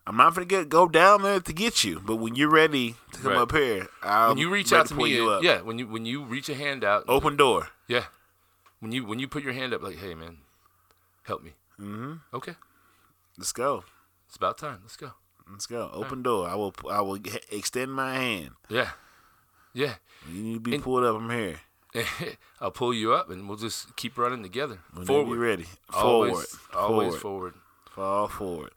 I'm 0.07 0.17
not 0.19 0.35
gonna 0.35 0.45
get 0.47 0.69
go 0.69 0.87
down 0.87 1.23
there 1.23 1.41
to 1.41 1.53
get 1.53 1.83
you, 1.83 2.01
but 2.05 2.17
when 2.17 2.35
you're 2.35 2.51
ready 2.51 2.97
to 3.13 3.19
come 3.21 3.33
Right. 3.33 3.41
up 3.41 3.53
here, 3.53 3.87
I'll 4.03 4.29
when 4.31 4.39
you 4.39 4.51
reach 4.51 4.73
out 4.73 4.87
to 4.89 4.95
me, 4.95 5.15
you 5.15 5.29
and- 5.29 5.39
up. 5.39 5.43
yeah, 5.43 5.63
when 5.63 5.79
you 5.79 5.87
when 5.87 6.05
you 6.05 6.25
reach 6.25 6.49
a 6.51 6.55
hand 6.55 6.85
out, 6.85 7.05
open 7.09 7.37
door. 7.37 7.69
yeah, 7.89 8.05
when 8.81 8.93
you 8.93 9.05
when 9.07 9.19
you 9.19 9.27
put 9.29 9.43
your 9.43 9.55
hand 9.55 9.73
up, 9.73 9.83
like, 9.83 9.97
hey 9.97 10.15
man, 10.15 10.39
help 11.23 11.43
me. 11.43 11.53
Mm-hmm. 11.81 12.15
Okay, 12.35 12.55
Let's 13.39 13.53
go. 13.53 13.85
It's 14.35 14.37
about 14.37 14.59
time. 14.59 14.81
Let's 14.83 14.97
go. 14.97 15.13
Let's 15.49 15.67
go. 15.67 15.91
Open 15.93 16.23
door. 16.25 16.49
I 16.49 16.57
will. 16.57 16.75
I 16.91 17.01
will 17.03 17.19
extend 17.53 17.93
my 17.93 18.15
hand. 18.15 18.51
Yeah, 18.69 18.91
yeah. 19.73 19.95
You 20.29 20.43
need 20.43 20.55
to 20.55 20.61
be 20.61 20.75
And- 20.75 20.83
pulled 20.83 21.05
up. 21.05 21.15
I'm 21.17 21.31
here. 21.31 21.61
I'll 22.61 22.73
pull 22.73 22.93
you 22.93 23.13
up, 23.13 23.31
and 23.31 23.49
we'll 23.49 23.57
just 23.59 23.95
keep 23.95 24.19
running 24.19 24.43
together. 24.43 24.81
Whenever 24.93 25.07
forward, 25.07 25.39
ready. 25.39 25.67
Forward. 25.93 26.31
always, 26.31 26.57
always 26.75 27.17
forward. 27.17 27.21
forward. 27.21 27.55
Fall 27.91 28.27
forward. 28.29 28.71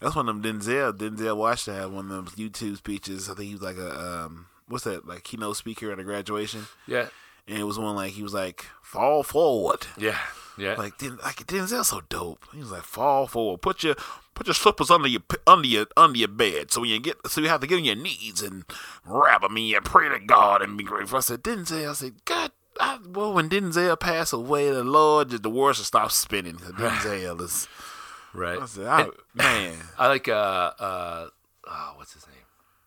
That's 0.00 0.16
one 0.16 0.28
of 0.30 0.42
them 0.42 0.60
Denzel. 0.60 0.92
Denzel 0.96 1.36
Washington 1.36 1.82
had 1.82 1.92
one 1.92 2.10
of 2.10 2.24
them 2.24 2.34
YouTube 2.36 2.78
speeches. 2.78 3.28
I 3.28 3.34
think 3.34 3.48
he 3.48 3.52
was 3.54 3.62
like 3.62 3.76
a 3.76 4.00
um, 4.24 4.46
what's 4.68 4.84
that 4.84 5.06
like 5.06 5.24
keynote 5.24 5.56
speaker 5.58 5.92
at 5.92 5.98
a 5.98 6.04
graduation, 6.04 6.66
Yeah, 6.86 7.08
and 7.46 7.58
it 7.58 7.64
was 7.64 7.78
one 7.78 7.94
like 7.94 8.12
he 8.12 8.22
was 8.22 8.32
like 8.32 8.64
fall 8.80 9.22
forward. 9.22 9.86
yeah, 9.98 10.16
Yeah. 10.58 10.74
Like, 10.74 10.98
Den- 10.98 11.18
like 11.22 11.46
Denzel's 11.46 11.88
so 11.88 12.02
dope. 12.08 12.44
He 12.52 12.58
was 12.58 12.70
like, 12.70 12.82
fall 12.82 13.26
forward, 13.26 13.62
put 13.62 13.82
your 13.82 13.94
put 14.34 14.46
your 14.46 14.54
slippers 14.54 14.90
under 14.90 15.08
your 15.08 15.22
under 15.46 15.66
your 15.68 15.86
under 15.96 16.18
your 16.18 16.28
bed, 16.28 16.70
so 16.70 16.80
when 16.82 16.90
you 16.90 17.00
get 17.00 17.16
so 17.26 17.40
you 17.40 17.48
have 17.48 17.60
to 17.60 17.66
get 17.66 17.76
on 17.76 17.84
your 17.84 17.94
knees 17.96 18.42
and 18.42 18.64
grab 19.06 19.42
them 19.42 19.56
and 19.56 19.66
you 19.66 19.80
pray 19.80 20.08
to 20.08 20.18
God 20.18 20.62
and 20.62 20.76
be 20.76 20.84
grateful. 20.84 21.18
I 21.18 21.20
said, 21.20 21.42
Denzel. 21.42 21.90
I 21.90 21.92
said, 21.94 22.24
God. 22.24 22.50
I, 22.80 22.98
well, 23.06 23.34
when 23.34 23.50
Denzel 23.50 24.00
passed 24.00 24.32
away, 24.32 24.70
the 24.70 24.82
Lord, 24.82 25.28
just 25.30 25.42
the 25.42 25.50
world 25.50 25.76
should 25.76 25.84
stop 25.84 26.10
spinning. 26.10 26.54
Denzel 26.56 27.40
is, 27.42 27.68
right. 28.34 28.58
I 28.58 28.66
said, 28.66 28.86
I, 28.86 29.02
And 29.02 29.10
man, 29.34 29.76
I 29.98 30.08
like 30.08 30.28
uh 30.28 30.72
uh 30.78 31.26
oh, 31.68 31.92
what's 31.96 32.14
his 32.14 32.26
name? 32.26 32.36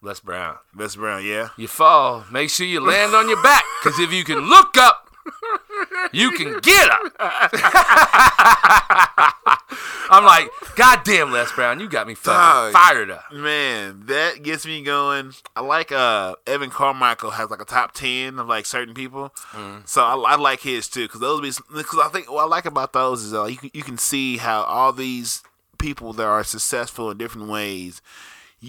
Les 0.02 0.20
Brown. 0.20 0.56
Les 0.76 0.96
Brown, 0.96 1.24
yeah. 1.26 1.50
You 1.58 1.68
fall, 1.68 2.26
make 2.32 2.50
sure 2.50 2.66
you 2.66 2.80
land 2.80 3.14
on 3.16 3.28
your 3.30 3.42
back, 3.44 3.64
because 3.84 4.00
if 4.00 4.12
you 4.12 4.24
can 4.24 4.40
look 4.40 4.76
up, 4.78 5.05
you 6.12 6.32
can 6.32 6.60
get 6.60 6.90
up. 6.90 7.02
I'm 10.08 10.24
like, 10.24 10.50
God 10.76 11.02
damn, 11.04 11.32
Les 11.32 11.52
Brown, 11.54 11.80
you 11.80 11.90
got 11.90 12.08
me 12.08 12.14
fucking 12.14 12.40
Dog. 12.40 12.74
fired 12.74 13.10
up. 13.10 13.32
Man, 13.34 14.04
that 14.06 14.44
gets 14.44 14.66
me 14.66 14.84
going. 14.84 15.34
I 15.56 15.62
like 15.62 15.92
uh 15.92 16.36
Evan 16.46 16.70
Carmichael 16.70 17.32
has 17.32 17.50
like 17.50 17.62
a 17.62 17.66
top 17.66 17.94
ten 17.94 18.40
of 18.40 18.48
like 18.48 18.66
certain 18.66 18.94
people, 18.94 19.34
so 19.86 20.04
I, 20.04 20.16
I 20.16 20.36
like 20.36 20.62
his 20.62 20.88
too 20.88 21.06
because 21.06 21.22
those 21.22 21.42
be 21.42 21.52
because 21.76 22.00
I 22.04 22.10
think 22.10 22.32
what 22.32 22.44
I 22.44 22.48
like 22.48 22.66
about 22.66 22.94
those 22.94 23.24
is 23.24 23.34
uh, 23.34 23.46
you 23.46 23.58
you 23.74 23.84
can 23.84 23.98
see 23.98 24.38
how 24.38 24.64
all 24.64 24.94
these 24.94 25.44
people 25.78 26.14
that 26.14 26.26
are 26.26 26.44
successful 26.44 27.12
in 27.12 27.18
different 27.18 27.50
ways 27.50 28.02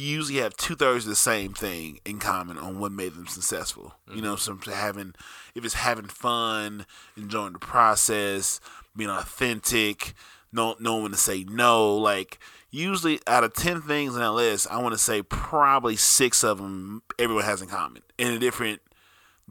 usually 0.03 0.39
have 0.39 0.57
two 0.57 0.75
thirds 0.75 1.05
of 1.05 1.11
the 1.11 1.17
same 1.17 1.53
thing 1.53 2.01
in 2.05 2.19
common 2.19 2.59
on 2.59 2.79
what 2.79 2.93
made 2.93 3.15
them 3.15 3.27
successful. 3.27 3.95
You 4.13 4.23
know, 4.23 4.37
some 4.37 4.61
having 4.61 5.15
if 5.55 5.65
it's 5.65 5.75
having 5.75 6.07
fun, 6.07 6.87
enjoying 7.17 7.55
the 7.55 7.59
process, 7.59 8.61
being 8.97 9.11
authentic, 9.11 10.15
know, 10.53 10.77
knowing 10.81 11.03
when 11.05 11.13
to 11.13 11.19
say 11.19 11.45
no. 11.45 11.95
Like 11.95 12.39
usually, 12.71 13.21
out 13.27 13.45
of 13.45 13.55
ten 13.55 13.81
things 13.81 14.15
on 14.15 14.21
that 14.21 14.33
list, 14.33 14.67
I 14.71 14.79
want 14.79 14.95
to 14.95 14.99
say 14.99 15.23
probably 15.23 15.97
six 15.97 16.43
of 16.43 16.59
them 16.59 17.03
everyone 17.19 17.45
has 17.45 17.63
in 17.63 17.69
common 17.69 18.03
in 18.19 18.33
a 18.33 18.39
different 18.39 18.81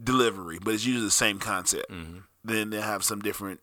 delivery, 0.02 0.58
but 0.62 0.74
it's 0.74 0.84
usually 0.84 1.06
the 1.06 1.10
same 1.10 1.38
concept. 1.38 1.90
Then 2.44 2.70
they 2.70 2.80
have 2.80 3.02
some 3.04 3.20
different 3.20 3.60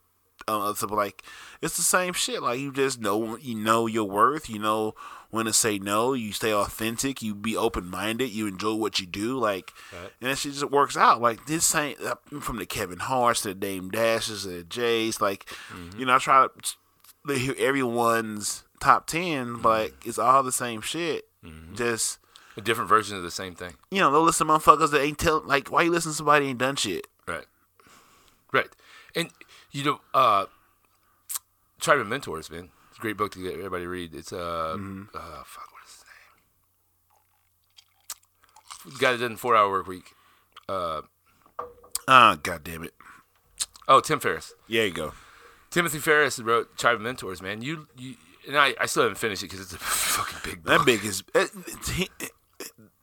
uh, 0.47 0.73
like 0.89 1.23
it's 1.61 1.77
the 1.77 1.84
same 1.84 2.14
shit. 2.14 2.41
Like 2.41 2.60
you 2.60 2.73
just 2.73 2.99
know 2.99 3.38
you 3.38 3.55
know 3.55 3.88
your 3.88 4.05
worth. 4.05 4.49
You 4.49 4.60
know 4.60 4.95
when 5.34 5.45
to 5.47 5.53
say 5.53 5.80
no. 5.80 6.14
You 6.14 6.31
stay 6.31 6.53
authentic. 6.53 7.22
You 7.22 7.34
be 7.34 7.57
open 7.57 7.88
minded. 7.89 8.30
You 8.30 8.45
enjoy 8.47 8.76
what 8.76 8.99
you 8.99 9.05
do. 9.07 9.38
Like 9.38 9.73
Right. 9.91 10.11
and 10.22 10.30
that 10.31 10.38
shit 10.38 10.53
just 10.53 10.69
works 10.72 10.95
out. 10.95 11.22
Like 11.22 11.45
this 11.47 11.73
ain't 11.76 11.99
uh, 12.01 12.15
from 12.39 12.57
the 12.57 12.65
Kevin 12.65 12.99
Harts 12.99 13.41
to 13.41 13.49
the 13.49 13.55
Dame 13.55 13.89
Dashes 13.89 14.43
to 14.43 14.49
the 14.49 14.64
Jays. 14.64 15.19
Like 15.19 15.49
you 15.97 16.05
know 16.05 16.15
I 16.15 16.19
try 16.19 16.47
to 17.27 17.34
hear 17.34 17.55
everyone's 17.57 18.64
top 18.80 19.07
ten, 19.07 19.55
but 19.61 19.81
like, 19.91 20.05
it's 20.05 20.19
all 20.19 20.43
the 20.43 20.51
same 20.51 20.81
shit. 20.81 21.26
Just 21.73 22.19
A 22.55 22.61
different 22.61 22.88
version 22.89 23.18
of 23.18 23.23
the 23.23 23.31
same 23.31 23.55
thing. 23.55 23.73
you 23.91 23.99
know, 23.99 24.11
they'll 24.11 24.22
listen 24.22 24.45
to 24.47 24.53
motherfuckers 24.53 24.91
that 24.91 25.01
ain't 25.01 25.18
tell 25.18 25.41
like 25.45 25.72
why 25.72 25.81
you 25.81 25.91
listen 25.91 26.11
to 26.11 26.15
somebody 26.18 26.45
ain't 26.47 26.60
done 26.60 26.76
shit. 26.76 27.07
Right. 27.27 27.45
Right. 28.51 28.69
And 29.15 29.30
you 29.72 29.84
know, 29.84 30.01
uh 30.14 30.45
Tribe 31.80 32.05
Mentors, 32.05 32.49
man. 32.49 32.69
Great 33.03 33.17
book 33.17 33.34
to 33.34 33.43
get 33.43 33.55
everybody 33.55 33.84
to 33.84 33.89
read. 33.89 34.15
It's 34.15 34.31
uh, 34.31 34.38
uh 34.38 35.43
fuck, 35.43 35.67
what 35.73 35.84
is 35.85 35.91
his 35.91 36.05
name? 38.85 38.93
The 38.93 38.97
guy 38.99 39.11
that 39.11 39.17
did 39.17 39.38
four 39.38 39.57
hour 39.57 39.69
work 39.69 39.88
week. 39.88 40.05
Uh 40.69 41.01
Ah, 42.07 42.38
god 42.41 42.63
damn 42.63 42.81
it. 42.85 42.93
oh, 43.89 43.99
Tim 43.99 44.21
Ferriss. 44.21 44.53
Yeah, 44.69 44.84
you 44.84 44.91
go. 44.93 45.11
Timothy 45.69 45.99
Ferriss 45.99 46.39
wrote 46.39 46.77
Tribe 46.77 46.95
of 46.95 47.01
Mentors, 47.01 47.41
man. 47.41 47.61
You, 47.61 47.88
you 47.97 48.15
and 48.47 48.57
I, 48.57 48.73
I 48.80 48.85
still 48.85 49.03
haven't 49.03 49.17
finished 49.17 49.43
it 49.43 49.47
because 49.51 49.59
it's 49.59 49.73
a 49.73 49.77
fucking 49.80 50.39
big 50.49 50.63
book. 50.63 50.77
That 50.77 50.85
big 50.85 51.03
is 51.03 51.23
it, 51.35 51.49
it- 51.67 51.88
he- 51.89 52.09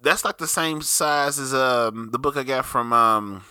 that's 0.01 0.24
like 0.24 0.39
the 0.39 0.47
same 0.48 0.81
size 0.81 1.39
as 1.39 1.52
um 1.52 2.09
the 2.10 2.18
book 2.18 2.39
I 2.39 2.43
got 2.43 2.64
from 2.64 2.94
um 2.94 3.44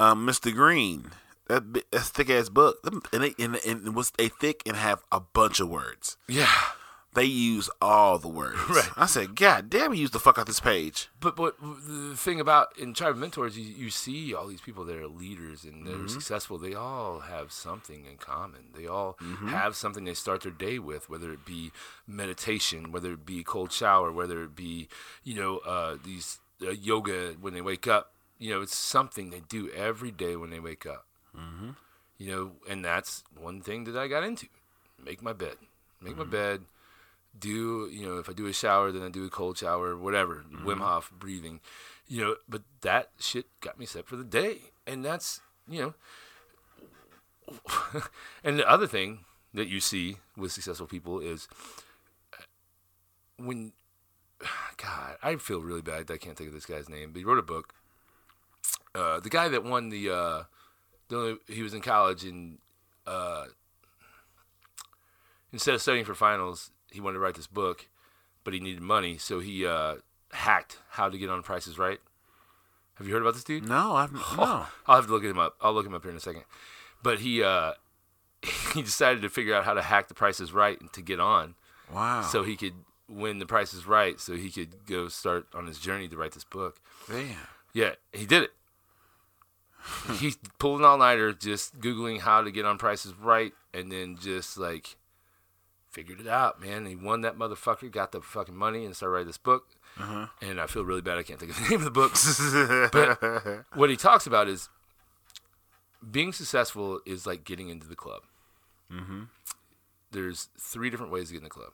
um 0.00 0.26
Mr. 0.26 0.50
Green. 0.54 1.10
That 1.48 1.72
bi- 1.72 1.82
that's 1.90 2.08
thick 2.08 2.30
ass 2.30 2.48
book, 2.48 2.78
and 3.12 3.24
it, 3.24 3.34
and, 3.38 3.56
and 3.66 3.86
it 3.86 3.94
was 3.94 4.10
they 4.18 4.28
thick 4.28 4.62
and 4.66 4.76
have 4.76 5.04
a 5.12 5.20
bunch 5.20 5.60
of 5.60 5.68
words. 5.68 6.16
Yeah. 6.28 6.50
They 7.14 7.24
use 7.24 7.70
all 7.80 8.18
the 8.18 8.28
words. 8.28 8.58
Right. 8.68 8.90
I 8.94 9.06
said, 9.06 9.36
God 9.36 9.70
damn, 9.70 9.92
he 9.92 10.00
used 10.02 10.12
the 10.12 10.18
fuck 10.18 10.38
out 10.38 10.46
this 10.46 10.60
page. 10.60 11.08
But 11.18 11.34
but 11.34 11.56
the 11.58 12.14
thing 12.14 12.40
about 12.40 12.76
in 12.78 12.92
Tribe 12.92 13.12
of 13.12 13.18
Mentors, 13.18 13.56
you, 13.56 13.64
you 13.64 13.88
see 13.88 14.34
all 14.34 14.46
these 14.46 14.60
people 14.60 14.84
that 14.84 14.96
are 14.96 15.06
leaders 15.08 15.64
and 15.64 15.86
that 15.86 15.98
are 15.98 16.08
successful. 16.08 16.58
They 16.58 16.74
all 16.74 17.20
have 17.20 17.52
something 17.52 18.04
in 18.04 18.18
common. 18.18 18.66
They 18.76 18.86
all 18.86 19.16
have 19.48 19.76
something 19.76 20.04
they 20.04 20.12
start 20.12 20.42
their 20.42 20.52
day 20.52 20.78
with, 20.78 21.08
whether 21.08 21.32
it 21.32 21.46
be 21.46 21.72
meditation, 22.06 22.92
whether 22.92 23.12
it 23.12 23.24
be 23.24 23.42
cold 23.44 23.72
shower, 23.72 24.12
whether 24.12 24.42
it 24.42 24.54
be 24.54 24.88
you 25.24 25.34
know 25.36 25.58
uh, 25.58 25.96
these 26.04 26.38
uh, 26.60 26.70
yoga 26.70 27.34
when 27.40 27.54
they 27.54 27.62
wake 27.62 27.86
up. 27.86 28.12
You 28.38 28.50
know, 28.50 28.60
it's 28.60 28.76
something 28.76 29.30
they 29.30 29.40
do 29.48 29.70
every 29.70 30.10
day 30.10 30.36
when 30.36 30.50
they 30.50 30.60
wake 30.60 30.84
up. 30.84 31.06
You 32.18 32.30
know, 32.30 32.52
and 32.68 32.84
that's 32.84 33.24
one 33.38 33.60
thing 33.60 33.84
that 33.84 33.96
I 33.96 34.08
got 34.08 34.24
into. 34.24 34.46
Make 35.02 35.22
my 35.22 35.32
bed. 35.32 35.56
Make 36.00 36.16
my 36.16 36.24
bed 36.24 36.62
do 37.38 37.88
you 37.90 38.06
know 38.06 38.18
if 38.18 38.28
I 38.28 38.32
do 38.32 38.46
a 38.46 38.52
shower, 38.52 38.92
then 38.92 39.02
I 39.02 39.08
do 39.08 39.24
a 39.24 39.30
cold 39.30 39.58
shower, 39.58 39.96
whatever, 39.96 40.44
Wim 40.64 40.78
Hof 40.78 41.12
breathing, 41.18 41.60
you 42.06 42.22
know. 42.22 42.36
But 42.48 42.62
that 42.82 43.10
shit 43.18 43.46
got 43.60 43.78
me 43.78 43.86
set 43.86 44.06
for 44.06 44.16
the 44.16 44.24
day, 44.24 44.72
and 44.86 45.04
that's 45.04 45.40
you 45.68 45.80
know. 45.80 45.94
and 48.44 48.58
the 48.58 48.68
other 48.68 48.86
thing 48.86 49.20
that 49.54 49.68
you 49.68 49.80
see 49.80 50.16
with 50.36 50.52
successful 50.52 50.86
people 50.86 51.20
is 51.20 51.46
when, 53.38 53.72
God, 54.76 55.16
I 55.22 55.36
feel 55.36 55.60
really 55.60 55.82
bad. 55.82 56.08
that 56.08 56.14
I 56.14 56.18
can't 56.18 56.36
think 56.36 56.48
of 56.48 56.54
this 56.54 56.66
guy's 56.66 56.88
name, 56.88 57.12
but 57.12 57.18
he 57.18 57.24
wrote 57.24 57.38
a 57.38 57.42
book. 57.42 57.74
Uh, 58.94 59.20
the 59.20 59.30
guy 59.30 59.48
that 59.48 59.62
won 59.62 59.90
the, 59.90 60.10
uh, 60.10 60.42
the 61.08 61.38
he 61.48 61.62
was 61.62 61.74
in 61.74 61.80
college 61.80 62.24
and 62.24 62.58
uh, 63.06 63.46
instead 65.52 65.74
of 65.74 65.82
studying 65.82 66.04
for 66.04 66.14
finals, 66.14 66.70
he 66.90 67.00
wanted 67.00 67.14
to 67.14 67.20
write 67.20 67.34
this 67.34 67.46
book, 67.46 67.88
but 68.44 68.54
he 68.54 68.60
needed 68.60 68.82
money, 68.82 69.18
so 69.18 69.40
he 69.40 69.66
uh, 69.66 69.96
hacked 70.32 70.78
how 70.90 71.08
to 71.08 71.18
get 71.18 71.30
on 71.30 71.42
Prices 71.42 71.78
Right. 71.78 71.98
Have 72.96 73.06
you 73.06 73.12
heard 73.12 73.22
about 73.22 73.34
this 73.34 73.44
dude? 73.44 73.68
No, 73.68 73.94
I've 73.94 74.12
no. 74.12 74.20
I'll 74.86 74.96
have 74.96 75.06
to 75.06 75.12
look 75.12 75.22
him 75.22 75.38
up. 75.38 75.56
I'll 75.60 75.74
look 75.74 75.84
him 75.86 75.94
up 75.94 76.02
here 76.02 76.10
in 76.10 76.16
a 76.16 76.20
second. 76.20 76.44
But 77.02 77.18
he 77.20 77.42
uh, 77.42 77.72
he 78.74 78.80
decided 78.82 79.22
to 79.22 79.28
figure 79.28 79.54
out 79.54 79.64
how 79.64 79.74
to 79.74 79.82
hack 79.82 80.08
the 80.08 80.14
Prices 80.14 80.52
Right 80.52 80.78
to 80.94 81.02
get 81.02 81.20
on, 81.20 81.54
Wow. 81.92 82.22
so 82.22 82.42
he 82.42 82.56
could 82.56 82.74
win 83.08 83.38
the 83.38 83.46
Prices 83.46 83.86
Right, 83.86 84.18
so 84.18 84.34
he 84.34 84.50
could 84.50 84.86
go 84.86 85.08
start 85.08 85.46
on 85.54 85.66
his 85.66 85.78
journey 85.78 86.08
to 86.08 86.16
write 86.16 86.32
this 86.32 86.44
book. 86.44 86.80
damn. 87.08 87.36
Yeah, 87.72 87.92
he 88.12 88.24
did 88.24 88.42
it. 88.44 88.52
He 90.18 90.34
pulled 90.58 90.80
an 90.80 90.86
all 90.86 90.98
nighter 90.98 91.32
just 91.32 91.80
googling 91.80 92.20
how 92.20 92.42
to 92.42 92.50
get 92.50 92.64
on 92.64 92.78
prices 92.78 93.14
right, 93.14 93.52
and 93.72 93.90
then 93.90 94.16
just 94.20 94.58
like 94.58 94.96
figured 95.90 96.20
it 96.20 96.26
out, 96.26 96.60
man. 96.60 96.86
He 96.86 96.94
won 96.94 97.22
that 97.22 97.38
motherfucker, 97.38 97.90
got 97.90 98.12
the 98.12 98.20
fucking 98.20 98.54
money, 98.54 98.84
and 98.84 98.94
started 98.94 99.12
writing 99.12 99.26
this 99.28 99.38
book. 99.38 99.76
And 100.42 100.60
I 100.60 100.66
feel 100.66 100.84
really 100.84 101.00
bad. 101.00 101.16
I 101.16 101.22
can't 101.22 101.40
think 101.40 101.52
of 101.52 101.58
the 101.58 101.68
name 101.70 101.80
of 101.80 101.84
the 101.84 101.90
book. 101.90 102.12
but 102.92 103.78
what 103.78 103.88
he 103.88 103.96
talks 103.96 104.26
about 104.26 104.48
is 104.48 104.68
being 106.08 106.32
successful 106.32 107.00
is 107.06 107.26
like 107.26 107.44
getting 107.44 107.70
into 107.70 107.88
the 107.88 107.96
club. 107.96 108.22
Mm-hmm. 108.92 109.24
There's 110.12 110.48
three 110.58 110.90
different 110.90 111.12
ways 111.12 111.28
to 111.28 111.32
get 111.32 111.38
in 111.38 111.44
the 111.44 111.50
club: 111.50 111.72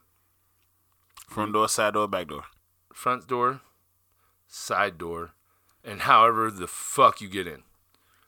Front 1.28 1.52
door, 1.52 1.68
side 1.68 1.94
door, 1.94 2.06
back 2.08 2.28
door. 2.28 2.44
front 2.92 3.26
door, 3.26 3.60
side 4.46 4.98
door, 4.98 5.32
and 5.84 6.02
however 6.02 6.50
the 6.50 6.68
fuck 6.68 7.20
you 7.20 7.28
get 7.28 7.46
in. 7.46 7.62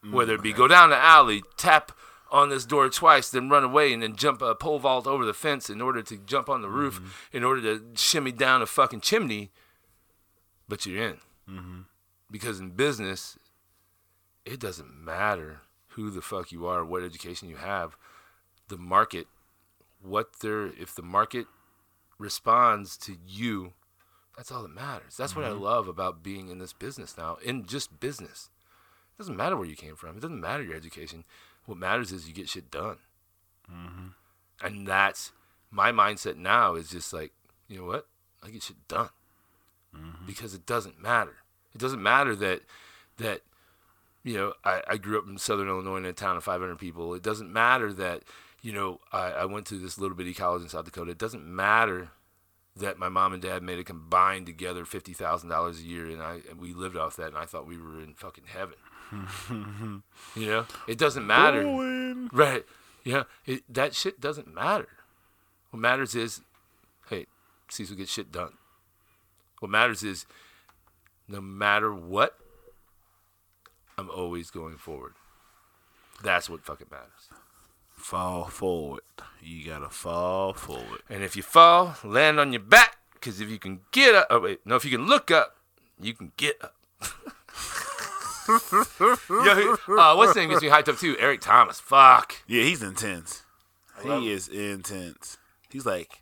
Mm. 0.04 0.12
Whether 0.12 0.34
it 0.34 0.42
be 0.42 0.52
go 0.52 0.68
down 0.68 0.90
the 0.90 0.96
alley, 0.96 1.42
tap 1.56 1.92
on 2.30 2.48
this 2.48 2.66
door 2.66 2.88
twice, 2.88 3.30
then 3.30 3.48
run 3.48 3.64
away, 3.64 3.92
and 3.92 4.02
then 4.02 4.16
jump 4.16 4.42
a 4.42 4.54
pole 4.54 4.78
vault 4.78 5.06
over 5.06 5.24
the 5.24 5.34
fence 5.34 5.70
in 5.70 5.80
order 5.80 6.02
to 6.02 6.16
jump 6.16 6.48
on 6.48 6.62
the 6.62 6.68
roof, 6.68 6.96
mm-hmm. 6.96 7.36
in 7.36 7.44
order 7.44 7.60
to 7.60 7.84
shimmy 7.94 8.32
down 8.32 8.60
a 8.60 8.66
fucking 8.66 9.00
chimney, 9.00 9.50
but 10.68 10.84
you're 10.84 11.02
in. 11.02 11.16
Mm-hmm. 11.48 11.80
Because 12.30 12.58
in 12.58 12.70
business, 12.70 13.38
it 14.44 14.58
doesn't 14.58 14.92
matter 14.92 15.60
who 15.90 16.10
the 16.10 16.22
fuck 16.22 16.50
you 16.50 16.66
are, 16.66 16.84
what 16.84 17.04
education 17.04 17.48
you 17.48 17.56
have, 17.56 17.96
the 18.68 18.76
market, 18.76 19.28
what 20.02 20.40
they're, 20.40 20.66
if 20.66 20.94
the 20.94 21.02
market 21.02 21.46
responds 22.18 22.96
to 22.96 23.16
you, 23.24 23.74
that's 24.36 24.50
all 24.50 24.62
that 24.62 24.74
matters. 24.74 25.16
That's 25.16 25.36
what 25.36 25.44
I 25.44 25.50
mm-hmm. 25.50 25.62
love 25.62 25.86
about 25.86 26.22
being 26.22 26.48
in 26.48 26.58
this 26.58 26.72
business 26.72 27.16
now, 27.16 27.38
in 27.44 27.66
just 27.66 28.00
business. 28.00 28.50
It 29.14 29.22
doesn't 29.22 29.36
matter 29.36 29.56
where 29.56 29.66
you 29.66 29.76
came 29.76 29.96
from. 29.96 30.16
It 30.16 30.20
doesn't 30.20 30.40
matter 30.40 30.62
your 30.62 30.76
education. 30.76 31.24
What 31.66 31.78
matters 31.78 32.12
is 32.12 32.26
you 32.26 32.34
get 32.34 32.48
shit 32.48 32.70
done. 32.70 32.98
Mm-hmm. 33.70 34.08
And 34.66 34.86
that's 34.86 35.32
my 35.70 35.92
mindset 35.92 36.36
now 36.36 36.74
is 36.74 36.90
just 36.90 37.12
like, 37.12 37.32
you 37.68 37.78
know 37.78 37.86
what? 37.86 38.06
I 38.42 38.50
get 38.50 38.62
shit 38.62 38.88
done. 38.88 39.10
Mm-hmm. 39.96 40.26
Because 40.26 40.54
it 40.54 40.66
doesn't 40.66 41.00
matter. 41.00 41.36
It 41.74 41.80
doesn't 41.80 42.02
matter 42.02 42.34
that 42.36 42.62
that 43.18 43.42
you 44.24 44.38
know, 44.38 44.54
I, 44.64 44.82
I 44.88 44.96
grew 44.96 45.18
up 45.18 45.28
in 45.28 45.36
Southern 45.38 45.68
Illinois 45.68 45.98
in 45.98 46.06
a 46.06 46.12
town 46.14 46.36
of 46.36 46.44
500 46.44 46.78
people. 46.78 47.12
It 47.14 47.22
doesn't 47.22 47.52
matter 47.52 47.92
that, 47.92 48.22
you 48.62 48.72
know, 48.72 48.98
I, 49.12 49.30
I 49.30 49.44
went 49.44 49.66
to 49.66 49.78
this 49.78 49.98
little 49.98 50.16
bitty 50.16 50.32
college 50.32 50.62
in 50.62 50.68
South 50.70 50.86
Dakota. 50.86 51.10
It 51.10 51.18
doesn't 51.18 51.44
matter 51.44 52.08
that 52.76 52.98
my 52.98 53.10
mom 53.10 53.34
and 53.34 53.42
dad 53.42 53.62
made 53.62 53.78
a 53.78 53.84
combined 53.84 54.46
together 54.46 54.84
fifty 54.84 55.12
thousand 55.12 55.48
dollars 55.48 55.80
a 55.80 55.84
year, 55.84 56.06
and 56.06 56.20
I 56.20 56.40
and 56.50 56.58
we 56.58 56.72
lived 56.72 56.96
off 56.96 57.16
that, 57.16 57.28
and 57.28 57.36
I 57.36 57.44
thought 57.44 57.68
we 57.68 57.78
were 57.78 58.00
in 58.00 58.14
fucking 58.14 58.44
heaven. 58.46 58.74
you 60.36 60.46
know, 60.46 60.66
it 60.88 60.98
doesn't 60.98 61.26
matter, 61.26 61.62
Going. 61.62 62.28
right? 62.32 62.64
Yeah, 63.04 63.24
it, 63.46 63.62
that 63.72 63.94
shit 63.94 64.20
doesn't 64.20 64.52
matter. 64.52 64.88
What 65.70 65.80
matters 65.80 66.14
is, 66.14 66.40
hey, 67.10 67.26
Cecil 67.68 67.96
gets 67.96 68.10
shit 68.12 68.32
done. 68.32 68.52
What 69.60 69.70
matters 69.70 70.02
is, 70.02 70.26
no 71.28 71.40
matter 71.40 71.92
what, 71.92 72.38
I'm 73.96 74.10
always 74.10 74.50
going 74.50 74.76
forward. 74.76 75.14
That's 76.22 76.48
what 76.48 76.64
fucking 76.64 76.88
matters. 76.90 77.28
Fall 77.94 78.44
forward. 78.46 79.02
You 79.42 79.66
gotta 79.66 79.88
fall 79.88 80.52
forward. 80.52 81.02
And 81.08 81.22
if 81.22 81.36
you 81.36 81.42
fall, 81.42 81.96
land 82.02 82.38
on 82.40 82.52
your 82.52 82.62
back. 82.62 82.98
Because 83.14 83.40
if 83.40 83.48
you 83.48 83.58
can 83.58 83.80
get 83.92 84.14
up, 84.14 84.26
oh 84.30 84.40
wait, 84.40 84.60
no, 84.66 84.76
if 84.76 84.84
you 84.84 84.90
can 84.90 85.06
look 85.06 85.30
up, 85.30 85.56
you 85.98 86.12
can 86.12 86.32
get 86.36 86.56
up. 86.62 86.74
Yo, 88.48 89.76
uh, 89.98 90.14
what's 90.14 90.30
his 90.30 90.36
name 90.36 90.50
gets 90.50 90.62
me 90.62 90.68
hyped 90.68 90.88
up 90.88 90.98
too? 90.98 91.16
Eric 91.18 91.40
Thomas. 91.40 91.80
Fuck. 91.80 92.36
Yeah, 92.46 92.62
he's 92.62 92.82
intense. 92.82 93.42
He 94.02 94.30
is 94.30 94.48
intense. 94.48 95.38
He's 95.70 95.86
like, 95.86 96.20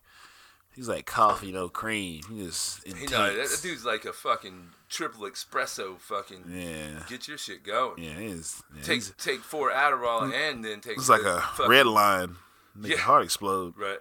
he's 0.74 0.88
like 0.88 1.06
coffee 1.06 1.50
no 1.52 1.68
cream. 1.68 2.22
He 2.28 2.36
You 2.36 2.44
intense. 2.86 3.10
know, 3.10 3.34
that, 3.36 3.48
that 3.48 3.60
dude's 3.62 3.84
like 3.84 4.04
a 4.04 4.12
fucking 4.12 4.68
triple 4.88 5.22
espresso. 5.22 5.98
Fucking 5.98 6.44
yeah, 6.48 7.02
get 7.08 7.26
your 7.28 7.38
shit 7.38 7.64
going. 7.64 8.02
yeah, 8.02 8.14
he 8.18 8.26
is. 8.26 8.62
Yeah, 8.76 8.82
Take 8.82 9.16
take 9.16 9.40
four 9.40 9.70
Adderall 9.72 10.32
and 10.32 10.64
then 10.64 10.80
take. 10.80 10.96
it's 10.98 11.08
like 11.08 11.22
a 11.22 11.40
fucking- 11.40 11.70
red 11.70 11.86
line. 11.86 12.36
Make 12.74 12.90
your 12.92 12.98
heart 13.00 13.24
explode. 13.24 13.74
Right. 13.76 13.98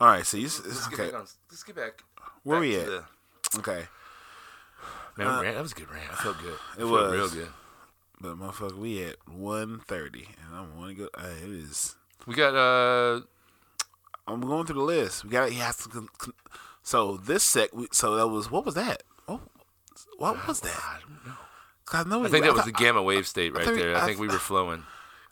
All 0.00 0.06
right, 0.08 0.24
so 0.24 0.36
you, 0.36 0.44
Let's 0.44 0.86
get 0.88 0.98
back 0.98 1.14
on. 1.14 1.26
Let's 1.50 1.62
get 1.64 1.74
back. 1.76 2.02
Where 2.44 2.58
back 2.58 2.60
we 2.60 2.76
at? 2.76 2.86
the- 2.86 3.04
Okay, 3.58 3.86
man, 5.18 5.42
rant, 5.42 5.56
that 5.56 5.62
was 5.62 5.72
a 5.72 5.74
good 5.74 5.90
rant. 5.90 6.10
I 6.12 6.14
felt 6.16 6.38
good. 6.40 6.54
I 6.78 6.82
Uh, 6.82 6.84
it 6.86 6.88
was. 6.90 7.12
real 7.12 7.28
good. 7.44 7.52
but 8.20 8.36
motherfucker, 8.36 8.76
we 8.76 9.02
at 9.04 9.16
one 9.28 9.80
thirty, 9.86 10.28
and 10.46 10.54
I 10.56 10.60
want 10.78 10.90
to 10.90 10.94
go. 10.94 11.08
Uh, 11.16 11.26
it 11.42 11.48
is. 11.50 11.96
We 12.26 12.34
got 12.34 12.54
uh 12.54 13.20
I'm 14.26 14.40
going 14.42 14.66
through 14.66 14.76
the 14.76 14.82
list. 14.82 15.24
We 15.24 15.30
got. 15.30 15.50
He 15.50 15.56
has 15.58 15.76
to. 15.78 16.08
So 16.82 17.16
this 17.16 17.42
sec. 17.42 17.70
So 17.92 18.16
that 18.16 18.28
was. 18.28 18.50
What 18.50 18.64
was 18.64 18.74
that? 18.74 19.02
Oh, 19.26 19.40
what 20.18 20.46
was 20.46 20.60
that? 20.60 20.76
I 20.82 20.98
don't 21.00 21.26
know. 21.26 21.32
I 21.90 22.04
know. 22.04 22.24
I 22.24 22.28
think 22.28 22.44
that 22.44 22.52
was 22.52 22.62
thought- 22.62 22.66
the 22.66 22.72
gamma 22.72 23.02
wave 23.02 23.26
state 23.26 23.54
right 23.54 23.66
we- 23.66 23.74
there. 23.76 23.96
I 23.96 24.02
I 24.02 24.06
think 24.06 24.18
we 24.20 24.28
were 24.28 24.38
flowing. 24.38 24.84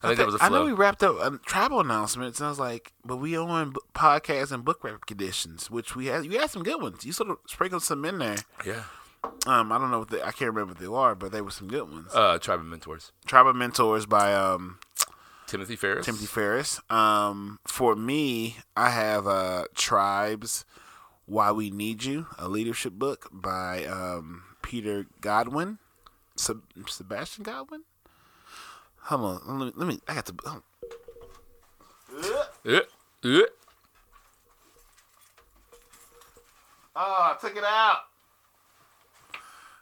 I 0.03 0.09
I, 0.09 0.09
think 0.11 0.19
that 0.19 0.27
was 0.27 0.35
a 0.37 0.45
I 0.45 0.49
know 0.51 0.65
we 0.65 0.73
wrapped 0.73 1.03
up 1.03 1.19
um, 1.21 1.41
tribal 1.47 1.81
announcements, 1.81 2.39
and 2.39 2.47
I 2.47 2.51
was 2.51 2.59
like, 2.59 2.93
"But 3.05 3.17
we 3.17 3.37
on 3.37 3.71
b- 3.71 3.77
podcast 3.95 4.53
and 4.53 4.63
book 4.65 4.85
recommendations, 4.85 5.71
which 5.71 5.97
we 5.97 6.07
had. 6.07 6.25
You 6.27 6.39
had 6.39 6.51
some 6.51 6.63
good 6.63 6.81
ones. 6.81 7.05
You 7.05 7.13
sort 7.13 7.31
of 7.31 7.39
sprinkled 7.47 7.83
some 7.83 8.05
in 8.05 8.19
there. 8.19 8.37
Yeah. 8.65 8.83
Um, 9.47 9.71
I 9.71 9.79
don't 9.79 9.91
know 9.91 10.01
what 10.01 10.11
they, 10.11 10.21
I 10.21 10.33
can't 10.33 10.53
remember 10.53 10.73
what 10.73 10.79
they 10.79 10.87
are, 10.87 11.15
but 11.15 11.31
they 11.31 11.41
were 11.41 11.51
some 11.53 11.69
good 11.69 11.89
ones. 11.91 12.11
Uh, 12.13 12.39
Tribe 12.39 12.61
of 12.61 12.67
Mentors. 12.67 13.13
Tribal 13.27 13.53
Mentors 13.53 14.05
by 14.07 14.35
um, 14.35 14.79
Timothy 15.47 15.77
Ferriss. 15.77 16.05
Timothy 16.05 16.27
Ferriss. 16.27 16.81
Um, 16.91 17.59
for 17.67 17.95
me, 17.95 18.57
I 18.77 18.91
have 18.91 19.27
uh, 19.27 19.65
Tribes, 19.75 20.65
Why 21.27 21.53
We 21.53 21.71
Need 21.71 22.03
You, 22.05 22.27
a 22.39 22.49
leadership 22.49 22.95
book 22.95 23.29
by 23.33 23.85
um, 23.85 24.43
Peter 24.63 25.07
Godwin, 25.21 25.79
Seb- 26.35 26.65
Sebastian 26.89 27.45
Godwin. 27.45 27.83
Hold 29.03 29.43
on, 29.47 29.59
let 29.59 29.67
me. 29.67 29.73
Let 29.77 29.87
me 29.89 30.01
I 30.09 30.15
got 30.15 30.27
to. 30.27 30.35
hold 30.45 30.63
Uh, 32.67 32.81
uh. 33.25 33.41
Oh, 36.97 37.35
I 37.35 37.37
took 37.41 37.57
it 37.57 37.63
out. 37.63 37.99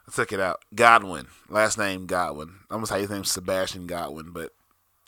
I 0.07 0.11
took 0.11 0.31
it 0.31 0.39
out. 0.39 0.61
Godwin. 0.73 1.27
Last 1.49 1.77
name 1.77 2.05
Godwin. 2.05 2.59
I 2.69 2.73
almost 2.75 2.91
how 2.91 2.97
you 2.97 3.07
think 3.07 3.25
Sebastian 3.25 3.87
Godwin, 3.87 4.31
but 4.31 4.53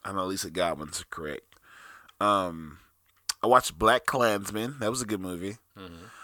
I 0.03 0.11
know 0.11 0.26
Lisa 0.26 0.49
Godwin's 0.49 1.03
correct. 1.10 1.44
Um, 2.19 2.80
I 3.44 3.48
watched 3.48 3.78
Black 3.78 4.06
Klansman. 4.06 4.78
That 4.80 4.90
was 4.90 5.02
a 5.02 5.06
good 5.06 5.22
movie. 5.22 5.57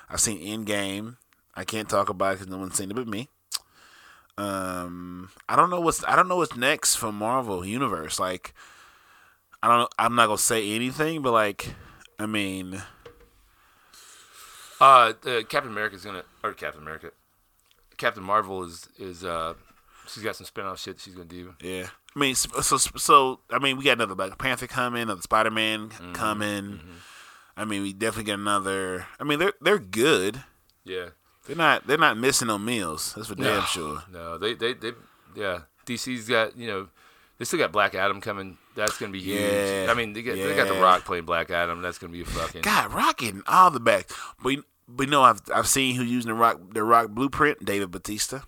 I've 0.09 0.19
seen 0.19 0.39
Endgame. 0.39 1.17
I 1.55 1.63
can't 1.63 1.87
talk 1.87 2.09
about 2.09 2.33
it 2.33 2.35
because 2.39 2.47
no 2.47 2.57
one's 2.57 2.75
seen 2.75 2.89
it 2.89 2.95
but 2.95 3.07
me. 3.07 3.29
Um, 4.37 5.29
I 5.47 5.55
don't 5.55 5.69
know 5.69 5.79
what's 5.79 6.03
I 6.05 6.15
don't 6.15 6.27
know 6.27 6.37
what's 6.37 6.55
next 6.55 6.95
for 6.95 7.11
Marvel 7.11 7.63
Universe. 7.63 8.19
Like, 8.19 8.55
I 9.61 9.67
don't. 9.67 9.93
I'm 9.99 10.15
not 10.15 10.25
gonna 10.25 10.39
say 10.39 10.71
anything, 10.71 11.21
but 11.21 11.33
like, 11.33 11.75
I 12.17 12.25
mean, 12.25 12.81
Uh, 14.81 15.13
uh, 15.25 15.43
Captain 15.47 15.71
America's 15.71 16.03
gonna, 16.03 16.23
or 16.43 16.53
Captain 16.53 16.81
America, 16.81 17.11
Captain 18.03 18.23
Marvel 18.23 18.63
is 18.63 18.89
is 18.99 19.23
uh, 19.23 19.53
she's 20.07 20.23
got 20.23 20.35
some 20.35 20.45
spin-off 20.45 20.77
shit 20.77 20.99
she's 20.99 21.13
gonna 21.15 21.25
do. 21.25 21.55
Yeah, 21.61 21.87
I 22.13 22.19
mean, 22.19 22.35
so 22.35 22.59
so, 22.59 22.77
so 22.77 23.39
I 23.49 23.59
mean, 23.59 23.77
we 23.77 23.85
got 23.85 23.93
another 23.93 24.13
Black 24.13 24.37
Panther 24.37 24.67
coming, 24.67 25.03
another 25.03 25.21
Spider 25.21 25.51
Man 25.51 25.89
coming. 26.13 26.81
I 27.55 27.63
mean, 27.63 27.81
we 27.81 27.93
definitely 27.93 28.25
get 28.25 28.39
another. 28.39 29.05
I 29.19 29.23
mean, 29.23 29.39
they're 29.39 29.53
they're 29.61 29.79
good. 29.79 30.43
Yeah. 30.83 31.09
They're 31.45 31.55
not 31.55 31.87
they're 31.87 31.97
not 31.97 32.17
missing 32.17 32.47
no 32.49 32.57
meals. 32.57 33.13
That's 33.15 33.29
for 33.29 33.35
damn 33.35 33.63
sure. 33.63 34.03
No, 34.11 34.37
they 34.37 34.53
they 34.53 34.73
they 34.73 34.91
yeah. 35.35 35.61
DC's 35.85 36.27
got 36.27 36.57
you 36.57 36.67
know, 36.67 36.87
they 37.37 37.45
still 37.45 37.59
got 37.59 37.71
Black 37.71 37.95
Adam 37.95 38.19
coming. 38.21 38.57
That's 38.75 38.97
gonna 38.97 39.11
be 39.11 39.21
huge. 39.21 39.39
Yeah, 39.39 39.87
I 39.89 39.93
mean, 39.93 40.13
they 40.13 40.23
got 40.23 40.35
they 40.35 40.55
got 40.55 40.67
The. 40.67 40.81
Rock 40.81 41.05
playing 41.05 41.25
Black 41.25 41.51
Adam. 41.51 41.81
That's 41.81 41.97
gonna 41.97 42.13
be 42.13 42.21
a 42.21 42.25
fucking. 42.25 42.61
God, 42.61 42.93
rocking 42.93 43.43
all 43.47 43.71
the 43.71 43.79
back. 43.79 44.09
But 44.41 44.59
but 44.87 45.07
you 45.07 45.11
know, 45.11 45.23
I've 45.23 45.41
I've 45.53 45.67
seen 45.67 45.95
who's 45.95 46.09
using 46.11 46.29
the 46.29 46.35
rock 46.35 46.59
the 46.73 46.83
rock 46.83 47.09
blueprint. 47.09 47.63
David 47.65 47.91
Bautista. 47.91 48.43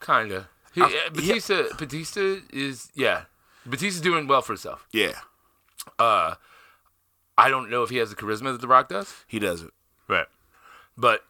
Kinda. 0.00 0.48
He, 0.74 0.80
I- 0.82 0.86
uh, 0.86 1.10
Bautista 1.10 1.68
Bautista 1.78 2.40
is 2.52 2.90
yeah. 2.94 3.22
Bautista's 3.66 4.00
doing 4.00 4.26
well 4.26 4.42
for 4.42 4.52
himself. 4.54 4.86
Yeah, 4.92 5.12
Uh, 5.98 6.34
I 7.38 7.48
don't 7.48 7.70
know 7.70 7.82
if 7.84 7.90
he 7.90 7.98
has 7.98 8.10
the 8.10 8.16
charisma 8.16 8.52
that 8.52 8.60
The 8.60 8.66
Rock 8.68 8.88
does. 8.88 9.14
he 9.28 9.38
does 9.38 9.62
it. 9.62 9.70
Right. 10.08 10.26
But 10.96 11.24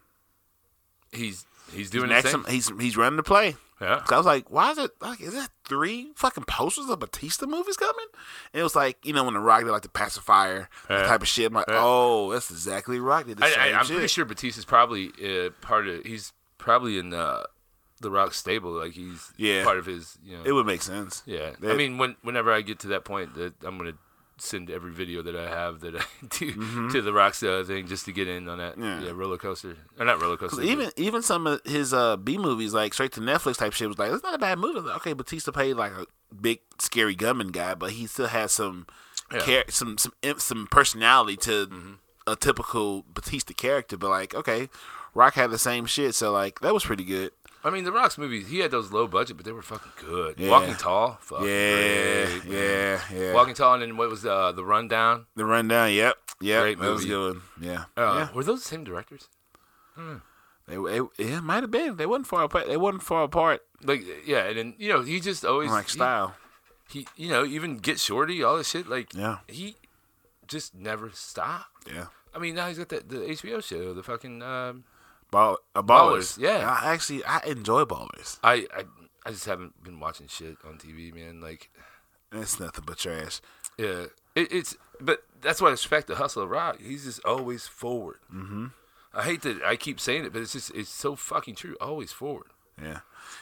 he's 1.11 1.45
he's 1.71 1.89
doing 1.91 2.09
his 2.09 2.23
Next, 2.23 2.31
thing. 2.31 2.43
time, 2.43 2.51
he's 2.53 2.71
he's 2.79 2.97
running 2.97 3.17
the 3.17 3.23
play. 3.23 3.55
Yeah. 3.81 3.99
'Cause 3.99 4.11
I 4.11 4.17
was 4.17 4.25
like, 4.25 4.49
why 4.51 4.71
is 4.71 4.77
it 4.77 4.91
like 5.01 5.19
is 5.21 5.33
that 5.33 5.49
three 5.65 6.11
fucking 6.15 6.45
posters 6.45 6.89
of 6.89 6.99
Bautista 6.99 7.45
movies 7.47 7.75
coming? 7.77 8.05
And 8.53 8.59
it 8.59 8.63
was 8.63 8.75
like, 8.75 8.97
you 9.05 9.13
know, 9.13 9.23
when 9.23 9.33
the 9.33 9.39
Rock 9.39 9.63
did 9.63 9.71
like 9.71 9.81
the 9.81 9.89
pacifier, 9.89 10.69
that 10.87 11.01
Yeah. 11.01 11.07
type 11.07 11.21
of 11.21 11.27
shit. 11.27 11.47
I'm 11.47 11.53
like, 11.53 11.65
Yeah. 11.67 11.79
oh, 11.81 12.31
that's 12.31 12.49
exactly 12.51 12.99
Rock 12.99 13.25
did 13.27 13.37
the 13.39 13.45
I, 13.45 13.49
same 13.49 13.59
I, 13.75 13.79
I'm 13.79 13.85
shit. 13.85 13.95
pretty 13.95 14.07
sure 14.07 14.25
Bautista's 14.25 14.65
probably 14.65 15.11
uh, 15.23 15.49
part 15.61 15.87
of. 15.87 16.03
He's 16.05 16.31
probably 16.57 16.97
in 16.97 17.13
uh, 17.13 17.43
the 17.99 18.09
Rock 18.11 18.33
stable. 18.33 18.71
Like 18.71 18.93
he's 18.93 19.31
Yeah. 19.37 19.63
part 19.63 19.77
of 19.77 19.85
his. 19.85 20.17
You 20.23 20.37
know. 20.37 20.43
It 20.45 20.51
would 20.53 20.65
make 20.65 20.81
sense. 20.81 21.23
yeah. 21.25 21.51
I 21.63 21.73
mean, 21.73 21.97
when 21.97 22.15
whenever 22.21 22.51
I 22.53 22.61
get 22.61 22.79
to 22.79 22.87
that 22.89 23.03
point, 23.05 23.33
that 23.35 23.53
I'm 23.63 23.77
gonna 23.77 23.93
send 24.37 24.69
every 24.69 24.91
video 24.91 25.21
that 25.21 25.35
I 25.35 25.47
have 25.47 25.79
that 25.81 25.95
I 25.95 26.03
do 26.39 26.89
to 26.91 27.01
the 27.01 27.13
Rock's 27.13 27.41
uh, 27.43 27.63
thing 27.65 27.87
just 27.87 28.05
to 28.05 28.11
get 28.11 28.27
in 28.27 28.47
on 28.49 28.57
that 28.57 28.73
Mm-hmm. 28.73 28.83
Yeah. 28.83 29.01
yeah, 29.07 29.11
roller 29.13 29.37
coaster 29.37 29.75
or 29.99 30.05
not 30.05 30.21
roller 30.21 30.37
coaster. 30.37 30.61
even 30.61 30.89
even 30.97 31.21
some 31.21 31.45
of 31.47 31.61
his 31.65 31.93
uh, 31.93 32.17
B 32.17 32.37
movies, 32.37 32.73
like 32.73 32.93
straight 32.93 33.11
to 33.13 33.21
Netflix 33.21 33.57
type 33.57 33.73
shit, 33.73 33.87
was 33.87 33.99
like, 33.99 34.11
it's 34.11 34.23
not 34.23 34.33
a 34.35 34.39
bad 34.39 34.57
movie. 34.59 34.79
Like, 34.79 34.95
okay, 34.97 35.13
Bautista 35.13 35.51
played 35.51 35.75
like 35.75 35.91
a 35.91 36.05
big 36.33 36.59
scary 36.79 37.15
gunman 37.15 37.49
guy, 37.49 37.75
but 37.75 37.91
he 37.91 38.07
still 38.07 38.27
has 38.27 38.51
some 38.51 38.87
Yeah. 39.31 39.39
Mm-hmm. 39.39 39.51
char- 39.51 39.63
some 39.69 39.97
some 39.97 40.13
some 40.39 40.67
personality 40.71 41.37
to 41.37 41.97
a 42.25 42.35
typical 42.35 43.05
Bautista 43.13 43.53
character. 43.53 43.97
But 43.97 44.09
like, 44.09 44.33
okay, 44.33 44.69
Rock 45.13 45.35
had 45.35 45.51
the 45.51 45.59
same 45.59 45.85
shit, 45.85 46.15
so 46.15 46.31
like 46.31 46.59
that 46.61 46.73
was 46.73 46.83
pretty 46.85 47.03
good. 47.03 47.31
I 47.65 47.69
mean, 47.69 47.83
the 47.85 47.91
Rock's 47.93 48.17
movies. 48.17 48.47
He 48.49 48.59
had 48.59 48.71
those 48.71 48.91
low 48.91 49.07
budget, 49.07 49.37
but 49.37 49.45
they 49.45 49.51
were 49.53 49.61
fucking 49.61 49.91
good. 50.05 50.37
Yeah. 50.37 50.49
Walking 50.49 50.75
Tall. 50.75 51.17
Fucking 51.21 51.45
Yeah, 51.47 52.25
great, 52.41 52.41
yeah, 52.45 53.01
yeah. 53.13 53.33
Walking 53.33 53.53
Tall, 53.53 53.73
and 53.75 53.81
then 53.81 53.95
what 53.97 54.09
was 54.09 54.25
uh, 54.25 54.51
the 54.51 54.65
Rundown? 54.65 55.27
The 55.35 55.45
rundown, 55.45 55.93
yep, 55.93 56.17
yep, 56.41 56.61
Great 56.63 56.79
that 56.79 56.89
was 56.89 57.05
movie. 57.07 57.39
good. 57.39 57.41
Yeah, 57.65 57.85
Uh, 57.95 58.27
yeah. 58.29 58.33
Were 58.35 58.43
those 58.43 58.63
the 58.63 58.67
same 58.69 58.83
directors? 58.83 59.29
They, 60.67 60.75
they, 60.75 60.99
yeah, 61.17 61.39
might 61.41 61.63
have 61.63 61.71
been. 61.71 61.97
They 61.97 62.05
wasn't 62.05 62.27
far 62.27 62.43
apart. 62.43 62.67
They 62.67 62.77
wasn't 62.77 63.03
far 63.03 63.23
apart. 63.23 63.61
Like, 63.83 64.03
yeah, 64.25 64.45
and 64.45 64.57
then 64.57 64.73
you 64.77 64.89
know 64.89 65.01
he 65.01 65.19
just 65.19 65.43
always 65.45 65.69
Like 65.71 65.89
style. 65.89 66.35
He, 66.89 67.07
you 67.15 67.29
know, 67.29 67.43
even 67.45 67.77
Get 67.77 67.99
Shorty, 67.99 68.43
all 68.43 68.57
this 68.57 68.69
shit. 68.69 68.87
Like, 68.87 69.13
Yeah. 69.13 69.39
he 69.47 69.75
just 70.47 70.75
never 70.75 71.09
stopped. 71.13 71.87
Yeah. 71.87 72.07
I 72.35 72.39
mean, 72.39 72.55
now 72.55 72.67
he's 72.67 72.77
got 72.77 72.89
that 72.89 73.09
the 73.09 73.17
HBO 73.17 73.63
show, 73.63 73.93
the 73.93 74.03
fucking. 74.03 74.41
Um, 74.41 74.83
Ball, 75.33 75.57
uh, 75.75 75.81
ballers. 75.81 76.37
Ballers, 76.37 76.39
yeah. 76.39 76.77
I 76.81 76.93
actually 76.93 77.23
I 77.25 77.39
enjoy 77.47 77.83
ballers. 77.85 78.39
I, 78.43 78.67
I, 78.75 78.83
I 79.25 79.31
just 79.31 79.45
haven't 79.45 79.83
been 79.83 79.99
watching 79.99 80.27
shit 80.27 80.57
on 80.63 80.77
TV, 80.77 81.13
man. 81.13 81.41
Like, 81.41 81.69
It's 82.31 82.59
nothing 82.59 82.83
but 82.87 82.97
trash. 82.99 83.41
yeah, 83.77 84.05
it, 84.35 84.51
it's. 84.51 84.77
But 85.01 85.23
that's 85.41 85.59
why 85.61 85.67
I 85.69 85.71
respect 85.71 86.07
the 86.07 86.15
hustle 86.15 86.43
of 86.43 86.49
Rock. 86.49 86.79
He's 86.79 87.03
just 87.05 87.25
always 87.25 87.67
forward. 87.67 88.19
Mm-hmm. 88.33 88.67
I 89.13 89.23
hate 89.23 89.41
that 89.41 89.61
I 89.63 89.75
keep 89.75 89.99
saying 89.99 90.25
it, 90.25 90.33
but 90.33 90.41
it's 90.41 90.53
just 90.53 90.71
it's 90.73 90.89
so 90.89 91.15
fucking 91.15 91.55
true. 91.55 91.75
Always 91.81 92.11
forward. 92.11 92.47
Yeah. 92.81 92.99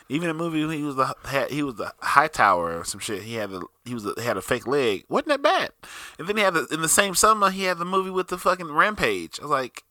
Even 0.09 0.27
the 0.27 0.34
movie 0.34 0.65
when 0.65 0.77
he 0.77 0.84
was 0.84 0.95
the 0.95 1.15
he 1.49 1.63
was 1.63 1.76
the 1.76 1.93
high 1.99 2.27
tower 2.27 2.80
or 2.80 2.84
some 2.84 2.99
shit. 2.99 3.23
He 3.23 3.35
had 3.35 3.49
the 3.51 3.65
he 3.85 3.93
was 3.93 4.03
the, 4.03 4.13
he 4.18 4.23
had 4.23 4.38
a 4.38 4.41
fake 4.41 4.68
leg. 4.68 5.05
wasn't 5.09 5.30
that 5.30 5.41
bad? 5.41 5.72
And 6.19 6.27
then 6.27 6.38
he 6.38 6.43
had 6.43 6.53
the, 6.53 6.68
in 6.72 6.81
the 6.81 6.89
same 6.89 7.15
summer 7.15 7.49
he 7.49 7.63
had 7.63 7.77
the 7.77 7.85
movie 7.85 8.09
with 8.09 8.27
the 8.27 8.38
fucking 8.38 8.72
rampage. 8.72 9.39
I 9.39 9.43
was 9.43 9.51
like, 9.51 9.84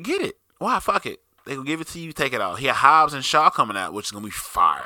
get 0.00 0.20
it? 0.22 0.38
Why 0.62 0.78
fuck 0.78 1.06
it? 1.06 1.20
They 1.44 1.56
will 1.56 1.64
give 1.64 1.80
it 1.80 1.88
to 1.88 1.98
you. 1.98 2.12
Take 2.12 2.32
it 2.32 2.40
out. 2.40 2.60
Here, 2.60 2.72
Hobbs 2.72 3.14
and 3.14 3.24
Shaw 3.24 3.50
coming 3.50 3.76
out, 3.76 3.92
which 3.92 4.06
is 4.06 4.12
gonna 4.12 4.24
be 4.24 4.30
fire. 4.30 4.84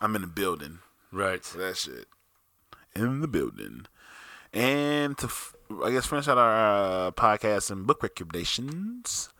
I'm 0.00 0.14
in 0.14 0.22
the 0.22 0.28
building. 0.28 0.78
Right. 1.10 1.44
for 1.44 1.58
that 1.58 1.76
shit 1.76 2.06
in 2.94 3.20
the 3.20 3.28
building. 3.28 3.86
And 4.52 5.16
to, 5.18 5.30
I 5.82 5.90
guess, 5.90 6.06
finish 6.06 6.28
out 6.28 6.38
our 6.38 7.08
uh, 7.08 7.10
podcast 7.12 7.70
and 7.70 7.86
book 7.86 8.02
recommendations. 8.02 9.30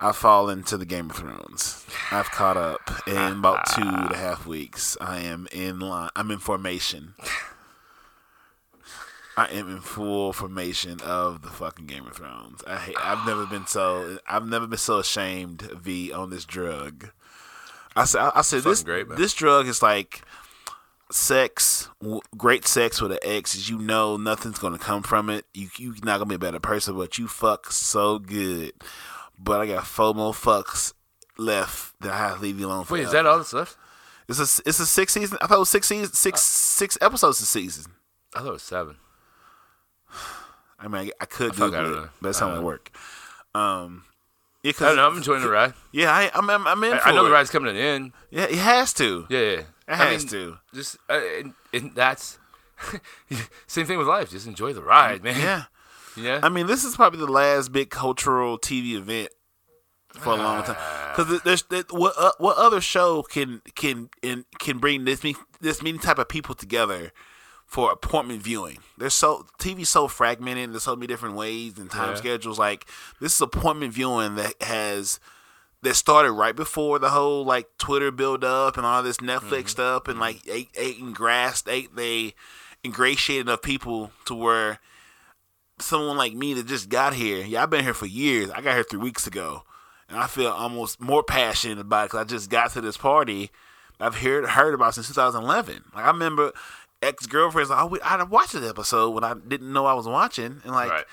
I 0.00 0.12
fall 0.12 0.48
into 0.48 0.76
the 0.76 0.84
Game 0.84 1.10
of 1.10 1.16
Thrones. 1.16 1.84
I've 2.10 2.30
caught 2.30 2.56
up 2.56 2.90
in 3.06 3.16
about 3.16 3.66
two 3.74 3.82
and 3.82 4.12
a 4.12 4.16
half 4.16 4.46
weeks. 4.46 4.96
I 5.00 5.20
am 5.20 5.46
in 5.52 5.80
line. 5.80 6.10
I'm 6.16 6.30
in 6.30 6.38
formation. 6.38 7.14
I 9.36 9.46
am 9.46 9.68
in 9.68 9.80
full 9.80 10.32
formation 10.32 11.00
of 11.00 11.42
the 11.42 11.48
fucking 11.48 11.86
Game 11.86 12.06
of 12.06 12.14
Thrones. 12.14 12.62
I 12.66 12.76
hate, 12.76 12.96
I've 13.00 13.26
never 13.26 13.46
been 13.46 13.66
so 13.66 14.18
I've 14.28 14.46
never 14.46 14.66
been 14.66 14.78
so 14.78 14.98
ashamed 14.98 15.62
V 15.62 16.12
on 16.12 16.30
this 16.30 16.44
drug. 16.44 17.10
I 17.96 18.04
said 18.04 18.30
I 18.34 18.42
said 18.42 18.62
this 18.62 18.82
great, 18.82 19.08
this 19.08 19.34
drug 19.34 19.66
is 19.66 19.82
like 19.82 20.22
sex, 21.10 21.88
w- 22.00 22.20
great 22.36 22.66
sex 22.66 23.00
with 23.00 23.12
an 23.12 23.18
ex. 23.22 23.54
Is 23.54 23.68
you 23.68 23.78
know 23.78 24.16
nothing's 24.16 24.58
gonna 24.58 24.78
come 24.78 25.02
from 25.02 25.30
it. 25.30 25.46
You 25.52 25.68
you 25.76 25.94
not 26.04 26.18
gonna 26.18 26.26
be 26.26 26.36
a 26.36 26.38
better 26.38 26.60
person, 26.60 26.96
but 26.96 27.18
you 27.18 27.26
fuck 27.26 27.72
so 27.72 28.18
good. 28.18 28.72
But 29.38 29.60
I 29.60 29.66
got 29.66 29.86
four 29.86 30.14
more 30.14 30.32
fucks 30.32 30.92
left 31.36 31.94
that 32.00 32.12
I 32.12 32.18
have 32.18 32.36
to 32.36 32.42
leave 32.42 32.60
you 32.60 32.66
alone 32.66 32.84
for. 32.84 32.94
Wait, 32.94 33.02
is 33.02 33.12
that 33.12 33.26
all 33.26 33.38
that's 33.38 33.52
left? 33.52 33.76
It's 34.28 34.38
a 34.38 34.68
it's 34.68 34.78
a 34.78 34.86
six 34.86 35.12
season. 35.12 35.38
I 35.40 35.46
thought 35.46 35.56
it 35.56 35.58
was 35.58 35.70
six 35.70 35.88
season, 35.88 36.12
six 36.14 36.38
uh, 36.38 36.40
six 36.40 36.98
episodes 37.00 37.40
a 37.40 37.46
season. 37.46 37.92
I 38.34 38.40
thought 38.40 38.48
it 38.48 38.52
was 38.52 38.62
seven. 38.62 38.96
I 40.78 40.88
mean, 40.88 41.10
I, 41.20 41.22
I 41.22 41.26
could 41.26 41.52
I 41.52 41.56
Google 41.56 42.04
it, 42.04 42.10
but 42.20 42.28
that's 42.28 42.40
not 42.40 42.50
gonna 42.50 42.62
work. 42.62 42.90
Um, 43.54 44.04
yeah, 44.62 44.72
I 44.80 44.84
don't 44.84 44.96
know. 44.96 45.06
I'm 45.06 45.16
enjoying 45.16 45.42
the 45.42 45.50
ride. 45.50 45.74
Yeah, 45.92 46.10
I, 46.10 46.30
I'm, 46.34 46.48
I'm, 46.48 46.66
I'm 46.66 46.82
in 46.84 46.94
I, 46.94 47.00
I 47.04 47.12
know 47.12 47.20
it. 47.20 47.28
the 47.28 47.34
ride's 47.34 47.50
coming 47.50 47.72
to 47.72 47.78
an 47.78 47.84
end. 47.84 48.12
Yeah, 48.30 48.44
it 48.44 48.58
has 48.58 48.92
to. 48.94 49.26
Yeah, 49.28 49.40
yeah. 49.40 49.62
It 49.86 49.94
has 49.94 50.22
mean, 50.22 50.28
to. 50.30 50.58
Just 50.72 50.96
uh, 51.08 51.20
and, 51.38 51.54
and 51.72 51.94
that's 51.94 52.38
same 53.66 53.86
thing 53.86 53.98
with 53.98 54.06
life. 54.06 54.30
Just 54.30 54.46
enjoy 54.46 54.72
the 54.72 54.82
ride, 54.82 55.22
man. 55.22 55.40
Yeah. 55.40 55.64
Yeah. 56.16 56.38
I 56.44 56.48
mean, 56.48 56.68
this 56.68 56.84
is 56.84 56.94
probably 56.94 57.18
the 57.18 57.26
last 57.26 57.72
big 57.72 57.90
cultural 57.90 58.56
TV 58.56 58.92
event 58.92 59.30
for 60.10 60.34
a 60.34 60.36
long 60.36 60.62
time. 60.62 60.76
Because 61.10 61.42
there's 61.42 61.62
there, 61.64 61.82
what 61.90 62.14
uh, 62.16 62.30
what 62.38 62.56
other 62.56 62.80
show 62.80 63.22
can 63.22 63.62
can 63.74 64.10
in, 64.22 64.44
can 64.60 64.78
bring 64.78 65.06
this 65.06 65.24
me- 65.24 65.34
this 65.60 65.82
many 65.82 65.98
type 65.98 66.18
of 66.18 66.28
people 66.28 66.54
together 66.54 67.10
for 67.74 67.90
appointment 67.90 68.40
viewing? 68.40 68.78
There's 68.96 69.14
so 69.14 69.46
TV 69.58 69.84
so 69.84 70.06
fragmented. 70.06 70.72
There's 70.72 70.84
so 70.84 70.94
many 70.94 71.08
different 71.08 71.34
ways 71.34 71.76
and 71.76 71.90
time 71.90 72.10
Yeah. 72.10 72.14
schedules. 72.14 72.56
Like 72.56 72.86
this 73.20 73.34
is 73.34 73.40
appointment 73.40 73.92
viewing 73.92 74.36
that 74.36 74.62
has 74.62 75.18
that 75.82 75.96
started 75.96 76.30
right 76.30 76.54
before 76.54 77.00
the 77.00 77.08
whole 77.08 77.44
like 77.44 77.66
Twitter 77.76 78.12
build 78.12 78.44
up 78.44 78.76
and 78.76 78.86
all 78.86 79.02
this 79.02 79.16
Netflix 79.16 79.40
mm-hmm. 79.40 79.66
stuff 79.66 80.06
and 80.06 80.20
like 80.20 80.40
eight 80.46 80.68
eight 80.76 80.98
ingrassed 80.98 81.68
eight 81.68 81.96
they 81.96 82.34
ingratiated 82.84 83.48
enough 83.48 83.62
people 83.62 84.12
to 84.26 84.36
where 84.36 84.78
someone 85.80 86.16
like 86.16 86.32
me 86.32 86.54
that 86.54 86.68
just 86.68 86.88
got 86.88 87.12
here, 87.14 87.44
yeah, 87.44 87.64
I've 87.64 87.70
been 87.70 87.82
here 87.82 87.92
for 87.92 88.06
years. 88.06 88.50
I 88.50 88.60
got 88.60 88.74
here 88.74 88.84
three 88.84 89.00
weeks 89.00 89.26
ago, 89.26 89.64
and 90.08 90.16
I 90.16 90.28
feel 90.28 90.52
almost 90.52 91.00
more 91.00 91.24
passionate 91.24 91.80
about 91.80 92.04
it 92.04 92.06
because 92.12 92.20
I 92.20 92.24
just 92.24 92.50
got 92.50 92.70
to 92.74 92.80
this 92.80 92.96
party 92.96 93.50
I've 94.00 94.16
heard 94.16 94.44
heard 94.46 94.74
about 94.74 94.94
since 94.94 95.08
2011. 95.08 95.84
Like 95.94 96.04
I 96.04 96.08
remember 96.08 96.52
ex 97.04 97.26
girlfriends, 97.26 97.70
like, 97.70 97.80
oh, 97.82 97.86
we, 97.86 98.00
I 98.00 98.22
watched 98.24 98.52
the 98.52 98.68
episode 98.68 99.10
when 99.10 99.24
I 99.24 99.34
didn't 99.34 99.72
know 99.72 99.86
I 99.86 99.94
was 99.94 100.06
watching, 100.06 100.60
and 100.64 100.72
like. 100.72 100.90
right. 100.90 101.04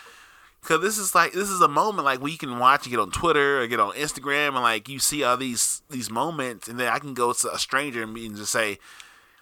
Cause 0.64 0.80
this 0.80 1.00
is 1.00 1.16
like 1.16 1.34
this 1.34 1.50
is 1.50 1.60
a 1.60 1.68
moment 1.68 2.06
like 2.06 2.22
where 2.22 2.32
you 2.32 2.38
can 2.38 2.60
watch 2.60 2.86
and 2.86 2.92
get 2.92 3.00
on 3.00 3.10
Twitter 3.10 3.62
or 3.62 3.66
get 3.66 3.80
on 3.80 3.94
Instagram 3.96 4.50
and 4.50 4.58
like 4.62 4.88
you 4.88 5.00
see 5.00 5.24
all 5.24 5.36
these 5.36 5.82
these 5.90 6.12
moments 6.12 6.68
and 6.68 6.80
then 6.80 6.88
I 6.88 7.00
can 7.00 7.16
go 7.16 7.34
to 7.34 7.52
a 7.52 7.58
stranger 7.58 8.04
and 8.04 8.16
just 8.36 8.52
say 8.52 8.78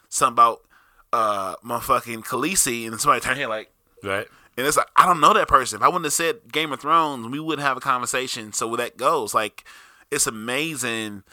something 0.07 0.35
about 0.35 0.61
uh 1.11 1.55
motherfucking 1.57 2.23
Khaleesi 2.25 2.87
and 2.87 3.01
somebody 3.01 3.19
turn 3.19 3.35
here 3.35 3.49
like 3.49 3.69
Right. 4.01 4.27
and 4.55 4.65
it's 4.65 4.77
like 4.77 4.87
I 4.95 5.05
don't 5.05 5.19
know 5.19 5.33
that 5.33 5.49
person. 5.49 5.75
If 5.75 5.83
I 5.83 5.87
wouldn't 5.89 6.05
have 6.05 6.13
said 6.13 6.53
Game 6.53 6.71
of 6.71 6.79
Thrones, 6.79 7.27
we 7.27 7.41
wouldn't 7.41 7.67
have 7.67 7.75
a 7.75 7.81
conversation. 7.81 8.53
So 8.53 8.69
where 8.69 8.77
that 8.77 8.95
goes, 8.95 9.33
like 9.33 9.65
it's 10.09 10.25
amazing 10.25 11.23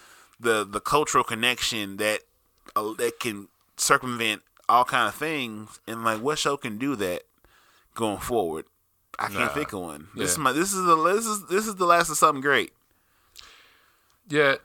the 0.40 0.64
the 0.64 0.80
cultural 0.80 1.22
connection 1.22 1.98
that 1.98 2.22
uh, 2.74 2.92
that 2.94 3.20
can 3.20 3.46
circumvent 3.76 4.42
all 4.68 4.84
kind 4.84 5.08
of 5.08 5.14
things. 5.14 5.80
And 5.86 6.04
like, 6.04 6.20
what 6.20 6.38
show 6.38 6.56
can 6.56 6.78
do 6.78 6.96
that 6.96 7.22
going 7.94 8.18
forward? 8.18 8.64
I 9.18 9.28
can't 9.28 9.38
Nah. 9.40 9.48
think 9.48 9.72
of 9.72 9.80
one. 9.80 10.08
This 10.14 10.32
is 10.32 10.38
my 10.38 10.52
this 10.52 10.72
is 10.74 10.84
the 10.84 10.96
this 10.96 11.24
is 11.26 11.46
this 11.46 11.66
is 11.66 11.76
the 11.76 11.86
last 11.86 12.10
of 12.10 12.16
something 12.18 12.42
great. 12.42 12.72
Yeah. 14.28 14.56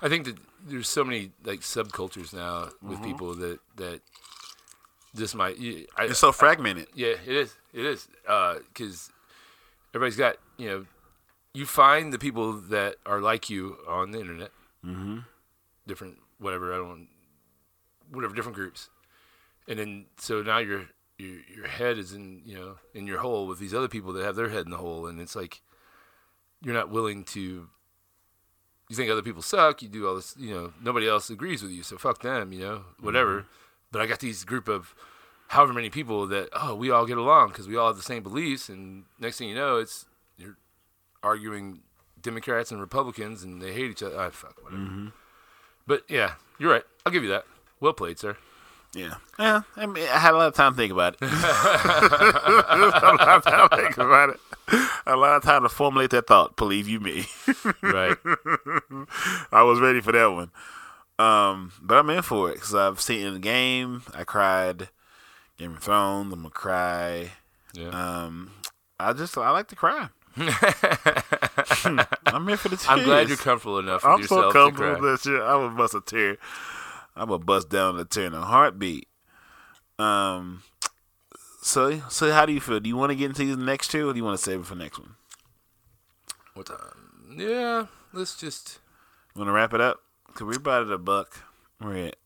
I 0.00 0.08
think 0.08 0.24
that 0.26 0.36
there's 0.66 0.88
so 0.88 1.04
many 1.04 1.30
like 1.44 1.60
subcultures 1.60 2.32
now 2.32 2.70
with 2.82 2.98
Mm-hmm. 2.98 3.04
people 3.04 3.34
that 3.34 3.58
that 3.76 4.00
this 5.14 5.34
might. 5.34 5.56
I, 5.60 6.04
It's 6.06 6.18
so 6.18 6.32
fragmented. 6.32 6.88
yeah, 6.94 7.14
it 7.26 7.36
is. 7.36 7.54
It 7.74 7.84
is 7.84 8.08
uh, 8.26 8.56
because 8.72 9.10
everybody's 9.94 10.16
got 10.16 10.36
you 10.56 10.68
know. 10.68 10.86
You 11.54 11.66
find 11.66 12.14
the 12.14 12.18
people 12.18 12.52
that 12.70 12.96
are 13.04 13.20
like 13.20 13.50
you 13.50 13.76
on 13.86 14.12
the 14.12 14.20
internet. 14.20 14.50
Mm-hmm. 14.84 15.18
Different, 15.86 16.16
whatever. 16.42 16.72
I 16.72 16.76
don't. 16.76 17.08
Whatever, 18.10 18.34
different 18.34 18.56
groups, 18.56 18.90
and 19.66 19.78
then 19.78 20.06
so 20.18 20.42
now 20.42 20.58
your 20.58 20.88
your 21.16 21.38
your 21.56 21.66
head 21.66 21.96
is 21.96 22.12
in 22.12 22.42
you 22.44 22.54
know 22.54 22.76
in 22.92 23.06
your 23.06 23.20
hole 23.20 23.46
with 23.46 23.58
these 23.58 23.72
other 23.72 23.88
people 23.88 24.12
that 24.12 24.24
have 24.24 24.36
their 24.36 24.50
head 24.50 24.66
in 24.66 24.70
the 24.70 24.76
hole, 24.76 25.06
and 25.06 25.18
it's 25.20 25.34
like 25.34 25.62
you're 26.62 26.74
not 26.74 26.90
willing 26.90 27.24
to 27.24 27.68
you 28.88 28.96
think 28.96 29.10
other 29.10 29.22
people 29.22 29.42
suck 29.42 29.80
you 29.82 29.88
do 29.88 30.06
all 30.06 30.14
this 30.14 30.34
you 30.38 30.52
know 30.54 30.72
nobody 30.82 31.08
else 31.08 31.30
agrees 31.30 31.62
with 31.62 31.72
you 31.72 31.82
so 31.82 31.96
fuck 31.96 32.20
them 32.22 32.52
you 32.52 32.60
know 32.60 32.84
whatever. 33.00 33.46
But 33.90 34.00
i 34.02 34.06
got 34.06 34.20
these 34.20 34.44
group 34.44 34.68
of 34.68 34.94
however 35.48 35.72
many 35.72 35.90
people 35.90 36.26
that 36.26 36.48
oh 36.52 36.74
we 36.74 36.90
all 36.90 37.06
get 37.06 37.18
along 37.18 37.48
because 37.48 37.68
we 37.68 37.76
all 37.76 37.88
have 37.88 37.96
the 37.96 38.02
same 38.02 38.22
beliefs. 38.22 38.68
And 38.68 39.04
next 39.18 39.38
thing 39.38 39.48
you 39.48 39.54
know 39.54 39.78
it's 39.78 40.06
you're 40.36 40.56
arguing 41.22 41.80
democrats 42.20 42.70
and 42.70 42.80
republicans 42.80 43.42
and 43.42 43.62
they 43.62 43.72
hate 43.72 43.90
each 43.90 44.02
other. 44.02 44.18
Ah, 44.18 44.30
fuck 44.30 44.62
whatever 44.62 45.12
but 45.86 46.02
yeah 46.08 46.34
you're 46.58 46.70
right 46.72 46.84
i'll 47.06 47.12
give 47.12 47.22
you 47.22 47.30
that 47.30 47.44
well 47.80 47.92
played 47.92 48.18
sir 48.18 48.36
Yeah. 48.94 49.14
Yeah. 49.38 49.62
I 49.74 49.86
mean, 49.86 50.04
I 50.04 50.18
had 50.18 50.34
a 50.34 50.36
lot 50.36 50.48
of 50.48 50.54
time 50.54 50.72
to 50.72 50.76
think 50.76 50.92
about 50.92 51.14
it. 51.14 51.22
a 51.22 52.76
lot 52.76 53.36
of 53.36 53.42
time 53.44 53.68
to 53.70 53.76
think 53.76 53.96
about 53.96 54.30
it. 54.36 54.40
A 55.06 55.16
lot 55.16 55.36
of 55.36 55.42
time 55.42 55.62
to 55.62 55.70
formulate 55.70 56.10
that 56.10 56.26
thought. 56.26 56.56
Believe 56.56 56.86
you 56.88 57.00
me. 57.00 57.24
right 57.82 58.18
I 59.50 59.62
was 59.62 59.80
ready 59.80 60.02
for 60.02 60.12
that 60.12 60.26
one. 60.26 60.50
Um, 61.18 61.72
but 61.80 61.96
I'm 61.96 62.10
in 62.10 62.20
for 62.20 62.50
it 62.50 62.56
because 62.56 62.74
I've 62.74 63.00
seen 63.00 63.20
it 63.22 63.28
in 63.28 63.32
the 63.34 63.40
game. 63.40 64.02
I 64.14 64.24
cried. 64.24 64.90
Game 65.56 65.72
of 65.76 65.82
Thrones. 65.82 66.30
I'm 66.34 66.42
gonna 66.42 66.50
cry. 66.50 67.30
yeah 67.72 67.88
Um, 67.88 68.50
I 69.00 69.14
just 69.14 69.38
I 69.38 69.50
like 69.50 69.68
to 69.68 69.76
cry. 69.76 70.10
I'm 71.84 72.48
here 72.48 72.56
for 72.56 72.68
the 72.68 72.76
tears. 72.76 72.88
i'm 72.88 73.04
glad 73.04 73.28
you're 73.28 73.36
comfortable 73.36 73.78
enough 73.78 74.04
I'm 74.04 74.22
so 74.24 74.50
comfortable 74.52 75.02
that 75.10 75.20
shit. 75.20 75.40
I 75.40 75.56
would 75.56 75.76
bust 75.76 75.94
a 75.94 76.00
tear. 76.00 76.36
I'm 77.16 77.28
gonna 77.28 77.44
bust 77.44 77.68
down 77.68 77.98
a 77.98 78.04
tear 78.04 78.26
in 78.26 78.34
a 78.34 78.40
heartbeat. 78.42 79.08
Um. 79.98 80.62
So 81.60 82.00
so 82.08 82.32
how 82.32 82.46
do 82.46 82.52
you 82.52 82.60
feel? 82.60 82.80
Do 82.80 82.88
you 82.88 82.96
want 82.96 83.10
to 83.10 83.16
get 83.16 83.26
into 83.26 83.44
these 83.44 83.56
next 83.56 83.90
two, 83.90 84.08
or 84.08 84.12
do 84.12 84.18
you 84.18 84.24
want 84.24 84.38
to 84.38 84.42
save 84.42 84.60
it 84.60 84.66
for 84.66 84.74
next 84.74 84.98
one? 84.98 85.14
what 86.54 86.66
time 86.66 87.36
yeah 87.36 87.86
let's 88.12 88.36
just 88.38 88.78
Want 89.34 89.48
to 89.48 89.52
wrap 89.52 89.72
it 89.72 89.80
up? 89.80 90.02
Cause 90.34 90.42
we're 90.42 90.56
about 90.58 90.86
at 90.86 90.92
a 90.92 90.98
buck. 90.98 91.38
We're 91.80 92.08
at 92.08 92.16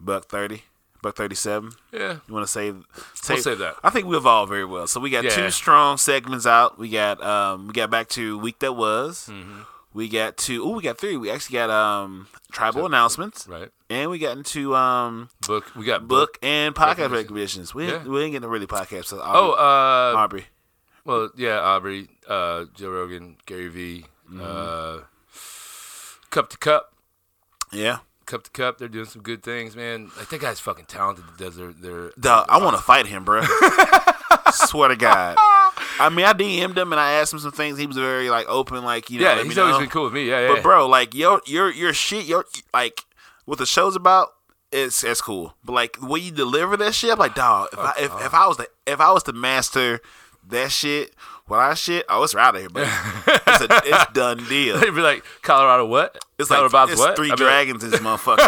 buck 0.00 0.28
thirty, 0.28 0.64
buck 1.02 1.16
thirty-seven. 1.16 1.72
yeah 1.92 2.18
You 2.26 2.34
want 2.34 2.44
to 2.46 2.52
save? 2.52 2.84
We'll 3.28 3.38
save 3.38 3.58
that. 3.58 3.76
I 3.82 3.90
think 3.90 4.06
we 4.06 4.16
evolved 4.16 4.50
very 4.50 4.64
well. 4.64 4.86
So 4.86 5.00
we 5.00 5.10
got 5.10 5.24
Yeah. 5.24 5.30
two 5.30 5.50
strong 5.50 5.96
segments 5.96 6.46
out. 6.46 6.78
We 6.78 6.88
got 6.88 7.22
um 7.22 7.66
we 7.68 7.72
got 7.72 7.90
back 7.90 8.08
to 8.10 8.38
week 8.38 8.58
that 8.60 8.74
was. 8.74 9.28
Mm-hmm. 9.30 9.60
We 9.92 10.08
got 10.08 10.36
two. 10.36 10.62
Oh, 10.64 10.76
we 10.76 10.82
got 10.84 10.98
three. 10.98 11.16
We 11.16 11.30
actually 11.30 11.54
got 11.54 11.70
um 11.70 12.28
tribal 12.52 12.86
announcements, 12.86 13.48
right 13.48 13.70
and 13.88 14.08
we 14.10 14.18
got 14.20 14.36
into 14.36 14.74
um 14.76 15.30
book 15.46 15.64
we 15.74 15.84
got 15.84 16.06
book 16.06 16.38
and 16.42 16.74
podcast 16.74 17.10
recognitions. 17.10 17.74
We 17.74 17.88
Yeah. 17.88 18.04
we 18.04 18.22
ain't 18.22 18.32
getting 18.32 18.48
really 18.48 18.66
podcast. 18.68 19.06
So 19.06 19.20
Oh, 19.20 19.52
uh, 19.52 20.16
Aubrey. 20.16 20.46
well, 21.04 21.30
yeah, 21.36 21.58
Aubrey, 21.60 22.08
uh, 22.28 22.66
Joe 22.76 22.90
Rogan, 22.90 23.36
Gary 23.46 23.68
Vee, 23.68 24.04
Mm-hmm. 24.30 24.40
uh, 24.42 25.04
Cup 26.30 26.50
to 26.50 26.56
Cup, 26.58 26.92
Yeah, 27.72 27.98
Cup 28.30 28.44
to 28.44 28.50
Cup. 28.50 28.78
They're 28.78 28.88
doing 28.88 29.06
some 29.06 29.22
good 29.22 29.42
things, 29.42 29.74
man. 29.74 30.10
Like 30.16 30.28
that 30.28 30.40
guy's 30.40 30.60
fucking 30.60 30.86
talented. 30.86 31.24
That 31.26 31.38
does 31.38 31.56
their 31.56 31.72
their. 31.72 32.10
Dog, 32.18 32.46
I 32.48 32.62
want 32.62 32.76
to 32.76 32.82
fight 32.82 33.06
him, 33.06 33.24
bro. 33.24 33.42
Swear 34.52 34.88
to 34.88 34.96
God, 34.96 35.36
I 35.98 36.08
mean, 36.08 36.24
I 36.24 36.32
DM'd 36.32 36.78
him 36.78 36.92
and 36.92 37.00
I 37.00 37.12
asked 37.12 37.32
him 37.32 37.38
some 37.38 37.52
things. 37.52 37.78
He 37.78 37.86
was 37.86 37.96
very 37.96 38.30
like 38.30 38.48
open, 38.48 38.84
like 38.84 39.10
you 39.10 39.20
know. 39.20 39.34
yeah, 39.34 39.42
he's 39.42 39.58
always 39.58 39.74
know. 39.74 39.80
been 39.80 39.90
cool 39.90 40.04
with 40.04 40.12
me. 40.12 40.28
Yeah, 40.28 40.42
yeah. 40.42 40.54
But 40.54 40.62
bro, 40.62 40.88
like 40.88 41.14
your 41.14 41.40
your 41.46 41.70
your 41.70 41.92
shit, 41.92 42.26
your 42.26 42.44
like 42.72 43.04
what 43.44 43.58
the 43.58 43.66
show's 43.66 43.96
about, 43.96 44.28
it's 44.72 45.02
it's 45.02 45.20
cool. 45.20 45.54
But 45.64 45.72
like 45.72 45.98
the 46.00 46.06
way 46.06 46.20
you 46.20 46.30
deliver 46.30 46.76
that 46.76 46.94
shit, 46.94 47.10
I'm 47.10 47.18
like, 47.18 47.34
dog. 47.34 47.68
If 47.72 47.78
I 47.78 47.92
if, 47.98 48.12
oh, 48.12 48.24
if 48.24 48.34
I 48.34 48.46
was 48.46 48.56
the 48.56 48.68
if 48.86 49.00
I 49.00 49.12
was 49.12 49.24
to 49.24 49.32
master 49.32 50.00
that 50.48 50.70
shit, 50.70 51.14
when 51.50 51.58
I 51.58 51.74
shit, 51.74 52.06
oh, 52.08 52.22
it's 52.22 52.34
out 52.36 52.54
of 52.54 52.60
here, 52.60 52.70
but 52.70 52.82
it's, 53.26 53.60
a, 53.60 53.68
it's 53.84 54.12
done 54.12 54.44
deal. 54.44 54.78
They'd 54.78 54.94
be 54.94 55.00
like, 55.00 55.24
Colorado 55.42 55.84
what? 55.84 56.16
It's 56.38 56.48
like 56.48 56.58
Colorado 56.58 56.72
Bob's 56.72 56.92
it's 56.92 57.00
what? 57.00 57.16
three 57.16 57.30
like, 57.30 57.38
dragons 57.38 57.82
in 57.82 57.90
this 57.90 57.98
motherfucker. 57.98 58.38
and 58.38 58.40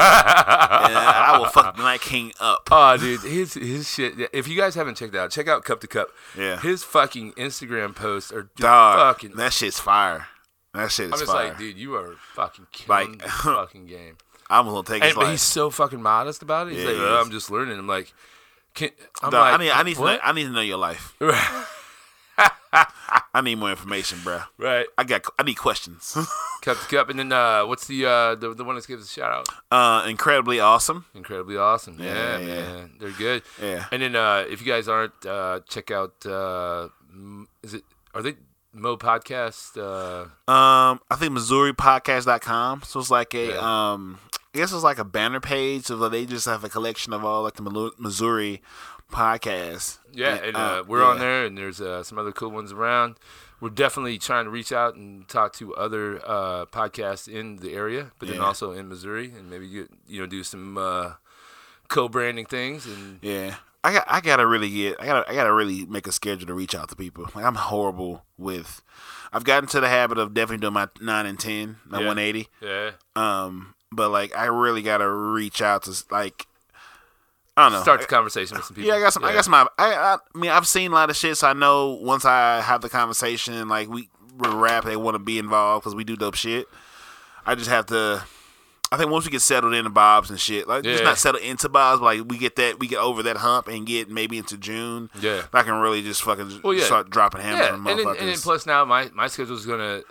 I 0.96 1.36
will 1.36 1.46
fuck 1.46 1.76
the 1.76 1.82
Night 1.82 2.00
King 2.00 2.32
up. 2.38 2.68
Oh, 2.70 2.96
dude, 2.96 3.20
his 3.22 3.54
his 3.54 3.90
shit. 3.90 4.14
If 4.32 4.46
you 4.46 4.56
guys 4.56 4.76
haven't 4.76 4.94
checked 4.98 5.16
it 5.16 5.18
out, 5.18 5.32
check 5.32 5.48
out 5.48 5.64
Cup 5.64 5.80
to 5.80 5.88
Cup. 5.88 6.10
Yeah. 6.38 6.60
His 6.60 6.84
fucking 6.84 7.32
Instagram 7.32 7.94
posts 7.96 8.30
are 8.30 8.48
Dog, 8.56 8.98
fucking. 9.16 9.36
that 9.36 9.52
shit's 9.52 9.80
fire. 9.80 10.28
That 10.72 10.92
shit 10.92 11.06
is 11.06 11.12
I'm 11.14 11.18
just 11.18 11.32
fire. 11.32 11.48
like, 11.48 11.58
dude, 11.58 11.76
you 11.76 11.96
are 11.96 12.14
fucking 12.34 12.68
killing 12.70 13.10
Like- 13.18 13.22
the 13.22 13.28
fucking 13.28 13.86
game. 13.86 14.16
I'm 14.48 14.66
gonna 14.66 14.84
take 14.84 15.02
And, 15.02 15.08
his 15.08 15.14
but 15.16 15.28
he's 15.30 15.42
so 15.42 15.70
fucking 15.70 16.00
modest 16.00 16.42
about 16.42 16.68
it. 16.68 16.74
He's 16.74 16.84
oh, 16.84 16.90
Yeah, 16.90 16.98
like, 16.98 17.08
he 17.08 17.14
"Oh. 17.16 17.20
I'm 17.20 17.30
just 17.32 17.50
learning. 17.50 17.78
I'm 17.80 17.88
like, 17.88 18.12
can, 18.74 18.90
I'm 19.22 19.30
Dog, 19.30 19.40
like, 19.40 19.54
I 19.60 19.64
need 19.64 19.70
I 19.70 19.82
need 19.82 19.94
to 19.96 20.00
know. 20.02 20.18
I 20.22 20.32
need 20.32 20.44
to 20.44 20.50
know 20.50 20.60
your 20.60 20.78
life. 20.78 21.16
I 23.34 23.40
need 23.42 23.56
more 23.56 23.70
information, 23.70 24.18
bro. 24.24 24.40
right. 24.58 24.86
I 24.96 25.04
got 25.04 25.22
I 25.38 25.42
need 25.42 25.54
questions. 25.56 26.16
Cup 26.62 26.78
to 26.78 26.86
Cup, 26.96 27.08
and 27.10 27.18
then 27.18 27.32
uh, 27.32 27.64
what's 27.66 27.86
the 27.86 28.06
uh, 28.06 28.34
the 28.34 28.54
the 28.54 28.64
one 28.64 28.76
that 28.76 28.86
gives 28.86 29.04
a 29.04 29.08
shout 29.08 29.30
out? 29.32 29.48
uh, 29.70 30.06
incredibly 30.08 30.58
awesome. 30.60 31.04
Incredibly 31.14 31.56
awesome. 31.56 31.96
Yeah, 32.00 32.38
Yeah, 32.38 32.38
yeah. 32.38 32.54
man, 32.72 32.90
they're 32.98 33.10
good. 33.10 33.42
Yeah. 33.60 33.86
And 33.92 34.00
then 34.02 34.16
uh, 34.16 34.44
if 34.48 34.60
you 34.60 34.66
guys 34.66 34.88
aren't, 34.88 35.26
uh, 35.26 35.60
check 35.68 35.90
out. 35.90 36.24
Uh, 36.24 36.88
is 37.62 37.74
it? 37.74 37.84
Are 38.14 38.22
they 38.22 38.34
Mo 38.72 38.96
Podcast? 38.96 39.76
Uh, 39.76 40.22
Um, 40.50 41.00
I 41.10 41.16
think 41.16 41.32
MissouriPodcast.com. 41.32 42.82
So 42.84 43.00
it's 43.00 43.10
like 43.10 43.34
a 43.34 43.48
Yeah. 43.48 43.92
um, 43.92 44.18
I 44.54 44.58
guess 44.58 44.72
it's 44.72 44.82
like 44.84 44.98
a 44.98 45.04
banner 45.04 45.40
page. 45.40 45.84
So 45.86 46.08
they 46.08 46.26
just 46.26 46.46
have 46.46 46.62
a 46.64 46.68
collection 46.68 47.12
of 47.12 47.24
all 47.24 47.42
like 47.42 47.54
the 47.54 47.92
Missouri 47.98 48.62
podcasts. 49.12 49.98
Yeah, 50.12 50.34
and 50.36 50.56
uh, 50.56 50.84
we're 50.86 51.00
yeah. 51.02 51.06
on 51.08 51.18
there, 51.18 51.44
and 51.44 51.56
there's 51.56 51.80
uh, 51.80 52.02
some 52.02 52.18
other 52.18 52.32
cool 52.32 52.50
ones 52.50 52.72
around. 52.72 53.16
We're 53.60 53.70
definitely 53.70 54.18
trying 54.18 54.44
to 54.46 54.50
reach 54.50 54.72
out 54.72 54.96
and 54.96 55.28
talk 55.28 55.52
to 55.54 55.74
other 55.76 56.20
uh, 56.26 56.64
podcasts 56.66 57.28
in 57.28 57.56
the 57.56 57.74
area, 57.74 58.10
but 58.18 58.28
then 58.28 58.40
also 58.40 58.72
in 58.72 58.88
Missouri, 58.88 59.26
and 59.38 59.48
maybe 59.48 59.68
get, 59.68 59.88
you 60.08 60.20
know 60.20 60.26
do 60.26 60.42
some 60.42 60.76
uh, 60.76 61.12
co-branding 61.88 62.46
things. 62.46 62.86
And 62.86 63.18
Yeah. 63.22 63.56
I 63.84 63.92
got 63.92 64.04
I 64.06 64.20
gotta 64.20 64.46
really 64.46 64.70
get 64.70 65.00
I 65.00 65.06
gotta 65.06 65.28
I 65.28 65.34
gotta 65.34 65.52
really 65.52 65.84
make 65.86 66.06
a 66.06 66.12
schedule 66.12 66.46
to 66.46 66.54
reach 66.54 66.72
out 66.72 66.88
to 66.90 66.96
people. 66.96 67.28
Like 67.34 67.44
I'm 67.44 67.56
horrible 67.56 68.24
with 68.38 68.80
I've 69.32 69.42
gotten 69.42 69.68
to 69.70 69.80
the 69.80 69.88
habit 69.88 70.18
of 70.18 70.34
definitely 70.34 70.58
doing 70.60 70.74
my 70.74 70.88
nine 71.00 71.26
and 71.26 71.36
ten, 71.38 71.76
my 71.84 72.00
Yeah. 72.00 72.06
one 72.06 72.18
eighty. 72.18 72.48
yeah, 72.60 72.92
Um 73.16 73.74
but 73.90 74.10
like 74.10 74.36
I 74.36 74.44
really 74.46 74.82
gotta 74.82 75.10
reach 75.10 75.60
out 75.60 75.82
to 75.84 76.04
like 76.12 76.46
I 77.56 77.64
don't 77.64 77.72
know. 77.72 77.82
start 77.82 78.00
the 78.00 78.06
conversation 78.06 78.56
with 78.56 78.64
some 78.66 78.74
people. 78.76 78.88
Yeah, 78.90 78.96
I 78.96 79.00
got 79.00 79.12
some. 79.12 79.24
I 79.24 79.32
got 79.32 79.44
some. 79.44 79.54
I, 79.54 79.66
I, 79.78 80.14
I 80.34 80.38
mean, 80.38 80.50
I've 80.50 80.66
seen 80.66 80.90
a 80.90 80.94
lot 80.94 81.10
of 81.10 81.16
shit, 81.16 81.36
so 81.36 81.48
I 81.48 81.52
know 81.52 81.98
once 82.00 82.24
I 82.24 82.60
have 82.60 82.80
the 82.80 82.88
conversation, 82.88 83.68
like 83.68 83.88
we 83.88 84.08
we 84.38 84.48
rap, 84.48 84.84
they 84.84 84.96
want 84.96 85.14
to 85.14 85.18
be 85.18 85.38
involved 85.38 85.84
because 85.84 85.94
we 85.94 86.04
do 86.04 86.16
dope 86.16 86.34
shit. 86.34 86.66
I 87.44 87.54
just 87.54 87.68
have 87.68 87.86
to. 87.86 88.24
I 88.90 88.98
think 88.98 89.10
once 89.10 89.24
we 89.24 89.30
get 89.30 89.40
settled 89.40 89.72
into 89.72 89.88
Bob's 89.90 90.28
and 90.28 90.38
shit, 90.38 90.68
like 90.68 90.84
just 90.84 91.02
not 91.02 91.16
settled 91.18 91.42
into 91.42 91.68
Bob's, 91.70 92.00
but 92.00 92.04
like 92.04 92.28
we 92.28 92.36
get 92.36 92.56
that, 92.56 92.78
we 92.78 92.86
get 92.86 92.98
over 92.98 93.22
that 93.22 93.38
hump 93.38 93.68
and 93.68 93.86
get 93.86 94.10
maybe 94.10 94.36
into 94.36 94.58
June. 94.58 95.08
Yeah. 95.18 95.42
I 95.52 95.62
can 95.62 95.74
really 95.80 96.02
just 96.02 96.22
fucking 96.22 96.60
Well, 96.62 96.74
yeah. 96.74 96.84
start 96.84 97.08
dropping 97.08 97.40
hammers 97.40 97.60
Yeah, 97.60 97.68
on 97.72 97.74
and 97.74 97.86
then, 97.86 97.96
motherfuckers. 98.06 98.20
and 98.20 98.28
then 98.28 98.36
plus 98.38 98.66
now 98.66 98.84
my 98.84 99.10
my 99.14 99.28
schedule 99.28 99.56
is 99.56 99.64
gonna 99.64 100.02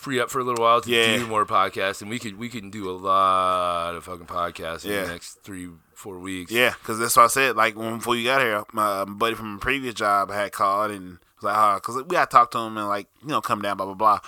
free 0.00 0.18
up 0.18 0.30
for 0.30 0.38
a 0.38 0.44
little 0.44 0.62
while 0.64 0.80
to 0.80 0.90
Yeah. 0.90 1.18
do 1.18 1.26
more 1.26 1.44
podcasts, 1.44 2.00
and 2.00 2.08
we 2.10 2.18
could 2.18 2.38
we 2.38 2.48
can 2.48 2.70
do 2.70 2.88
a 2.90 2.96
lot 2.96 3.94
of 3.94 4.04
fucking 4.04 4.26
podcasts 4.26 4.84
in 4.86 4.90
the 4.92 5.06
next 5.12 5.42
three 5.42 5.68
four 5.94 6.18
weeks. 6.18 6.50
Yeah, 6.50 6.70
because 6.80 6.98
that's 6.98 7.14
what 7.16 7.24
I 7.24 7.28
said. 7.28 7.56
Like 7.56 7.76
when 7.76 7.98
before 7.98 8.16
you 8.16 8.24
got 8.24 8.40
here, 8.40 8.64
my 8.72 9.04
buddy 9.04 9.34
from 9.34 9.56
a 9.56 9.58
previous 9.58 9.94
job 9.94 10.30
had 10.30 10.52
called 10.52 10.90
and 10.90 11.18
was 11.36 11.42
like, 11.42 11.54
ah, 11.56 11.72
"Oh, 11.72 11.74
because 11.76 11.96
we 11.96 12.02
got 12.04 12.30
to 12.30 12.34
talk 12.34 12.50
to 12.52 12.58
him 12.58 12.78
and 12.78 12.88
like 12.88 13.08
you 13.22 13.28
know 13.28 13.40
come 13.42 13.60
down, 13.60 13.76
blah 13.76 13.86
blah 13.86 13.94
blah." 13.94 14.20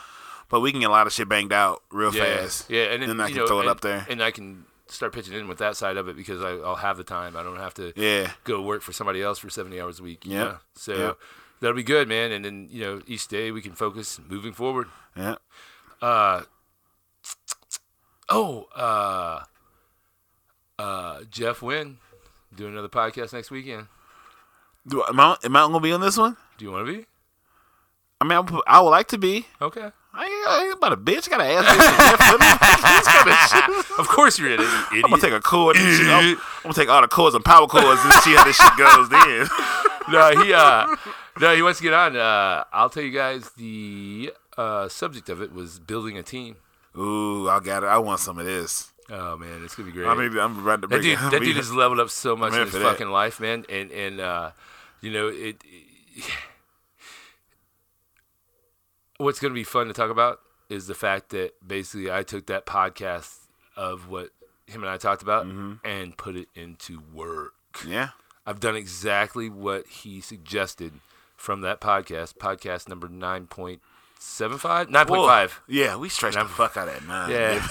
But 0.50 0.60
we 0.60 0.70
can 0.70 0.80
get 0.80 0.90
a 0.90 0.92
lot 0.92 1.06
of 1.06 1.14
shit 1.14 1.30
banged 1.30 1.52
out 1.54 1.82
real 1.90 2.14
yeah, 2.14 2.40
fast. 2.42 2.68
yeah, 2.68 2.84
and 2.92 3.02
then 3.02 3.18
I 3.20 3.28
can 3.28 3.38
know, 3.38 3.46
throw 3.46 3.58
it 3.60 3.62
and, 3.62 3.70
up 3.70 3.80
there. 3.80 4.06
and 4.10 4.22
I 4.22 4.30
can 4.30 4.66
start 4.88 5.14
pitching 5.14 5.32
in 5.32 5.48
with 5.48 5.56
that 5.56 5.78
side 5.78 5.96
of 5.96 6.06
it 6.08 6.16
because 6.16 6.42
I, 6.42 6.50
I'll 6.58 6.74
have 6.76 6.98
the 6.98 7.04
time. 7.04 7.34
I 7.34 7.42
don't 7.42 7.56
have 7.56 7.72
to 7.74 7.94
Yeah, 7.96 8.30
go 8.44 8.60
work 8.60 8.82
for 8.82 8.92
somebody 8.92 9.22
else 9.22 9.38
for 9.38 9.48
seventy 9.48 9.80
hours 9.80 10.00
a 10.00 10.02
week. 10.02 10.26
know? 10.26 10.58
so 10.74 10.92
Yep. 10.94 11.18
That'll 11.62 11.76
be 11.76 11.82
good, 11.82 12.08
man. 12.08 12.32
And 12.32 12.44
then 12.44 12.68
you 12.70 12.82
know 12.82 13.00
each 13.06 13.28
day 13.28 13.50
we 13.50 13.62
can 13.62 13.72
focus 13.72 14.20
moving 14.28 14.52
forward. 14.52 14.88
yeah. 15.16 15.36
Uh, 16.02 16.42
oh, 18.28 18.66
uh, 18.74 19.44
uh, 20.78 21.20
Jeff 21.30 21.62
Wynn 21.62 21.98
doing 22.54 22.72
another 22.72 22.88
podcast 22.88 23.32
next 23.32 23.50
weekend. 23.50 23.86
Do, 24.86 25.02
am 25.08 25.18
I 25.20 25.36
am 25.44 25.56
I 25.56 25.60
gonna 25.60 25.80
be 25.80 25.92
on 25.92 26.00
this 26.00 26.18
one? 26.18 26.36
Do 26.58 26.64
you 26.64 26.72
want 26.72 26.86
to 26.86 26.92
be? 26.92 27.06
I 28.20 28.24
mean, 28.24 28.38
I, 28.38 28.60
I 28.66 28.80
would 28.80 28.90
like 28.90 29.08
to 29.08 29.18
be. 29.18 29.46
Okay. 29.60 29.90
I 30.14 30.24
ain't, 30.24 30.48
I 30.48 30.64
ain't 30.64 30.74
about 30.74 30.92
a 30.92 30.96
bitch. 30.96 31.26
I 31.26 31.30
gotta 31.30 31.44
ask 31.44 31.66
this 31.66 31.86
Jeff 31.96 32.18
Fleming. 32.18 32.58
This 33.22 33.90
of 33.98 34.08
course 34.08 34.38
you're 34.38 34.50
in 34.50 34.60
it. 34.60 34.66
I'm 34.92 35.02
gonna 35.02 35.22
take 35.22 35.32
a 35.32 35.40
cord. 35.40 35.76
And. 35.76 36.10
I'm, 36.10 36.24
I'm 36.30 36.38
gonna 36.64 36.74
take 36.74 36.88
all 36.88 37.00
the 37.00 37.08
cords 37.08 37.34
and 37.36 37.44
power 37.44 37.66
cords 37.66 38.00
and 38.02 38.12
see 38.14 38.34
how 38.34 38.44
this 38.44 38.56
shit 38.56 38.76
goes. 38.76 39.08
Then 39.08 39.48
no, 40.10 40.42
he 40.42 40.52
uh, 40.52 40.86
no, 41.40 41.54
he 41.54 41.62
wants 41.62 41.78
to 41.78 41.84
get 41.84 41.94
on. 41.94 42.16
Uh, 42.16 42.64
I'll 42.72 42.90
tell 42.90 43.02
you 43.02 43.10
guys 43.12 43.50
the 43.56 44.32
uh, 44.56 44.88
subject 44.88 45.28
of 45.28 45.40
it 45.42 45.52
was 45.52 45.78
building 45.78 46.16
a 46.18 46.22
team. 46.22 46.56
ooh, 46.96 47.48
I 47.48 47.60
got 47.60 47.82
it. 47.82 47.86
I 47.86 47.98
want 47.98 48.20
some 48.20 48.38
of 48.38 48.44
this. 48.46 48.92
Oh 49.10 49.36
man, 49.36 49.62
it's 49.64 49.74
gonna 49.74 49.86
be 49.86 49.92
great. 49.92 50.06
I 50.06 50.14
mean, 50.14 50.38
I'm 50.38 50.58
about 50.58 50.82
to 50.82 50.86
that 50.88 51.02
dude, 51.02 51.18
that 51.30 51.40
dude 51.42 51.56
has 51.56 51.72
leveled 51.72 52.00
up 52.00 52.08
so 52.10 52.36
much 52.36 52.52
in 52.54 52.60
his 52.60 52.70
for 52.70 52.78
that. 52.78 52.92
fucking 52.92 53.08
life, 53.10 53.40
man. 53.40 53.64
And 53.68 53.90
and 53.90 54.20
uh, 54.20 54.50
you 55.00 55.10
know 55.12 55.28
it, 55.28 55.56
it- 55.64 56.24
What's 59.18 59.38
gonna 59.40 59.54
be 59.54 59.64
fun 59.64 59.86
to 59.88 59.92
talk 59.92 60.10
about 60.10 60.40
is 60.68 60.86
the 60.86 60.94
fact 60.94 61.30
that 61.30 61.52
basically 61.66 62.10
I 62.10 62.22
took 62.22 62.46
that 62.46 62.66
podcast 62.66 63.36
of 63.76 64.08
what 64.08 64.30
him 64.66 64.82
and 64.82 64.90
I 64.90 64.96
talked 64.96 65.22
about 65.22 65.46
Mm-hmm. 65.46 65.72
and 65.86 66.16
put 66.16 66.36
it 66.36 66.48
into 66.54 67.02
work. 67.12 67.54
Yeah. 67.86 68.10
I've 68.46 68.58
done 68.60 68.74
exactly 68.74 69.48
what 69.48 69.86
he 69.86 70.20
suggested 70.20 70.94
from 71.42 71.62
that 71.62 71.80
podcast, 71.80 72.34
podcast 72.34 72.88
number 72.88 73.08
9.75, 73.08 73.80
9.5. 74.20 75.52
Yeah, 75.66 75.96
we 75.96 76.08
stretched 76.08 76.38
the 76.38 76.44
fuck 76.44 76.76
out 76.76 76.86
of 76.86 76.94
that 76.94 77.08
nine. 77.08 77.30
Yeah. 77.32 77.66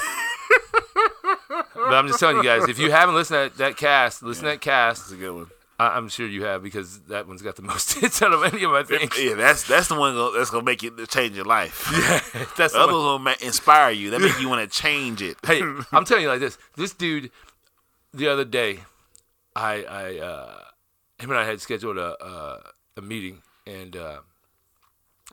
but 1.74 1.94
I'm 1.94 2.08
just 2.08 2.20
telling 2.20 2.36
you 2.36 2.44
guys, 2.44 2.68
if 2.68 2.78
you 2.80 2.92
haven't 2.92 3.16
listened 3.16 3.54
to 3.54 3.58
that, 3.58 3.70
that 3.70 3.78
cast, 3.78 4.24
listen 4.24 4.44
to 4.44 4.50
that 4.50 4.62
cast. 4.62 5.04
It's 5.04 5.12
a 5.14 5.16
good 5.16 5.34
one. 5.34 5.48
I, 5.80 5.96
I'm 5.96 6.10
sure 6.10 6.28
you 6.28 6.44
have 6.44 6.62
because 6.62 7.00
that 7.04 7.30
one's 7.30 7.42
got 7.42 7.56
the 7.56 7.62
most 7.72 7.94
hits 7.94 8.22
out 8.22 8.34
of 8.34 8.44
any 8.44 8.62
of 8.64 8.72
my 8.72 8.84
things. 8.84 9.18
Yeah, 9.18 9.36
that's 9.36 9.66
that's 9.66 9.88
the 9.88 9.96
one 9.96 10.16
that's 10.34 10.50
gonna 10.50 10.66
make 10.66 10.84
you 10.84 11.06
change 11.08 11.38
your 11.38 11.46
life. 11.46 11.90
Yeah, 11.94 12.20
That's 12.58 12.74
The 12.74 12.80
the 12.80 12.84
other 12.84 12.94
one. 12.94 13.24
will 13.24 13.34
inspire 13.42 13.92
you. 13.92 14.10
That 14.10 14.20
make 14.20 14.38
you 14.42 14.50
want 14.50 14.70
to 14.70 14.78
change 14.80 15.22
it. 15.22 15.38
Hey, 15.46 15.62
I'm 15.94 16.04
telling 16.04 16.24
you 16.24 16.30
like 16.30 16.42
this. 16.42 16.58
This 16.76 16.94
dude, 16.94 17.32
the 18.14 18.28
other 18.28 18.44
day, 18.44 18.80
I, 19.56 19.84
I, 19.86 20.18
uh, 20.20 20.60
him 21.20 21.30
and 21.32 21.40
I 21.40 21.46
had 21.46 21.62
scheduled 21.62 21.98
a, 21.98 22.22
a, 22.22 22.72
a 22.98 23.02
meeting, 23.02 23.42
and 23.66 23.96
uh, 23.96 24.20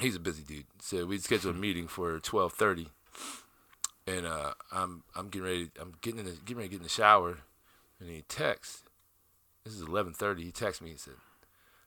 he's 0.00 0.16
a 0.16 0.20
busy 0.20 0.42
dude. 0.42 0.66
So 0.80 1.06
we 1.06 1.18
scheduled 1.18 1.56
a 1.56 1.59
meeting 1.59 1.88
for 1.88 2.18
12:30, 2.18 2.86
and 4.06 4.26
uh, 4.26 4.55
I'm, 4.72 5.02
I'm 5.14 5.28
getting 5.28 5.46
ready. 5.46 5.70
I'm 5.80 5.94
getting 6.00 6.20
in 6.20 6.26
the, 6.26 6.32
getting 6.32 6.56
ready 6.56 6.68
to 6.68 6.72
get 6.72 6.76
in 6.78 6.82
the 6.84 6.88
shower, 6.88 7.38
and 8.00 8.09
he 8.10 8.22
texts. 8.22 8.84
This 9.64 9.74
is 9.74 9.82
11:30. 9.82 10.40
He 10.40 10.52
texts 10.52 10.82
me. 10.82 10.90
He 10.90 10.96
said, 10.96 11.14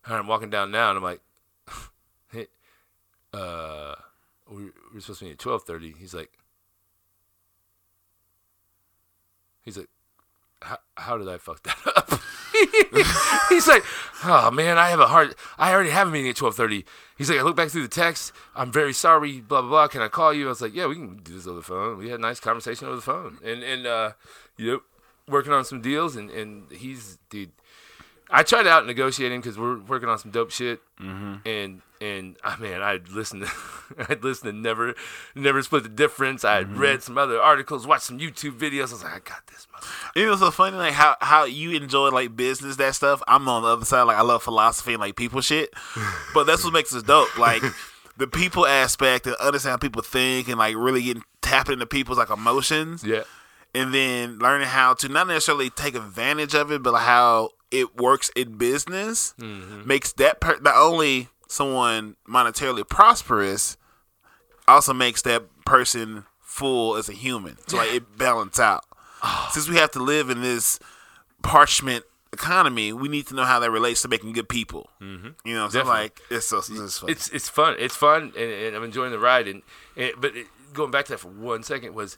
"All 0.07 0.13
right, 0.13 0.19
I'm 0.19 0.27
walking 0.27 0.49
down 0.49 0.72
now," 0.72 0.89
and 0.89 0.97
I'm 0.97 1.03
like, 1.03 1.22
"Hey, 2.31 2.47
uh." 3.34 3.95
We 4.49 4.65
we're 4.93 4.99
supposed 4.99 5.19
to 5.19 5.26
meet 5.26 5.31
at 5.31 5.39
twelve 5.39 5.63
thirty. 5.63 5.95
He's 5.97 6.13
like, 6.13 6.30
He's 9.61 9.77
like, 9.77 9.89
how 10.95 11.18
did 11.18 11.30
I 11.30 11.38
fuck 11.38 11.63
that 11.63 11.77
up? 11.95 12.19
He's 13.49 13.67
like, 13.67 13.83
oh 14.23 14.51
man, 14.51 14.77
I 14.77 14.89
have 14.89 14.99
a 14.99 15.07
hard. 15.07 15.35
I 15.57 15.73
already 15.73 15.89
have 15.89 16.07
a 16.07 16.11
meeting 16.11 16.29
at 16.29 16.35
twelve 16.35 16.55
thirty. 16.55 16.85
He's 17.17 17.29
like, 17.29 17.39
I 17.39 17.43
look 17.43 17.55
back 17.55 17.69
through 17.69 17.83
the 17.83 17.88
text. 17.88 18.33
I'm 18.55 18.71
very 18.71 18.93
sorry. 18.93 19.41
Blah 19.41 19.61
blah 19.61 19.69
blah. 19.69 19.88
Can 19.88 20.01
I 20.01 20.07
call 20.07 20.33
you? 20.33 20.47
I 20.47 20.49
was 20.49 20.61
like, 20.61 20.73
yeah, 20.73 20.88
we 20.88 20.95
can 20.95 21.17
do 21.17 21.33
this 21.33 21.47
over 21.47 21.57
the 21.57 21.63
phone. 21.63 21.97
We 21.97 22.09
had 22.09 22.19
a 22.19 22.21
nice 22.21 22.39
conversation 22.39 22.88
over 22.88 22.95
the 22.95 23.01
phone, 23.01 23.38
and 23.43 23.63
and 23.63 23.85
uh, 23.85 24.11
you 24.57 24.71
know, 24.71 24.79
working 25.27 25.53
on 25.53 25.65
some 25.65 25.81
deals, 25.81 26.15
and 26.15 26.29
and 26.29 26.71
he's 26.71 27.17
dude. 27.29 27.51
I 28.32 28.44
tried 28.44 28.66
out 28.68 28.86
negotiating 28.88 29.41
because 29.41 29.58
we're 29.58 29.78
working 29.80 30.08
on 30.10 30.18
some 30.18 30.32
dope 30.32 30.52
shit, 30.52 30.82
mm-hmm. 30.99 31.48
and 31.48 31.82
and 31.99 32.38
I 32.44 32.56
mean 32.58 32.82
I'd 32.82 33.10
listen 33.10 33.41
to 33.41 33.52
I'd 34.10 34.24
listened 34.24 34.52
to 34.53 34.58
never 34.58 34.95
never 35.36 35.62
split 35.62 35.84
the 35.84 35.90
difference. 35.90 36.44
I'd 36.45 36.68
Mm-hmm. 36.68 36.80
read 36.80 37.03
some 37.03 37.18
other 37.18 37.40
articles, 37.41 37.86
watched 37.86 38.03
some 38.06 38.20
YouTube 38.20 38.58
videos. 38.58 38.90
I 38.90 38.94
was 38.94 39.03
like, 39.03 39.14
I 39.14 39.20
got 39.20 39.45
this. 39.48 39.68
motherfucker. 39.74 40.16
You 40.16 40.26
know, 40.28 40.36
so 40.38 40.49
funny 40.52 40.78
like 40.78 40.94
how 40.94 41.16
how 41.22 41.44
you 41.44 41.72
enjoy 41.72 42.10
like 42.10 42.36
business 42.36 42.78
that 42.78 42.95
stuff. 42.95 43.22
I'm 43.28 43.48
on 43.49 43.64
the 43.64 43.70
other 43.70 43.86
side. 43.86 44.03
Like 44.03 44.18
I 44.18 44.22
love 44.22 44.44
philosophy 44.44 44.94
and 44.94 45.02
like 45.02 45.16
people 45.16 45.41
shit, 45.41 45.74
but 46.34 46.45
that's 46.45 46.64
what 46.64 46.74
makes 46.74 46.95
us 46.95 47.03
dope. 47.03 47.38
Like 47.38 47.62
the 48.18 48.28
people 48.28 48.66
aspect 48.66 49.28
and 49.28 49.36
understand 49.36 49.72
how 49.72 49.78
people 49.78 50.02
think 50.02 50.48
and 50.48 50.58
like 50.58 50.76
really 50.78 51.02
getting 51.03 51.24
tapping 51.41 51.74
into 51.74 51.86
people's 51.86 52.18
like 52.18 52.30
emotions. 52.30 53.03
Yeah, 53.03 53.24
and 53.76 53.94
then 53.94 54.40
learning 54.40 54.68
how 54.68 54.94
to 54.95 55.10
not 55.10 55.28
necessarily 55.28 55.70
take 55.70 55.95
advantage 55.95 56.53
of 56.56 56.72
it, 56.72 56.82
but 56.84 56.95
how 56.98 57.49
it 57.72 57.98
works 57.98 58.30
in 58.35 58.57
business 58.57 59.34
makes 59.38 60.14
that 60.14 60.39
per- 60.39 60.60
not 60.60 60.76
only 60.76 61.30
someone 61.48 62.15
monetarily 62.27 62.88
prosperous, 62.88 63.77
also 64.68 64.93
makes 64.93 65.22
that 65.23 65.43
person 65.65 66.26
full 66.39 66.95
as 66.95 67.10
a 67.10 67.14
human. 67.14 67.57
So 67.68 67.77
like 67.77 67.93
it 67.93 68.18
balance 68.18 68.60
out. 68.60 68.85
Since 69.52 69.69
we 69.69 69.77
have 69.77 69.91
to 69.91 69.99
live 70.02 70.30
in 70.30 70.41
this 70.41 70.80
parchment 71.43 72.06
economy, 72.34 72.93
we 72.93 73.07
need 73.07 73.27
to 73.27 73.35
know 73.35 73.43
how 73.43 73.60
that 73.60 73.72
relates 73.72 74.02
to 74.02 74.07
making 74.07 74.34
good 74.34 74.49
people. 74.49 74.89
Mm-hmm. 75.02 75.30
You 75.45 75.56
know, 75.56 75.69
so 75.69 75.84
like 75.84 76.19
it's 76.30 76.48
so 76.48 76.57
it's, 76.57 76.99
fun. 76.99 77.10
it's 77.10 77.30
it's 77.30 77.49
fun. 77.49 77.76
It's 77.77 77.95
fun, 77.95 78.34
and, 78.38 78.52
and 78.52 78.76
I'm 78.76 78.84
enjoying 78.84 79.11
the 79.11 79.19
ride. 79.19 79.48
And, 79.48 79.61
and 79.95 80.11
but 80.19 80.35
it, 80.35 80.48
going 80.73 80.91
back 80.91 81.06
to 81.06 81.14
that 81.14 81.19
for 81.19 81.30
one 81.30 81.64
second 81.64 81.93
was, 81.93 82.18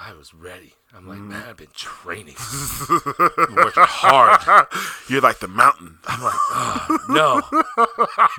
I 0.00 0.12
was 0.14 0.32
ready. 0.32 0.74
I'm 0.94 1.08
like, 1.08 1.18
Mm-hmm. 1.18 1.28
man, 1.30 1.44
I've 1.48 1.56
been 1.56 1.66
training, 1.74 2.36
working 3.56 3.82
hard. 3.84 4.66
You're 5.08 5.20
like 5.20 5.40
the 5.40 5.48
mountain. 5.48 5.98
I'm 6.06 6.22
like, 6.22 6.34
oh, 6.36 6.98
no, 7.08 7.42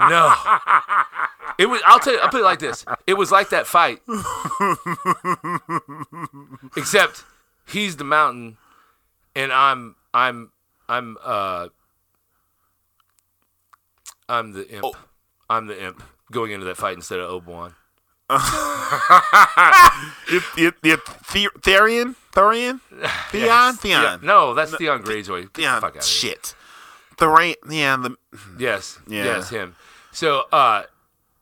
no. 0.08 0.34
It 1.60 1.66
was. 1.68 1.82
I'll 1.86 2.00
tell 2.00 2.14
you. 2.14 2.20
I'll 2.20 2.30
put 2.30 2.40
it 2.40 2.46
like 2.46 2.60
this. 2.60 2.86
It 3.06 3.16
was 3.16 3.32
like 3.32 3.50
that 3.50 3.68
fight, 3.68 4.00
except 6.78 7.26
he's 7.68 7.98
the 7.98 8.04
mountain, 8.06 8.58
and 9.36 9.52
I'm 9.52 9.96
I'm 10.14 10.52
I'm 10.88 11.18
uh 11.22 11.68
I'm 14.30 14.54
the 14.54 14.68
imp. 14.70 14.96
I'm 15.50 15.68
the 15.68 15.84
imp 15.84 16.02
going 16.32 16.52
into 16.52 16.66
that 16.68 16.78
fight 16.78 16.96
instead 16.96 17.20
of 17.20 17.30
Obi 17.30 17.52
Wan. 17.52 17.76
You, 18.30 18.38
you, 20.58 20.72
you, 20.84 20.98
the- 20.98 21.52
Therian? 21.62 22.16
Therian? 22.34 22.80
Theon? 23.32 23.76
Theon. 23.76 24.20
No, 24.24 24.54
that's 24.54 24.76
Theon 24.76 25.04
Greyjoy. 25.04 25.54
Theon. 25.54 25.82
fuck 25.82 25.98
out. 25.98 26.04
Shit. 26.04 26.56
Therian. 27.18 27.56
Yeah, 27.70 27.98
the, 27.98 28.16
Yes. 28.60 29.00
Yeah. 29.08 29.26
Yes, 29.26 29.50
him. 29.50 29.76
So, 30.12 30.44
uh, 30.52 30.84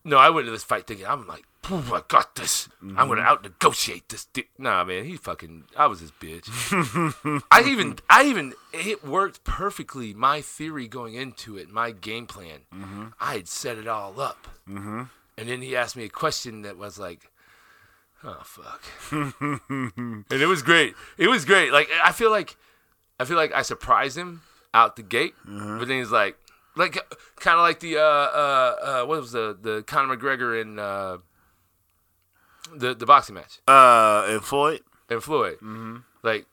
no, 0.03 0.17
I 0.17 0.29
went 0.29 0.47
into 0.47 0.51
this 0.51 0.63
fight 0.63 0.87
thinking, 0.87 1.05
I'm 1.05 1.27
like, 1.27 1.43
"Poof, 1.61 1.91
I 1.91 2.01
got 2.07 2.35
this. 2.35 2.69
I'm 2.81 2.89
Mm-hmm. 2.89 3.05
going 3.07 3.17
to 3.17 3.23
out 3.23 3.43
negotiate 3.43 4.07
this. 4.09 4.25
Di-. 4.25 4.47
Nah, 4.57 4.83
man, 4.85 5.03
he 5.05 5.17
fucking, 5.17 5.65
I 5.75 5.87
was 5.87 5.99
his 5.99 6.11
bitch. 6.11 6.47
I 7.51 7.63
even, 7.67 7.97
I 8.09 8.23
even, 8.23 8.53
it 8.73 9.03
worked 9.05 9.43
perfectly. 9.43 10.13
My 10.13 10.41
theory 10.41 10.87
going 10.87 11.15
into 11.15 11.57
it, 11.57 11.69
my 11.69 11.91
game 11.91 12.27
plan, 12.27 12.59
Mm-hmm. 12.73 13.05
I 13.19 13.33
had 13.35 13.47
set 13.49 13.77
it 13.77 13.87
all 13.87 14.19
up. 14.21 14.47
Mm-hmm. 14.69 15.03
And 15.37 15.47
then 15.49 15.61
he 15.61 15.75
asked 15.75 15.95
me 15.95 16.03
a 16.05 16.09
question 16.09 16.63
that 16.63 16.77
was 16.77 16.97
like, 16.97 17.29
oh, 18.23 18.41
fuck. 18.43 18.81
and 19.11 20.25
it 20.31 20.47
was 20.47 20.63
great. 20.63 20.95
It 21.17 21.27
was 21.27 21.45
great. 21.45 21.71
Like, 21.71 21.89
I 22.03 22.11
feel 22.11 22.31
like, 22.31 22.57
I 23.19 23.25
feel 23.25 23.37
like 23.37 23.53
I 23.53 23.61
surprised 23.61 24.17
him 24.17 24.41
out 24.73 24.95
the 24.95 25.03
gate, 25.03 25.33
Mm-hmm. 25.47 25.79
but 25.79 25.87
then 25.87 25.99
he's 25.99 26.11
like, 26.11 26.37
like 26.75 26.93
kind 27.37 27.55
of 27.57 27.61
like 27.61 27.79
the 27.79 27.97
uh, 27.97 28.01
uh, 28.01 28.75
uh, 28.81 29.05
what 29.05 29.19
was 29.19 29.31
the 29.31 29.57
the 29.59 29.81
Conor 29.87 30.15
McGregor 30.15 30.61
in 30.61 30.77
uh, 30.77 31.17
the 32.75 32.93
the 32.93 33.05
boxing 33.07 33.33
match 33.35 33.59
uh, 33.67 34.25
and 34.27 34.43
Floyd. 34.43 34.81
and 35.09 35.23
Floyd. 35.23 35.55
Mm-hmm. 35.55 35.97
Like 36.21 36.45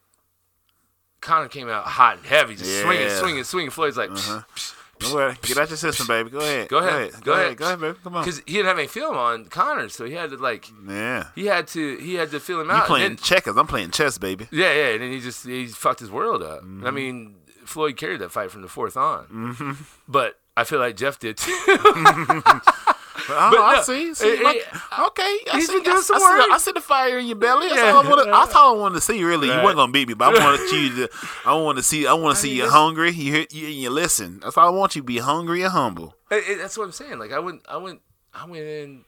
Conor 1.20 1.48
came 1.48 1.68
out 1.68 1.84
hot 1.84 2.16
and 2.18 2.26
heavy, 2.26 2.54
just 2.54 2.80
swinging, 2.80 3.02
Yeah. 3.02 3.08
Uh-huh. 3.08 3.20
swinging, 3.20 3.44
swinging. 3.44 3.70
Floyd's 3.70 3.96
like, 3.98 4.08
because 4.10 4.74
Don't 5.04 5.14
worry. 5.14 5.36
Get 5.42 5.58
out 5.58 5.68
your 5.68 5.76
system, 5.76 6.06
baby. 6.06 6.30
Go 6.30 6.38
ahead. 6.40 6.68
Go 6.68 6.78
ahead. 6.78 7.12
Go, 7.12 7.20
Go 7.20 7.32
ahead. 7.32 7.44
ahead. 7.46 7.56
Go 7.56 7.64
ahead, 7.66 7.80
baby. 7.80 7.98
Come 8.02 8.16
on. 8.16 8.24
Because 8.24 8.38
he 8.46 8.52
didn't 8.54 8.66
have 8.66 8.78
any 8.78 8.88
film 8.88 9.16
on 9.16 9.44
Conor, 9.46 9.88
so 9.88 10.04
he 10.04 10.14
had 10.14 10.30
to 10.30 10.36
like 10.36 10.66
Yeah. 10.88 11.28
he 11.34 11.46
had 11.46 11.68
to 11.68 11.96
he 11.98 12.14
had 12.14 12.30
to 12.32 12.40
fill 12.40 12.60
him 12.60 12.66
You 12.68 12.72
out. 12.72 12.78
and 12.78 12.86
playing 12.86 13.08
then- 13.10 13.16
checkers. 13.18 13.56
I'm 13.56 13.66
playing 13.66 13.90
chess, 13.90 14.18
baby. 14.18 14.48
Yeah, 14.50 14.72
yeah, 14.72 14.88
and 14.94 15.02
then 15.02 15.12
he 15.12 15.20
just 15.20 15.46
he 15.46 15.66
fucked 15.68 16.00
his 16.00 16.10
world 16.10 16.42
up. 16.42 16.60
Mm-hmm. 16.62 16.86
I 16.86 16.90
mean, 16.90 17.36
Floyd 17.64 17.96
carried 17.96 18.20
that 18.20 18.30
fight 18.32 18.50
from 18.50 18.62
the 18.62 18.68
fourth 18.68 18.96
on, 18.96 19.24
mm-hmm. 19.26 19.72
but 20.08 20.38
I 20.56 20.64
feel 20.64 20.78
like 20.78 20.96
Jeff 20.96 21.18
did 21.18 21.36
too. 21.36 21.52
Oh, 23.16 23.48
But 23.52 23.60
I 23.60 23.74
no, 23.76 23.82
see. 23.82 24.14
see 24.14 24.26
it- 24.28 24.42
like, 24.42 24.56
it- 24.56 24.66
uh, 24.74 25.06
okay. 25.06 25.22
I 25.22 25.50
he's 25.54 25.66
see, 25.68 25.74
been 25.74 25.82
doing 25.84 25.96
I, 25.96 26.00
some 26.00 26.16
I 26.16 26.18
see 26.18 26.48
the- 26.48 26.54
I 26.54 26.58
see 26.58 26.72
the 26.72 26.80
fire 26.80 27.18
in 27.18 27.26
your 27.26 27.36
belly. 27.36 27.68
That's, 27.68 27.80
Yeah. 27.80 27.92
all, 27.92 28.04
I 28.04 28.08
wanted, 28.10 28.32
that's 28.32 28.54
all 28.54 28.74
I 28.76 28.80
wanted 28.80 28.94
to 28.96 29.00
see. 29.00 29.22
Really, 29.22 29.46
you 29.48 29.54
weren't 29.62 29.76
gonna 29.76 29.92
beat 29.92 30.08
me, 30.08 30.14
but 30.14 30.34
I 30.36 30.44
wanted 30.44 30.70
you 30.72 31.06
to. 31.06 31.08
I 31.46 31.54
want 31.54 31.78
to 31.78 31.82
see. 31.84 32.06
I 32.06 32.12
want 32.14 32.36
to 32.36 32.42
see 32.42 32.48
mean, 32.48 32.56
you 32.58 32.70
hungry. 32.70 33.10
You 33.12 33.32
hear, 33.32 33.46
you, 33.50 33.66
you 33.68 33.90
listen. 33.90 34.40
That's 34.40 34.56
all 34.58 34.66
I 34.66 34.76
want 34.76 34.96
you 34.96 35.02
to 35.02 35.06
be 35.06 35.18
hungry 35.18 35.62
and 35.62 35.72
humble. 35.72 36.16
It- 36.30 36.58
that's 36.58 36.76
what 36.76 36.84
I'm 36.84 36.92
saying. 36.92 37.18
Like 37.18 37.32
I 37.32 37.38
went, 37.38 37.62
I 37.68 37.76
went, 37.76 38.00
I 38.34 38.46
went 38.46 38.64
in. 38.64 39.04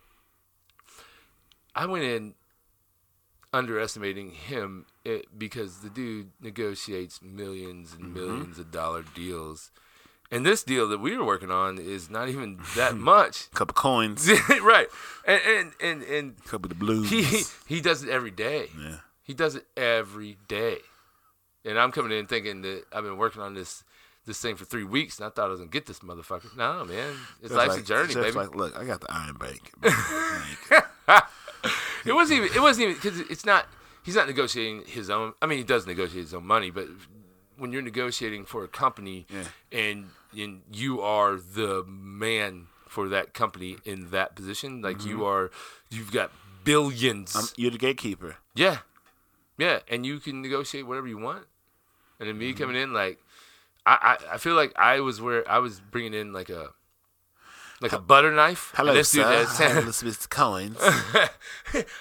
I 1.75 1.87
went 1.87 2.05
in 2.05 2.35
underestimating 3.53 4.31
him 4.31 4.87
it, 5.05 5.27
because 5.39 5.79
the 5.79 5.91
dude 5.91 6.31
negotiates 6.41 7.21
millions 7.23 7.93
and 7.93 8.15
mm-hmm. 8.15 8.43
1000000s 8.53 8.59
of 8.59 8.71
dollar 8.71 9.03
deals, 9.15 9.71
and 10.31 10.45
this 10.45 10.63
deal 10.63 10.89
that 10.89 10.99
we 10.99 11.17
were 11.17 11.25
working 11.25 11.51
on 11.51 11.79
is 11.79 12.11
not 12.11 12.29
even 12.29 12.59
that 12.77 12.97
much. 13.15 13.51
couple 13.53 13.75
coins. 13.75 14.29
right, 14.63 14.89
and 15.27 15.41
and 15.47 15.73
and 15.81 16.03
and 16.03 16.45
couple 16.45 16.67
of 16.71 16.71
the 16.71 16.75
blues. 16.85 17.11
he 17.11 17.43
he 17.75 17.81
does 17.81 18.03
it 18.03 18.09
every 18.11 18.31
day. 18.31 18.69
yeah. 18.79 18.97
He 19.23 19.35
does 19.35 19.57
it 19.57 19.67
every 19.77 20.37
day. 20.49 20.79
And 21.65 21.79
I'm 21.81 21.91
coming 21.91 22.17
in 22.17 22.27
thinking 22.29 22.63
that 22.63 22.85
I've 22.93 23.03
been 23.03 23.17
working 23.17 23.43
on 23.43 23.55
this 23.55 23.83
this 24.25 24.41
thing 24.41 24.55
for 24.57 24.65
three 24.65 24.85
weeks, 24.85 25.19
and 25.19 25.27
I 25.27 25.31
thought 25.31 25.47
I 25.47 25.49
was 25.49 25.59
gonna 25.61 25.71
get 25.71 25.87
this 25.87 25.99
motherfucker. 26.01 26.57
No, 26.57 26.85
man, 26.85 27.15
it's 27.43 27.53
life's 27.53 27.75
like- 27.75 27.81
a 27.81 27.85
journey, 27.85 28.15
baby. 28.15 28.31
Like, 28.33 28.55
look, 28.55 28.77
I 28.77 28.85
got 28.85 29.01
the 29.01 29.13
Iron 29.13 29.37
Bank. 29.37 29.73
It 32.05 32.13
wasn't 32.15 32.39
even. 32.45 32.57
It 32.57 32.61
wasn't 32.63 32.85
even 32.91 32.95
because 32.95 33.19
it's 33.29 33.45
not. 33.45 33.67
He's 34.05 34.15
not 34.15 34.29
negotiating 34.29 34.85
his 34.87 35.11
own. 35.11 35.33
I 35.43 35.47
mean, 35.47 35.59
he 35.59 35.65
does 35.65 35.89
negotiate 35.89 36.23
his 36.27 36.35
own 36.35 36.47
money, 36.47 36.71
but 36.71 36.87
when 37.59 37.73
you're 37.73 37.83
negotiating 37.83 38.45
for 38.45 38.63
a 38.63 38.69
company 38.69 39.27
Yeah. 39.29 39.45
and 39.73 40.11
and 40.37 40.63
you 40.73 41.01
are 41.01 41.37
the 41.37 41.85
man 41.87 42.67
for 42.89 43.09
that 43.09 43.35
company 43.35 43.77
in 43.85 44.11
that 44.11 44.35
position, 44.35 44.81
like 44.83 45.05
you 45.05 45.25
are, 45.25 45.51
you've 45.91 46.13
got 46.13 46.31
1000000000s 46.65 47.37
I'm, 47.37 47.45
you're 47.57 47.71
the 47.71 47.79
gatekeeper. 47.79 48.37
Yeah, 48.55 48.79
yeah, 49.59 49.81
and 49.89 50.05
you 50.07 50.19
can 50.21 50.41
negotiate 50.43 50.87
whatever 50.87 51.07
you 51.07 51.19
want. 51.19 51.45
And 52.19 52.29
then 52.29 52.39
me 52.39 52.53
Mm-hmm. 52.53 52.63
coming 52.63 52.77
in, 52.77 52.93
like, 52.93 53.19
I, 53.85 54.17
I, 54.31 54.35
I 54.35 54.39
feel 54.39 54.55
like 54.55 54.73
I 54.79 55.01
was 55.01 55.21
where 55.21 55.49
I 55.51 55.59
was 55.59 55.81
bringing 55.81 56.15
in 56.15 56.33
like 56.33 56.49
a, 56.49 56.71
like 57.81 57.93
a 57.93 57.99
butter 58.01 58.33
knife. 58.33 58.71
and 58.73 58.79
Hello, 58.79 58.95
this 58.95 59.13
dude 59.13 59.25
sir. 59.25 59.45
Hello, 59.69 59.83
Mr. 59.83 60.29
Coins. 60.31 60.79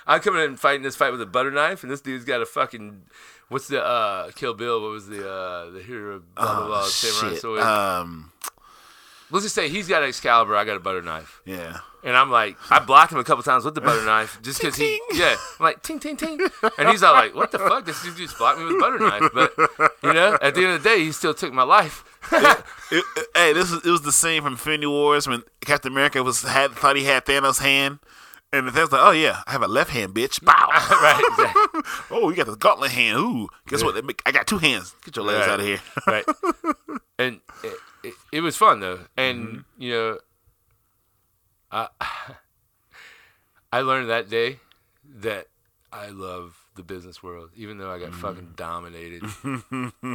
I'm 0.07 0.22
coming 0.22 0.41
in 0.43 0.56
fighting 0.56 0.84
this 0.84 0.95
fight 0.95 1.11
with 1.11 1.22
a 1.22 1.26
butter 1.26 1.52
knife, 1.52 1.84
and 1.84 1.91
this 1.91 2.02
dude's 2.02 2.23
got 2.26 2.41
a 2.41 2.45
fucking, 2.45 3.03
what's 3.49 3.67
the 3.67 3.84
uh, 3.84 4.31
Kill 4.31 4.53
Bill? 4.53 4.81
What 4.81 4.91
was 4.91 5.07
the 5.07 5.30
uh, 5.30 5.69
the 5.72 5.81
hero? 5.81 6.22
Blah 6.35 6.55
blah 6.55 6.65
blah. 6.67 6.81
oh, 6.85 6.89
shit. 6.89 7.39
sword. 7.41 7.61
Um, 7.61 8.31
Let's 9.31 9.43
just 9.43 9.55
say 9.55 9.69
he's 9.69 9.88
got 9.88 10.03
Excalibur, 10.03 10.55
I 10.55 10.65
got 10.65 10.77
a 10.77 10.80
butter 10.80 11.01
knife. 11.01 11.41
yeah. 11.45 11.77
And 12.03 12.15
I'm 12.15 12.30
like, 12.30 12.55
I 12.69 12.77
blocked 12.77 13.11
him 13.11 13.17
a 13.17 13.23
couple 13.23 13.41
times 13.41 13.65
with 13.65 13.73
the 13.73 13.81
butter 13.81 14.05
knife 14.05 14.38
just 14.43 14.61
because 14.61 14.76
he, 14.76 15.01
yeah. 15.13 15.35
I'm 15.59 15.63
like, 15.63 15.81
ting, 15.81 15.99
ting, 15.99 16.15
ting. 16.15 16.39
And 16.77 16.89
he's 16.89 17.01
all 17.01 17.13
like, 17.15 17.34
what 17.34 17.51
the 17.51 17.57
fuck? 17.57 17.84
This 17.85 17.99
dude 18.03 18.15
just 18.15 18.38
blocked 18.38 18.59
me 18.59 18.65
with 18.65 18.76
a 18.76 18.80
butter 18.80 18.99
knife. 18.99 19.31
But, 19.34 19.91
you 20.03 20.13
know, 20.13 20.38
at 20.39 20.53
the 20.53 20.61
end 20.65 20.73
of 20.76 20.84
the 20.84 20.88
day, 20.89 20.99
he 21.03 21.11
still 21.11 21.34
took 21.34 21.51
my 21.51 21.63
life. 21.63 22.03
It- 22.31 22.63
it- 22.91 23.27
hey, 23.34 23.53
this 23.53 23.72
was 23.72 23.84
it 23.84 23.89
was 23.89 24.03
the 24.03 24.11
same 24.11 24.43
from 24.43 24.53
Infinity 24.53 24.85
Wars 24.85 25.27
when 25.27 25.41
Captain 25.61 25.91
America 25.91 26.22
was 26.22 26.43
had 26.43 26.73
thought 26.73 26.95
he 26.95 27.05
had 27.05 27.26
Thanos' 27.26 27.59
hand, 27.59 27.97
and 28.56 28.68
the 28.68 28.72
Thanos 28.72 28.91
like, 28.91 29.02
oh 29.02 29.11
yeah, 29.11 29.41
I 29.45 29.52
have 29.52 29.61
a 29.61 29.68
left 29.68 29.91
hand, 29.91 30.14
bitch. 30.14 30.44
Bow. 30.44 30.53
right, 30.72 31.84
oh, 32.11 32.30
you 32.30 32.36
got 32.36 32.48
the 32.48 32.56
gauntlet 32.56 32.91
hand. 32.91 33.18
Ooh, 33.18 33.49
guess 33.68 33.84
what? 33.84 34.02
I 34.26 34.32
got 34.32 34.48
two 34.48 34.57
hands. 34.57 34.95
Get 35.03 35.15
your 35.15 35.26
legs 35.26 35.48
Right. 35.48 35.49
out 35.49 35.60
of 35.60 35.65
here. 35.65 35.80
right. 36.07 36.26
And 37.19 37.41
it, 37.64 37.73
it, 38.03 38.14
it 38.32 38.41
was 38.41 38.56
fun, 38.56 38.80
though. 38.80 38.99
And, 39.18 39.48
mm-hmm. 39.48 39.82
you 39.82 39.91
know, 39.91 40.18
I, 41.72 41.88
I 43.73 43.82
learned 43.82 44.10
that 44.10 44.30
day 44.30 44.60
that 45.18 45.48
I 45.91 46.10
love 46.10 46.57
the 46.76 46.84
business 46.84 47.22
world, 47.22 47.52
even 47.56 47.77
though 47.77 47.91
I 47.91 47.99
got 47.99 48.11
mm-hmm. 48.11 48.22
fucking 48.22 48.53
dominated. 48.56 49.22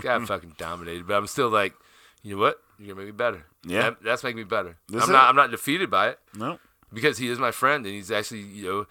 got 0.02 0.26
fucking 0.26 0.54
dominated. 0.56 1.06
But 1.06 1.14
I'm 1.14 1.26
still 1.26 1.48
like, 1.50 1.74
you 2.22 2.36
know 2.36 2.40
what? 2.40 2.58
You're 2.78 2.94
gonna 2.94 3.06
make 3.06 3.14
me 3.14 3.16
better. 3.16 3.44
Yeah. 3.66 3.82
That- 3.82 4.02
that's 4.02 4.24
making 4.24 4.38
me 4.38 4.44
better. 4.44 4.78
That's 4.88 5.04
I'm 5.04 5.10
it. 5.10 5.12
not. 5.12 5.28
I'm 5.28 5.36
not 5.36 5.50
defeated 5.50 5.90
by 5.90 6.10
it 6.10 6.18
no. 6.34 6.58
Because 6.92 7.18
he 7.18 7.28
is 7.28 7.38
my 7.38 7.50
friend 7.50 7.84
and 7.86 7.94
he's 7.94 8.10
actually 8.10 8.40
you 8.40 8.64
know 8.66 8.86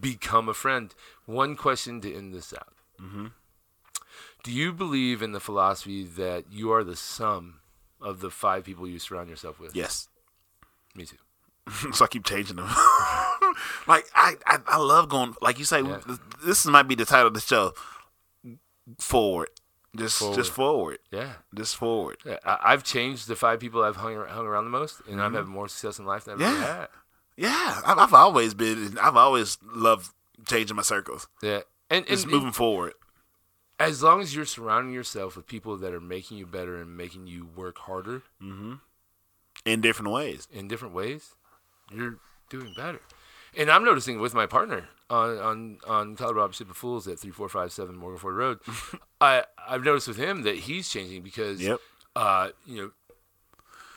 become 0.00 0.48
a 0.48 0.54
friend. 0.54 0.94
One 1.26 1.56
question 1.56 2.00
to 2.02 2.14
end 2.14 2.34
this 2.34 2.52
out: 2.54 2.72
Mm-hmm. 3.00 3.26
Do 4.44 4.52
you 4.52 4.72
believe 4.72 5.22
in 5.22 5.32
the 5.32 5.40
philosophy 5.40 6.04
that 6.04 6.44
you 6.50 6.70
are 6.72 6.84
the 6.84 6.96
sum 6.96 7.60
of 8.00 8.20
the 8.20 8.30
five 8.30 8.64
people 8.64 8.86
you 8.86 8.98
surround 8.98 9.28
yourself 9.28 9.58
with. 9.58 9.74
Yes. 9.74 10.08
Me 10.94 11.04
too. 11.04 11.16
so 11.92 12.04
I 12.04 12.08
keep 12.08 12.24
changing 12.24 12.56
them. 12.56 12.66
like 13.88 14.06
I, 14.14 14.34
I, 14.46 14.58
I 14.66 14.76
love 14.78 15.08
going. 15.08 15.34
Like 15.40 15.58
you 15.58 15.64
say, 15.64 15.80
Yeah. 15.82 15.98
this 16.44 16.64
might 16.66 16.84
be 16.88 16.94
the 16.94 17.04
title 17.04 17.28
of 17.28 17.34
the 17.34 17.40
show. 17.40 17.72
Forward, 19.00 19.48
just 19.96 20.18
Forward. 20.20 20.36
just 20.36 20.52
forward, 20.52 20.98
Yeah. 21.10 21.32
just 21.54 21.74
forward. 21.76 22.18
Yeah, 22.24 22.36
I, 22.44 22.58
I've 22.66 22.84
changed 22.84 23.26
the 23.26 23.34
five 23.34 23.58
people 23.58 23.82
I've 23.82 23.96
hung, 23.96 24.14
hung 24.14 24.46
around 24.46 24.64
the 24.64 24.70
most, 24.70 25.00
and 25.10 25.20
I've 25.20 25.32
had 25.32 25.46
more 25.46 25.66
success 25.68 25.98
in 25.98 26.04
life 26.06 26.24
than 26.26 26.34
I've 26.34 26.42
ever 26.42 26.54
Mm-hmm. 26.54 26.62
Had. 26.62 26.88
Yeah, 27.36 27.80
I've, 27.84 27.98
I've 27.98 28.14
always 28.14 28.54
been. 28.54 28.96
I've 29.00 29.16
always 29.16 29.58
loved 29.62 30.10
changing 30.48 30.76
my 30.76 30.82
circles. 30.82 31.28
Yeah, 31.42 31.60
and, 31.90 31.98
and, 32.00 32.06
Just 32.06 32.26
moving 32.26 32.52
forward. 32.52 32.94
as 33.78 34.02
long 34.02 34.20
as 34.22 34.34
you're 34.34 34.44
surrounding 34.46 34.94
yourself 34.94 35.36
with 35.36 35.46
people 35.46 35.76
that 35.78 35.92
are 35.92 36.00
making 36.00 36.38
you 36.38 36.46
better 36.46 36.80
and 36.80 36.96
making 36.96 37.26
you 37.26 37.48
work 37.54 37.78
harder 37.78 38.22
in 38.40 39.80
different 39.80 40.12
ways. 40.12 40.48
in 40.52 40.68
different 40.68 40.94
ways, 40.94 41.34
you're 41.92 42.16
doing 42.50 42.72
better. 42.76 43.00
And 43.56 43.70
I'm 43.70 43.84
noticing 43.84 44.20
with 44.20 44.34
my 44.34 44.46
partner 44.46 44.88
on 45.08 45.38
on 45.38 45.78
on 45.86 46.16
Colorado 46.16 46.52
Ship 46.52 46.68
of 46.70 46.76
Fools 46.76 47.06
at 47.08 47.18
three 47.18 47.30
four 47.30 47.48
five 47.48 47.72
seven 47.72 47.96
Morgan 47.96 48.18
Ford 48.18 48.34
Road, 48.36 48.58
I 49.20 49.44
I've 49.68 49.82
noticed 49.84 50.08
with 50.08 50.16
him 50.18 50.42
that 50.42 50.56
he's 50.56 50.88
changing 50.88 51.22
because 51.22 51.60
Yep. 51.62 51.80
uh 52.14 52.48
you 52.66 52.92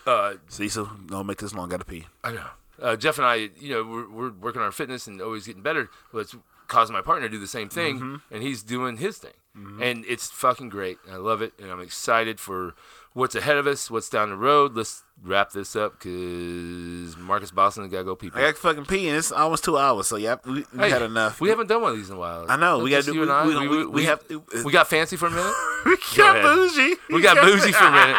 know 0.06 0.12
uh 0.12 0.34
Cecil, 0.48 0.90
don't 1.08 1.26
make 1.26 1.38
this 1.40 1.54
long. 1.54 1.68
Got 1.70 1.80
to 1.80 1.86
pee. 1.86 2.06
I 2.24 2.32
know. 2.34 2.46
Uh, 2.82 2.96
Jeff 2.96 3.18
and 3.18 3.26
I, 3.28 3.50
you 3.60 3.70
know, 3.74 3.84
we're, 3.84 4.10
we're 4.10 4.32
working 4.32 4.62
on 4.62 4.66
our 4.66 4.72
fitness 4.72 5.08
and 5.08 5.22
always 5.22 5.46
getting 5.48 5.62
better. 5.64 5.90
But 6.14 6.20
it's 6.20 6.36
causing 6.68 6.94
my 6.94 7.02
partner 7.02 7.28
to 7.28 7.32
do 7.32 7.40
the 7.40 7.48
same 7.48 7.68
thing, 7.70 8.22
and 8.32 8.44
he's 8.44 8.62
doing 8.64 8.98
his 8.98 9.18
thing, 9.18 9.34
and 9.82 10.06
it's 10.08 10.30
fucking 10.30 10.70
great. 10.70 10.98
I 11.12 11.16
love 11.18 11.42
it, 11.42 11.54
and 11.60 11.72
I'm 11.72 11.82
excited 11.82 12.40
for 12.40 12.76
what's 13.14 13.36
ahead 13.36 13.58
of 13.58 13.68
us, 13.68 13.90
what's 13.92 14.10
down 14.10 14.30
the 14.30 14.36
road. 14.36 14.76
Let's 14.76 15.04
wrap 15.22 15.52
this 15.52 15.76
up 15.76 16.00
because 16.00 17.18
Marcus 17.18 17.52
Boston 17.52 17.90
gotta 17.90 18.04
go. 18.06 18.16
pee. 18.16 18.30
I 18.34 18.40
got 18.42 18.48
to 18.48 18.54
fucking 18.62 18.86
pee, 18.86 19.08
and 19.10 19.18
it's 19.18 19.32
almost 19.32 19.64
two 19.64 19.78
hours. 19.78 20.08
So 20.08 20.16
yeah, 20.16 20.36
we, 20.46 20.64
we 20.74 20.80
Hey, 20.80 20.90
had 20.90 21.02
enough. 21.02 21.42
We 21.42 21.50
haven't 21.50 21.68
done 21.68 21.82
one 21.82 21.92
of 21.92 21.98
these 21.98 22.10
in 22.10 22.16
a 22.16 22.20
while. 22.20 22.46
I 22.48 22.56
know, 22.56 22.80
we 22.80 22.92
gotta 22.92 23.04
do- 23.04 23.14
you 23.16 23.24
and 23.30 23.48
we- 23.50 23.56
I. 23.56 23.60
we- 23.60 23.68
We, 23.68 23.78
we- 23.78 23.86
we 23.88 24.04
have- 24.06 24.24
we 24.64 24.72
got 24.72 24.88
fancy 24.88 25.18
for 25.18 25.28
a 25.28 25.32
minute. 25.32 25.54
we 25.86 25.98
got 26.16 26.38
ahead. 26.38 26.44
bougie. 26.46 26.96
We 27.10 27.22
got 27.22 27.38
bougie 27.46 27.72
for 27.72 27.86
a 27.86 27.92
minute. 27.92 28.16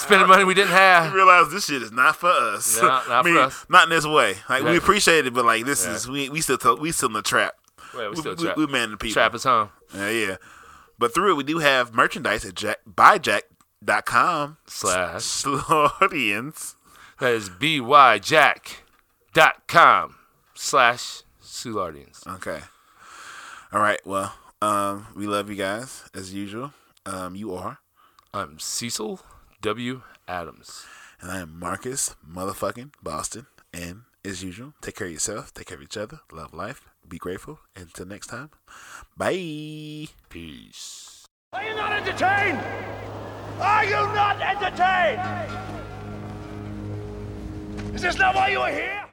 Spending 0.00 0.28
money 0.28 0.44
we 0.44 0.54
didn't 0.54 0.72
have. 0.72 1.12
realize 1.12 1.50
this 1.50 1.66
shit 1.66 1.82
is 1.82 1.90
not 1.92 2.16
for 2.16 2.28
us. 2.30 2.80
No, 2.80 2.88
not 2.88 3.08
I 3.10 3.22
mean, 3.22 3.34
for 3.34 3.40
us. 3.40 3.66
Not 3.68 3.84
in 3.84 3.90
this 3.90 4.06
way. 4.06 4.36
Like 4.48 4.62
we 4.64 4.76
appreciate 4.76 5.26
it, 5.26 5.34
but 5.34 5.44
like 5.44 5.64
this 5.64 5.84
Yeah. 5.84 5.94
is 5.94 6.08
we 6.08 6.28
we 6.28 6.40
still 6.40 6.58
we 6.78 6.92
still 6.92 7.08
in 7.08 7.14
the 7.14 7.22
trap. 7.22 7.54
We 7.96 8.08
We, 8.08 8.16
still 8.16 8.34
we, 8.36 8.44
trap. 8.44 8.56
we 8.56 8.66
man 8.66 8.90
the 8.92 8.96
people. 8.96 9.14
Trap 9.14 9.34
is 9.34 9.44
home. 9.44 9.70
Yeah, 9.94 10.10
yeah. 10.10 10.36
But 10.98 11.14
through 11.14 11.32
it, 11.32 11.36
we 11.36 11.44
do 11.44 11.58
have 11.58 11.94
merchandise 11.94 12.44
at 12.44 12.54
jack, 12.54 12.78
buyjack.com 13.84 14.56
Slash. 14.66 15.22
Soulardians. 15.22 16.74
That 17.20 17.32
is 17.32 17.50
byjack 17.50 18.76
dot 19.34 19.66
com 19.66 20.14
slash 20.54 21.22
Soulardians. 21.42 22.26
Okay. 22.26 22.60
All 23.72 23.80
right. 23.80 24.00
Well, 24.06 24.34
um, 24.62 25.08
we 25.16 25.26
love 25.26 25.50
you 25.50 25.56
guys 25.56 26.04
as 26.14 26.32
usual. 26.32 26.72
Um, 27.06 27.34
you 27.34 27.54
are, 27.54 27.78
I'm 28.34 28.58
Cecil 28.58 29.20
W. 29.62 30.02
Adams. 30.28 30.84
and 31.20 31.30
I 31.30 31.38
am 31.40 31.58
Marcus, 31.58 32.14
motherfucking 32.28 32.92
Boston. 33.02 33.46
And 33.72 34.02
as 34.24 34.44
usual, 34.44 34.74
take 34.82 34.96
care 34.96 35.06
of 35.06 35.12
yourself, 35.12 35.52
take 35.54 35.66
care 35.68 35.76
of 35.78 35.82
each 35.82 35.96
other, 35.96 36.20
love 36.30 36.52
life, 36.52 36.82
be 37.08 37.16
grateful. 37.18 37.60
Until 37.74 38.06
next 38.06 38.26
time, 38.28 38.50
bye. 39.16 40.06
Peace. 40.28 41.24
Are 41.54 41.64
you 41.64 41.74
not 41.74 41.92
entertained? 41.92 42.60
Are 43.60 43.84
you 43.84 43.90
not 43.90 44.40
entertained? 44.40 45.20
Is 47.94 48.02
this 48.02 48.16
not 48.16 48.34
why 48.34 48.48
you 48.50 48.60
are 48.60 48.70
here? 48.70 49.07